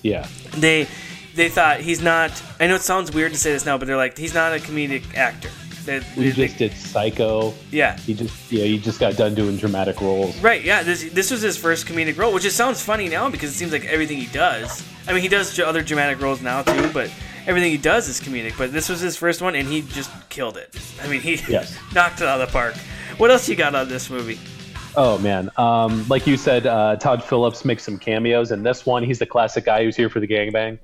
Yeah. 0.02 0.26
They 0.56 0.88
they 1.34 1.48
thought 1.48 1.80
he's 1.80 2.02
not. 2.02 2.30
I 2.60 2.66
know 2.66 2.74
it 2.76 2.82
sounds 2.82 3.12
weird 3.12 3.32
to 3.32 3.38
say 3.38 3.52
this 3.52 3.64
now, 3.66 3.78
but 3.78 3.86
they're 3.86 3.96
like 3.96 4.16
he's 4.18 4.34
not 4.34 4.52
a 4.54 4.58
comedic 4.58 5.14
actor. 5.16 5.50
They, 5.84 5.98
He 6.00 6.30
they- 6.30 6.46
just 6.46 6.58
did 6.58 6.72
Psycho. 6.74 7.54
yeah. 7.72 7.96
He 7.98 8.14
just, 8.14 8.52
yeah, 8.52 8.64
he 8.64 8.78
just 8.78 9.00
got 9.00 9.16
done 9.16 9.34
doing 9.34 9.56
dramatic 9.56 10.00
roles. 10.00 10.38
Right, 10.40 10.62
yeah. 10.64 10.82
This 10.84 11.10
this 11.12 11.30
was 11.30 11.40
his 11.42 11.56
first 11.56 11.86
comedic 11.86 12.16
role, 12.18 12.32
which 12.32 12.44
just 12.44 12.56
sounds 12.56 12.80
funny 12.82 13.08
now 13.08 13.28
because 13.30 13.50
it 13.50 13.54
seems 13.54 13.72
like 13.72 13.84
everything 13.86 14.18
he 14.18 14.26
does. 14.26 14.84
I 15.08 15.12
mean, 15.12 15.22
he 15.22 15.28
does 15.28 15.58
other 15.58 15.82
dramatic 15.82 16.20
roles 16.20 16.40
now 16.40 16.62
too, 16.62 16.88
but 16.92 17.10
everything 17.46 17.72
he 17.72 17.78
does 17.78 18.08
is 18.08 18.20
comedic. 18.20 18.56
But 18.56 18.72
this 18.72 18.88
was 18.88 19.00
his 19.00 19.16
first 19.16 19.42
one, 19.42 19.56
and 19.56 19.66
he 19.66 19.82
just 19.82 20.10
killed 20.28 20.56
it. 20.56 20.70
I 21.02 21.08
mean, 21.08 21.20
he 21.20 21.40
Yes. 21.48 21.76
knocked 21.94 22.20
it 22.20 22.28
out 22.28 22.40
of 22.40 22.46
the 22.46 22.52
park. 22.52 22.74
What 23.18 23.30
else 23.32 23.48
you 23.48 23.56
got 23.56 23.74
on 23.74 23.88
this 23.88 24.08
movie? 24.08 24.38
Oh 24.94 25.18
man, 25.18 25.50
um, 25.56 26.06
like 26.08 26.26
you 26.26 26.36
said, 26.36 26.66
uh, 26.66 26.96
Todd 26.96 27.24
Phillips 27.24 27.64
makes 27.64 27.82
some 27.82 27.98
cameos 27.98 28.50
and 28.50 28.64
this 28.64 28.84
one. 28.84 29.02
He's 29.02 29.18
the 29.18 29.26
classic 29.26 29.64
guy 29.64 29.84
who's 29.84 29.96
here 29.96 30.10
for 30.10 30.20
the 30.20 30.26
gangbang. 30.26 30.78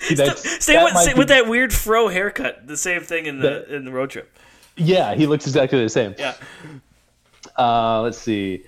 See, 0.00 0.14
that's- 0.16 0.62
Stay 0.64 0.72
that 0.74 0.84
with, 0.92 1.06
be- 1.14 1.18
with 1.18 1.28
that 1.28 1.46
weird 1.46 1.72
fro 1.72 2.08
haircut. 2.08 2.66
The 2.66 2.76
same 2.76 3.02
thing 3.02 3.26
in 3.26 3.38
the 3.38 3.72
in 3.72 3.84
the 3.84 3.92
road 3.92 4.10
trip. 4.10 4.36
Yeah, 4.76 5.14
he 5.14 5.26
looks 5.26 5.46
exactly 5.46 5.80
the 5.80 5.88
same. 5.88 6.14
Yeah. 6.18 6.34
Uh, 7.56 8.00
let's 8.02 8.18
see. 8.18 8.64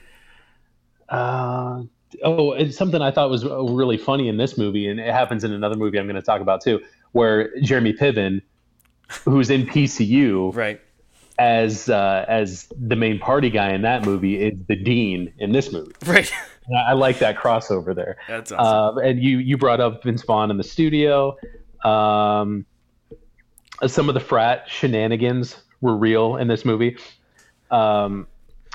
Uh, 1.09 1.83
oh, 2.23 2.53
it's 2.53 2.77
something 2.77 3.03
I 3.03 3.11
thought 3.11 3.31
was 3.31 3.45
really 3.45 3.97
funny 3.97 4.29
in 4.29 4.37
this 4.37 4.57
movie, 4.57 4.87
and 4.89 5.01
it 5.01 5.13
happens 5.13 5.43
in 5.45 5.53
another 5.53 5.77
movie 5.77 5.99
I'm 5.99 6.07
going 6.07 6.15
to 6.17 6.23
talk 6.23 6.41
about 6.41 6.61
too, 6.61 6.81
where 7.13 7.51
Jeremy 7.61 7.93
Piven, 7.95 8.43
who's 9.25 9.51
in 9.51 9.67
PCU 9.67 10.55
Right. 10.55 10.81
As 11.39 11.89
uh, 11.89 12.25
as 12.29 12.69
the 12.79 12.97
main 12.97 13.19
party 13.19 13.51
guy 13.51 13.73
in 13.73 13.83
that 13.83 14.05
movie, 14.05 14.41
is 14.41 14.55
the 14.69 14.77
dean 14.77 15.33
in 15.39 15.53
this 15.53 15.73
movie. 15.73 15.93
Right. 16.07 16.31
And 16.67 16.79
I 16.79 16.95
like 16.95 17.19
that 17.19 17.37
crossover 17.37 17.95
there. 17.95 18.17
That's 18.27 18.51
awesome. 18.51 18.99
Uh, 18.99 19.01
and 19.03 19.23
you 19.23 19.39
you 19.39 19.59
brought 19.59 19.81
up 19.81 20.03
Vince 20.03 20.23
Vaughn 20.23 20.51
in 20.51 20.57
the 20.57 20.65
studio. 20.65 21.37
Um, 21.85 22.65
some 23.87 24.09
of 24.09 24.15
the 24.15 24.21
frat 24.21 24.65
shenanigans 24.67 25.57
were 25.83 25.95
real 25.95 26.37
in 26.37 26.49
this 26.49 26.65
movie. 26.65 26.97
Um, 27.71 28.27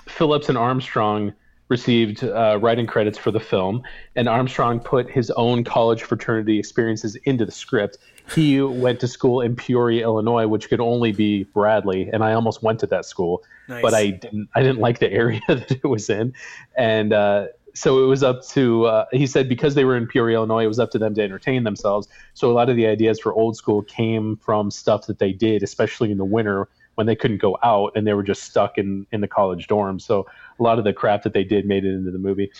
Phillips 0.07 0.49
and 0.49 0.57
Armstrong 0.57 1.33
received 1.69 2.23
uh, 2.23 2.57
writing 2.61 2.87
credits 2.87 3.17
for 3.17 3.31
the 3.31 3.39
film, 3.39 3.83
and 4.15 4.27
Armstrong 4.27 4.79
put 4.79 5.09
his 5.09 5.31
own 5.31 5.63
college 5.63 6.03
fraternity 6.03 6.59
experiences 6.59 7.15
into 7.23 7.45
the 7.45 7.51
script. 7.51 7.97
He 8.35 8.61
went 8.61 8.99
to 8.99 9.07
school 9.07 9.41
in 9.41 9.55
Peoria, 9.55 10.03
Illinois, 10.03 10.47
which 10.47 10.69
could 10.69 10.79
only 10.79 11.11
be 11.11 11.43
Bradley, 11.45 12.09
and 12.11 12.23
I 12.23 12.33
almost 12.33 12.61
went 12.61 12.79
to 12.81 12.87
that 12.87 13.05
school, 13.05 13.43
Nice. 13.67 13.81
but 13.81 13.93
I 13.93 14.09
didn't. 14.09 14.49
I 14.53 14.61
didn't 14.61 14.79
like 14.79 14.99
the 14.99 15.11
area 15.11 15.41
that 15.47 15.71
it 15.71 15.83
was 15.85 16.09
in, 16.09 16.33
and 16.75 17.13
uh, 17.13 17.47
so 17.73 18.03
it 18.03 18.07
was 18.07 18.23
up 18.23 18.45
to. 18.49 18.85
Uh, 18.85 19.05
he 19.11 19.27
said 19.27 19.47
because 19.47 19.75
they 19.75 19.85
were 19.85 19.95
in 19.95 20.07
Peoria, 20.07 20.37
Illinois, 20.37 20.63
it 20.63 20.67
was 20.67 20.79
up 20.79 20.91
to 20.91 20.99
them 20.99 21.13
to 21.15 21.21
entertain 21.21 21.63
themselves. 21.63 22.07
So 22.33 22.51
a 22.51 22.53
lot 22.53 22.69
of 22.69 22.75
the 22.75 22.87
ideas 22.87 23.19
for 23.19 23.33
old 23.33 23.55
school 23.55 23.83
came 23.83 24.37
from 24.37 24.71
stuff 24.71 25.05
that 25.07 25.19
they 25.19 25.33
did, 25.33 25.63
especially 25.63 26.11
in 26.11 26.17
the 26.17 26.25
winter 26.25 26.67
when 26.99 27.07
they 27.07 27.15
couldn't 27.15 27.37
go 27.37 27.57
out 27.63 27.93
and 27.95 28.05
they 28.05 28.13
were 28.13 28.23
just 28.23 28.43
stuck 28.43 28.77
in 28.77 29.07
in 29.13 29.21
the 29.21 29.27
college 29.27 29.67
dorms. 29.69 30.01
So 30.01 30.27
a 30.59 30.61
lot 30.61 30.79
of 30.79 30.83
the 30.83 30.91
crap 30.91 31.23
that 31.23 31.31
they 31.31 31.45
did 31.45 31.65
made 31.65 31.85
it 31.85 31.93
into 31.93 32.11
the 32.11 32.19
movie. 32.19 32.51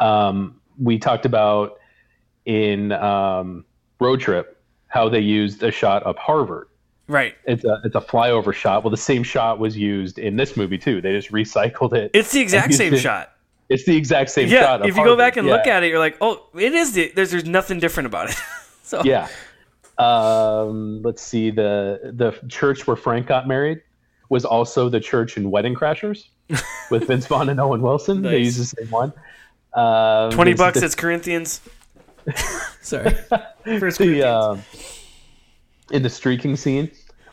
Um, 0.00 0.60
we 0.82 0.98
talked 0.98 1.24
about 1.24 1.78
in 2.44 2.90
um, 2.90 3.64
Road 4.00 4.18
Trip 4.20 4.60
how 4.88 5.08
they 5.08 5.20
used 5.20 5.62
a 5.62 5.70
shot 5.70 6.02
of 6.02 6.16
Harvard. 6.18 6.66
right. 7.06 7.36
It's 7.44 7.64
a 7.64 7.80
it's 7.84 7.94
a 7.94 8.00
flyover 8.00 8.52
shot. 8.52 8.82
Well, 8.82 8.90
the 8.90 8.96
same 8.96 9.22
shot 9.22 9.60
was 9.60 9.76
used 9.76 10.18
in 10.18 10.34
this 10.34 10.56
movie 10.56 10.76
too. 10.78 11.00
They 11.00 11.12
just 11.12 11.30
recycled 11.30 11.92
it. 11.94 12.10
It's 12.14 12.32
the 12.32 12.40
exact 12.40 12.74
same 12.74 12.94
it- 12.94 12.98
shot. 12.98 13.30
It's 13.70 13.84
the 13.84 13.96
exact 13.96 14.28
same 14.30 14.48
Yeah. 14.48 14.60
shot. 14.60 14.82
Of 14.82 14.88
If 14.88 14.96
you 14.96 15.04
go 15.04 15.16
back 15.16 15.34
Harvard. 15.34 15.38
and 15.38 15.46
look 15.48 15.66
at 15.68 15.82
it, 15.84 15.88
you're 15.88 15.98
like, 16.00 16.16
oh, 16.20 16.48
it 16.54 16.74
is. 16.74 16.92
The, 16.92 17.12
there's 17.14 17.30
there's 17.30 17.46
nothing 17.46 17.78
different 17.78 18.08
about 18.08 18.28
it. 18.30 18.36
so 18.82 19.02
yeah. 19.04 19.28
Um, 19.98 21.02
let's 21.02 21.22
see. 21.22 21.50
The 21.50 22.12
the 22.14 22.32
church 22.48 22.86
where 22.86 22.96
Frank 22.96 23.26
got 23.26 23.46
married 23.48 23.80
was 24.28 24.44
also 24.44 24.88
the 24.88 25.00
church 25.00 25.36
in 25.36 25.50
Wedding 25.50 25.74
Crashers 25.74 26.24
with 26.90 27.06
Vince 27.06 27.26
Vaughn 27.26 27.48
and 27.48 27.60
Owen 27.60 27.82
Wilson. 27.82 28.22
They 28.22 28.38
Nice. 28.42 28.56
use 28.56 28.56
the 28.72 28.82
same 28.82 28.90
one. 28.90 29.12
Um, 29.74 30.30
twenty 30.30 30.54
bucks. 30.54 30.78
the- 30.80 30.86
It's 30.86 30.94
Corinthians. 30.94 31.60
Sorry. 32.80 33.10
First 33.78 33.98
the 33.98 34.04
hint. 34.06 34.22
uh, 34.24 34.56
in 35.90 36.02
the 36.02 36.10
streaking 36.10 36.56
scene, 36.56 36.90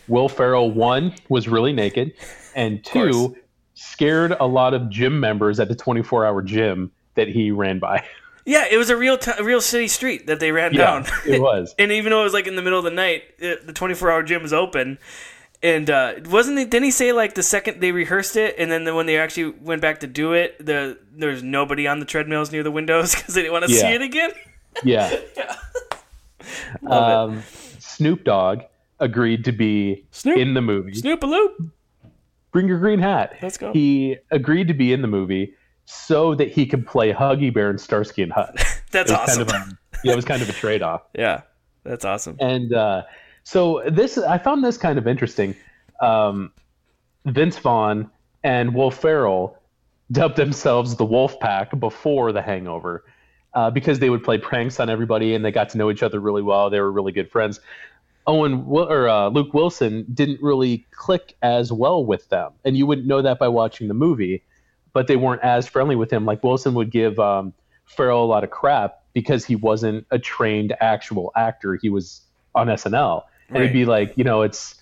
Will 0.07 0.27
Ferrell 0.29 0.69
one 0.71 1.13
was 1.29 1.47
really 1.47 1.71
naked, 1.73 2.13
and 2.55 2.83
two 2.83 3.35
scared 3.73 4.35
a 4.39 4.45
lot 4.45 4.73
of 4.73 4.89
gym 4.89 5.19
members 5.19 5.59
at 5.59 5.67
the 5.69 5.75
24 5.75 6.25
hour 6.25 6.41
gym 6.41 6.91
that 7.15 7.27
he 7.29 7.51
ran 7.51 7.79
by. 7.79 8.03
Yeah, 8.45 8.65
it 8.69 8.77
was 8.77 8.89
a 8.89 8.95
real 8.97 9.17
t- 9.17 9.31
real 9.43 9.61
city 9.61 9.87
street 9.87 10.27
that 10.27 10.39
they 10.39 10.51
ran 10.51 10.73
down. 10.73 11.05
it 11.25 11.41
was. 11.41 11.73
and 11.79 11.91
even 11.91 12.11
though 12.11 12.21
it 12.21 12.25
was 12.25 12.33
like 12.33 12.47
in 12.47 12.55
the 12.55 12.61
middle 12.61 12.79
of 12.79 12.85
the 12.85 12.91
night, 12.91 13.23
it, 13.39 13.65
the 13.67 13.73
24 13.73 14.11
hour 14.11 14.23
gym 14.23 14.41
was 14.41 14.53
open. 14.53 14.97
And 15.63 15.89
uh, 15.91 16.13
wasn't 16.25 16.57
it? 16.57 16.71
Didn't 16.71 16.85
he 16.85 16.91
say 16.91 17.11
like 17.13 17.35
the 17.35 17.43
second 17.43 17.81
they 17.81 17.91
rehearsed 17.91 18.35
it, 18.35 18.55
and 18.57 18.71
then 18.71 18.83
the, 18.83 18.95
when 18.95 19.05
they 19.05 19.19
actually 19.19 19.51
went 19.61 19.79
back 19.81 19.99
to 19.99 20.07
do 20.07 20.33
it, 20.33 20.57
the 20.65 20.97
there's 21.11 21.43
nobody 21.43 21.87
on 21.87 21.99
the 21.99 22.05
treadmills 22.05 22.51
near 22.51 22.63
the 22.63 22.71
windows 22.71 23.13
because 23.15 23.35
they 23.35 23.41
didn't 23.43 23.53
want 23.53 23.65
to 23.65 23.71
Yeah. 23.71 23.79
see 23.81 23.93
it 23.93 24.01
again. 24.01 24.31
Yeah. 24.85 25.19
Love 26.81 27.29
um, 27.31 27.43
Snoop 27.79 28.23
Dogg 28.23 28.61
agreed 28.99 29.45
to 29.45 29.51
be 29.51 30.05
Snoop. 30.11 30.37
in 30.37 30.53
the 30.53 30.61
movie. 30.61 30.93
Snoop 30.93 31.23
a 31.23 31.25
loop. 31.25 31.61
Bring 32.51 32.67
your 32.67 32.79
green 32.79 32.99
hat. 32.99 33.35
Let's 33.41 33.57
go. 33.57 33.71
He 33.73 34.17
agreed 34.29 34.67
to 34.67 34.73
be 34.73 34.93
in 34.93 35.01
the 35.01 35.07
movie 35.07 35.53
so 35.93 36.33
that 36.35 36.49
he 36.49 36.65
could 36.65 36.87
play 36.87 37.11
Huggy 37.11 37.53
Bear 37.53 37.69
and 37.69 37.79
Starsky 37.79 38.23
and 38.23 38.31
Hutch. 38.31 38.63
That's 38.91 39.11
awesome. 39.11 39.45
kind 39.45 39.63
of 39.63 39.73
a, 39.73 39.79
yeah, 40.05 40.13
it 40.13 40.15
was 40.15 40.25
kind 40.25 40.41
of 40.41 40.49
a 40.49 40.53
trade 40.53 40.81
off. 40.81 41.03
yeah, 41.17 41.41
that's 41.83 42.03
awesome. 42.03 42.35
And 42.39 42.73
uh, 42.73 43.03
so 43.43 43.83
this, 43.89 44.17
I 44.17 44.37
found 44.37 44.63
this 44.63 44.77
kind 44.77 44.97
of 44.97 45.07
interesting. 45.07 45.55
Um, 46.01 46.51
Vince 47.25 47.57
Vaughn 47.57 48.09
and 48.43 48.73
Will 48.73 48.91
Ferrell 48.91 49.57
dubbed 50.11 50.35
themselves 50.35 50.95
the 50.95 51.05
Wolf 51.05 51.39
Pack 51.39 51.79
before 51.79 52.33
The 52.33 52.41
Hangover 52.41 53.05
uh, 53.53 53.69
because 53.69 53.99
they 53.99 54.09
would 54.09 54.23
play 54.23 54.37
pranks 54.37 54.79
on 54.79 54.89
everybody 54.89 55.33
and 55.33 55.45
they 55.45 55.51
got 55.51 55.69
to 55.69 55.77
know 55.77 55.89
each 55.89 56.03
other 56.03 56.19
really 56.19 56.41
well. 56.41 56.69
They 56.69 56.79
were 56.79 56.91
really 56.91 57.11
good 57.11 57.31
friends. 57.31 57.59
Owen 58.27 58.65
or 58.67 59.07
uh, 59.07 59.29
Luke 59.29 59.53
Wilson 59.53 60.05
didn't 60.13 60.41
really 60.41 60.85
click 60.91 61.35
as 61.41 61.71
well 61.71 62.03
with 62.03 62.27
them, 62.29 62.51
and 62.65 62.77
you 62.77 62.85
wouldn't 62.85 63.07
know 63.07 63.21
that 63.21 63.39
by 63.39 63.47
watching 63.47 63.87
the 63.87 63.93
movie. 63.93 64.43
But 64.93 65.07
they 65.07 65.15
weren't 65.15 65.41
as 65.41 65.67
friendly 65.67 65.95
with 65.95 66.11
him. 66.11 66.25
Like 66.25 66.43
Wilson 66.43 66.73
would 66.73 66.91
give 66.91 67.17
um, 67.19 67.53
Ferrell 67.85 68.23
a 68.23 68.27
lot 68.27 68.43
of 68.43 68.49
crap 68.49 68.99
because 69.13 69.45
he 69.45 69.55
wasn't 69.55 70.05
a 70.11 70.19
trained 70.19 70.73
actual 70.81 71.31
actor. 71.35 71.75
He 71.81 71.89
was 71.89 72.21
on 72.55 72.67
SNL, 72.67 73.23
and 73.49 73.57
Right. 73.59 73.67
he'd 73.67 73.73
be 73.73 73.85
like, 73.85 74.13
you 74.17 74.23
know, 74.23 74.41
it's 74.41 74.75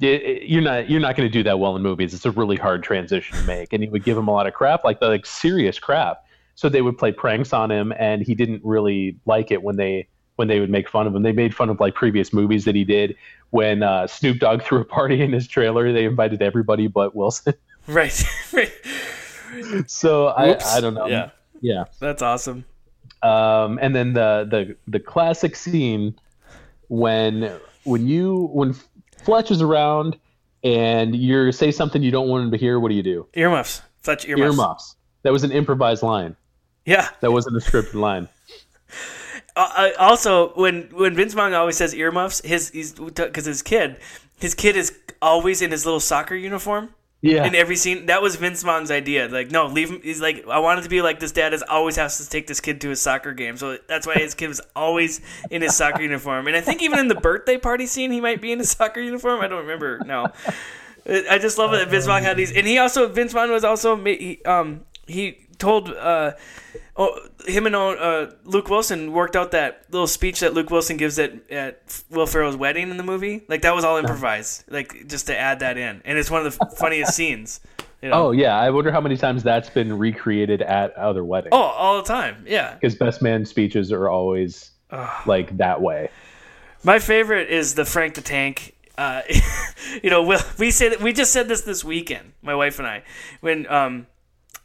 it, 0.00 0.22
it- 0.22 0.42
you're 0.48 0.62
not 0.62 0.88
you're 0.90 1.00
not 1.00 1.16
going 1.16 1.28
to 1.28 1.32
do 1.32 1.42
that 1.44 1.58
well 1.58 1.74
in 1.76 1.82
movies. 1.82 2.12
It's 2.14 2.26
a 2.26 2.30
really 2.30 2.56
hard 2.56 2.82
transition 2.82 3.36
to 3.38 3.44
make, 3.44 3.72
and 3.72 3.82
he 3.82 3.88
would 3.88 4.04
give 4.04 4.16
him 4.16 4.28
a 4.28 4.32
lot 4.32 4.46
of 4.46 4.54
crap, 4.54 4.84
like 4.84 5.00
the 5.00 5.08
like 5.08 5.24
serious 5.26 5.78
crap. 5.78 6.24
So 6.54 6.68
they 6.68 6.82
would 6.82 6.98
play 6.98 7.12
pranks 7.12 7.52
on 7.52 7.70
him, 7.70 7.92
and 7.98 8.20
he 8.22 8.34
didn't 8.34 8.62
really 8.64 9.16
like 9.26 9.50
it 9.50 9.62
when 9.62 9.76
they 9.76 10.08
when 10.36 10.48
they 10.48 10.60
would 10.60 10.70
make 10.70 10.88
fun 10.88 11.06
of 11.06 11.14
him. 11.14 11.22
They 11.22 11.32
made 11.32 11.54
fun 11.54 11.68
of 11.70 11.80
like 11.80 11.94
previous 11.94 12.32
movies 12.32 12.64
that 12.64 12.74
he 12.74 12.84
did. 12.84 13.16
When 13.50 13.82
uh, 13.82 14.06
Snoop 14.06 14.38
Dogg 14.38 14.62
threw 14.64 14.80
a 14.80 14.84
party 14.84 15.22
in 15.22 15.32
his 15.32 15.46
trailer, 15.48 15.92
they 15.92 16.04
invited 16.04 16.42
everybody 16.42 16.86
but 16.86 17.14
Wilson. 17.16 17.54
Right. 17.86 18.22
right. 18.52 18.70
So 19.86 20.28
I, 20.28 20.48
Whoops. 20.48 20.74
I 20.74 20.80
don't 20.80 20.94
know. 20.94 21.06
Yeah, 21.06 21.30
yeah. 21.60 21.84
that's 22.00 22.22
awesome. 22.22 22.64
Um, 23.22 23.78
and 23.82 23.94
then 23.94 24.12
the 24.12 24.46
the 24.48 24.76
the 24.86 25.00
classic 25.00 25.56
scene 25.56 26.14
when 26.88 27.52
when 27.84 28.06
you 28.06 28.48
when 28.52 28.74
Fletch 29.24 29.50
is 29.50 29.62
around 29.62 30.16
and 30.64 31.14
you 31.14 31.52
say 31.52 31.70
something 31.70 32.02
you 32.02 32.10
don't 32.10 32.28
want 32.28 32.44
him 32.44 32.50
to 32.52 32.58
hear. 32.58 32.78
What 32.80 32.90
do 32.90 32.94
you 32.94 33.02
do? 33.02 33.26
Earmuffs. 33.34 33.82
Fletch 34.00 34.26
earmuffs. 34.26 34.56
Earmuffs. 34.56 34.96
That 35.22 35.32
was 35.32 35.44
an 35.44 35.52
improvised 35.52 36.02
line. 36.02 36.36
Yeah. 36.84 37.08
That 37.20 37.32
wasn't 37.32 37.56
a 37.56 37.60
scripted 37.60 37.94
line. 37.94 38.28
Uh, 39.56 39.68
uh, 39.76 39.90
also, 39.98 40.50
when 40.54 40.88
when 40.92 41.14
Vince 41.14 41.34
Vaughn 41.34 41.52
always 41.52 41.76
says 41.76 41.92
earmuffs, 41.94 42.40
his 42.42 42.70
he's 42.70 42.92
because 42.92 43.44
his 43.44 43.60
kid, 43.60 43.98
his 44.38 44.54
kid 44.54 44.76
is 44.76 44.96
always 45.20 45.60
in 45.60 45.72
his 45.72 45.84
little 45.84 46.00
soccer 46.00 46.36
uniform. 46.36 46.94
Yeah. 47.20 47.44
In 47.44 47.56
every 47.56 47.74
scene, 47.74 48.06
that 48.06 48.22
was 48.22 48.36
Vince 48.36 48.62
Vaughn's 48.62 48.92
idea. 48.92 49.28
Like, 49.28 49.50
no, 49.50 49.66
leave 49.66 49.90
him. 49.90 50.00
He's 50.02 50.20
like, 50.20 50.46
I 50.46 50.60
wanted 50.60 50.84
to 50.84 50.88
be 50.88 51.02
like 51.02 51.18
this. 51.18 51.32
Dad 51.32 51.52
is 51.52 51.64
always 51.68 51.96
has 51.96 52.18
to 52.18 52.30
take 52.30 52.46
this 52.46 52.60
kid 52.60 52.80
to 52.82 52.90
his 52.90 53.00
soccer 53.00 53.32
game, 53.32 53.56
so 53.56 53.76
that's 53.88 54.06
why 54.06 54.14
his 54.14 54.34
kid 54.34 54.46
was 54.46 54.60
always 54.76 55.20
in 55.50 55.62
his 55.62 55.74
soccer 55.74 56.02
uniform. 56.02 56.46
And 56.46 56.54
I 56.54 56.60
think 56.60 56.80
even 56.80 57.00
in 57.00 57.08
the 57.08 57.16
birthday 57.16 57.58
party 57.58 57.86
scene, 57.86 58.12
he 58.12 58.20
might 58.20 58.40
be 58.40 58.52
in 58.52 58.60
his 58.60 58.70
soccer 58.70 59.00
uniform. 59.00 59.40
I 59.40 59.48
don't 59.48 59.62
remember. 59.62 60.00
No, 60.06 60.28
I 61.08 61.38
just 61.38 61.58
love 61.58 61.72
it 61.74 61.78
that 61.78 61.88
Vince 61.88 62.06
Vaughn 62.06 62.22
had 62.22 62.36
these, 62.36 62.52
and 62.52 62.64
he 62.66 62.78
also 62.78 63.08
Vince 63.08 63.32
Vaughn 63.32 63.50
was 63.50 63.64
also 63.64 63.96
he, 64.04 64.40
um 64.44 64.82
he 65.08 65.47
told 65.58 65.90
uh 65.90 66.32
oh 66.96 67.18
him 67.46 67.66
and 67.66 67.74
uh 67.74 68.30
Luke 68.44 68.68
Wilson 68.68 69.12
worked 69.12 69.36
out 69.36 69.50
that 69.52 69.84
little 69.90 70.06
speech 70.06 70.40
that 70.40 70.54
Luke 70.54 70.70
Wilson 70.70 70.96
gives 70.96 71.18
at 71.18 71.50
at 71.50 72.02
Will 72.10 72.26
Ferrell's 72.26 72.56
wedding 72.56 72.90
in 72.90 72.96
the 72.96 73.02
movie. 73.02 73.44
Like 73.48 73.62
that 73.62 73.74
was 73.74 73.84
all 73.84 73.96
improvised, 73.96 74.64
like 74.68 75.06
just 75.08 75.26
to 75.26 75.36
add 75.36 75.60
that 75.60 75.76
in, 75.76 76.02
and 76.04 76.18
it's 76.18 76.30
one 76.30 76.46
of 76.46 76.58
the 76.58 76.66
funniest 76.76 77.14
scenes. 77.14 77.60
You 78.02 78.10
know? 78.10 78.28
Oh 78.28 78.30
yeah, 78.30 78.56
I 78.56 78.70
wonder 78.70 78.92
how 78.92 79.00
many 79.00 79.16
times 79.16 79.42
that's 79.42 79.70
been 79.70 79.98
recreated 79.98 80.62
at 80.62 80.94
other 80.94 81.24
weddings. 81.24 81.50
Oh, 81.52 81.58
all 81.58 81.96
the 81.96 82.06
time. 82.06 82.44
Yeah. 82.46 82.74
because 82.74 82.94
best 82.94 83.22
man 83.22 83.44
speeches 83.44 83.90
are 83.90 84.08
always 84.08 84.70
like 85.26 85.56
that 85.56 85.80
way. 85.80 86.10
My 86.84 86.98
favorite 86.98 87.50
is 87.50 87.74
the 87.74 87.84
Frank 87.84 88.14
the 88.14 88.20
Tank. 88.20 88.74
Uh, 88.96 89.22
you 90.02 90.10
know, 90.10 90.22
we 90.22 90.36
we 90.58 90.70
say 90.70 90.88
that 90.90 91.00
we 91.00 91.12
just 91.12 91.32
said 91.32 91.48
this 91.48 91.62
this 91.62 91.84
weekend, 91.84 92.32
my 92.42 92.54
wife 92.54 92.78
and 92.78 92.86
I, 92.86 93.02
when 93.40 93.66
um, 93.68 94.06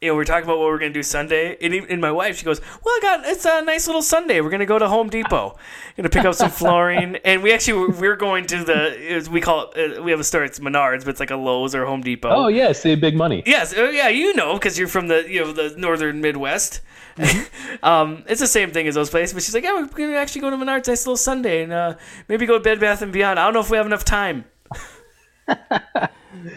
you 0.03 0.09
know, 0.09 0.15
we 0.15 0.21
are 0.21 0.25
talking 0.25 0.43
about 0.43 0.59
what 0.59 0.67
we're 0.67 0.77
gonna 0.77 0.91
do 0.93 1.01
Sunday, 1.03 1.57
and, 1.61 1.73
even- 1.73 1.89
and 1.89 2.01
my 2.01 2.11
wife 2.11 2.37
she 2.37 2.45
goes, 2.45 2.59
"Well, 2.83 2.93
I 2.95 2.99
got 3.01 3.25
it's 3.25 3.45
a 3.45 3.61
nice 3.61 3.87
little 3.87 4.01
Sunday. 4.01 4.41
We're 4.41 4.49
gonna 4.49 4.65
go 4.65 4.77
to 4.77 4.87
Home 4.87 5.09
Depot, 5.09 5.57
gonna 5.97 6.09
pick 6.09 6.25
up 6.25 6.35
some 6.35 6.51
flooring, 6.61 7.17
and 7.23 7.41
we 7.41 7.53
actually 7.53 7.91
we're 7.93 8.15
going 8.17 8.45
to 8.47 8.63
the 8.63 9.27
we 9.31 9.39
call 9.41 9.71
it. 9.75 9.99
Uh, 9.99 10.03
we 10.03 10.11
have 10.11 10.19
a 10.19 10.23
store. 10.23 10.43
It's 10.43 10.59
Menards, 10.59 10.99
but 11.05 11.09
it's 11.09 11.19
like 11.19 11.31
a 11.31 11.35
Lowe's 11.37 11.73
or 11.73 11.85
Home 11.85 12.01
Depot. 12.01 12.29
Oh 12.29 12.47
yeah, 12.47 12.71
save 12.73 12.99
big 13.01 13.15
money. 13.15 13.41
Yes, 13.45 13.73
oh, 13.75 13.89
yeah, 13.89 14.09
you 14.09 14.35
know, 14.35 14.53
because 14.53 14.77
you're 14.77 14.87
from 14.89 15.07
the 15.07 15.25
you 15.27 15.39
know 15.41 15.53
the 15.53 15.73
northern 15.77 16.19
Midwest. 16.21 16.81
um, 17.83 18.23
it's 18.27 18.41
the 18.41 18.47
same 18.47 18.71
thing 18.71 18.87
as 18.87 18.95
those 18.95 19.09
places. 19.09 19.33
But 19.33 19.43
she's 19.43 19.53
like, 19.53 19.63
yeah, 19.63 19.73
we're 19.73 19.85
gonna 19.87 20.17
actually 20.17 20.41
go 20.41 20.49
to 20.49 20.57
Menards 20.57 20.87
nice 20.87 21.05
little 21.05 21.15
Sunday 21.17 21.63
and 21.63 21.71
uh, 21.71 21.95
maybe 22.27 22.45
go 22.45 22.57
to 22.57 22.63
Bed 22.63 22.79
Bath 22.79 23.01
and 23.01 23.13
Beyond. 23.13 23.39
I 23.39 23.45
don't 23.45 23.53
know 23.53 23.59
if 23.61 23.69
we 23.69 23.77
have 23.77 23.85
enough 23.85 24.03
time. 24.03 24.45
I 25.47 26.09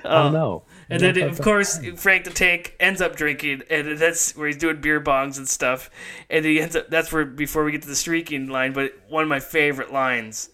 don't 0.04 0.32
know. 0.32 0.62
And 0.88 1.02
then 1.02 1.20
of 1.22 1.40
course 1.40 1.80
Frank 1.96 2.24
the 2.24 2.30
Tank 2.30 2.76
ends 2.78 3.00
up 3.00 3.16
drinking, 3.16 3.62
and 3.70 3.98
that's 3.98 4.36
where 4.36 4.46
he's 4.46 4.56
doing 4.56 4.80
beer 4.80 5.00
bongs 5.00 5.36
and 5.36 5.48
stuff. 5.48 5.90
And 6.30 6.44
he 6.44 6.60
ends 6.60 6.76
up 6.76 6.88
that's 6.88 7.12
where 7.12 7.24
before 7.24 7.64
we 7.64 7.72
get 7.72 7.82
to 7.82 7.88
the 7.88 7.96
streaking 7.96 8.48
line. 8.48 8.72
But 8.72 8.92
one 9.08 9.22
of 9.22 9.28
my 9.28 9.40
favorite 9.40 9.92
lines 9.92 10.50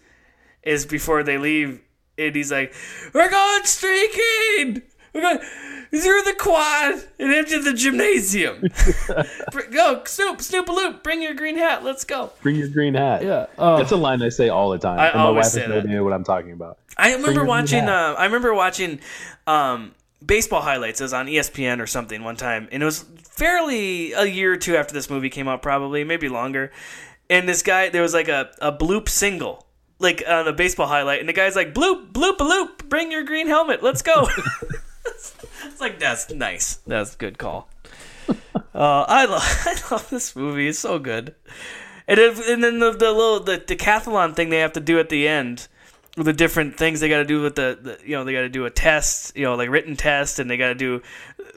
is 0.63 0.85
before 0.85 1.23
they 1.23 1.37
leave, 1.37 1.81
and 2.17 2.35
he's 2.35 2.51
like, 2.51 2.73
"We're 3.13 3.29
going 3.29 3.65
streaking. 3.65 4.81
We're 5.13 5.21
going 5.21 5.39
through 5.91 6.23
the 6.23 6.33
quad 6.39 7.03
and 7.19 7.31
into 7.31 7.59
the 7.59 7.73
gymnasium. 7.73 8.63
Go 9.71 10.03
Snoop 10.05 10.41
Snoop 10.41 10.67
a 10.67 10.71
loop. 10.71 11.03
Bring 11.03 11.21
your 11.21 11.35
green 11.35 11.57
hat. 11.57 11.83
Let's 11.83 12.03
go." 12.03 12.31
Bring 12.41 12.55
your 12.55 12.69
green 12.69 12.95
hat. 12.95 13.23
Yeah. 13.23 13.45
Oh. 13.59 13.77
That's 13.77 13.91
a 13.91 13.97
line 13.97 14.23
I 14.23 14.29
say 14.29 14.49
all 14.49 14.71
the 14.71 14.79
time. 14.79 14.99
I 14.99 15.09
and 15.09 15.15
my 15.17 15.25
always 15.25 15.53
wife 15.53 15.61
has 15.61 15.69
no 15.69 15.77
idea 15.77 16.03
what 16.03 16.13
I'm 16.13 16.23
talking 16.23 16.53
about. 16.53 16.79
I 16.97 17.13
remember 17.13 17.45
watching. 17.45 17.83
Uh, 17.83 18.15
I 18.17 18.25
remember 18.25 18.55
watching 18.55 18.99
um, 19.45 19.93
baseball 20.25 20.61
highlights. 20.61 21.01
It 21.01 21.05
was 21.05 21.13
on 21.13 21.27
ESPN 21.27 21.79
or 21.79 21.87
something 21.87 22.23
one 22.23 22.35
time, 22.35 22.67
and 22.71 22.81
it 22.81 22.85
was 22.85 23.05
fairly 23.23 24.13
a 24.13 24.25
year 24.25 24.53
or 24.53 24.57
two 24.57 24.75
after 24.75 24.93
this 24.93 25.09
movie 25.09 25.29
came 25.29 25.47
out, 25.47 25.61
probably 25.61 26.03
maybe 26.03 26.29
longer. 26.29 26.71
And 27.29 27.47
this 27.47 27.63
guy, 27.63 27.89
there 27.89 28.01
was 28.01 28.13
like 28.13 28.27
a, 28.27 28.51
a 28.61 28.71
bloop 28.71 29.09
single, 29.09 29.65
like 29.99 30.23
on 30.27 30.47
a 30.47 30.53
baseball 30.53 30.87
highlight, 30.87 31.19
and 31.19 31.29
the 31.29 31.33
guy's 31.33 31.55
like 31.55 31.73
bloop 31.73 32.11
bloop 32.11 32.37
bloop, 32.37 32.89
bring 32.89 33.11
your 33.11 33.23
green 33.23 33.47
helmet, 33.47 33.81
let's 33.81 34.01
go. 34.01 34.27
it's 35.05 35.81
like 35.81 35.99
that's 35.99 36.31
nice. 36.31 36.75
That's 36.87 37.15
a 37.15 37.17
good 37.17 37.37
call. 37.37 37.69
Uh, 38.75 39.05
I 39.07 39.25
love 39.25 39.43
I 39.65 39.75
love 39.91 40.09
this 40.09 40.35
movie. 40.35 40.67
It's 40.67 40.79
so 40.79 40.99
good. 40.99 41.35
And, 42.05 42.19
if, 42.19 42.49
and 42.49 42.61
then 42.61 42.79
the, 42.79 42.91
the 42.91 43.11
little 43.11 43.39
the 43.39 43.57
decathlon 43.57 44.35
thing 44.35 44.49
they 44.49 44.59
have 44.59 44.73
to 44.73 44.81
do 44.81 44.99
at 44.99 45.09
the 45.09 45.27
end, 45.27 45.67
the 46.15 46.33
different 46.33 46.77
things 46.77 46.99
they 46.99 47.09
got 47.09 47.17
to 47.17 47.25
do 47.25 47.41
with 47.41 47.55
the, 47.55 47.77
the 47.81 47.99
you 48.05 48.15
know 48.15 48.23
they 48.23 48.33
got 48.33 48.41
to 48.41 48.49
do 48.49 48.65
a 48.65 48.69
test, 48.69 49.35
you 49.35 49.43
know, 49.43 49.55
like 49.55 49.69
written 49.69 49.95
test, 49.95 50.39
and 50.39 50.49
they 50.49 50.57
got 50.57 50.67
to 50.69 50.75
do 50.75 51.01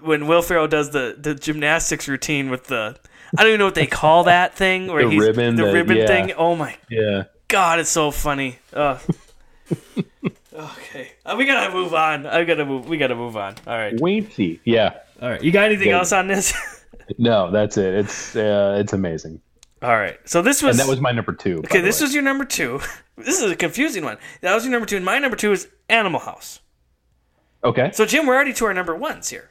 when 0.02 0.26
Will 0.26 0.42
Ferrell 0.42 0.68
does 0.68 0.90
the 0.90 1.14
the 1.18 1.34
gymnastics 1.34 2.08
routine 2.08 2.48
with 2.50 2.64
the 2.64 2.96
I 3.36 3.42
don't 3.42 3.48
even 3.48 3.58
know 3.58 3.64
what 3.66 3.74
they 3.74 3.86
call 3.86 4.24
that 4.24 4.54
thing 4.54 4.86
where 4.86 5.04
The 5.04 5.10
he's 5.10 5.20
ribbon, 5.20 5.56
the 5.56 5.66
the- 5.66 5.72
ribbon 5.72 5.96
yeah. 5.98 6.06
thing. 6.06 6.32
Oh 6.32 6.56
my 6.56 6.76
Yeah. 6.88 7.24
god, 7.48 7.80
it's 7.80 7.90
so 7.90 8.10
funny. 8.10 8.58
Okay, 10.58 11.12
uh, 11.26 11.34
we 11.36 11.44
gotta 11.44 11.70
move 11.74 11.92
on. 11.92 12.24
I 12.24 12.44
gotta 12.44 12.64
move. 12.64 12.88
We 12.88 12.96
gotta 12.96 13.14
move 13.14 13.36
on. 13.36 13.56
All 13.66 13.76
right, 13.76 13.94
Wincy. 13.96 14.58
Yeah. 14.64 14.94
all 15.20 15.28
right. 15.28 15.42
You 15.42 15.52
got 15.52 15.66
anything 15.66 15.88
Good. 15.88 15.94
else 15.94 16.12
on 16.12 16.28
this? 16.28 16.54
No, 17.18 17.52
that's 17.52 17.76
it. 17.76 17.94
It's 17.94 18.34
uh, 18.34 18.78
it's 18.80 18.92
amazing. 18.92 19.40
All 19.82 19.96
right. 19.96 20.18
So 20.24 20.42
this 20.42 20.62
was 20.62 20.78
And 20.78 20.86
that 20.86 20.90
was 20.90 21.00
my 21.00 21.12
number 21.12 21.32
two. 21.32 21.58
okay. 21.58 21.80
This 21.80 22.00
was 22.00 22.14
your 22.14 22.22
number 22.22 22.44
two. 22.44 22.80
This 23.18 23.40
is 23.40 23.50
a 23.50 23.56
confusing 23.56 24.04
one. 24.04 24.18
That 24.42 24.54
was 24.54 24.64
your 24.64 24.72
number 24.72 24.84
two, 24.84 24.96
and 24.96 25.04
my 25.04 25.18
number 25.18 25.38
two 25.38 25.50
is 25.50 25.68
Animal 25.88 26.20
House. 26.20 26.60
okay. 27.64 27.90
So 27.94 28.04
Jim, 28.04 28.26
we're 28.26 28.34
already 28.34 28.52
to 28.52 28.66
our 28.66 28.74
number 28.74 28.94
ones 28.94 29.30
here. 29.30 29.48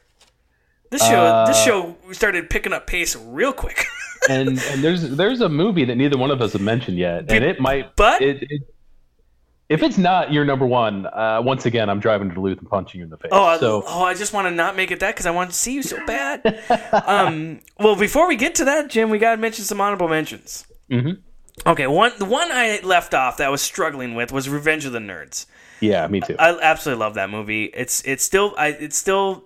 This 0.92 1.02
show, 1.02 1.44
this 1.48 1.56
Uh, 1.56 1.64
show 1.64 1.96
started 2.12 2.48
picking 2.48 2.72
up 2.72 2.86
pace 2.86 3.16
real 3.16 3.52
quick. 3.52 3.84
and 4.30 4.50
and 4.50 4.84
there's 4.84 5.02
there's 5.16 5.40
a 5.40 5.48
movie 5.48 5.84
that 5.84 5.96
neither 5.96 6.16
one 6.16 6.30
of 6.30 6.40
us 6.40 6.52
have 6.52 6.62
mentioned 6.62 6.96
yet, 6.96 7.28
and 7.28 7.44
it 7.44 7.58
might. 7.58 7.96
But- 7.96 8.22
it, 8.22 8.44
it, 8.48 8.62
if 9.68 9.82
it's 9.82 9.98
not 9.98 10.32
your 10.32 10.44
number 10.44 10.66
one, 10.66 11.06
uh, 11.06 11.40
once 11.44 11.66
again, 11.66 11.88
I'm 11.90 12.00
driving 12.00 12.28
to 12.28 12.34
Duluth 12.34 12.58
and 12.58 12.68
punching 12.68 12.98
you 12.98 13.04
in 13.04 13.10
the 13.10 13.16
face. 13.16 13.30
Oh, 13.32 13.44
I, 13.44 13.58
so 13.58 13.82
oh, 13.86 14.04
I 14.04 14.14
just 14.14 14.32
want 14.32 14.46
to 14.46 14.50
not 14.50 14.76
make 14.76 14.90
it 14.90 15.00
that 15.00 15.14
because 15.14 15.26
I 15.26 15.30
want 15.32 15.50
to 15.50 15.56
see 15.56 15.74
you 15.74 15.82
so 15.82 16.04
bad. 16.06 16.62
um, 17.06 17.60
well, 17.78 17.96
before 17.96 18.28
we 18.28 18.36
get 18.36 18.54
to 18.56 18.64
that, 18.66 18.88
Jim, 18.90 19.10
we 19.10 19.18
got 19.18 19.32
to 19.32 19.36
mention 19.40 19.64
some 19.64 19.80
honorable 19.80 20.08
mentions. 20.08 20.66
Mhm. 20.90 21.18
Okay, 21.66 21.86
one 21.86 22.12
the 22.18 22.26
one 22.26 22.48
I 22.52 22.80
left 22.84 23.14
off 23.14 23.38
that 23.38 23.46
I 23.46 23.50
was 23.50 23.62
struggling 23.62 24.14
with 24.14 24.30
was 24.30 24.48
Revenge 24.48 24.84
of 24.84 24.92
the 24.92 24.98
Nerds. 24.98 25.46
yeah, 25.80 26.06
me 26.06 26.20
too. 26.20 26.36
I 26.38 26.56
absolutely 26.60 27.00
love 27.00 27.14
that 27.14 27.30
movie. 27.30 27.64
It's 27.64 28.02
it's 28.04 28.22
still 28.22 28.54
I 28.58 28.68
it's 28.68 28.96
still 28.96 29.44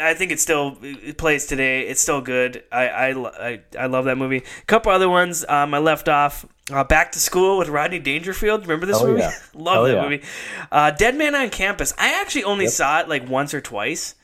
I 0.00 0.14
think 0.14 0.30
it 0.32 0.40
still 0.40 0.78
it 0.80 1.18
plays 1.18 1.46
today. 1.46 1.82
It's 1.88 2.00
still 2.00 2.20
good. 2.20 2.62
I 2.72 2.88
I, 2.88 3.48
I, 3.48 3.60
I 3.78 3.86
love 3.86 4.04
that 4.06 4.16
movie. 4.16 4.38
A 4.38 4.64
couple 4.66 4.92
other 4.92 5.08
ones 5.08 5.44
um, 5.48 5.74
I 5.74 5.78
left 5.80 6.08
off. 6.08 6.46
Uh, 6.72 6.82
Back 6.84 7.12
to 7.12 7.18
School 7.18 7.58
with 7.58 7.68
Rodney 7.68 7.98
Dangerfield. 7.98 8.62
Remember 8.62 8.86
this 8.86 8.98
Oh, 9.00 9.06
movie? 9.06 9.20
yeah. 9.20 9.32
love 9.54 9.78
Oh, 9.78 9.86
that 9.86 9.94
yeah. 9.96 10.02
movie. 10.02 10.22
Uh, 10.72 10.90
Dead 10.92 11.14
Man 11.14 11.34
on 11.34 11.50
Campus. 11.50 11.92
I 11.98 12.20
actually 12.20 12.44
only 12.44 12.68
saw 12.68 13.00
it 13.00 13.08
like 13.08 13.28
once 13.28 13.52
or 13.52 13.60
twice, 13.60 14.14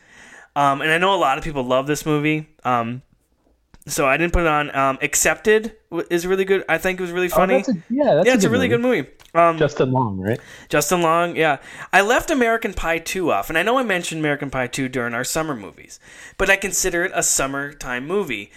um, 0.57 0.81
and 0.81 0.91
I 0.91 0.99
know 0.99 1.15
a 1.15 1.17
lot 1.21 1.37
of 1.39 1.45
people 1.45 1.63
love 1.65 1.87
this 1.87 2.07
movie. 2.07 2.49
Um, 2.65 3.03
so 3.87 4.07
I 4.07 4.17
didn't 4.17 4.33
put 4.33 4.43
it 4.43 4.47
on. 4.47 4.75
Um, 4.75 4.99
Accepted 5.03 5.77
is 6.11 6.27
really 6.27 6.45
good. 6.45 6.65
I 6.69 6.79
think 6.79 6.99
it 6.99 7.03
was 7.03 7.13
really 7.13 7.27
Oh, 7.27 7.37
funny. 7.37 7.57
that's 7.57 7.69
a, 7.71 7.75
yeah, 7.91 8.15
that's 8.15 8.27
yeah, 8.27 8.35
it's 8.35 8.45
a 8.45 8.51
really 8.51 8.69
good 8.69 8.81
movie. 8.81 9.09
Um, 9.35 9.59
Justin 9.59 9.93
Long, 9.93 10.19
right? 10.19 10.41
Justin 10.69 11.03
Long, 11.03 11.37
yeah. 11.37 11.59
I 11.93 12.01
left 12.01 12.31
American 12.31 12.75
Pie 12.75 12.99
2 12.99 13.31
off, 13.33 13.49
and 13.49 13.57
I 13.59 13.63
know 13.63 13.79
I 13.79 13.83
mentioned 13.85 14.19
American 14.21 14.51
Pie 14.51 14.67
2 14.69 14.89
during 14.89 15.15
our 15.15 15.25
summer 15.25 15.55
movies, 15.55 16.01
but 16.37 16.51
I 16.51 16.57
consider 16.57 17.05
it 17.05 17.13
a 17.15 17.23
summertime 17.23 18.07
movie. 18.07 18.51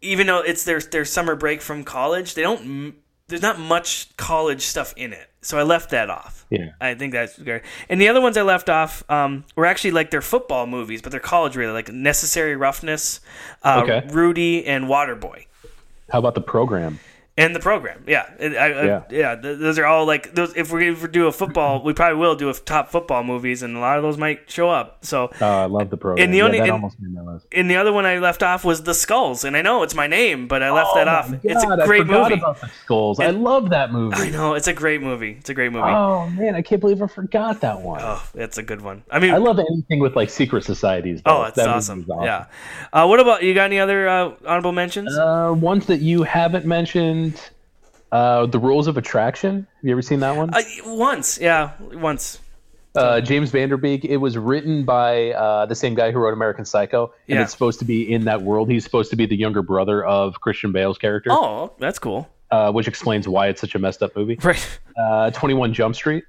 Even 0.00 0.26
though 0.28 0.40
it's 0.40 0.64
their 0.64 0.80
their 0.80 1.04
summer 1.04 1.34
break 1.34 1.60
from 1.62 1.82
college, 1.84 2.34
they 2.34 2.42
don't 2.42 2.94
there's 3.28 3.42
not 3.42 3.58
much 3.58 4.14
college 4.16 4.62
stuff 4.62 4.92
in 4.96 5.12
it. 5.12 5.30
So 5.40 5.58
I 5.58 5.62
left 5.62 5.90
that 5.90 6.10
off. 6.10 6.46
Yeah. 6.50 6.70
I 6.80 6.94
think 6.94 7.12
that's 7.12 7.38
good. 7.38 7.62
And 7.88 8.00
the 8.00 8.08
other 8.08 8.20
ones 8.20 8.36
I 8.36 8.42
left 8.42 8.68
off 8.68 9.08
um, 9.10 9.44
were 9.56 9.66
actually 9.66 9.90
like 9.92 10.10
their 10.10 10.22
football 10.22 10.66
movies, 10.66 11.02
but 11.02 11.10
they're 11.10 11.20
college 11.20 11.56
really, 11.56 11.72
like 11.72 11.90
Necessary 11.90 12.56
Roughness, 12.56 13.20
uh, 13.62 13.82
Okay. 13.84 14.06
Rudy, 14.12 14.64
and 14.66 14.86
Waterboy. 14.86 15.46
How 16.10 16.18
about 16.18 16.34
the 16.34 16.40
program? 16.40 16.98
And 17.36 17.52
the 17.52 17.58
program, 17.58 18.04
yeah, 18.06 18.26
I, 18.40 18.44
I, 18.44 18.84
Yeah. 18.84 19.02
yeah. 19.10 19.34
those 19.34 19.76
are 19.80 19.86
all 19.86 20.06
like 20.06 20.36
those. 20.36 20.54
If 20.56 20.70
we're 20.70 20.94
gonna 20.94 21.08
do 21.08 21.26
a 21.26 21.32
football, 21.32 21.82
we 21.82 21.92
probably 21.92 22.16
will 22.20 22.36
do 22.36 22.48
a 22.48 22.54
top 22.54 22.90
football 22.90 23.24
movies, 23.24 23.64
and 23.64 23.76
a 23.76 23.80
lot 23.80 23.96
of 23.96 24.04
those 24.04 24.16
might 24.16 24.48
show 24.48 24.70
up. 24.70 25.04
So, 25.04 25.32
Uh, 25.40 25.62
I 25.62 25.64
love 25.64 25.90
the 25.90 25.96
program. 25.96 26.22
And 26.22 26.32
the 26.32 26.38
Yeah, 26.38 26.44
only- 26.44 26.58
that 26.58 26.64
and- 26.64 26.72
almost 26.74 26.96
made 27.00 27.12
my 27.12 27.32
list. 27.32 27.46
and 27.50 27.68
the 27.68 27.74
other 27.74 27.92
one 27.92 28.06
I 28.06 28.18
left 28.18 28.44
off 28.44 28.64
was 28.64 28.84
the 28.84 28.94
Skulls, 28.94 29.42
and 29.42 29.56
I 29.56 29.62
know 29.62 29.82
it's 29.82 29.96
my 29.96 30.06
name, 30.06 30.46
but 30.46 30.62
I 30.62 30.70
left 30.70 30.94
that 30.94 31.08
Oh 31.08 31.10
off. 31.10 31.30
my 31.30 31.40
it's 31.42 31.64
a 31.64 31.82
great 31.84 32.06
movie. 32.06 32.34
about 32.34 32.60
the 32.60 32.68
skulls. 32.84 33.18
I 33.18 33.30
love 33.30 33.70
that 33.70 33.90
movie. 33.92 34.14
I 34.16 34.30
know 34.30 34.54
it's 34.54 34.68
a 34.68 34.72
great 34.72 35.02
movie. 35.02 35.34
It's 35.40 35.50
a 35.50 35.54
great 35.54 35.72
movie. 35.72 35.88
Oh 35.90 36.28
man, 36.28 36.54
I 36.54 36.62
can't 36.62 36.80
believe 36.80 37.02
I 37.02 37.08
forgot 37.08 37.62
that 37.62 37.80
one. 37.80 38.00
Oh, 38.00 38.22
it's 38.36 38.58
a 38.58 38.62
good 38.62 38.80
one. 38.80 39.02
I 39.10 39.18
mean, 39.18 39.34
I 39.34 39.38
love 39.38 39.58
anything 39.58 39.98
with 39.98 40.14
like 40.14 40.30
secret 40.30 40.62
societies. 40.62 41.20
Though. 41.24 41.38
oh, 41.38 41.42
it's 41.46 41.56
That 41.56 41.66
movie 41.66 41.76
awesome. 41.78 42.06
Yeah. 42.22 42.44
Uh, 42.92 43.06
what 43.08 43.18
about 43.18 43.42
you? 43.42 43.54
Got 43.54 43.64
any 43.64 43.80
other 43.80 44.08
uh, 44.08 44.30
honorable 44.46 44.70
mentions? 44.70 45.12
Uh, 45.18 45.52
ones 45.58 45.86
that 45.86 45.98
you 46.00 46.22
haven't 46.22 46.64
mentioned. 46.64 47.23
Uh, 48.12 48.46
the 48.46 48.58
Rules 48.58 48.86
of 48.86 48.96
Attraction. 48.96 49.66
Have 49.76 49.84
you 49.84 49.90
ever 49.92 50.02
seen 50.02 50.20
that 50.20 50.36
one? 50.36 50.52
Uh, 50.54 50.60
once, 50.86 51.38
yeah, 51.40 51.72
once. 51.92 52.38
Uh, 52.94 53.20
James 53.20 53.50
Van 53.50 53.68
Der 53.70 53.76
Beek. 53.76 54.04
It 54.04 54.18
was 54.18 54.38
written 54.38 54.84
by 54.84 55.32
uh, 55.32 55.66
the 55.66 55.74
same 55.74 55.94
guy 55.96 56.12
who 56.12 56.20
wrote 56.20 56.32
American 56.32 56.64
Psycho, 56.64 57.12
and 57.28 57.36
Yeah. 57.36 57.42
it's 57.42 57.50
supposed 57.50 57.80
to 57.80 57.84
be 57.84 58.12
in 58.12 58.26
that 58.26 58.42
world. 58.42 58.70
He's 58.70 58.84
supposed 58.84 59.10
to 59.10 59.16
be 59.16 59.26
the 59.26 59.34
younger 59.36 59.62
brother 59.62 60.04
of 60.04 60.40
Christian 60.40 60.70
Bale's 60.70 60.96
character, 60.96 61.30
Oh, 61.32 61.72
that's 61.80 61.98
cool. 61.98 62.28
uh, 62.52 62.70
which 62.70 62.86
explains 62.86 63.26
why 63.26 63.48
it's 63.48 63.60
such 63.60 63.74
a 63.74 63.80
messed 63.80 64.00
up 64.00 64.14
movie. 64.14 64.38
Right. 64.40 64.78
Uh, 64.96 65.30
Twenty 65.32 65.54
One 65.54 65.72
Jump 65.74 65.96
Street. 65.96 66.22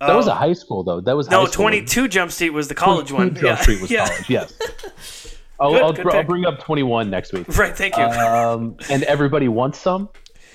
That 0.00 0.14
was 0.16 0.26
a 0.28 0.34
high 0.34 0.52
school 0.54 0.82
though. 0.82 1.00
That 1.00 1.16
was 1.16 1.28
Oh. 1.28 1.44
No. 1.44 1.46
Twenty 1.46 1.84
Two 1.84 2.08
Jump 2.08 2.32
Street 2.32 2.50
was 2.50 2.66
the 2.66 2.74
college 2.74 3.08
22 3.10 3.14
one. 3.14 3.34
Jump 3.34 3.44
yeah. 3.46 3.56
Street 3.62 3.80
was 3.80 3.90
yeah. 3.92 4.08
college. 4.08 4.28
Yes. 4.30 5.37
I'll, 5.60 5.72
Good, 5.72 5.82
I'll, 5.82 5.92
good 5.92 6.02
br- 6.04 6.12
I'll 6.16 6.22
bring 6.24 6.46
up 6.46 6.60
Twenty 6.60 6.82
One 6.82 7.10
next 7.10 7.32
week. 7.32 7.48
Right. 7.56 7.76
Thank 7.76 7.96
you. 7.96 8.02
Um, 8.04 8.76
and 8.90 9.02
Everybody 9.04 9.48
Wants 9.48 9.78
Some, 9.78 10.08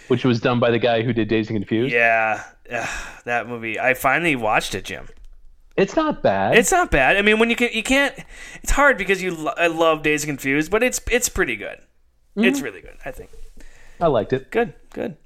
which 0.07 0.23
was 0.23 0.39
done 0.39 0.59
by 0.59 0.71
the 0.71 0.79
guy 0.79 1.01
who 1.01 1.11
did 1.13 1.27
Dazed 1.27 1.49
and 1.49 1.59
Confused. 1.59 1.93
yeah. 1.93 2.43
Ugh, 2.71 2.89
that 3.25 3.47
movie. 3.47 3.77
I 3.79 3.93
finally 3.93 4.35
watched 4.37 4.73
it, 4.73 4.85
Jim. 4.85 5.09
It's 5.75 5.95
not 5.97 6.23
bad. 6.23 6.55
It's 6.57 6.71
not 6.71 6.91
bad. 6.91 7.17
I 7.17 7.21
mean, 7.21 7.39
when 7.39 7.49
you 7.49 7.55
can, 7.57 7.69
you 7.73 7.83
can't. 7.83 8.15
It's 8.61 8.71
hard 8.71 8.97
because 8.97 9.21
you. 9.21 9.35
Lo- 9.35 9.53
I 9.57 9.67
love 9.67 10.01
Dazed 10.03 10.23
and 10.27 10.37
Confused, 10.37 10.71
but 10.71 10.81
it's 10.83 11.01
it's 11.11 11.27
pretty 11.29 11.55
good. 11.57 11.79
It's 12.35 12.57
Mm-hmm. 12.57 12.63
really 12.65 12.81
good. 12.81 12.97
I 13.05 13.11
think. 13.11 13.29
I 13.99 14.07
liked 14.07 14.31
it. 14.33 14.49
Good. 14.51 14.73
Good. 14.91 15.17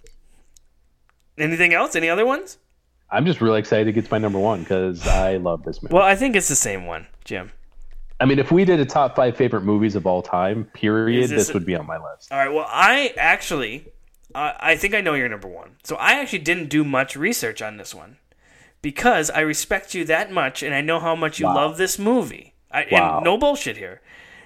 Anything 1.37 1.73
else? 1.73 1.95
Any 1.95 2.09
other 2.09 2.25
ones? 2.25 2.57
I'm 3.09 3.25
just 3.25 3.39
really 3.41 3.59
excited 3.59 3.87
it 3.87 3.93
gets 3.93 4.09
my 4.11 4.17
number 4.17 4.39
one 4.39 4.61
because 4.63 5.05
I 5.07 5.37
love 5.37 5.63
this 5.63 5.81
movie. 5.81 5.93
Well, 5.93 6.03
I 6.03 6.15
think 6.15 6.35
it's 6.35 6.47
the 6.49 6.55
same 6.55 6.85
one, 6.85 7.07
Jim. 7.23 7.51
I 8.19 8.25
mean, 8.25 8.39
if 8.39 8.51
we 8.51 8.65
did 8.65 8.79
a 8.79 8.85
top 8.85 9.15
five 9.15 9.37
favorite 9.37 9.61
movies 9.61 9.95
of 9.95 10.07
all 10.07 10.21
time, 10.21 10.65
period, 10.65 11.29
this 11.29 11.47
this, 11.47 11.53
would 11.53 11.65
be 11.65 11.75
on 11.75 11.85
my 11.85 11.97
list. 11.97 12.31
All 12.31 12.37
right. 12.37 12.51
Well, 12.51 12.65
I 12.67 13.13
actually, 13.17 13.91
uh, 14.33 14.53
I 14.59 14.75
think 14.75 14.95
I 14.95 15.01
know 15.01 15.13
your 15.13 15.29
number 15.29 15.47
one. 15.47 15.75
So 15.83 15.95
I 15.97 16.13
actually 16.13 16.39
didn't 16.39 16.69
do 16.69 16.83
much 16.83 17.15
research 17.15 17.61
on 17.61 17.77
this 17.77 17.93
one 17.93 18.17
because 18.81 19.29
I 19.29 19.41
respect 19.41 19.93
you 19.93 20.03
that 20.05 20.31
much, 20.31 20.63
and 20.63 20.73
I 20.73 20.81
know 20.81 20.99
how 20.99 21.15
much 21.15 21.39
you 21.39 21.45
Wow. 21.45 21.55
love 21.55 21.77
this 21.77 21.99
movie. 21.99 22.53
I, 22.71 22.87
Wow. 22.91 23.17
And 23.17 23.25
no 23.25 23.37
bullshit 23.37 23.77
here. 23.77 24.01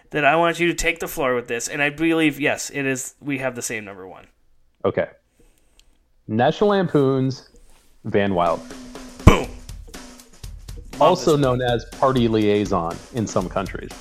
That 0.10 0.26
I 0.26 0.36
want 0.36 0.60
you 0.60 0.68
to 0.68 0.74
take 0.74 1.00
the 1.00 1.08
floor 1.08 1.34
with 1.36 1.48
this, 1.48 1.70
and 1.70 1.82
I 1.82 1.90
believe 1.90 2.38
yes, 2.38 2.70
it 2.70 2.86
is. 2.86 3.16
We 3.22 3.38
have 3.38 3.56
the 3.56 3.62
same 3.62 3.86
number 3.86 4.06
one. 4.06 4.28
Okay. 4.84 5.08
National 6.28 6.72
Lampoon's 6.72 7.48
Van 8.04 8.34
Wilder. 8.34 8.64
Also 11.02 11.36
known 11.38 11.62
as 11.62 11.86
Party 11.86 12.28
Liaison 12.28 12.96
in 13.14 13.28
some 13.28 13.50
countries. 13.50 13.92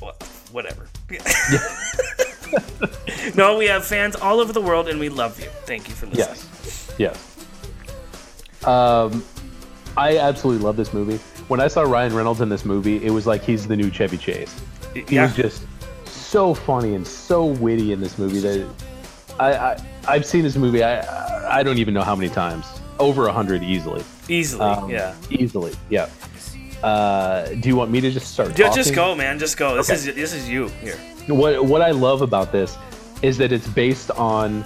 Wha- 0.00 0.12
Whatever. 0.50 0.88
no, 3.34 3.56
we 3.56 3.66
have 3.66 3.84
fans 3.84 4.16
all 4.16 4.40
over 4.40 4.52
the 4.52 4.60
world, 4.60 4.88
and 4.88 4.98
we 5.00 5.08
love 5.08 5.38
you. 5.40 5.48
Thank 5.64 5.88
you 5.88 5.94
for 5.94 6.06
listening. 6.06 6.26
Yes. 6.28 6.94
Yes. 6.98 8.66
Um, 8.66 9.24
I 9.96 10.18
absolutely 10.18 10.64
love 10.64 10.76
this 10.76 10.92
movie. 10.92 11.16
When 11.48 11.60
I 11.60 11.68
saw 11.68 11.82
Ryan 11.82 12.14
Reynolds 12.14 12.40
in 12.40 12.48
this 12.48 12.64
movie, 12.64 13.04
it 13.04 13.10
was 13.10 13.26
like 13.26 13.42
he's 13.42 13.66
the 13.66 13.76
new 13.76 13.90
Chevy 13.90 14.16
Chase. 14.16 14.54
He 14.94 15.16
Yeah. 15.16 15.24
was 15.24 15.36
just 15.36 15.64
so 16.06 16.54
funny 16.54 16.94
and 16.94 17.06
so 17.06 17.44
witty 17.46 17.92
in 17.92 18.00
this 18.00 18.18
movie 18.18 18.40
that 18.40 18.68
I, 19.40 19.52
I 19.54 19.86
I've 20.08 20.26
seen 20.26 20.42
this 20.42 20.56
movie. 20.56 20.82
I 20.82 21.58
I 21.58 21.62
don't 21.62 21.78
even 21.78 21.94
know 21.94 22.02
how 22.02 22.14
many 22.16 22.30
times. 22.30 22.66
Over 22.98 23.26
a 23.26 23.32
hundred 23.32 23.62
easily. 23.62 24.02
Easily. 24.32 24.62
Um, 24.64 24.88
yeah. 24.90 25.14
Easily. 25.30 25.72
Yeah. 25.90 26.08
Uh, 26.82 27.46
do 27.60 27.68
you 27.68 27.76
want 27.76 27.90
me 27.90 28.00
to 28.00 28.10
just 28.10 28.32
start? 28.32 28.54
Ju- 28.54 28.70
Just 28.74 28.94
go, 28.94 29.14
man. 29.14 29.38
Just 29.38 29.56
go. 29.56 29.76
This 29.76 29.90
Okay. 29.90 29.98
is 30.10 30.14
this 30.16 30.32
is 30.34 30.48
you 30.48 30.68
here. 30.80 30.96
what 31.28 31.64
what 31.64 31.80
I 31.82 31.90
love 31.92 32.22
about 32.22 32.50
this 32.50 32.76
is 33.22 33.38
that 33.38 33.52
it's 33.52 33.68
based 33.68 34.10
on 34.12 34.64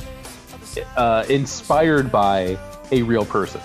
uh, 0.97 1.25
inspired 1.29 2.11
by 2.11 2.57
a 2.93 3.03
real 3.03 3.25
person. 3.25 3.61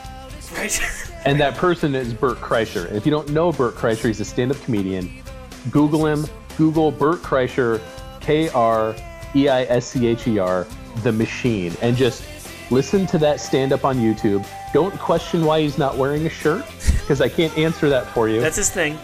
Right. 0.56 0.80
And 1.24 1.40
that 1.40 1.54
person 1.56 1.94
is 1.94 2.16
Bert 2.16 2.38
Kreischer. 2.40 2.88
And 2.88 2.98
if 2.98 3.06
you 3.06 3.12
don't 3.12 3.30
know 3.30 3.52
Bert 3.52 3.76
Kreischer, 3.76 4.08
he's 4.08 4.20
a 4.22 4.26
stand-up 4.26 4.60
comedian. 4.64 5.22
Google 5.70 6.08
him. 6.08 6.26
Google 6.58 6.90
Bert 6.90 7.22
Kreischer, 7.22 7.80
K 8.22 8.50
R 8.50 8.96
E 9.36 9.48
I 9.48 9.62
S 9.66 9.86
C 9.86 10.08
H 10.08 10.28
E 10.28 10.40
R, 10.40 10.66
The 11.04 11.12
Machine, 11.12 11.74
and 11.84 11.96
just 11.96 12.24
listen 12.72 13.06
to 13.08 13.18
that 13.20 13.40
stand-up 13.40 13.86
on 13.86 13.98
YouTube. 13.98 14.46
Don't 14.74 14.98
question 14.98 15.46
why 15.46 15.62
he's 15.62 15.78
not 15.78 15.98
wearing 15.98 16.26
a 16.26 16.30
shirt, 16.30 16.66
because 17.00 17.22
I 17.22 17.30
can't 17.30 17.56
answer 17.58 17.90
that 17.90 18.08
for 18.08 18.30
you. 18.30 18.42
That's 18.42 18.56
his 18.56 18.70
thing. 18.70 18.98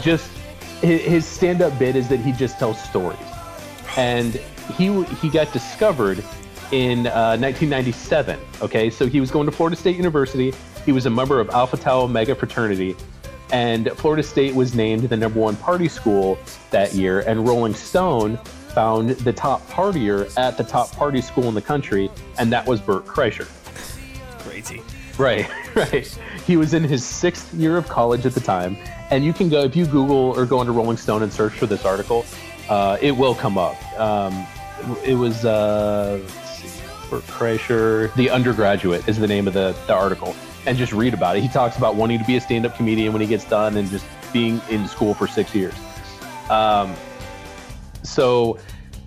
just 0.00 0.30
his, 0.80 1.02
his 1.02 1.26
stand-up 1.26 1.78
bit 1.78 1.96
is 1.96 2.08
that 2.08 2.20
he 2.20 2.32
just 2.32 2.58
tells 2.58 2.82
stories, 2.82 3.18
and 3.96 4.34
he 4.76 5.02
he 5.04 5.28
got 5.28 5.52
discovered 5.52 6.18
in 6.72 7.06
uh, 7.08 7.36
1997. 7.36 8.38
Okay, 8.62 8.88
so 8.90 9.06
he 9.06 9.20
was 9.20 9.30
going 9.30 9.46
to 9.46 9.52
Florida 9.52 9.76
State 9.76 9.96
University. 9.96 10.52
He 10.86 10.92
was 10.92 11.06
a 11.06 11.10
member 11.10 11.40
of 11.40 11.50
Alpha 11.50 11.76
Tau 11.76 12.02
Omega 12.02 12.34
fraternity, 12.34 12.96
and 13.52 13.90
Florida 13.92 14.22
State 14.22 14.54
was 14.54 14.74
named 14.74 15.04
the 15.04 15.16
number 15.16 15.40
one 15.40 15.56
party 15.56 15.88
school 15.88 16.38
that 16.70 16.94
year. 16.94 17.20
And 17.20 17.46
Rolling 17.46 17.74
Stone 17.74 18.38
found 18.74 19.10
the 19.10 19.32
top 19.32 19.66
partier 19.68 20.32
at 20.36 20.58
the 20.58 20.64
top 20.64 20.90
party 20.92 21.20
school 21.20 21.44
in 21.44 21.54
the 21.54 21.62
country, 21.62 22.10
and 22.38 22.52
that 22.52 22.66
was 22.66 22.80
Bert 22.80 23.06
Kreischer. 23.06 23.48
Crazy. 24.40 24.82
Right, 25.16 25.48
right. 25.74 26.18
He 26.46 26.56
was 26.56 26.74
in 26.74 26.82
his 26.82 27.04
sixth 27.04 27.54
year 27.54 27.76
of 27.76 27.88
college 27.88 28.26
at 28.26 28.34
the 28.34 28.40
time, 28.40 28.76
and 29.10 29.24
you 29.24 29.32
can 29.32 29.48
go 29.48 29.62
if 29.62 29.76
you 29.76 29.86
Google 29.86 30.38
or 30.38 30.44
go 30.44 30.60
into 30.60 30.72
Rolling 30.72 30.96
Stone 30.96 31.22
and 31.22 31.32
search 31.32 31.52
for 31.52 31.66
this 31.66 31.84
article, 31.84 32.26
uh, 32.68 32.98
it 33.00 33.12
will 33.12 33.34
come 33.34 33.56
up. 33.56 33.76
Um, 33.98 34.46
it 35.04 35.14
was 35.14 35.44
uh, 35.44 36.20
let's 36.20 36.58
see, 36.58 36.82
Bert 37.10 37.22
Kreischer, 37.24 38.12
the 38.16 38.28
undergraduate 38.30 39.08
is 39.08 39.18
the 39.18 39.28
name 39.28 39.46
of 39.46 39.54
the, 39.54 39.74
the 39.86 39.94
article, 39.94 40.34
and 40.66 40.76
just 40.76 40.92
read 40.92 41.14
about 41.14 41.36
it. 41.36 41.42
He 41.42 41.48
talks 41.48 41.76
about 41.78 41.94
wanting 41.94 42.18
to 42.18 42.24
be 42.24 42.36
a 42.36 42.40
stand-up 42.40 42.76
comedian 42.76 43.12
when 43.12 43.22
he 43.22 43.28
gets 43.28 43.44
done, 43.44 43.76
and 43.76 43.88
just 43.88 44.04
being 44.32 44.60
in 44.68 44.88
school 44.88 45.14
for 45.14 45.28
six 45.28 45.54
years. 45.54 45.74
Um, 46.50 46.94
so, 48.04 48.58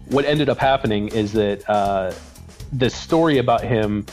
what 0.10 0.26
ended 0.26 0.50
up 0.50 0.58
happening 0.58 1.10
is 1.10 1.34
that 1.34 1.70
uh, 1.70 2.14
the 2.74 2.90
story 2.90 3.38
about 3.38 3.64
him, 3.64 4.06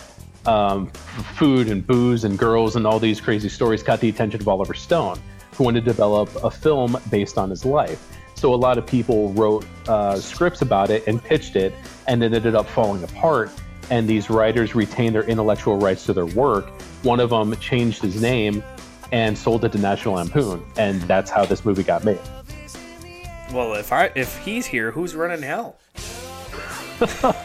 um, 0.47 0.89
food 1.37 1.69
and 1.69 1.87
booze 1.87 2.25
and 2.25 2.39
girls 2.39 2.77
and 2.77 2.87
all 2.87 2.99
these 2.99 3.21
crazy 3.21 3.49
stories, 3.49 3.83
caught 3.83 4.01
the 4.01 4.09
attention 4.09 4.41
of 4.41 4.49
Oliver 4.49 4.75
Stone, 4.75 5.19
who 5.53 5.65
wanted 5.65 5.85
to 5.85 5.91
develop 5.91 6.35
a 6.45 6.51
film 6.51 6.99
based 7.11 7.39
on 7.39 7.51
his 7.51 7.65
life. 7.65 8.11
So 8.35 8.53
a 8.53 8.57
lot 8.57 8.77
of 8.77 8.87
people 8.87 9.33
wrote 9.33 9.65
uh, 9.89 10.17
scripts 10.17 10.61
about 10.63 10.91
it 10.91 11.07
and 11.07 11.23
pitched 11.23 11.57
it, 11.57 11.73
and 12.07 12.23
it 12.23 12.35
ended 12.35 12.55
up 12.55 12.69
falling 12.69 13.03
apart. 13.05 13.51
And 13.91 14.09
these 14.09 14.29
writers 14.29 14.75
retained 14.75 15.15
their 15.15 15.25
intellectual 15.25 15.77
rights 15.77 16.05
to 16.07 16.13
their 16.13 16.27
work. 16.27 16.69
One 17.03 17.21
of 17.21 17.31
them 17.31 17.57
changed 17.57 18.03
his 18.03 18.21
name 18.21 18.63
and 19.13 19.37
sold 19.39 19.65
it 19.65 19.73
to 19.73 19.79
National 19.79 20.15
Lampoon, 20.15 20.65
and 20.77 21.01
that's 21.03 21.31
how 21.31 21.45
this 21.45 21.65
movie 21.65 21.85
got 21.85 22.05
made. 22.05 22.19
Well, 23.55 23.75
if 23.75 23.93
I 23.93 24.11
if 24.17 24.37
he's 24.39 24.67
here, 24.67 24.91
who's 24.91 25.15
running 25.15 25.43
hell? 25.43 25.77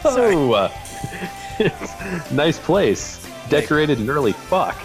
Oh, 0.04 0.52
uh, 0.52 0.70
nice 2.32 2.56
place, 2.56 3.26
decorated 3.48 3.98
and 3.98 4.08
early. 4.08 4.32
Fuck. 4.32 4.76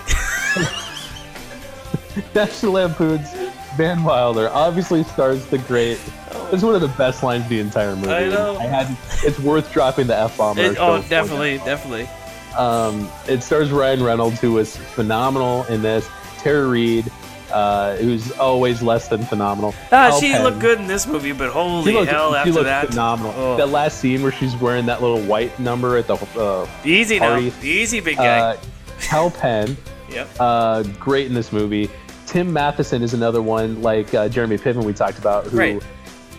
National 2.35 2.73
Lampoon's 2.73 3.31
Van 3.77 4.03
Wilder 4.03 4.49
obviously 4.49 5.03
stars 5.03 5.45
the 5.45 5.59
great. 5.59 5.99
It's 6.51 6.63
one 6.63 6.73
of 6.73 6.81
the 6.81 6.87
best 6.97 7.21
lines 7.21 7.43
of 7.43 7.49
the 7.49 7.59
entire 7.59 7.95
movie. 7.95 8.09
I 8.09 8.27
know. 8.27 8.57
I 8.57 8.63
had. 8.63 8.97
It's 9.23 9.39
worth 9.39 9.71
dropping 9.71 10.07
the 10.07 10.17
f 10.17 10.35
bomb. 10.35 10.57
Oh, 10.57 11.03
definitely, 11.09 11.59
definitely. 11.59 12.09
Um, 12.57 13.07
it 13.27 13.43
stars 13.43 13.71
Ryan 13.71 14.01
Reynolds, 14.01 14.41
who 14.41 14.53
was 14.53 14.75
phenomenal 14.75 15.63
in 15.65 15.83
this. 15.83 16.09
Tara 16.39 16.67
Reid, 16.67 17.11
uh, 17.55 17.95
who's 17.97 18.31
always 18.33 18.81
less 18.81 19.07
than 19.07 19.23
phenomenal. 19.25 19.73
Ah, 19.91 20.09
Al 20.11 20.19
she 20.19 20.31
Penn. 20.31 20.43
looked 20.43 20.59
good 20.59 20.79
in 20.79 20.87
this 20.87 21.07
movie, 21.07 21.31
but 21.31 21.49
holy 21.49 21.91
She 21.91 21.97
looked, 21.97 22.11
hell! 22.11 22.31
she 22.31 22.37
After 22.37 22.51
looked 22.51 22.65
that, 22.65 22.87
phenomenal. 22.89 23.33
Oh. 23.35 23.57
That 23.57 23.69
last 23.69 23.99
scene 23.99 24.21
where 24.23 24.31
she's 24.31 24.55
wearing 24.57 24.85
that 24.87 25.01
little 25.01 25.21
white 25.21 25.57
number 25.59 25.97
at 25.97 26.07
the 26.07 26.15
uh, 26.37 26.67
easy 26.83 27.17
party. 27.19 27.49
now, 27.49 27.55
easy, 27.63 27.99
big 28.01 28.17
guy. 28.17 28.39
uh, 28.39 28.57
Kal 29.01 29.31
Penn, 29.31 29.77
yep. 30.09 30.27
uh, 30.39 30.83
great 30.99 31.27
in 31.27 31.33
this 31.33 31.51
movie. 31.53 31.89
Tim 32.25 32.51
Matheson 32.51 33.01
is 33.03 33.13
another 33.13 33.41
one, 33.41 33.81
like 33.81 34.13
uh, 34.13 34.27
Jeremy 34.27 34.57
Piven 34.57 34.83
we 34.83 34.93
talked 34.93 35.17
about, 35.19 35.45
who 35.45 35.57
Right. 35.57 35.83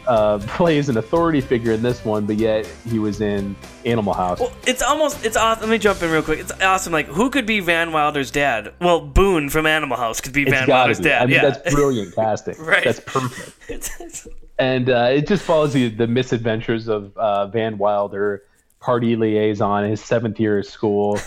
Uh, 0.06 0.38
plays 0.46 0.88
an 0.88 0.96
authority 0.96 1.40
figure 1.40 1.72
in 1.72 1.82
this 1.82 2.04
one, 2.04 2.26
but 2.26 2.36
yet 2.36 2.66
he 2.88 2.98
was 2.98 3.20
in 3.20 3.54
Animal 3.84 4.14
House. 4.14 4.40
Well, 4.40 4.52
it's 4.66 4.82
almost 4.82 5.24
it's 5.24 5.36
awesome. 5.36 5.62
Let 5.62 5.70
me 5.70 5.78
jump 5.78 6.02
in 6.02 6.10
real 6.10 6.22
quick. 6.22 6.38
It's 6.40 6.52
awesome. 6.62 6.92
Like, 6.92 7.06
who 7.06 7.30
could 7.30 7.46
be 7.46 7.60
Van 7.60 7.92
Wilder's 7.92 8.30
dad? 8.30 8.72
Well, 8.80 9.00
Boone 9.00 9.48
from 9.50 9.66
Animal 9.66 9.96
House 9.96 10.20
could 10.20 10.32
be 10.32 10.42
It's 10.42 10.50
Van 10.50 10.68
Wilder's 10.68 10.98
be. 10.98 11.04
dad. 11.04 11.22
I 11.22 11.26
mean, 11.26 11.34
yeah, 11.36 11.50
that's 11.50 11.74
brilliant 11.74 12.14
casting. 12.14 12.56
Right. 12.58 12.84
That's 12.84 13.00
perfect. 13.00 13.52
It's- 13.70 14.00
it's- 14.00 14.28
and 14.58 14.88
uh, 14.88 15.08
it 15.12 15.26
just 15.28 15.42
follows 15.42 15.74
the, 15.74 15.90
the 15.90 16.06
misadventures 16.06 16.88
of 16.88 17.14
uh, 17.18 17.46
Van 17.48 17.76
Wilder, 17.76 18.42
party 18.80 19.14
liaison, 19.14 19.84
his 19.84 20.00
seventh 20.02 20.40
year 20.40 20.58
of 20.60 20.64
school. 20.64 21.18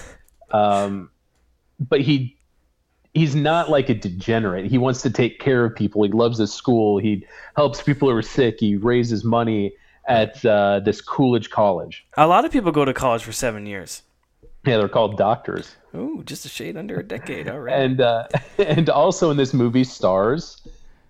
Um, 0.50 1.12
but 1.80 2.02
he 2.02 2.36
he's 3.14 3.36
not 3.36 3.70
like 3.70 3.90
a 3.90 3.94
degenerate. 3.94 4.66
He 4.66 4.78
wants 4.78 5.02
to 5.04 5.10
take 5.10 5.40
care 5.40 5.66
of 5.66 5.76
people. 5.76 6.04
He 6.04 6.12
loves 6.12 6.38
his 6.38 6.54
school. 6.54 6.98
He 7.00 7.26
helps 7.56 7.82
people 7.82 8.10
who 8.10 8.16
are 8.16 8.22
sick. 8.22 8.60
He 8.60 8.76
raises 8.76 9.24
money 9.24 9.74
at 10.08 10.44
uh, 10.46 10.80
this 10.80 11.02
Coolidge 11.02 11.50
College. 11.50 12.06
a 12.18 12.28
lot 12.28 12.46
of 12.46 12.52
people 12.52 12.72
go 12.72 12.86
to 12.86 12.94
college 12.94 13.24
for 13.24 13.32
seven 13.32 13.66
years. 13.66 14.02
Yeah, 14.66 14.78
they're 14.78 14.90
called 14.90 15.18
doctors. 15.18 15.76
Ooh, 15.96 16.24
just 16.26 16.46
a 16.46 16.50
shade 16.50 16.76
under 16.78 17.00
a 17.00 17.04
decade. 17.04 17.48
All 17.48 17.60
right. 17.60 17.80
And 17.80 18.02
uh, 18.02 18.28
and 18.58 18.90
also 18.90 19.32
in 19.32 19.38
this 19.38 19.54
movie 19.54 19.84
stars 19.84 20.62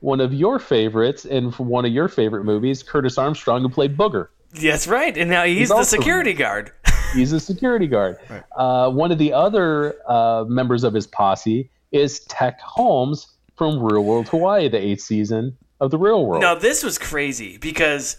one 0.01 0.21
of 0.21 0.33
your 0.33 0.59
favorites 0.59 1.25
and 1.25 1.53
from 1.53 1.67
one 1.67 1.85
of 1.85 1.91
your 1.91 2.07
favorite 2.07 2.43
movies, 2.43 2.83
Curtis 2.83 3.17
Armstrong, 3.17 3.61
who 3.61 3.69
played 3.69 3.97
Booger. 3.97 4.27
That's 4.51 4.87
right. 4.87 5.15
And 5.15 5.29
now 5.29 5.43
he's, 5.43 5.57
He's 5.57 5.69
the 5.69 5.83
security 5.83 6.33
guard. 6.45 6.71
He's 7.13 7.31
a 7.31 7.39
security 7.39 7.87
guard. 7.87 8.17
Uh, 8.55 8.89
one 8.91 9.11
of 9.11 9.17
the 9.17 9.33
other 9.33 9.95
uh, 10.07 10.45
members 10.47 10.83
of 10.83 10.93
his 10.93 11.07
posse 11.07 11.69
is 11.91 12.21
Teck 12.21 12.59
Holmes 12.61 13.27
from 13.57 13.81
Real 13.81 14.03
World 14.03 14.29
Hawaii, 14.29 14.69
the 14.69 14.77
eighth 14.77 15.01
season 15.01 15.57
of 15.81 15.91
the 15.91 15.97
Real 15.97 16.25
World. 16.25 16.41
Now 16.41 16.55
this 16.55 16.83
was 16.83 16.97
crazy 16.97 17.57
because 17.57 18.17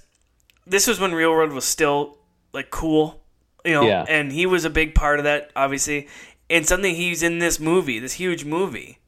this 0.67 0.87
was 0.87 1.01
when 1.01 1.13
Real 1.13 1.31
World 1.31 1.53
was 1.53 1.65
still 1.65 2.19
like 2.53 2.71
cool, 2.71 3.23
you 3.65 3.73
know, 3.73 3.83
Yeah. 3.83 4.05
and 4.09 4.33
he 4.33 4.47
was 4.47 4.65
a 4.65 4.71
big 4.71 4.95
part 4.95 5.19
of 5.19 5.25
that, 5.25 5.51
obviously. 5.57 6.09
And 6.49 6.67
suddenly 6.67 6.95
he's 6.95 7.23
in 7.23 7.39
this 7.39 7.61
movie, 7.61 7.99
this 8.01 8.15
huge 8.15 8.45
movie, 8.45 8.99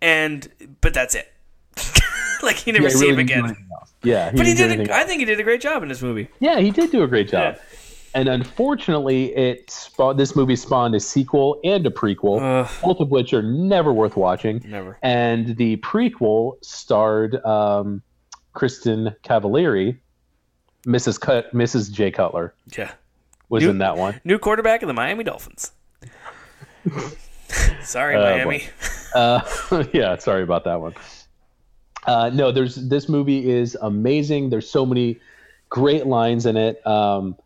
and 0.00 0.48
but 0.80 0.94
that's 0.94 1.14
it. 1.14 1.32
like 2.42 2.56
he 2.56 2.72
never 2.72 2.84
Yeah, 2.84 2.90
see 2.90 3.00
really 3.10 3.12
him 3.14 3.18
again. 3.18 3.56
Yeah, 4.04 4.32
But 4.34 4.46
he 4.46 4.54
didn't 4.54 4.78
do 4.78 4.84
did. 4.84 4.90
A, 4.90 4.96
I 4.96 5.04
think 5.04 5.20
he 5.20 5.24
did 5.24 5.38
a 5.38 5.44
great 5.44 5.60
job 5.60 5.82
in 5.82 5.88
this 5.88 6.02
movie. 6.02 6.28
Yeah, 6.40 6.58
he 6.58 6.70
did 6.72 6.90
do 6.90 7.02
a 7.04 7.06
great 7.06 7.28
job. 7.28 7.54
Yeah. 7.56 7.62
And 8.14 8.28
unfortunately, 8.28 9.34
it 9.34 9.70
spawned, 9.70 10.18
this 10.20 10.36
movie 10.36 10.56
spawned 10.56 10.94
a 10.94 11.00
sequel 11.00 11.60
and 11.64 11.86
a 11.86 11.90
prequel, 11.90 12.40
Ugh. 12.42 12.70
both 12.82 13.00
of 13.00 13.10
which 13.10 13.32
are 13.32 13.42
never 13.42 13.92
worth 13.92 14.16
watching. 14.16 14.62
Never. 14.66 14.98
And 15.02 15.56
the 15.56 15.78
prequel 15.78 16.62
starred 16.62 17.42
um, 17.44 18.02
Kristin 18.54 19.16
Cavallari, 19.24 19.96
Mrs. 20.86 21.18
Cut, 21.18 21.54
Mrs. 21.54 21.90
Jay 21.90 22.10
Cutler 22.10 22.52
Yeah. 22.76 22.92
was 23.48 23.62
You- 23.62 23.70
in 23.70 23.78
that 23.78 23.96
one. 23.96 24.20
New 24.24 24.38
quarterback 24.38 24.82
of 24.82 24.88
the 24.88 24.94
Miami 24.94 25.24
Dolphins. 25.24 25.72
Sorry, 27.82 28.16
Oh, 28.16 28.20
Miami. 28.22 28.64
Uh, 29.14 29.42
yeah, 29.92 30.16
sorry 30.16 30.42
about 30.42 30.64
that 30.64 30.80
one. 30.80 30.94
Uh, 32.06 32.30
no, 32.32 32.50
there's 32.50 32.76
this 32.76 33.10
movie 33.10 33.50
is 33.50 33.76
amazing. 33.82 34.48
There's 34.48 34.66
so 34.70 34.86
many 34.86 35.20
great 35.68 36.06
lines 36.06 36.46
in 36.46 36.56
it. 36.56 36.84
Um, 36.86 37.36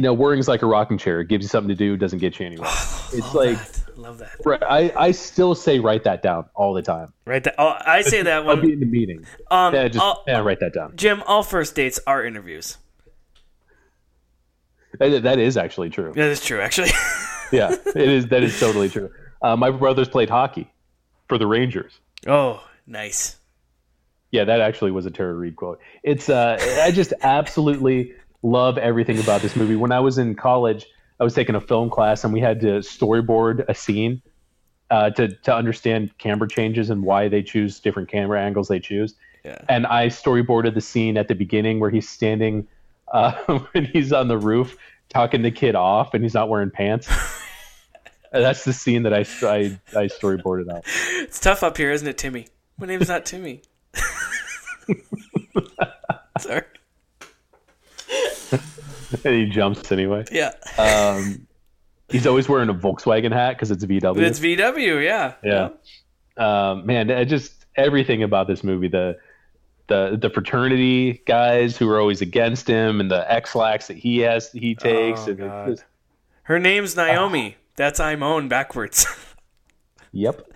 you 0.00 0.02
know, 0.02 0.14
worrying's 0.14 0.48
like 0.48 0.62
a 0.62 0.66
rocking 0.66 0.96
chair. 0.96 1.20
It 1.20 1.28
gives 1.28 1.44
you 1.44 1.48
something 1.50 1.68
to 1.68 1.74
do, 1.74 1.94
doesn't 1.94 2.20
get 2.20 2.40
you 2.40 2.46
anywhere. 2.46 2.70
it's 3.12 3.34
like 3.34 3.58
Love 3.98 4.16
that. 4.16 4.30
right, 4.46 4.62
I, 4.62 4.90
I 4.96 5.10
still 5.10 5.54
say 5.54 5.78
write 5.78 6.04
that 6.04 6.22
down 6.22 6.46
all 6.54 6.72
the 6.72 6.80
time. 6.80 7.12
Right. 7.26 7.44
That, 7.44 7.56
oh, 7.58 7.76
I 7.84 8.00
say 8.00 8.22
that 8.22 8.46
I'll 8.46 8.56
be 8.56 8.72
in 8.72 8.80
the 8.80 8.86
meeting. 8.86 9.26
Um, 9.50 9.74
Yeah, 9.74 9.88
just 9.88 10.02
all- 10.02 10.24
yeah, 10.26 10.38
write 10.38 10.60
that 10.60 10.72
down. 10.72 10.94
Jim, 10.96 11.22
all 11.26 11.42
first 11.42 11.74
dates 11.74 12.00
are 12.06 12.24
interviews. 12.24 12.78
That, 14.98 15.22
that 15.24 15.38
is 15.38 15.58
actually 15.58 15.90
true. 15.90 16.14
That 16.14 16.30
is 16.30 16.42
true, 16.42 16.60
actually. 16.60 16.90
Yeah, 17.52 17.74
it 17.84 17.96
is. 18.08 18.26
That 18.28 18.44
is 18.44 18.60
totally 18.60 18.88
true. 18.88 19.10
Uh, 19.42 19.56
my 19.56 19.70
brothers 19.70 20.08
played 20.08 20.30
hockey 20.30 20.70
for 21.28 21.36
the 21.36 21.48
Rangers. 21.48 21.92
oh, 22.28 22.64
nice. 22.86 23.36
Yeah, 24.30 24.44
that 24.44 24.60
actually 24.60 24.92
was 24.92 25.04
a 25.04 25.10
Tara 25.10 25.34
Reid 25.34 25.56
quote. 25.56 25.80
It's 26.04 26.28
uh, 26.28 26.56
I 26.80 26.92
just 26.92 27.12
absolutely 27.22 28.14
love 28.42 28.78
everything 28.78 29.18
about 29.18 29.42
this 29.42 29.56
movie. 29.56 29.76
When 29.76 29.92
I 29.92 30.00
was 30.00 30.18
in 30.18 30.34
college, 30.34 30.86
I 31.18 31.24
was 31.24 31.34
taking 31.34 31.54
a 31.54 31.60
film 31.60 31.90
class 31.90 32.24
and 32.24 32.32
we 32.32 32.40
had 32.40 32.60
to 32.60 32.78
storyboard 32.78 33.64
a 33.68 33.74
scene 33.74 34.22
uh, 34.90 35.10
to 35.10 35.28
to 35.28 35.54
understand 35.54 36.16
camera 36.18 36.48
changes 36.48 36.90
and 36.90 37.02
why 37.02 37.28
they 37.28 37.42
choose 37.42 37.80
different 37.80 38.08
camera 38.08 38.40
angles 38.40 38.68
they 38.68 38.80
choose. 38.80 39.14
Yeah. 39.44 39.58
And 39.68 39.86
I 39.86 40.08
storyboarded 40.08 40.74
the 40.74 40.80
scene 40.80 41.16
at 41.16 41.28
the 41.28 41.34
beginning 41.34 41.80
where 41.80 41.90
he's 41.90 42.08
standing 42.08 42.66
uh, 43.12 43.32
when 43.72 43.84
he's 43.86 44.12
on 44.12 44.28
the 44.28 44.38
roof 44.38 44.76
talking 45.08 45.42
the 45.42 45.50
kid 45.50 45.74
off 45.74 46.14
and 46.14 46.22
he's 46.22 46.34
not 46.34 46.48
wearing 46.48 46.70
pants. 46.70 47.08
That's 48.32 48.64
the 48.64 48.72
scene 48.72 49.02
that 49.02 49.12
I, 49.12 49.20
I, 49.46 49.78
I 49.98 50.06
storyboarded 50.06 50.72
out. 50.72 50.84
It's 50.86 51.40
tough 51.40 51.64
up 51.64 51.76
here, 51.76 51.90
isn't 51.90 52.06
it, 52.06 52.16
Timmy? 52.16 52.46
My 52.78 52.86
name's 52.86 53.08
not 53.08 53.26
Timmy. 53.26 53.62
Sorry. 56.38 56.62
And 59.24 59.34
he 59.34 59.46
jumps 59.46 59.90
anyway. 59.92 60.24
Yeah. 60.30 60.52
Um, 60.78 61.46
he's 62.08 62.26
always 62.26 62.48
wearing 62.48 62.68
a 62.68 62.74
Volkswagen 62.74 63.32
hat 63.32 63.56
because 63.56 63.70
it's 63.70 63.84
VW. 63.84 64.18
It's 64.20 64.38
VW, 64.40 65.04
yeah. 65.04 65.34
yeah. 65.42 65.70
Um, 66.36 66.86
man, 66.86 67.10
I 67.10 67.24
just 67.24 67.66
everything 67.76 68.22
about 68.22 68.46
this 68.46 68.62
movie 68.64 68.88
the 68.88 69.18
the 69.88 70.16
the 70.20 70.30
fraternity 70.30 71.22
guys 71.26 71.76
who 71.76 71.88
are 71.90 72.00
always 72.00 72.20
against 72.20 72.66
him 72.68 73.00
and 73.00 73.10
the 73.10 73.30
Ex-Lax 73.32 73.88
that 73.88 73.96
he 73.96 74.18
has 74.18 74.50
he 74.52 74.74
takes. 74.74 75.26
Oh, 75.26 75.30
and 75.32 75.76
just- 75.76 75.84
Her 76.44 76.58
name's 76.58 76.96
Naomi. 76.96 77.56
That's 77.76 77.98
I'm 78.00 78.22
own 78.22 78.48
backwards. 78.48 79.06
yep. 80.12 80.46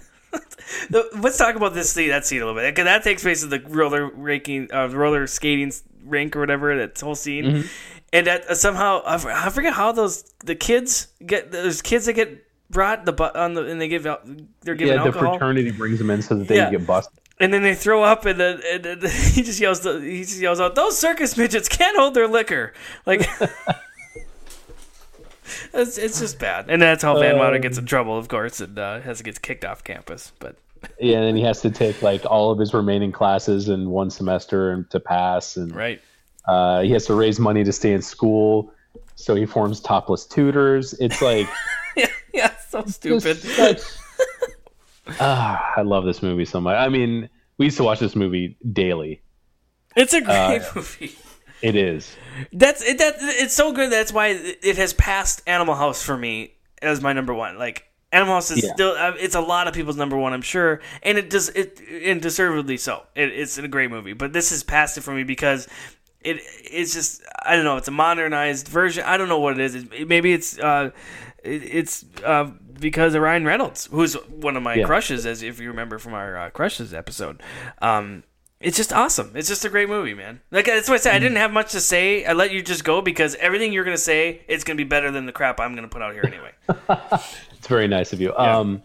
Let's 0.90 1.36
talk 1.38 1.54
about 1.56 1.74
this 1.74 1.90
scene, 1.92 2.08
that 2.08 2.26
scene 2.26 2.42
a 2.42 2.46
little 2.46 2.60
bit. 2.60 2.74
Cause 2.74 2.84
that 2.84 3.02
takes 3.04 3.22
place 3.22 3.44
at 3.44 3.50
the 3.50 3.60
roller 3.60 4.06
raking, 4.06 4.68
uh, 4.72 4.88
roller 4.88 5.26
skating 5.26 5.72
rink 6.04 6.34
or 6.36 6.40
whatever. 6.40 6.76
That 6.76 6.98
whole 7.00 7.14
scene, 7.14 7.44
Mm-hmm. 7.44 7.66
And 8.14 8.26
that 8.26 8.46
uh, 8.48 8.54
somehow 8.54 9.02
I 9.04 9.18
forget 9.50 9.74
how 9.74 9.92
those 9.92 10.22
the 10.44 10.54
kids 10.54 11.08
get 11.26 11.52
those 11.52 11.82
kids 11.82 12.06
that 12.06 12.14
get 12.14 12.46
brought 12.70 13.04
the 13.04 13.12
on 13.38 13.52
the 13.54 13.66
and 13.66 13.78
they 13.80 13.88
give 13.88 14.06
out 14.06 14.26
they're 14.62 14.74
given 14.74 14.94
Yeah, 14.96 15.02
the 15.02 15.08
alcohol. 15.08 15.32
fraternity 15.34 15.70
brings 15.70 15.98
them 15.98 16.08
in 16.10 16.22
so 16.22 16.34
that 16.36 16.48
they 16.48 16.56
Yeah. 16.56 16.70
get 16.70 16.86
busted. 16.86 17.18
and 17.40 17.52
then 17.52 17.62
they 17.62 17.74
throw 17.74 18.02
up, 18.04 18.24
and 18.26 18.38
then, 18.40 18.60
and 18.72 18.84
then 18.84 18.98
he 19.34 19.42
just 19.42 19.60
yells, 19.60 19.82
he 19.84 20.20
just 20.22 20.40
yells 20.40 20.60
out, 20.60 20.74
"Those 20.76 20.96
circus 20.96 21.36
midgets 21.36 21.68
can't 21.68 21.96
hold 21.98 22.14
their 22.14 22.28
liquor!" 22.28 22.72
Like, 23.06 23.28
it's, 25.74 25.98
it's 25.98 26.20
just 26.20 26.38
bad. 26.38 26.66
And 26.70 26.80
that's 26.80 27.02
how 27.02 27.18
Van 27.18 27.38
Wilder 27.38 27.58
gets 27.58 27.76
in 27.78 27.86
trouble, 27.86 28.16
of 28.16 28.28
course, 28.28 28.60
and 28.60 28.78
uh, 28.78 29.00
has 29.00 29.18
to 29.18 29.24
get 29.24 29.42
kicked 29.42 29.64
off 29.64 29.82
campus. 29.84 30.32
But 30.38 30.56
Yeah, 31.00 31.16
and 31.18 31.26
then 31.26 31.36
he 31.36 31.42
has 31.42 31.60
to 31.62 31.70
take 31.70 32.02
like 32.02 32.24
all 32.24 32.50
of 32.50 32.58
his 32.58 32.72
remaining 32.72 33.12
classes 33.12 33.68
in 33.68 33.90
one 33.90 34.10
semester 34.10 34.70
and 34.70 34.88
to 34.90 35.00
pass, 35.00 35.56
and 35.56 35.74
Right. 35.74 36.00
Uh, 36.46 36.82
he 36.82 36.90
has 36.90 37.06
to 37.06 37.14
raise 37.14 37.38
money 37.40 37.64
to 37.64 37.72
stay 37.72 37.92
in 37.92 38.02
school. 38.02 38.72
So 39.16 39.34
he 39.34 39.46
forms 39.46 39.80
topless 39.80 40.26
tutors. 40.26 40.92
It's 40.94 41.22
like 41.22 41.48
Yeah, 41.96 42.06
yeah, 42.32 42.50
so 42.68 42.84
stupid. 42.86 43.36
such- 43.38 43.80
Ah, 45.20 45.72
I 45.76 45.82
love 45.82 46.04
this 46.04 46.22
movie 46.22 46.44
so 46.46 46.60
much. 46.60 46.76
I 46.76 46.88
mean, 46.88 47.28
we 47.58 47.66
used 47.66 47.76
to 47.76 47.84
watch 47.84 48.00
this 48.00 48.16
movie 48.16 48.56
daily. 48.72 49.20
It's 49.96 50.14
a 50.14 50.20
great 50.20 50.62
Uh, 50.62 50.70
movie. 50.74 51.12
It 51.62 51.76
is. 51.76 52.14
That's 52.52 52.82
it. 52.82 52.98
That 52.98 53.14
it's 53.20 53.54
so 53.54 53.72
good. 53.72 53.92
That's 53.92 54.12
why 54.12 54.28
it 54.28 54.76
has 54.76 54.92
passed 54.92 55.42
Animal 55.46 55.74
House 55.74 56.02
for 56.02 56.16
me 56.16 56.54
as 56.82 57.00
my 57.00 57.12
number 57.12 57.32
one. 57.34 57.58
Like 57.58 57.84
Animal 58.12 58.34
House 58.34 58.50
is 58.50 58.64
Yeah. 58.64 58.72
still. 58.74 58.90
uh, 58.92 59.12
It's 59.18 59.34
a 59.34 59.40
lot 59.40 59.68
of 59.68 59.74
people's 59.74 59.96
number 59.96 60.16
one, 60.16 60.32
I'm 60.32 60.42
sure, 60.42 60.80
and 61.02 61.16
it 61.18 61.30
does 61.30 61.48
it 61.50 61.80
and 62.02 62.20
deservedly 62.20 62.76
so. 62.76 63.02
It, 63.14 63.28
it's 63.30 63.56
a 63.58 63.68
great 63.68 63.90
movie, 63.90 64.14
but 64.14 64.32
this 64.32 64.50
has 64.50 64.62
passed 64.62 64.98
it 64.98 65.02
for 65.02 65.14
me 65.14 65.22
because 65.22 65.68
it 66.24 66.40
it's 66.70 66.94
just 66.94 67.22
I 67.44 67.54
don't 67.56 67.64
know. 67.64 67.76
It's 67.76 67.88
a 67.88 67.92
modernized 67.92 68.68
version. 68.68 69.04
I 69.04 69.16
don't 69.16 69.28
know 69.28 69.40
what 69.40 69.54
it 69.58 69.60
is. 69.60 69.74
It, 69.74 70.08
maybe 70.08 70.32
it's 70.32 70.58
uh, 70.58 70.90
it, 71.42 71.62
it's 71.62 72.04
uh, 72.24 72.50
because 72.80 73.14
of 73.14 73.22
Ryan 73.22 73.44
Reynolds, 73.44 73.86
who's 73.86 74.14
one 74.14 74.56
of 74.56 74.62
my 74.62 74.74
Yeah. 74.74 74.86
crushes, 74.86 75.26
as 75.26 75.42
if 75.42 75.60
you 75.60 75.68
remember 75.68 75.98
from 75.98 76.14
our 76.14 76.36
uh, 76.36 76.50
crushes 76.50 76.92
episode. 76.94 77.42
Um, 77.80 78.24
it's 78.60 78.78
just 78.78 78.92
awesome. 78.94 79.32
It's 79.34 79.48
just 79.48 79.64
a 79.66 79.68
great 79.68 79.88
movie, 79.90 80.14
man. 80.14 80.40
Like 80.50 80.64
that's 80.64 80.88
what 80.88 80.94
I 80.94 80.98
said. 80.98 81.14
I 81.14 81.18
didn't 81.18 81.36
have 81.36 81.52
much 81.52 81.72
to 81.72 81.80
say. 81.80 82.24
I 82.24 82.32
let 82.32 82.50
you 82.50 82.62
just 82.62 82.82
go 82.82 83.02
because 83.02 83.34
everything 83.36 83.72
you're 83.74 83.84
gonna 83.84 83.98
say, 83.98 84.40
it's 84.48 84.64
gonna 84.64 84.78
be 84.78 84.84
better 84.84 85.10
than 85.10 85.26
the 85.26 85.32
crap 85.32 85.60
I'm 85.60 85.74
gonna 85.74 85.88
put 85.88 86.00
out 86.02 86.14
here 86.14 86.24
anyway. 86.26 86.52
It's 87.58 87.68
very 87.70 87.88
nice 87.88 88.12
of 88.12 88.20
you. 88.20 88.34
Um, 88.36 88.82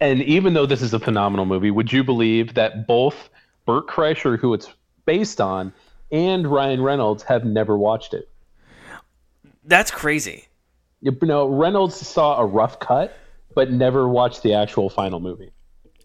and 0.00 0.22
even 0.22 0.54
though 0.54 0.66
this 0.66 0.82
is 0.82 0.94
a 0.94 1.00
phenomenal 1.00 1.46
movie, 1.46 1.70
would 1.72 1.92
you 1.92 2.04
believe 2.04 2.54
that 2.54 2.86
both 2.86 3.28
Bert 3.66 3.88
Kreischer, 3.88 4.38
who 4.38 4.54
it's 4.54 4.68
based 5.04 5.40
on, 5.40 5.72
and 6.12 6.46
Ryan 6.46 6.82
Reynolds 6.82 7.24
have 7.24 7.44
never 7.44 7.76
watched 7.76 8.14
it? 8.14 8.28
That's 9.64 9.90
crazy. 9.90 10.46
You 11.00 11.16
know, 11.22 11.46
Reynolds 11.48 11.96
saw 11.96 12.38
a 12.40 12.44
rough 12.46 12.78
cut, 12.78 13.16
but 13.54 13.72
never 13.72 14.08
watched 14.08 14.42
the 14.42 14.54
actual 14.54 14.88
final 14.88 15.18
movie. 15.18 15.50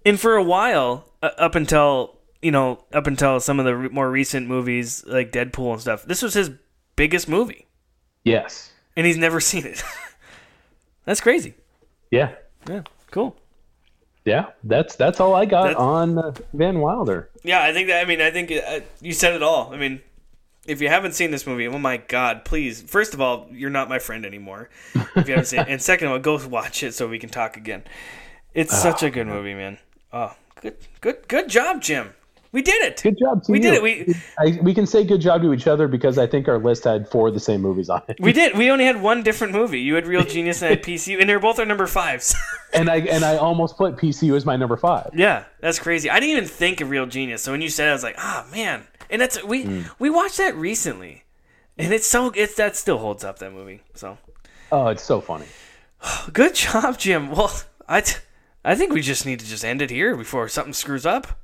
And 0.05 0.19
for 0.19 0.35
a 0.35 0.43
while, 0.43 1.05
uh, 1.21 1.29
up 1.37 1.53
until 1.55 2.17
you 2.41 2.51
know, 2.51 2.83
up 2.93 3.07
until 3.07 3.39
some 3.39 3.59
of 3.59 3.65
the 3.65 3.75
re- 3.75 3.89
more 3.89 4.09
recent 4.09 4.47
movies 4.47 5.03
like 5.07 5.31
Deadpool 5.31 5.73
and 5.73 5.81
stuff, 5.81 6.03
this 6.03 6.21
was 6.21 6.33
his 6.35 6.51
biggest 6.95 7.27
movie, 7.27 7.65
Yes. 8.23 8.71
and 8.95 9.05
he's 9.07 9.17
never 9.17 9.39
seen 9.39 9.65
it. 9.65 9.83
that's 11.05 11.19
crazy. 11.19 11.55
Yeah. 12.11 12.35
Yeah, 12.69 12.81
cool. 13.11 13.35
Yeah. 14.27 14.47
That's 14.65 14.95
that's 14.97 15.21
all 15.21 15.33
I 15.33 15.45
got 15.45 15.63
That's- 15.67 15.79
on 15.81 16.17
uh, 16.17 16.33
Van 16.53 16.79
Wilder. 16.79 17.29
Yeah, 17.43 17.63
I 17.63 17.71
think 17.71 17.87
that. 17.87 18.01
I 18.03 18.05
mean, 18.05 18.19
I 18.21 18.29
think 18.29 18.51
uh, 18.51 18.81
you 18.99 19.13
said 19.13 19.33
it 19.33 19.41
all. 19.41 19.73
I 19.73 19.77
mean, 19.77 20.01
if 20.67 20.81
you 20.81 20.89
haven't 20.89 21.13
seen 21.13 21.31
this 21.31 21.47
movie, 21.47 21.65
oh 21.65 21.79
my 21.79 21.95
god, 21.95 22.43
please! 22.43 22.81
First 22.81 23.13
of 23.13 23.21
all, 23.21 23.47
you're 23.51 23.69
not 23.69 23.87
my 23.87 23.99
friend 23.99 24.25
anymore. 24.25 24.69
If 25.15 25.27
you 25.29 25.33
haven't 25.33 25.45
seen 25.45 25.61
it, 25.61 25.67
and 25.69 25.81
second 25.91 26.07
of 26.07 26.13
all, 26.13 26.19
go 26.19 26.45
watch 26.45 26.83
it 26.83 26.93
so 26.93 27.07
we 27.07 27.19
can 27.19 27.29
talk 27.29 27.55
again. 27.55 27.83
It's 28.53 28.77
such 28.77 29.01
a 29.01 29.09
good 29.09 29.27
movie, 29.27 29.53
man. 29.53 29.77
Oh, 30.11 30.35
good, 30.61 30.75
good, 30.99 31.27
good 31.29 31.47
job, 31.47 31.81
Jim. 31.81 32.13
We 32.51 32.61
did 32.61 32.81
it. 32.83 33.01
Good 33.03 33.17
job. 33.19 33.43
To 33.43 33.51
We 33.51 33.59
did 33.59 33.73
it. 33.75 33.83
We 33.83 34.15
I, 34.39 34.59
we 34.61 34.73
can 34.73 34.85
say 34.87 35.03
good 35.03 35.21
job 35.21 35.41
to 35.41 35.53
each 35.53 35.67
other 35.67 35.87
because 35.87 36.17
I 36.17 36.27
think 36.27 36.47
our 36.47 36.57
list 36.57 36.85
had 36.85 37.09
four 37.09 37.27
of 37.27 37.33
the 37.33 37.39
same 37.39 37.61
movies 37.61 37.89
on 37.89 38.01
it. 38.07 38.17
we 38.19 38.31
did. 38.33 38.57
We 38.57 38.69
only 38.71 38.85
had 38.85 39.01
one 39.01 39.21
different 39.23 39.53
movie. 39.53 39.79
You 39.81 39.95
had 39.95 40.07
Real 40.07 40.23
Genius 40.35 40.61
and 40.61 40.67
I 40.67 40.69
had 40.75 40.83
PCU, 40.83 41.19
and 41.19 41.29
they're 41.29 41.39
both 41.39 41.59
our 41.59 41.65
number 41.65 41.87
fives. 41.87 42.35
and 42.73 42.89
I 42.89 42.97
and 42.97 43.23
I 43.25 43.37
almost 43.37 43.77
put 43.77 43.97
PCU 43.97 44.35
as 44.35 44.45
my 44.45 44.55
number 44.55 44.77
five. 44.77 45.09
yeah, 45.13 45.43
that's 45.59 45.79
crazy. 45.79 46.09
I 46.09 46.19
didn't 46.19 46.37
even 46.37 46.45
think 46.49 46.81
of 46.81 46.89
Real 46.89 47.05
Genius. 47.05 47.41
So 47.41 47.51
when 47.51 47.61
you 47.61 47.69
said, 47.69 47.87
it, 47.87 47.91
I 47.91 47.93
was 47.93 48.03
like, 48.03 48.15
ah, 48.17 48.45
man. 48.51 48.83
And 49.09 49.21
that's 49.21 49.43
we 49.43 49.63
Hmm. 49.63 49.81
we 49.99 50.09
watched 50.09 50.37
that 50.37 50.55
recently, 50.55 51.23
and 51.77 51.93
it's 51.93 52.07
so 52.07 52.31
it's 52.35 52.55
that 52.55 52.75
still 52.75 52.97
holds 52.97 53.23
up 53.23 53.39
that 53.39 53.53
movie. 53.53 53.81
So. 53.93 54.17
Oh, 54.71 54.87
it's 54.87 55.03
so 55.03 55.21
funny. 55.21 55.45
Good 56.33 56.55
job, 56.55 56.97
Jim. 56.97 57.31
Well, 57.31 57.51
I, 57.87 58.01
t- 58.01 58.17
I 58.65 58.75
think 58.75 58.91
we 58.93 59.01
just 59.01 59.25
need 59.25 59.39
to 59.39 59.45
just 59.45 59.63
end 59.63 59.81
it 59.81 59.89
here 59.89 60.15
before 60.17 60.49
something 60.49 60.73
screws 60.73 61.05
up. 61.05 61.39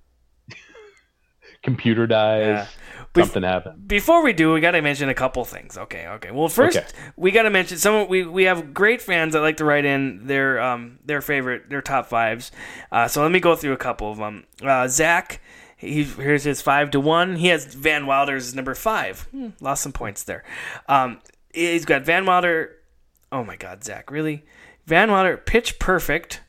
Computer 1.64 2.06
dies. 2.08 2.46
Yeah. 2.46 2.68
Bef- 3.14 3.22
Something 3.26 3.44
happened. 3.44 3.88
Before 3.88 4.24
we 4.24 4.34
do, 4.34 4.54
we 4.54 4.60
got 4.60 4.72
to 4.72 4.82
mention 4.82 5.08
a 5.08 5.14
couple 5.14 5.46
things. 5.46 5.78
Okay, 5.78 6.08
okay. 6.08 6.32
Well, 6.32 6.50
first 6.50 6.78
Okay. 6.78 6.88
we 7.16 7.30
got 7.32 7.44
to 7.44 7.50
mention 7.52 7.78
some. 7.78 8.08
We 8.08 8.26
we 8.26 8.44
have 8.46 8.74
great 8.74 9.02
fans 9.04 9.34
that 9.34 9.42
like 9.42 9.58
to 9.58 9.66
write 9.66 9.86
in 9.86 10.26
their 10.28 10.60
um 10.60 10.98
their 11.06 11.22
favorite 11.22 11.70
their 11.70 11.82
top 11.82 12.08
fives. 12.08 12.52
Uh, 12.92 13.08
so 13.08 13.22
let 13.22 13.32
me 13.32 13.40
go 13.40 13.56
through 13.56 13.74
a 13.74 13.78
couple 13.78 14.12
of 14.12 14.18
them. 14.18 14.46
Uh, 14.62 14.88
Zach. 14.88 15.42
He, 15.78 16.04
here's 16.04 16.46
his 16.46 16.62
five 16.62 16.92
to 16.92 17.00
one. 17.00 17.36
He 17.36 17.48
has 17.48 17.66
Van 17.76 18.06
Wilder's 18.08 18.56
number 18.56 18.74
five. 18.74 19.28
Hmm, 19.32 19.50
lost 19.60 19.84
some 19.84 19.92
points 19.92 20.24
there. 20.24 20.44
Um, 20.88 21.20
he's 21.54 21.84
got 21.86 22.04
Van 22.04 22.26
Wilder. 22.26 22.78
Oh 23.34 23.44
my 23.44 23.58
God, 23.58 23.84
Zach, 23.84 24.10
really? 24.10 24.44
Van 24.86 25.12
Wilder, 25.12 25.36
Pitch 25.38 25.80
Perfect. 25.80 26.40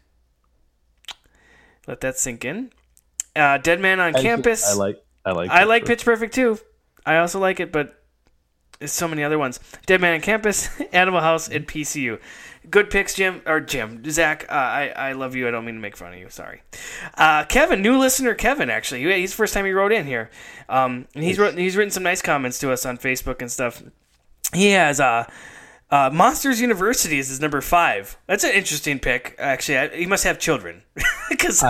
Let 1.86 2.00
that 2.00 2.16
sink 2.16 2.44
in. 2.44 2.70
Uh, 3.36 3.58
Dead 3.58 3.80
Man 3.80 4.00
on 4.00 4.12
Campus. 4.14 4.64
I 4.70 4.74
like. 4.74 5.03
I 5.24 5.32
like. 5.32 5.50
I 5.50 5.64
like 5.64 5.84
Pitch 5.86 6.04
Perfect 6.04 6.34
too. 6.34 6.58
I 7.06 7.18
also 7.18 7.38
like 7.38 7.60
it, 7.60 7.70
but 7.72 8.02
there's 8.78 8.92
so 8.92 9.08
many 9.08 9.22
other 9.22 9.38
ones. 9.38 9.60
Dead 9.86 10.00
Man 10.00 10.14
on 10.14 10.20
Campus, 10.20 10.68
Animal 10.92 11.20
House, 11.20 11.48
and 11.48 11.66
PCU. 11.66 12.20
Good 12.70 12.88
picks, 12.88 13.14
Jim 13.14 13.42
or 13.44 13.60
Jim 13.60 14.02
Zach. 14.10 14.46
Uh, 14.48 14.52
I 14.54 14.88
I 14.96 15.12
love 15.12 15.34
you. 15.36 15.46
I 15.46 15.50
don't 15.50 15.66
mean 15.66 15.74
to 15.74 15.80
make 15.82 15.96
fun 15.98 16.14
of 16.14 16.18
you. 16.18 16.30
Sorry, 16.30 16.62
uh, 17.18 17.44
Kevin, 17.44 17.82
new 17.82 17.98
listener 17.98 18.34
Kevin. 18.34 18.70
Actually, 18.70 19.02
He- 19.02 19.20
he's 19.20 19.32
the 19.32 19.36
first 19.36 19.52
time 19.52 19.66
he 19.66 19.72
wrote 19.72 19.92
in 19.92 20.06
here. 20.06 20.30
Um, 20.68 21.06
and 21.14 21.22
he's 21.22 21.38
wrote, 21.38 21.58
he's 21.58 21.76
written 21.76 21.90
some 21.90 22.02
nice 22.02 22.22
comments 22.22 22.58
to 22.60 22.72
us 22.72 22.86
on 22.86 22.96
Facebook 22.96 23.42
and 23.42 23.52
stuff. 23.52 23.82
He 24.54 24.70
has 24.70 24.98
uh, 24.98 25.26
uh, 25.90 26.08
Monsters 26.10 26.58
University 26.58 27.18
is 27.18 27.28
his 27.28 27.38
number 27.38 27.60
five. 27.60 28.16
That's 28.26 28.44
an 28.44 28.52
interesting 28.52 28.98
pick. 28.98 29.34
Actually, 29.38 29.78
I, 29.78 29.88
he 29.96 30.06
must 30.06 30.24
have 30.24 30.38
children 30.38 30.84
because 31.28 31.62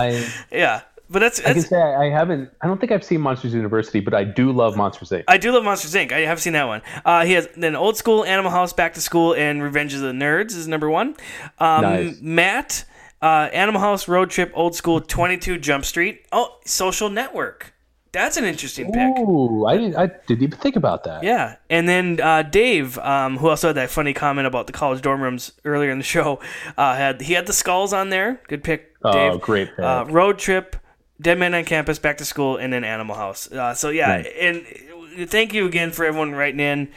yeah. 0.49 0.81
But 1.09 1.19
that's, 1.19 1.39
I 1.41 1.53
can 1.53 1.61
say 1.61 1.79
I, 1.79 2.09
haven't. 2.09 2.49
I 2.61 2.67
don't 2.67 2.79
think 2.79 2.91
I've 2.91 3.03
seen 3.03 3.21
Monsters 3.21 3.53
University, 3.53 3.99
but 3.99 4.13
I 4.13 4.23
do 4.23 4.51
love 4.51 4.75
Monsters 4.75 5.09
Inc. 5.11 5.23
I 5.27 5.37
do 5.37 5.51
love 5.51 5.63
Monsters 5.63 5.93
Inc. 5.93 6.11
I 6.11 6.21
have 6.21 6.41
seen 6.41 6.53
that 6.53 6.65
one. 6.65 6.81
Uh, 7.05 7.25
he 7.25 7.33
has 7.33 7.47
then 7.55 7.75
Old 7.75 7.95
School, 7.97 8.25
Animal 8.25 8.51
House, 8.51 8.73
Back 8.73 8.95
to 8.95 9.01
School, 9.01 9.33
and 9.35 9.61
Revenge 9.61 9.93
of 9.93 10.01
the 10.01 10.11
Nerds 10.11 10.55
is 10.55 10.67
number 10.67 10.89
one. 10.89 11.15
Um, 11.59 11.81
Nice. 11.83 12.17
Matt, 12.21 12.85
uh, 13.21 13.49
Animal 13.53 13.81
House, 13.81 14.07
Road 14.07 14.29
Trip, 14.31 14.51
Old 14.55 14.75
School, 14.75 14.99
Twenty 14.99 15.37
Two 15.37 15.57
Jump 15.59 15.85
Street. 15.85 16.25
Oh, 16.31 16.57
Social 16.65 17.09
Network. 17.09 17.71
That's 18.11 18.37
an 18.37 18.45
interesting 18.45 18.93
pick. 18.93 19.17
Ooh, 19.19 19.65
I 19.65 19.75
didn't. 19.77 19.97
I 19.97 20.07
didn't 20.07 20.41
even 20.43 20.57
think 20.57 20.77
about 20.77 21.03
that. 21.03 21.21
Yeah, 21.23 21.57
and 21.69 21.87
then 21.87 22.21
uh, 22.21 22.43
Dave, 22.43 22.97
um, 22.99 23.37
who 23.37 23.49
also 23.49 23.67
had 23.67 23.75
that 23.75 23.89
funny 23.91 24.13
comment 24.13 24.47
about 24.47 24.67
the 24.67 24.73
college 24.73 25.01
dorm 25.01 25.21
rooms 25.21 25.51
earlier 25.65 25.91
in 25.91 25.97
the 25.97 26.03
show, 26.05 26.39
uh, 26.77 26.95
had 26.95 27.19
he 27.21 27.33
had 27.33 27.45
the 27.45 27.51
skulls 27.53 27.91
on 27.91 28.09
there. 28.11 28.39
Good 28.47 28.63
pick, 28.63 28.95
Oh, 29.03 29.11
Dave. 29.11 29.41
great 29.41 29.67
pick. 29.75 29.83
Uh, 29.83 30.05
road 30.07 30.39
trip, 30.39 30.77
Dead 31.21 31.37
Man 31.39 31.53
on 31.53 31.63
Campus, 31.65 31.99
Back 31.99 32.17
to 32.17 32.25
School, 32.25 32.57
and 32.57 32.73
then 32.73 32.83
Animal 32.83 33.15
House. 33.15 33.51
Uh, 33.51 33.73
so 33.73 33.89
yeah, 33.89 34.07
Nice. 34.17 34.27
and 34.39 35.29
thank 35.29 35.53
you 35.53 35.65
again 35.65 35.91
for 35.91 36.05
everyone 36.05 36.33
writing 36.33 36.59
in. 36.59 36.89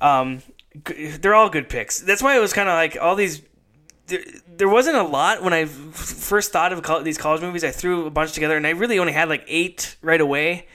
Um, 0.00 0.42
they're 1.20 1.34
all 1.34 1.48
good 1.50 1.68
picks. 1.68 2.00
That's 2.00 2.22
why 2.22 2.36
it 2.36 2.40
was 2.40 2.52
kind 2.52 2.68
of 2.68 2.74
like 2.74 2.96
all 3.00 3.16
these. 3.16 3.42
There, 4.06 4.20
there 4.48 4.68
wasn't 4.68 4.96
a 4.96 5.02
lot 5.02 5.42
when 5.42 5.52
I 5.52 5.64
first 5.66 6.52
thought 6.52 6.72
of 6.72 7.04
these 7.04 7.18
college 7.18 7.42
movies. 7.42 7.64
I 7.64 7.70
threw 7.70 8.06
a 8.06 8.10
bunch 8.10 8.32
together, 8.32 8.56
and 8.56 8.66
I 8.66 8.70
really 8.70 8.98
only 8.98 9.12
had 9.12 9.28
like 9.28 9.44
eight 9.48 9.96
right 10.02 10.20
away. 10.20 10.66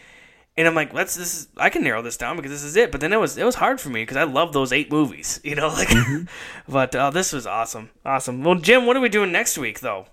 And 0.55 0.67
I'm 0.67 0.75
like, 0.75 0.93
let's 0.93 1.15
this 1.15 1.33
is 1.33 1.47
I 1.57 1.69
can 1.69 1.83
narrow 1.83 2.01
this 2.03 2.15
down 2.17 2.35
because 2.35 2.51
this 2.51 2.63
is 2.63 2.75
it. 2.75 2.91
But 2.91 3.01
then 3.01 3.11
it 3.11 3.19
was 3.19 3.37
it 3.37 3.43
was 3.45 3.55
hard 3.55 3.81
for 3.81 3.89
me 3.89 4.03
because 4.03 4.17
I 4.17 4.23
love 4.23 4.53
those 4.53 4.71
eight 4.71 4.91
movies, 4.91 5.39
you 5.45 5.55
know. 5.55 5.69
Like, 5.69 5.89
but 6.67 6.93
uh, 6.95 7.09
this 7.09 7.31
was 7.33 7.47
awesome, 7.47 7.89
awesome. 8.05 8.43
Well, 8.43 8.55
Jim, 8.55 8.85
what 8.85 8.95
are 8.97 9.01
we 9.01 9.09
doing 9.09 9.31
next 9.31 9.57
week 9.57 9.79
though? 9.79 10.05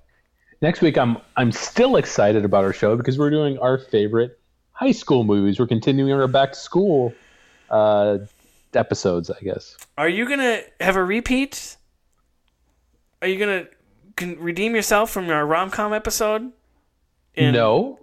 Next 0.62 0.80
week, 0.82 0.98
I'm 0.98 1.16
I'm 1.36 1.52
still 1.52 1.96
excited 1.96 2.44
about 2.44 2.64
our 2.64 2.72
show 2.72 2.96
because 2.96 3.18
we're 3.18 3.30
doing 3.30 3.58
our 3.58 3.78
favorite 3.78 4.38
high 4.72 4.92
school 4.92 5.24
movies. 5.24 5.58
We're 5.58 5.66
continuing 5.66 6.12
our 6.12 6.28
back 6.28 6.52
to 6.52 6.58
school 6.58 7.14
uh, 7.70 8.18
episodes, 8.74 9.30
I 9.30 9.40
guess. 9.40 9.76
Are 9.96 10.08
you 10.08 10.28
gonna 10.28 10.60
have 10.80 10.96
a 10.96 11.04
repeat? 11.04 11.76
Are 13.22 13.28
you 13.28 13.38
gonna 13.38 13.66
can 14.16 14.38
redeem 14.38 14.74
yourself 14.74 15.10
from 15.10 15.30
our 15.30 15.46
rom 15.46 15.70
com 15.70 15.94
episode? 15.94 16.52
In- 17.34 17.54
no, 17.54 17.98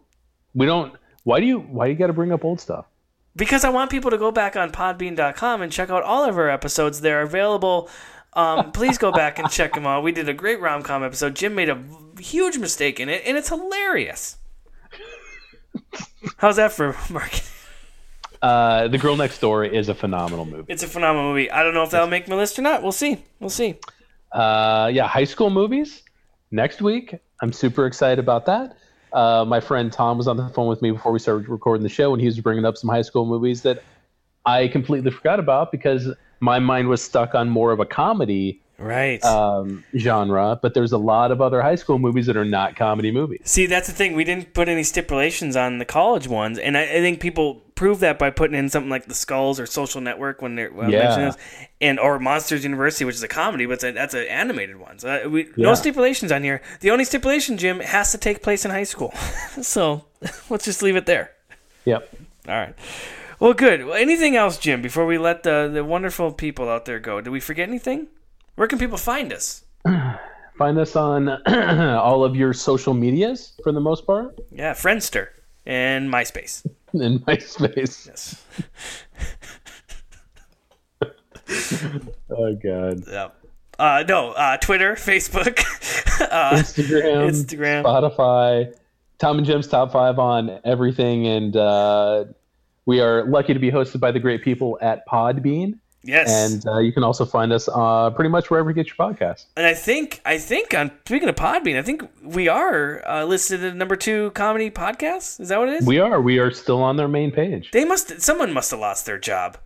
we 0.55 0.65
don't. 0.65 0.93
Why 1.23 1.39
do 1.39 1.45
you 1.45 1.59
Why 1.59 1.85
do 1.87 1.91
you 1.91 1.97
got 1.97 2.07
to 2.07 2.13
bring 2.13 2.31
up 2.31 2.43
old 2.43 2.59
stuff? 2.59 2.85
because 3.37 3.63
I 3.63 3.69
want 3.69 3.91
people 3.91 4.09
to 4.11 4.17
go 4.17 4.31
back 4.31 4.55
on 4.55 4.71
Podbean.com 4.71 5.61
and 5.61 5.71
check 5.71 5.89
out 5.91 6.03
all 6.03 6.25
of 6.25 6.37
our 6.37 6.49
episodes. 6.49 7.01
They're 7.01 7.21
available. 7.21 7.87
Um, 8.37 8.71
please 8.71 8.99
go 8.99 9.11
back 9.11 9.39
and 9.39 9.49
check 9.49 9.73
them 9.73 9.87
out. 9.87 10.03
We 10.03 10.11
did 10.11 10.29
a 10.29 10.33
great 10.33 10.61
rom 10.61 10.83
com 10.83 11.03
episode. 11.03 11.35
Jim 11.35 11.55
made 11.55 11.69
a 11.69 11.83
huge 12.19 12.59
mistake 12.59 12.99
in 12.99 13.09
it, 13.09 13.23
and 13.25 13.35
it's 13.35 13.49
hilarious. 13.49 14.37
How's 16.37 16.57
that 16.57 16.71
for 16.71 16.95
marketing? 17.09 17.45
Uh, 18.39 18.87
the 18.89 18.99
Girl 18.99 19.15
Next 19.15 19.39
Door 19.39 19.65
is 19.65 19.89
a 19.89 19.95
phenomenal 19.95 20.45
movie. 20.45 20.71
It's 20.71 20.83
a 20.83 20.87
phenomenal 20.87 21.31
movie. 21.31 21.49
I 21.49 21.63
don't 21.63 21.73
know 21.73 21.81
if 21.81 21.89
that'll 21.89 22.07
make 22.07 22.27
my 22.27 22.35
list 22.35 22.59
or 22.59 22.61
not. 22.61 22.83
We'll 22.83 22.91
see. 22.91 23.23
We'll 23.39 23.49
see. 23.49 23.79
Uh, 24.31 24.91
yeah, 24.93 25.07
high 25.07 25.23
school 25.23 25.49
movies. 25.49 26.03
Next 26.51 26.79
week, 26.79 27.15
I'm 27.41 27.51
super 27.51 27.87
excited 27.87 28.19
about 28.19 28.45
that. 28.45 28.77
Uh, 29.13 29.45
my 29.47 29.59
friend 29.59 29.91
Tom 29.91 30.17
was 30.17 30.27
on 30.27 30.37
the 30.37 30.47
phone 30.49 30.67
with 30.67 30.83
me 30.83 30.91
before 30.91 31.11
we 31.11 31.17
started 31.17 31.49
recording 31.49 31.81
the 31.81 31.89
show, 31.89 32.13
and 32.13 32.21
he 32.21 32.27
was 32.27 32.39
bringing 32.39 32.65
up 32.65 32.77
some 32.77 32.89
high 32.89 33.01
school 33.01 33.25
movies 33.25 33.63
that 33.63 33.83
I 34.45 34.67
completely 34.67 35.09
forgot 35.09 35.39
about 35.39 35.71
because 35.71 36.07
my 36.39 36.59
mind 36.59 36.87
was 36.87 37.01
stuck 37.01 37.35
on 37.35 37.49
more 37.49 37.71
of 37.71 37.79
a 37.79 37.85
comedy 37.85 38.61
Right. 38.79 39.23
um, 39.25 39.83
genre. 39.97 40.59
But 40.61 40.75
there's 40.75 40.91
a 40.91 40.99
lot 40.99 41.31
of 41.31 41.41
other 41.41 41.63
high 41.63 41.73
school 41.75 41.97
movies 41.97 42.27
that 42.27 42.37
are 42.37 42.45
not 42.45 42.75
comedy 42.75 43.11
movies. 43.11 43.41
See, 43.45 43.65
that's 43.65 43.87
the 43.87 43.93
thing. 43.93 44.15
We 44.15 44.23
didn't 44.23 44.53
put 44.53 44.69
any 44.69 44.83
stipulations 44.83 45.55
on 45.55 45.79
the 45.79 45.85
college 45.85 46.27
ones, 46.27 46.59
and 46.59 46.77
I, 46.77 46.83
I 46.83 46.99
think 47.01 47.19
people 47.19 47.63
prove 47.73 47.99
that 48.01 48.19
by 48.19 48.29
putting 48.29 48.55
in 48.55 48.69
something 48.69 48.89
like 48.89 49.05
the 49.07 49.15
Skulls 49.15 49.59
or 49.59 49.65
Social 49.65 49.99
Network 50.01 50.43
when 50.43 50.55
they're 50.55 50.71
well, 50.71 50.91
Yeah. 50.91 51.15
those, 51.15 51.37
and 51.81 51.99
or 51.99 52.19
Monsters 52.19 52.63
University, 52.63 53.03
which 53.05 53.15
is 53.15 53.23
a 53.23 53.27
comedy, 53.27 53.65
but 53.65 53.83
a, 53.83 53.91
that's 53.93 54.13
an 54.13 54.27
animated 54.27 54.77
one. 54.77 54.99
So 54.99 55.09
uh, 55.25 55.29
we, 55.29 55.49
no 55.57 55.73
stipulations 55.73 56.31
on 56.31 56.43
here. 56.43 56.61
The 56.81 56.91
only 56.91 57.03
stipulation, 57.03 57.57
Jim, 57.57 57.79
has 57.79 58.11
to 58.11 58.19
take 58.19 58.43
place 58.43 58.63
in 58.63 58.69
high 58.69 58.83
school. 58.83 59.11
so 59.61 60.05
let's 60.51 60.65
just 60.65 60.83
leave 60.83 60.95
it 60.95 61.07
there. 61.07 61.31
Yep. 61.85 62.09
All 62.47 62.53
right. 62.53 62.75
Well, 63.39 63.53
good. 63.53 63.85
Well, 63.85 63.93
anything 63.95 64.35
else, 64.35 64.57
Jim, 64.57 64.81
before 64.81 65.05
we 65.05 65.17
let 65.17 65.43
the, 65.43 65.69
the 65.71 65.83
wonderful 65.83 66.31
people 66.31 66.69
out 66.69 66.85
there 66.85 66.99
go? 66.99 67.21
Did 67.21 67.29
we 67.29 67.39
forget 67.39 67.69
anything? 67.69 68.07
Where 68.55 68.67
can 68.67 68.79
people 68.79 68.97
find 68.97 69.31
us? 69.31 69.63
Find 70.57 70.79
us 70.79 70.95
on 70.95 71.29
all 71.47 72.23
of 72.23 72.35
your 72.35 72.51
social 72.51 72.95
medias 72.95 73.53
for 73.63 73.71
the 73.71 73.79
most 73.79 74.07
part, 74.07 74.39
Yeah, 74.51 74.73
Friendster 74.73 75.27
and 75.67 76.11
MySpace. 76.11 76.65
in 76.93 77.19
MySpace. 77.19 78.07
Yes. 78.07 78.43
Oh 82.29 82.53
god. 82.55 83.03
Yep. 83.07 83.35
Uh, 83.79 84.03
no, 84.07 84.31
uh, 84.31 84.57
Twitter, 84.57 84.95
Facebook, 84.95 85.59
uh, 86.31 86.51
Instagram, 86.55 87.29
Instagram. 87.29 87.83
Spotify, 87.83 88.75
Tom 89.19 89.37
and 89.37 89.45
Jim's 89.47 89.67
top 89.67 89.91
five 89.93 90.19
on 90.19 90.59
everything, 90.65 91.25
and 91.27 91.55
uh, 91.55 92.25
we 92.87 92.99
are 93.01 93.23
lucky 93.25 93.53
to 93.53 93.59
be 93.59 93.69
hosted 93.69 93.99
by 93.99 94.11
the 94.11 94.19
great 94.19 94.41
people 94.43 94.79
at 94.81 95.05
Podbean. 95.07 95.77
yes. 96.03 96.31
And 96.31 96.65
uh, 96.65 96.79
you 96.79 96.91
can 96.93 97.03
also 97.03 97.25
find 97.25 97.51
us 97.51 97.67
uh, 97.71 98.09
pretty 98.11 98.29
much 98.29 98.49
wherever 98.49 98.69
you 98.69 98.73
get 98.73 98.87
your 98.87 98.95
podcast. 98.95 99.45
And 99.57 99.65
I 99.67 99.73
think 99.75 100.21
I 100.25 100.37
think 100.39 100.73
on 100.73 100.89
speaking 101.05 101.29
of 101.29 101.35
Podbean, 101.35 101.77
I 101.77 101.81
think 101.83 102.01
we 102.23 102.47
are 102.47 103.07
uh, 103.07 103.25
listed 103.25 103.63
at 103.63 103.75
number 103.75 103.95
two 103.95 104.31
comedy 104.31 104.71
podcast. 104.71 105.39
Is 105.39 105.49
that 105.49 105.59
what 105.59 105.69
it 105.69 105.75
is? 105.81 105.85
We 105.85 105.99
are. 105.99 106.19
We 106.21 106.39
are 106.39 106.49
still 106.49 106.81
on 106.81 106.95
their 106.97 107.09
main 107.09 107.31
page. 107.31 107.69
they 107.71 107.85
must. 107.85 108.21
Someone 108.21 108.53
must 108.53 108.71
have 108.71 108.79
lost 108.79 109.05
their 109.05 109.19
job 109.19 109.57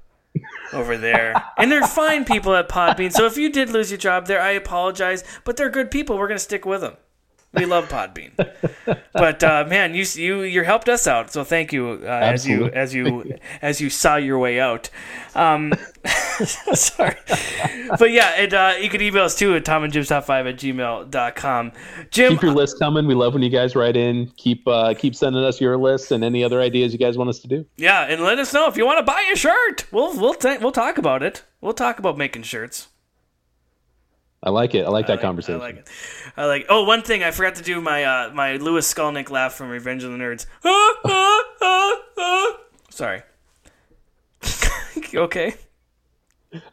over 0.74 0.98
there, 0.98 1.36
and 1.58 1.72
they're 1.72 1.86
fine 1.86 2.26
people 2.26 2.56
at 2.56 2.70
Podbean. 2.70 3.12
So 3.12 3.26
if 3.26 3.38
you 3.38 3.50
did 3.52 3.70
lose 3.70 3.92
your 3.92 3.98
job 3.98 4.26
there, 4.28 4.42
I 4.42 4.52
apologize. 4.52 5.24
But 5.44 5.58
they're 5.58 5.70
good 5.70 5.92
people. 5.92 6.18
We're 6.18 6.28
gonna 6.28 6.40
stick 6.40 6.66
with 6.66 6.82
them. 6.82 6.96
We 7.54 7.66
love 7.66 7.90
Podbean, 7.90 8.32
but 9.12 9.44
uh, 9.44 9.66
man, 9.68 9.94
you 9.94 10.06
you 10.16 10.42
you 10.44 10.64
helped 10.64 10.88
us 10.88 11.06
out, 11.06 11.34
so 11.34 11.44
thank 11.44 11.74
you 11.74 12.00
uh, 12.04 12.08
as 12.08 12.48
you 12.48 12.68
as 12.68 12.94
you 12.94 13.36
as 13.62 13.82
you 13.82 13.90
saw 13.90 14.16
your 14.16 14.40
way 14.40 14.58
out. 14.62 14.90
Um, 15.36 15.74
sorry, 16.46 17.18
but 18.00 18.12
yeah, 18.12 18.36
and 18.38 18.54
uh, 18.54 18.74
you 18.80 18.88
can 18.88 19.02
email 19.02 19.24
us 19.26 19.36
too 19.38 19.54
at 19.56 19.66
tomandjimstop5 19.66 20.50
at 20.50 20.56
gmail.com. 20.56 21.72
Jim, 22.10 22.32
Keep 22.32 22.42
your 22.42 22.54
list 22.54 22.80
coming. 22.80 23.06
We 23.06 23.16
love 23.16 23.34
when 23.34 23.44
you 23.44 23.50
guys 23.50 23.76
write 23.76 23.98
in. 23.98 24.32
Keep 24.38 24.66
uh, 24.68 24.94
keep 24.98 25.14
sending 25.14 25.44
us 25.44 25.60
your 25.60 25.76
lists 25.78 26.12
and 26.12 26.24
any 26.24 26.46
other 26.46 26.62
ideas 26.62 26.94
you 26.94 27.00
guys 27.00 27.18
want 27.18 27.30
us 27.30 27.40
to 27.40 27.50
do. 27.50 27.66
yeah, 27.76 28.04
and 28.04 28.24
let 28.24 28.40
us 28.40 28.54
know 28.54 28.68
if 28.70 28.78
you 28.78 28.86
want 28.86 29.00
to 29.00 29.04
buy 29.04 29.30
a 29.34 29.36
shirt. 29.36 29.92
We'll 29.92 30.18
we'll 30.18 30.36
ta- 30.36 30.60
we'll 30.62 30.72
talk 30.72 30.98
about 30.98 31.22
it. 31.22 31.44
We'll 31.60 31.74
talk 31.74 32.00
about 32.00 32.18
making 32.18 32.44
shirts. 32.44 32.88
I 34.44 34.50
like 34.50 34.74
it. 34.74 34.86
I 34.86 34.90
like 34.90 35.08
that 35.08 35.20
I 35.20 35.22
conversation. 35.22 35.62
I 35.62 35.64
like 35.64 35.76
it. 35.78 35.88
I 36.36 36.46
like. 36.46 36.66
Oh, 36.70 36.84
one 36.84 37.04
thing 37.04 37.24
I 37.24 37.30
forgot 37.32 37.56
to 37.56 37.64
do 37.64 37.80
my 37.80 38.04
uh, 38.04 38.32
my 38.34 38.56
Lewis 38.58 38.92
Skolnick 38.92 39.30
laugh 39.30 39.54
from 39.54 39.70
Revenge 39.70 40.04
of 40.04 40.12
the 40.12 40.18
Nerds. 40.18 40.46
Ah, 40.66 40.94
ah, 41.06 41.44
ah, 41.62 41.96
ah. 42.18 42.58
Sorry. 42.90 43.22
Okay? 45.14 45.54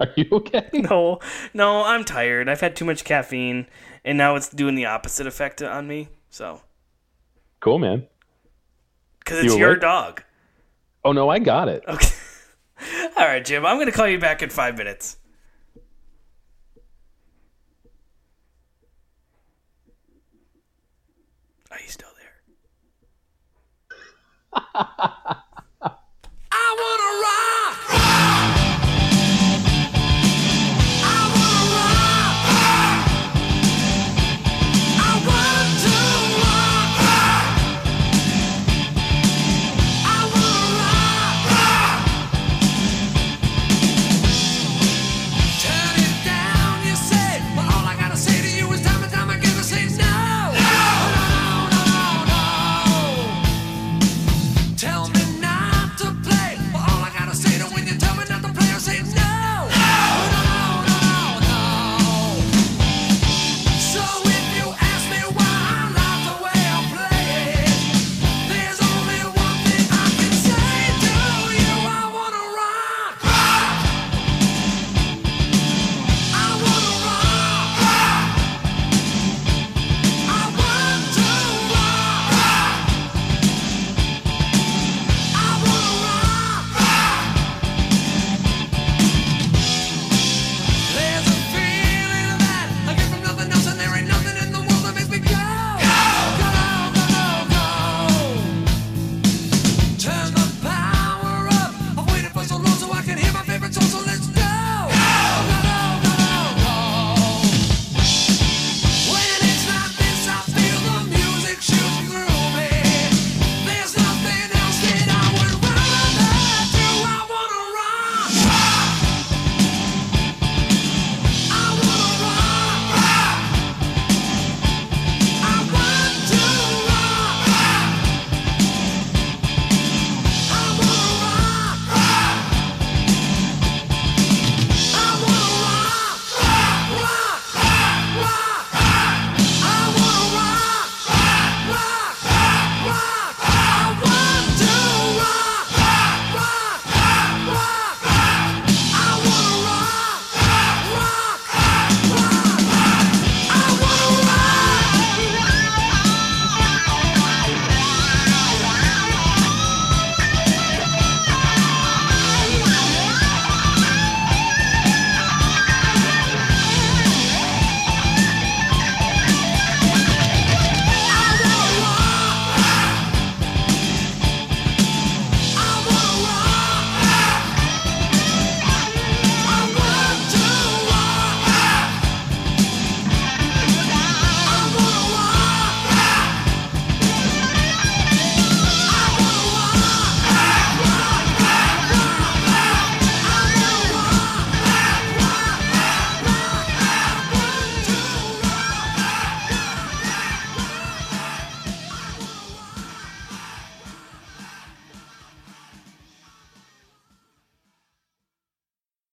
Are 0.01 0.09
you 0.17 0.27
okay? 0.33 0.69
No, 0.73 1.19
no, 1.53 1.85
I'm 1.85 2.05
tired. 2.05 2.49
I've 2.49 2.61
had 2.61 2.77
too 2.77 2.85
much 2.85 3.05
caffeine, 3.05 3.67
and 4.05 4.17
now 4.17 4.37
it's 4.37 4.49
doing 4.49 4.75
the 4.77 4.87
opposite 4.87 5.27
effect 5.27 5.61
on 5.63 5.87
me. 5.89 6.09
So, 6.31 6.63
Cool, 7.61 7.79
man. 7.79 8.07
because 9.19 9.41
it's 9.45 9.53
You 9.55 9.59
your 9.59 9.71
awake? 9.71 9.81
dog. 9.81 10.23
Oh 11.05 11.13
no, 11.13 11.29
I 11.29 11.39
got 11.41 11.69
it. 11.69 11.83
Okay. 11.89 12.09
All 13.17 13.27
right, 13.27 13.45
Jim. 13.45 13.67
I'm 13.67 13.79
gonna 13.79 13.91
call 13.93 14.07
you 14.09 14.19
back 14.21 14.41
in 14.43 14.51
five 14.51 14.77
minutes. 14.79 15.17
You 21.83 21.89
still 21.89 22.09
there? 24.55 25.35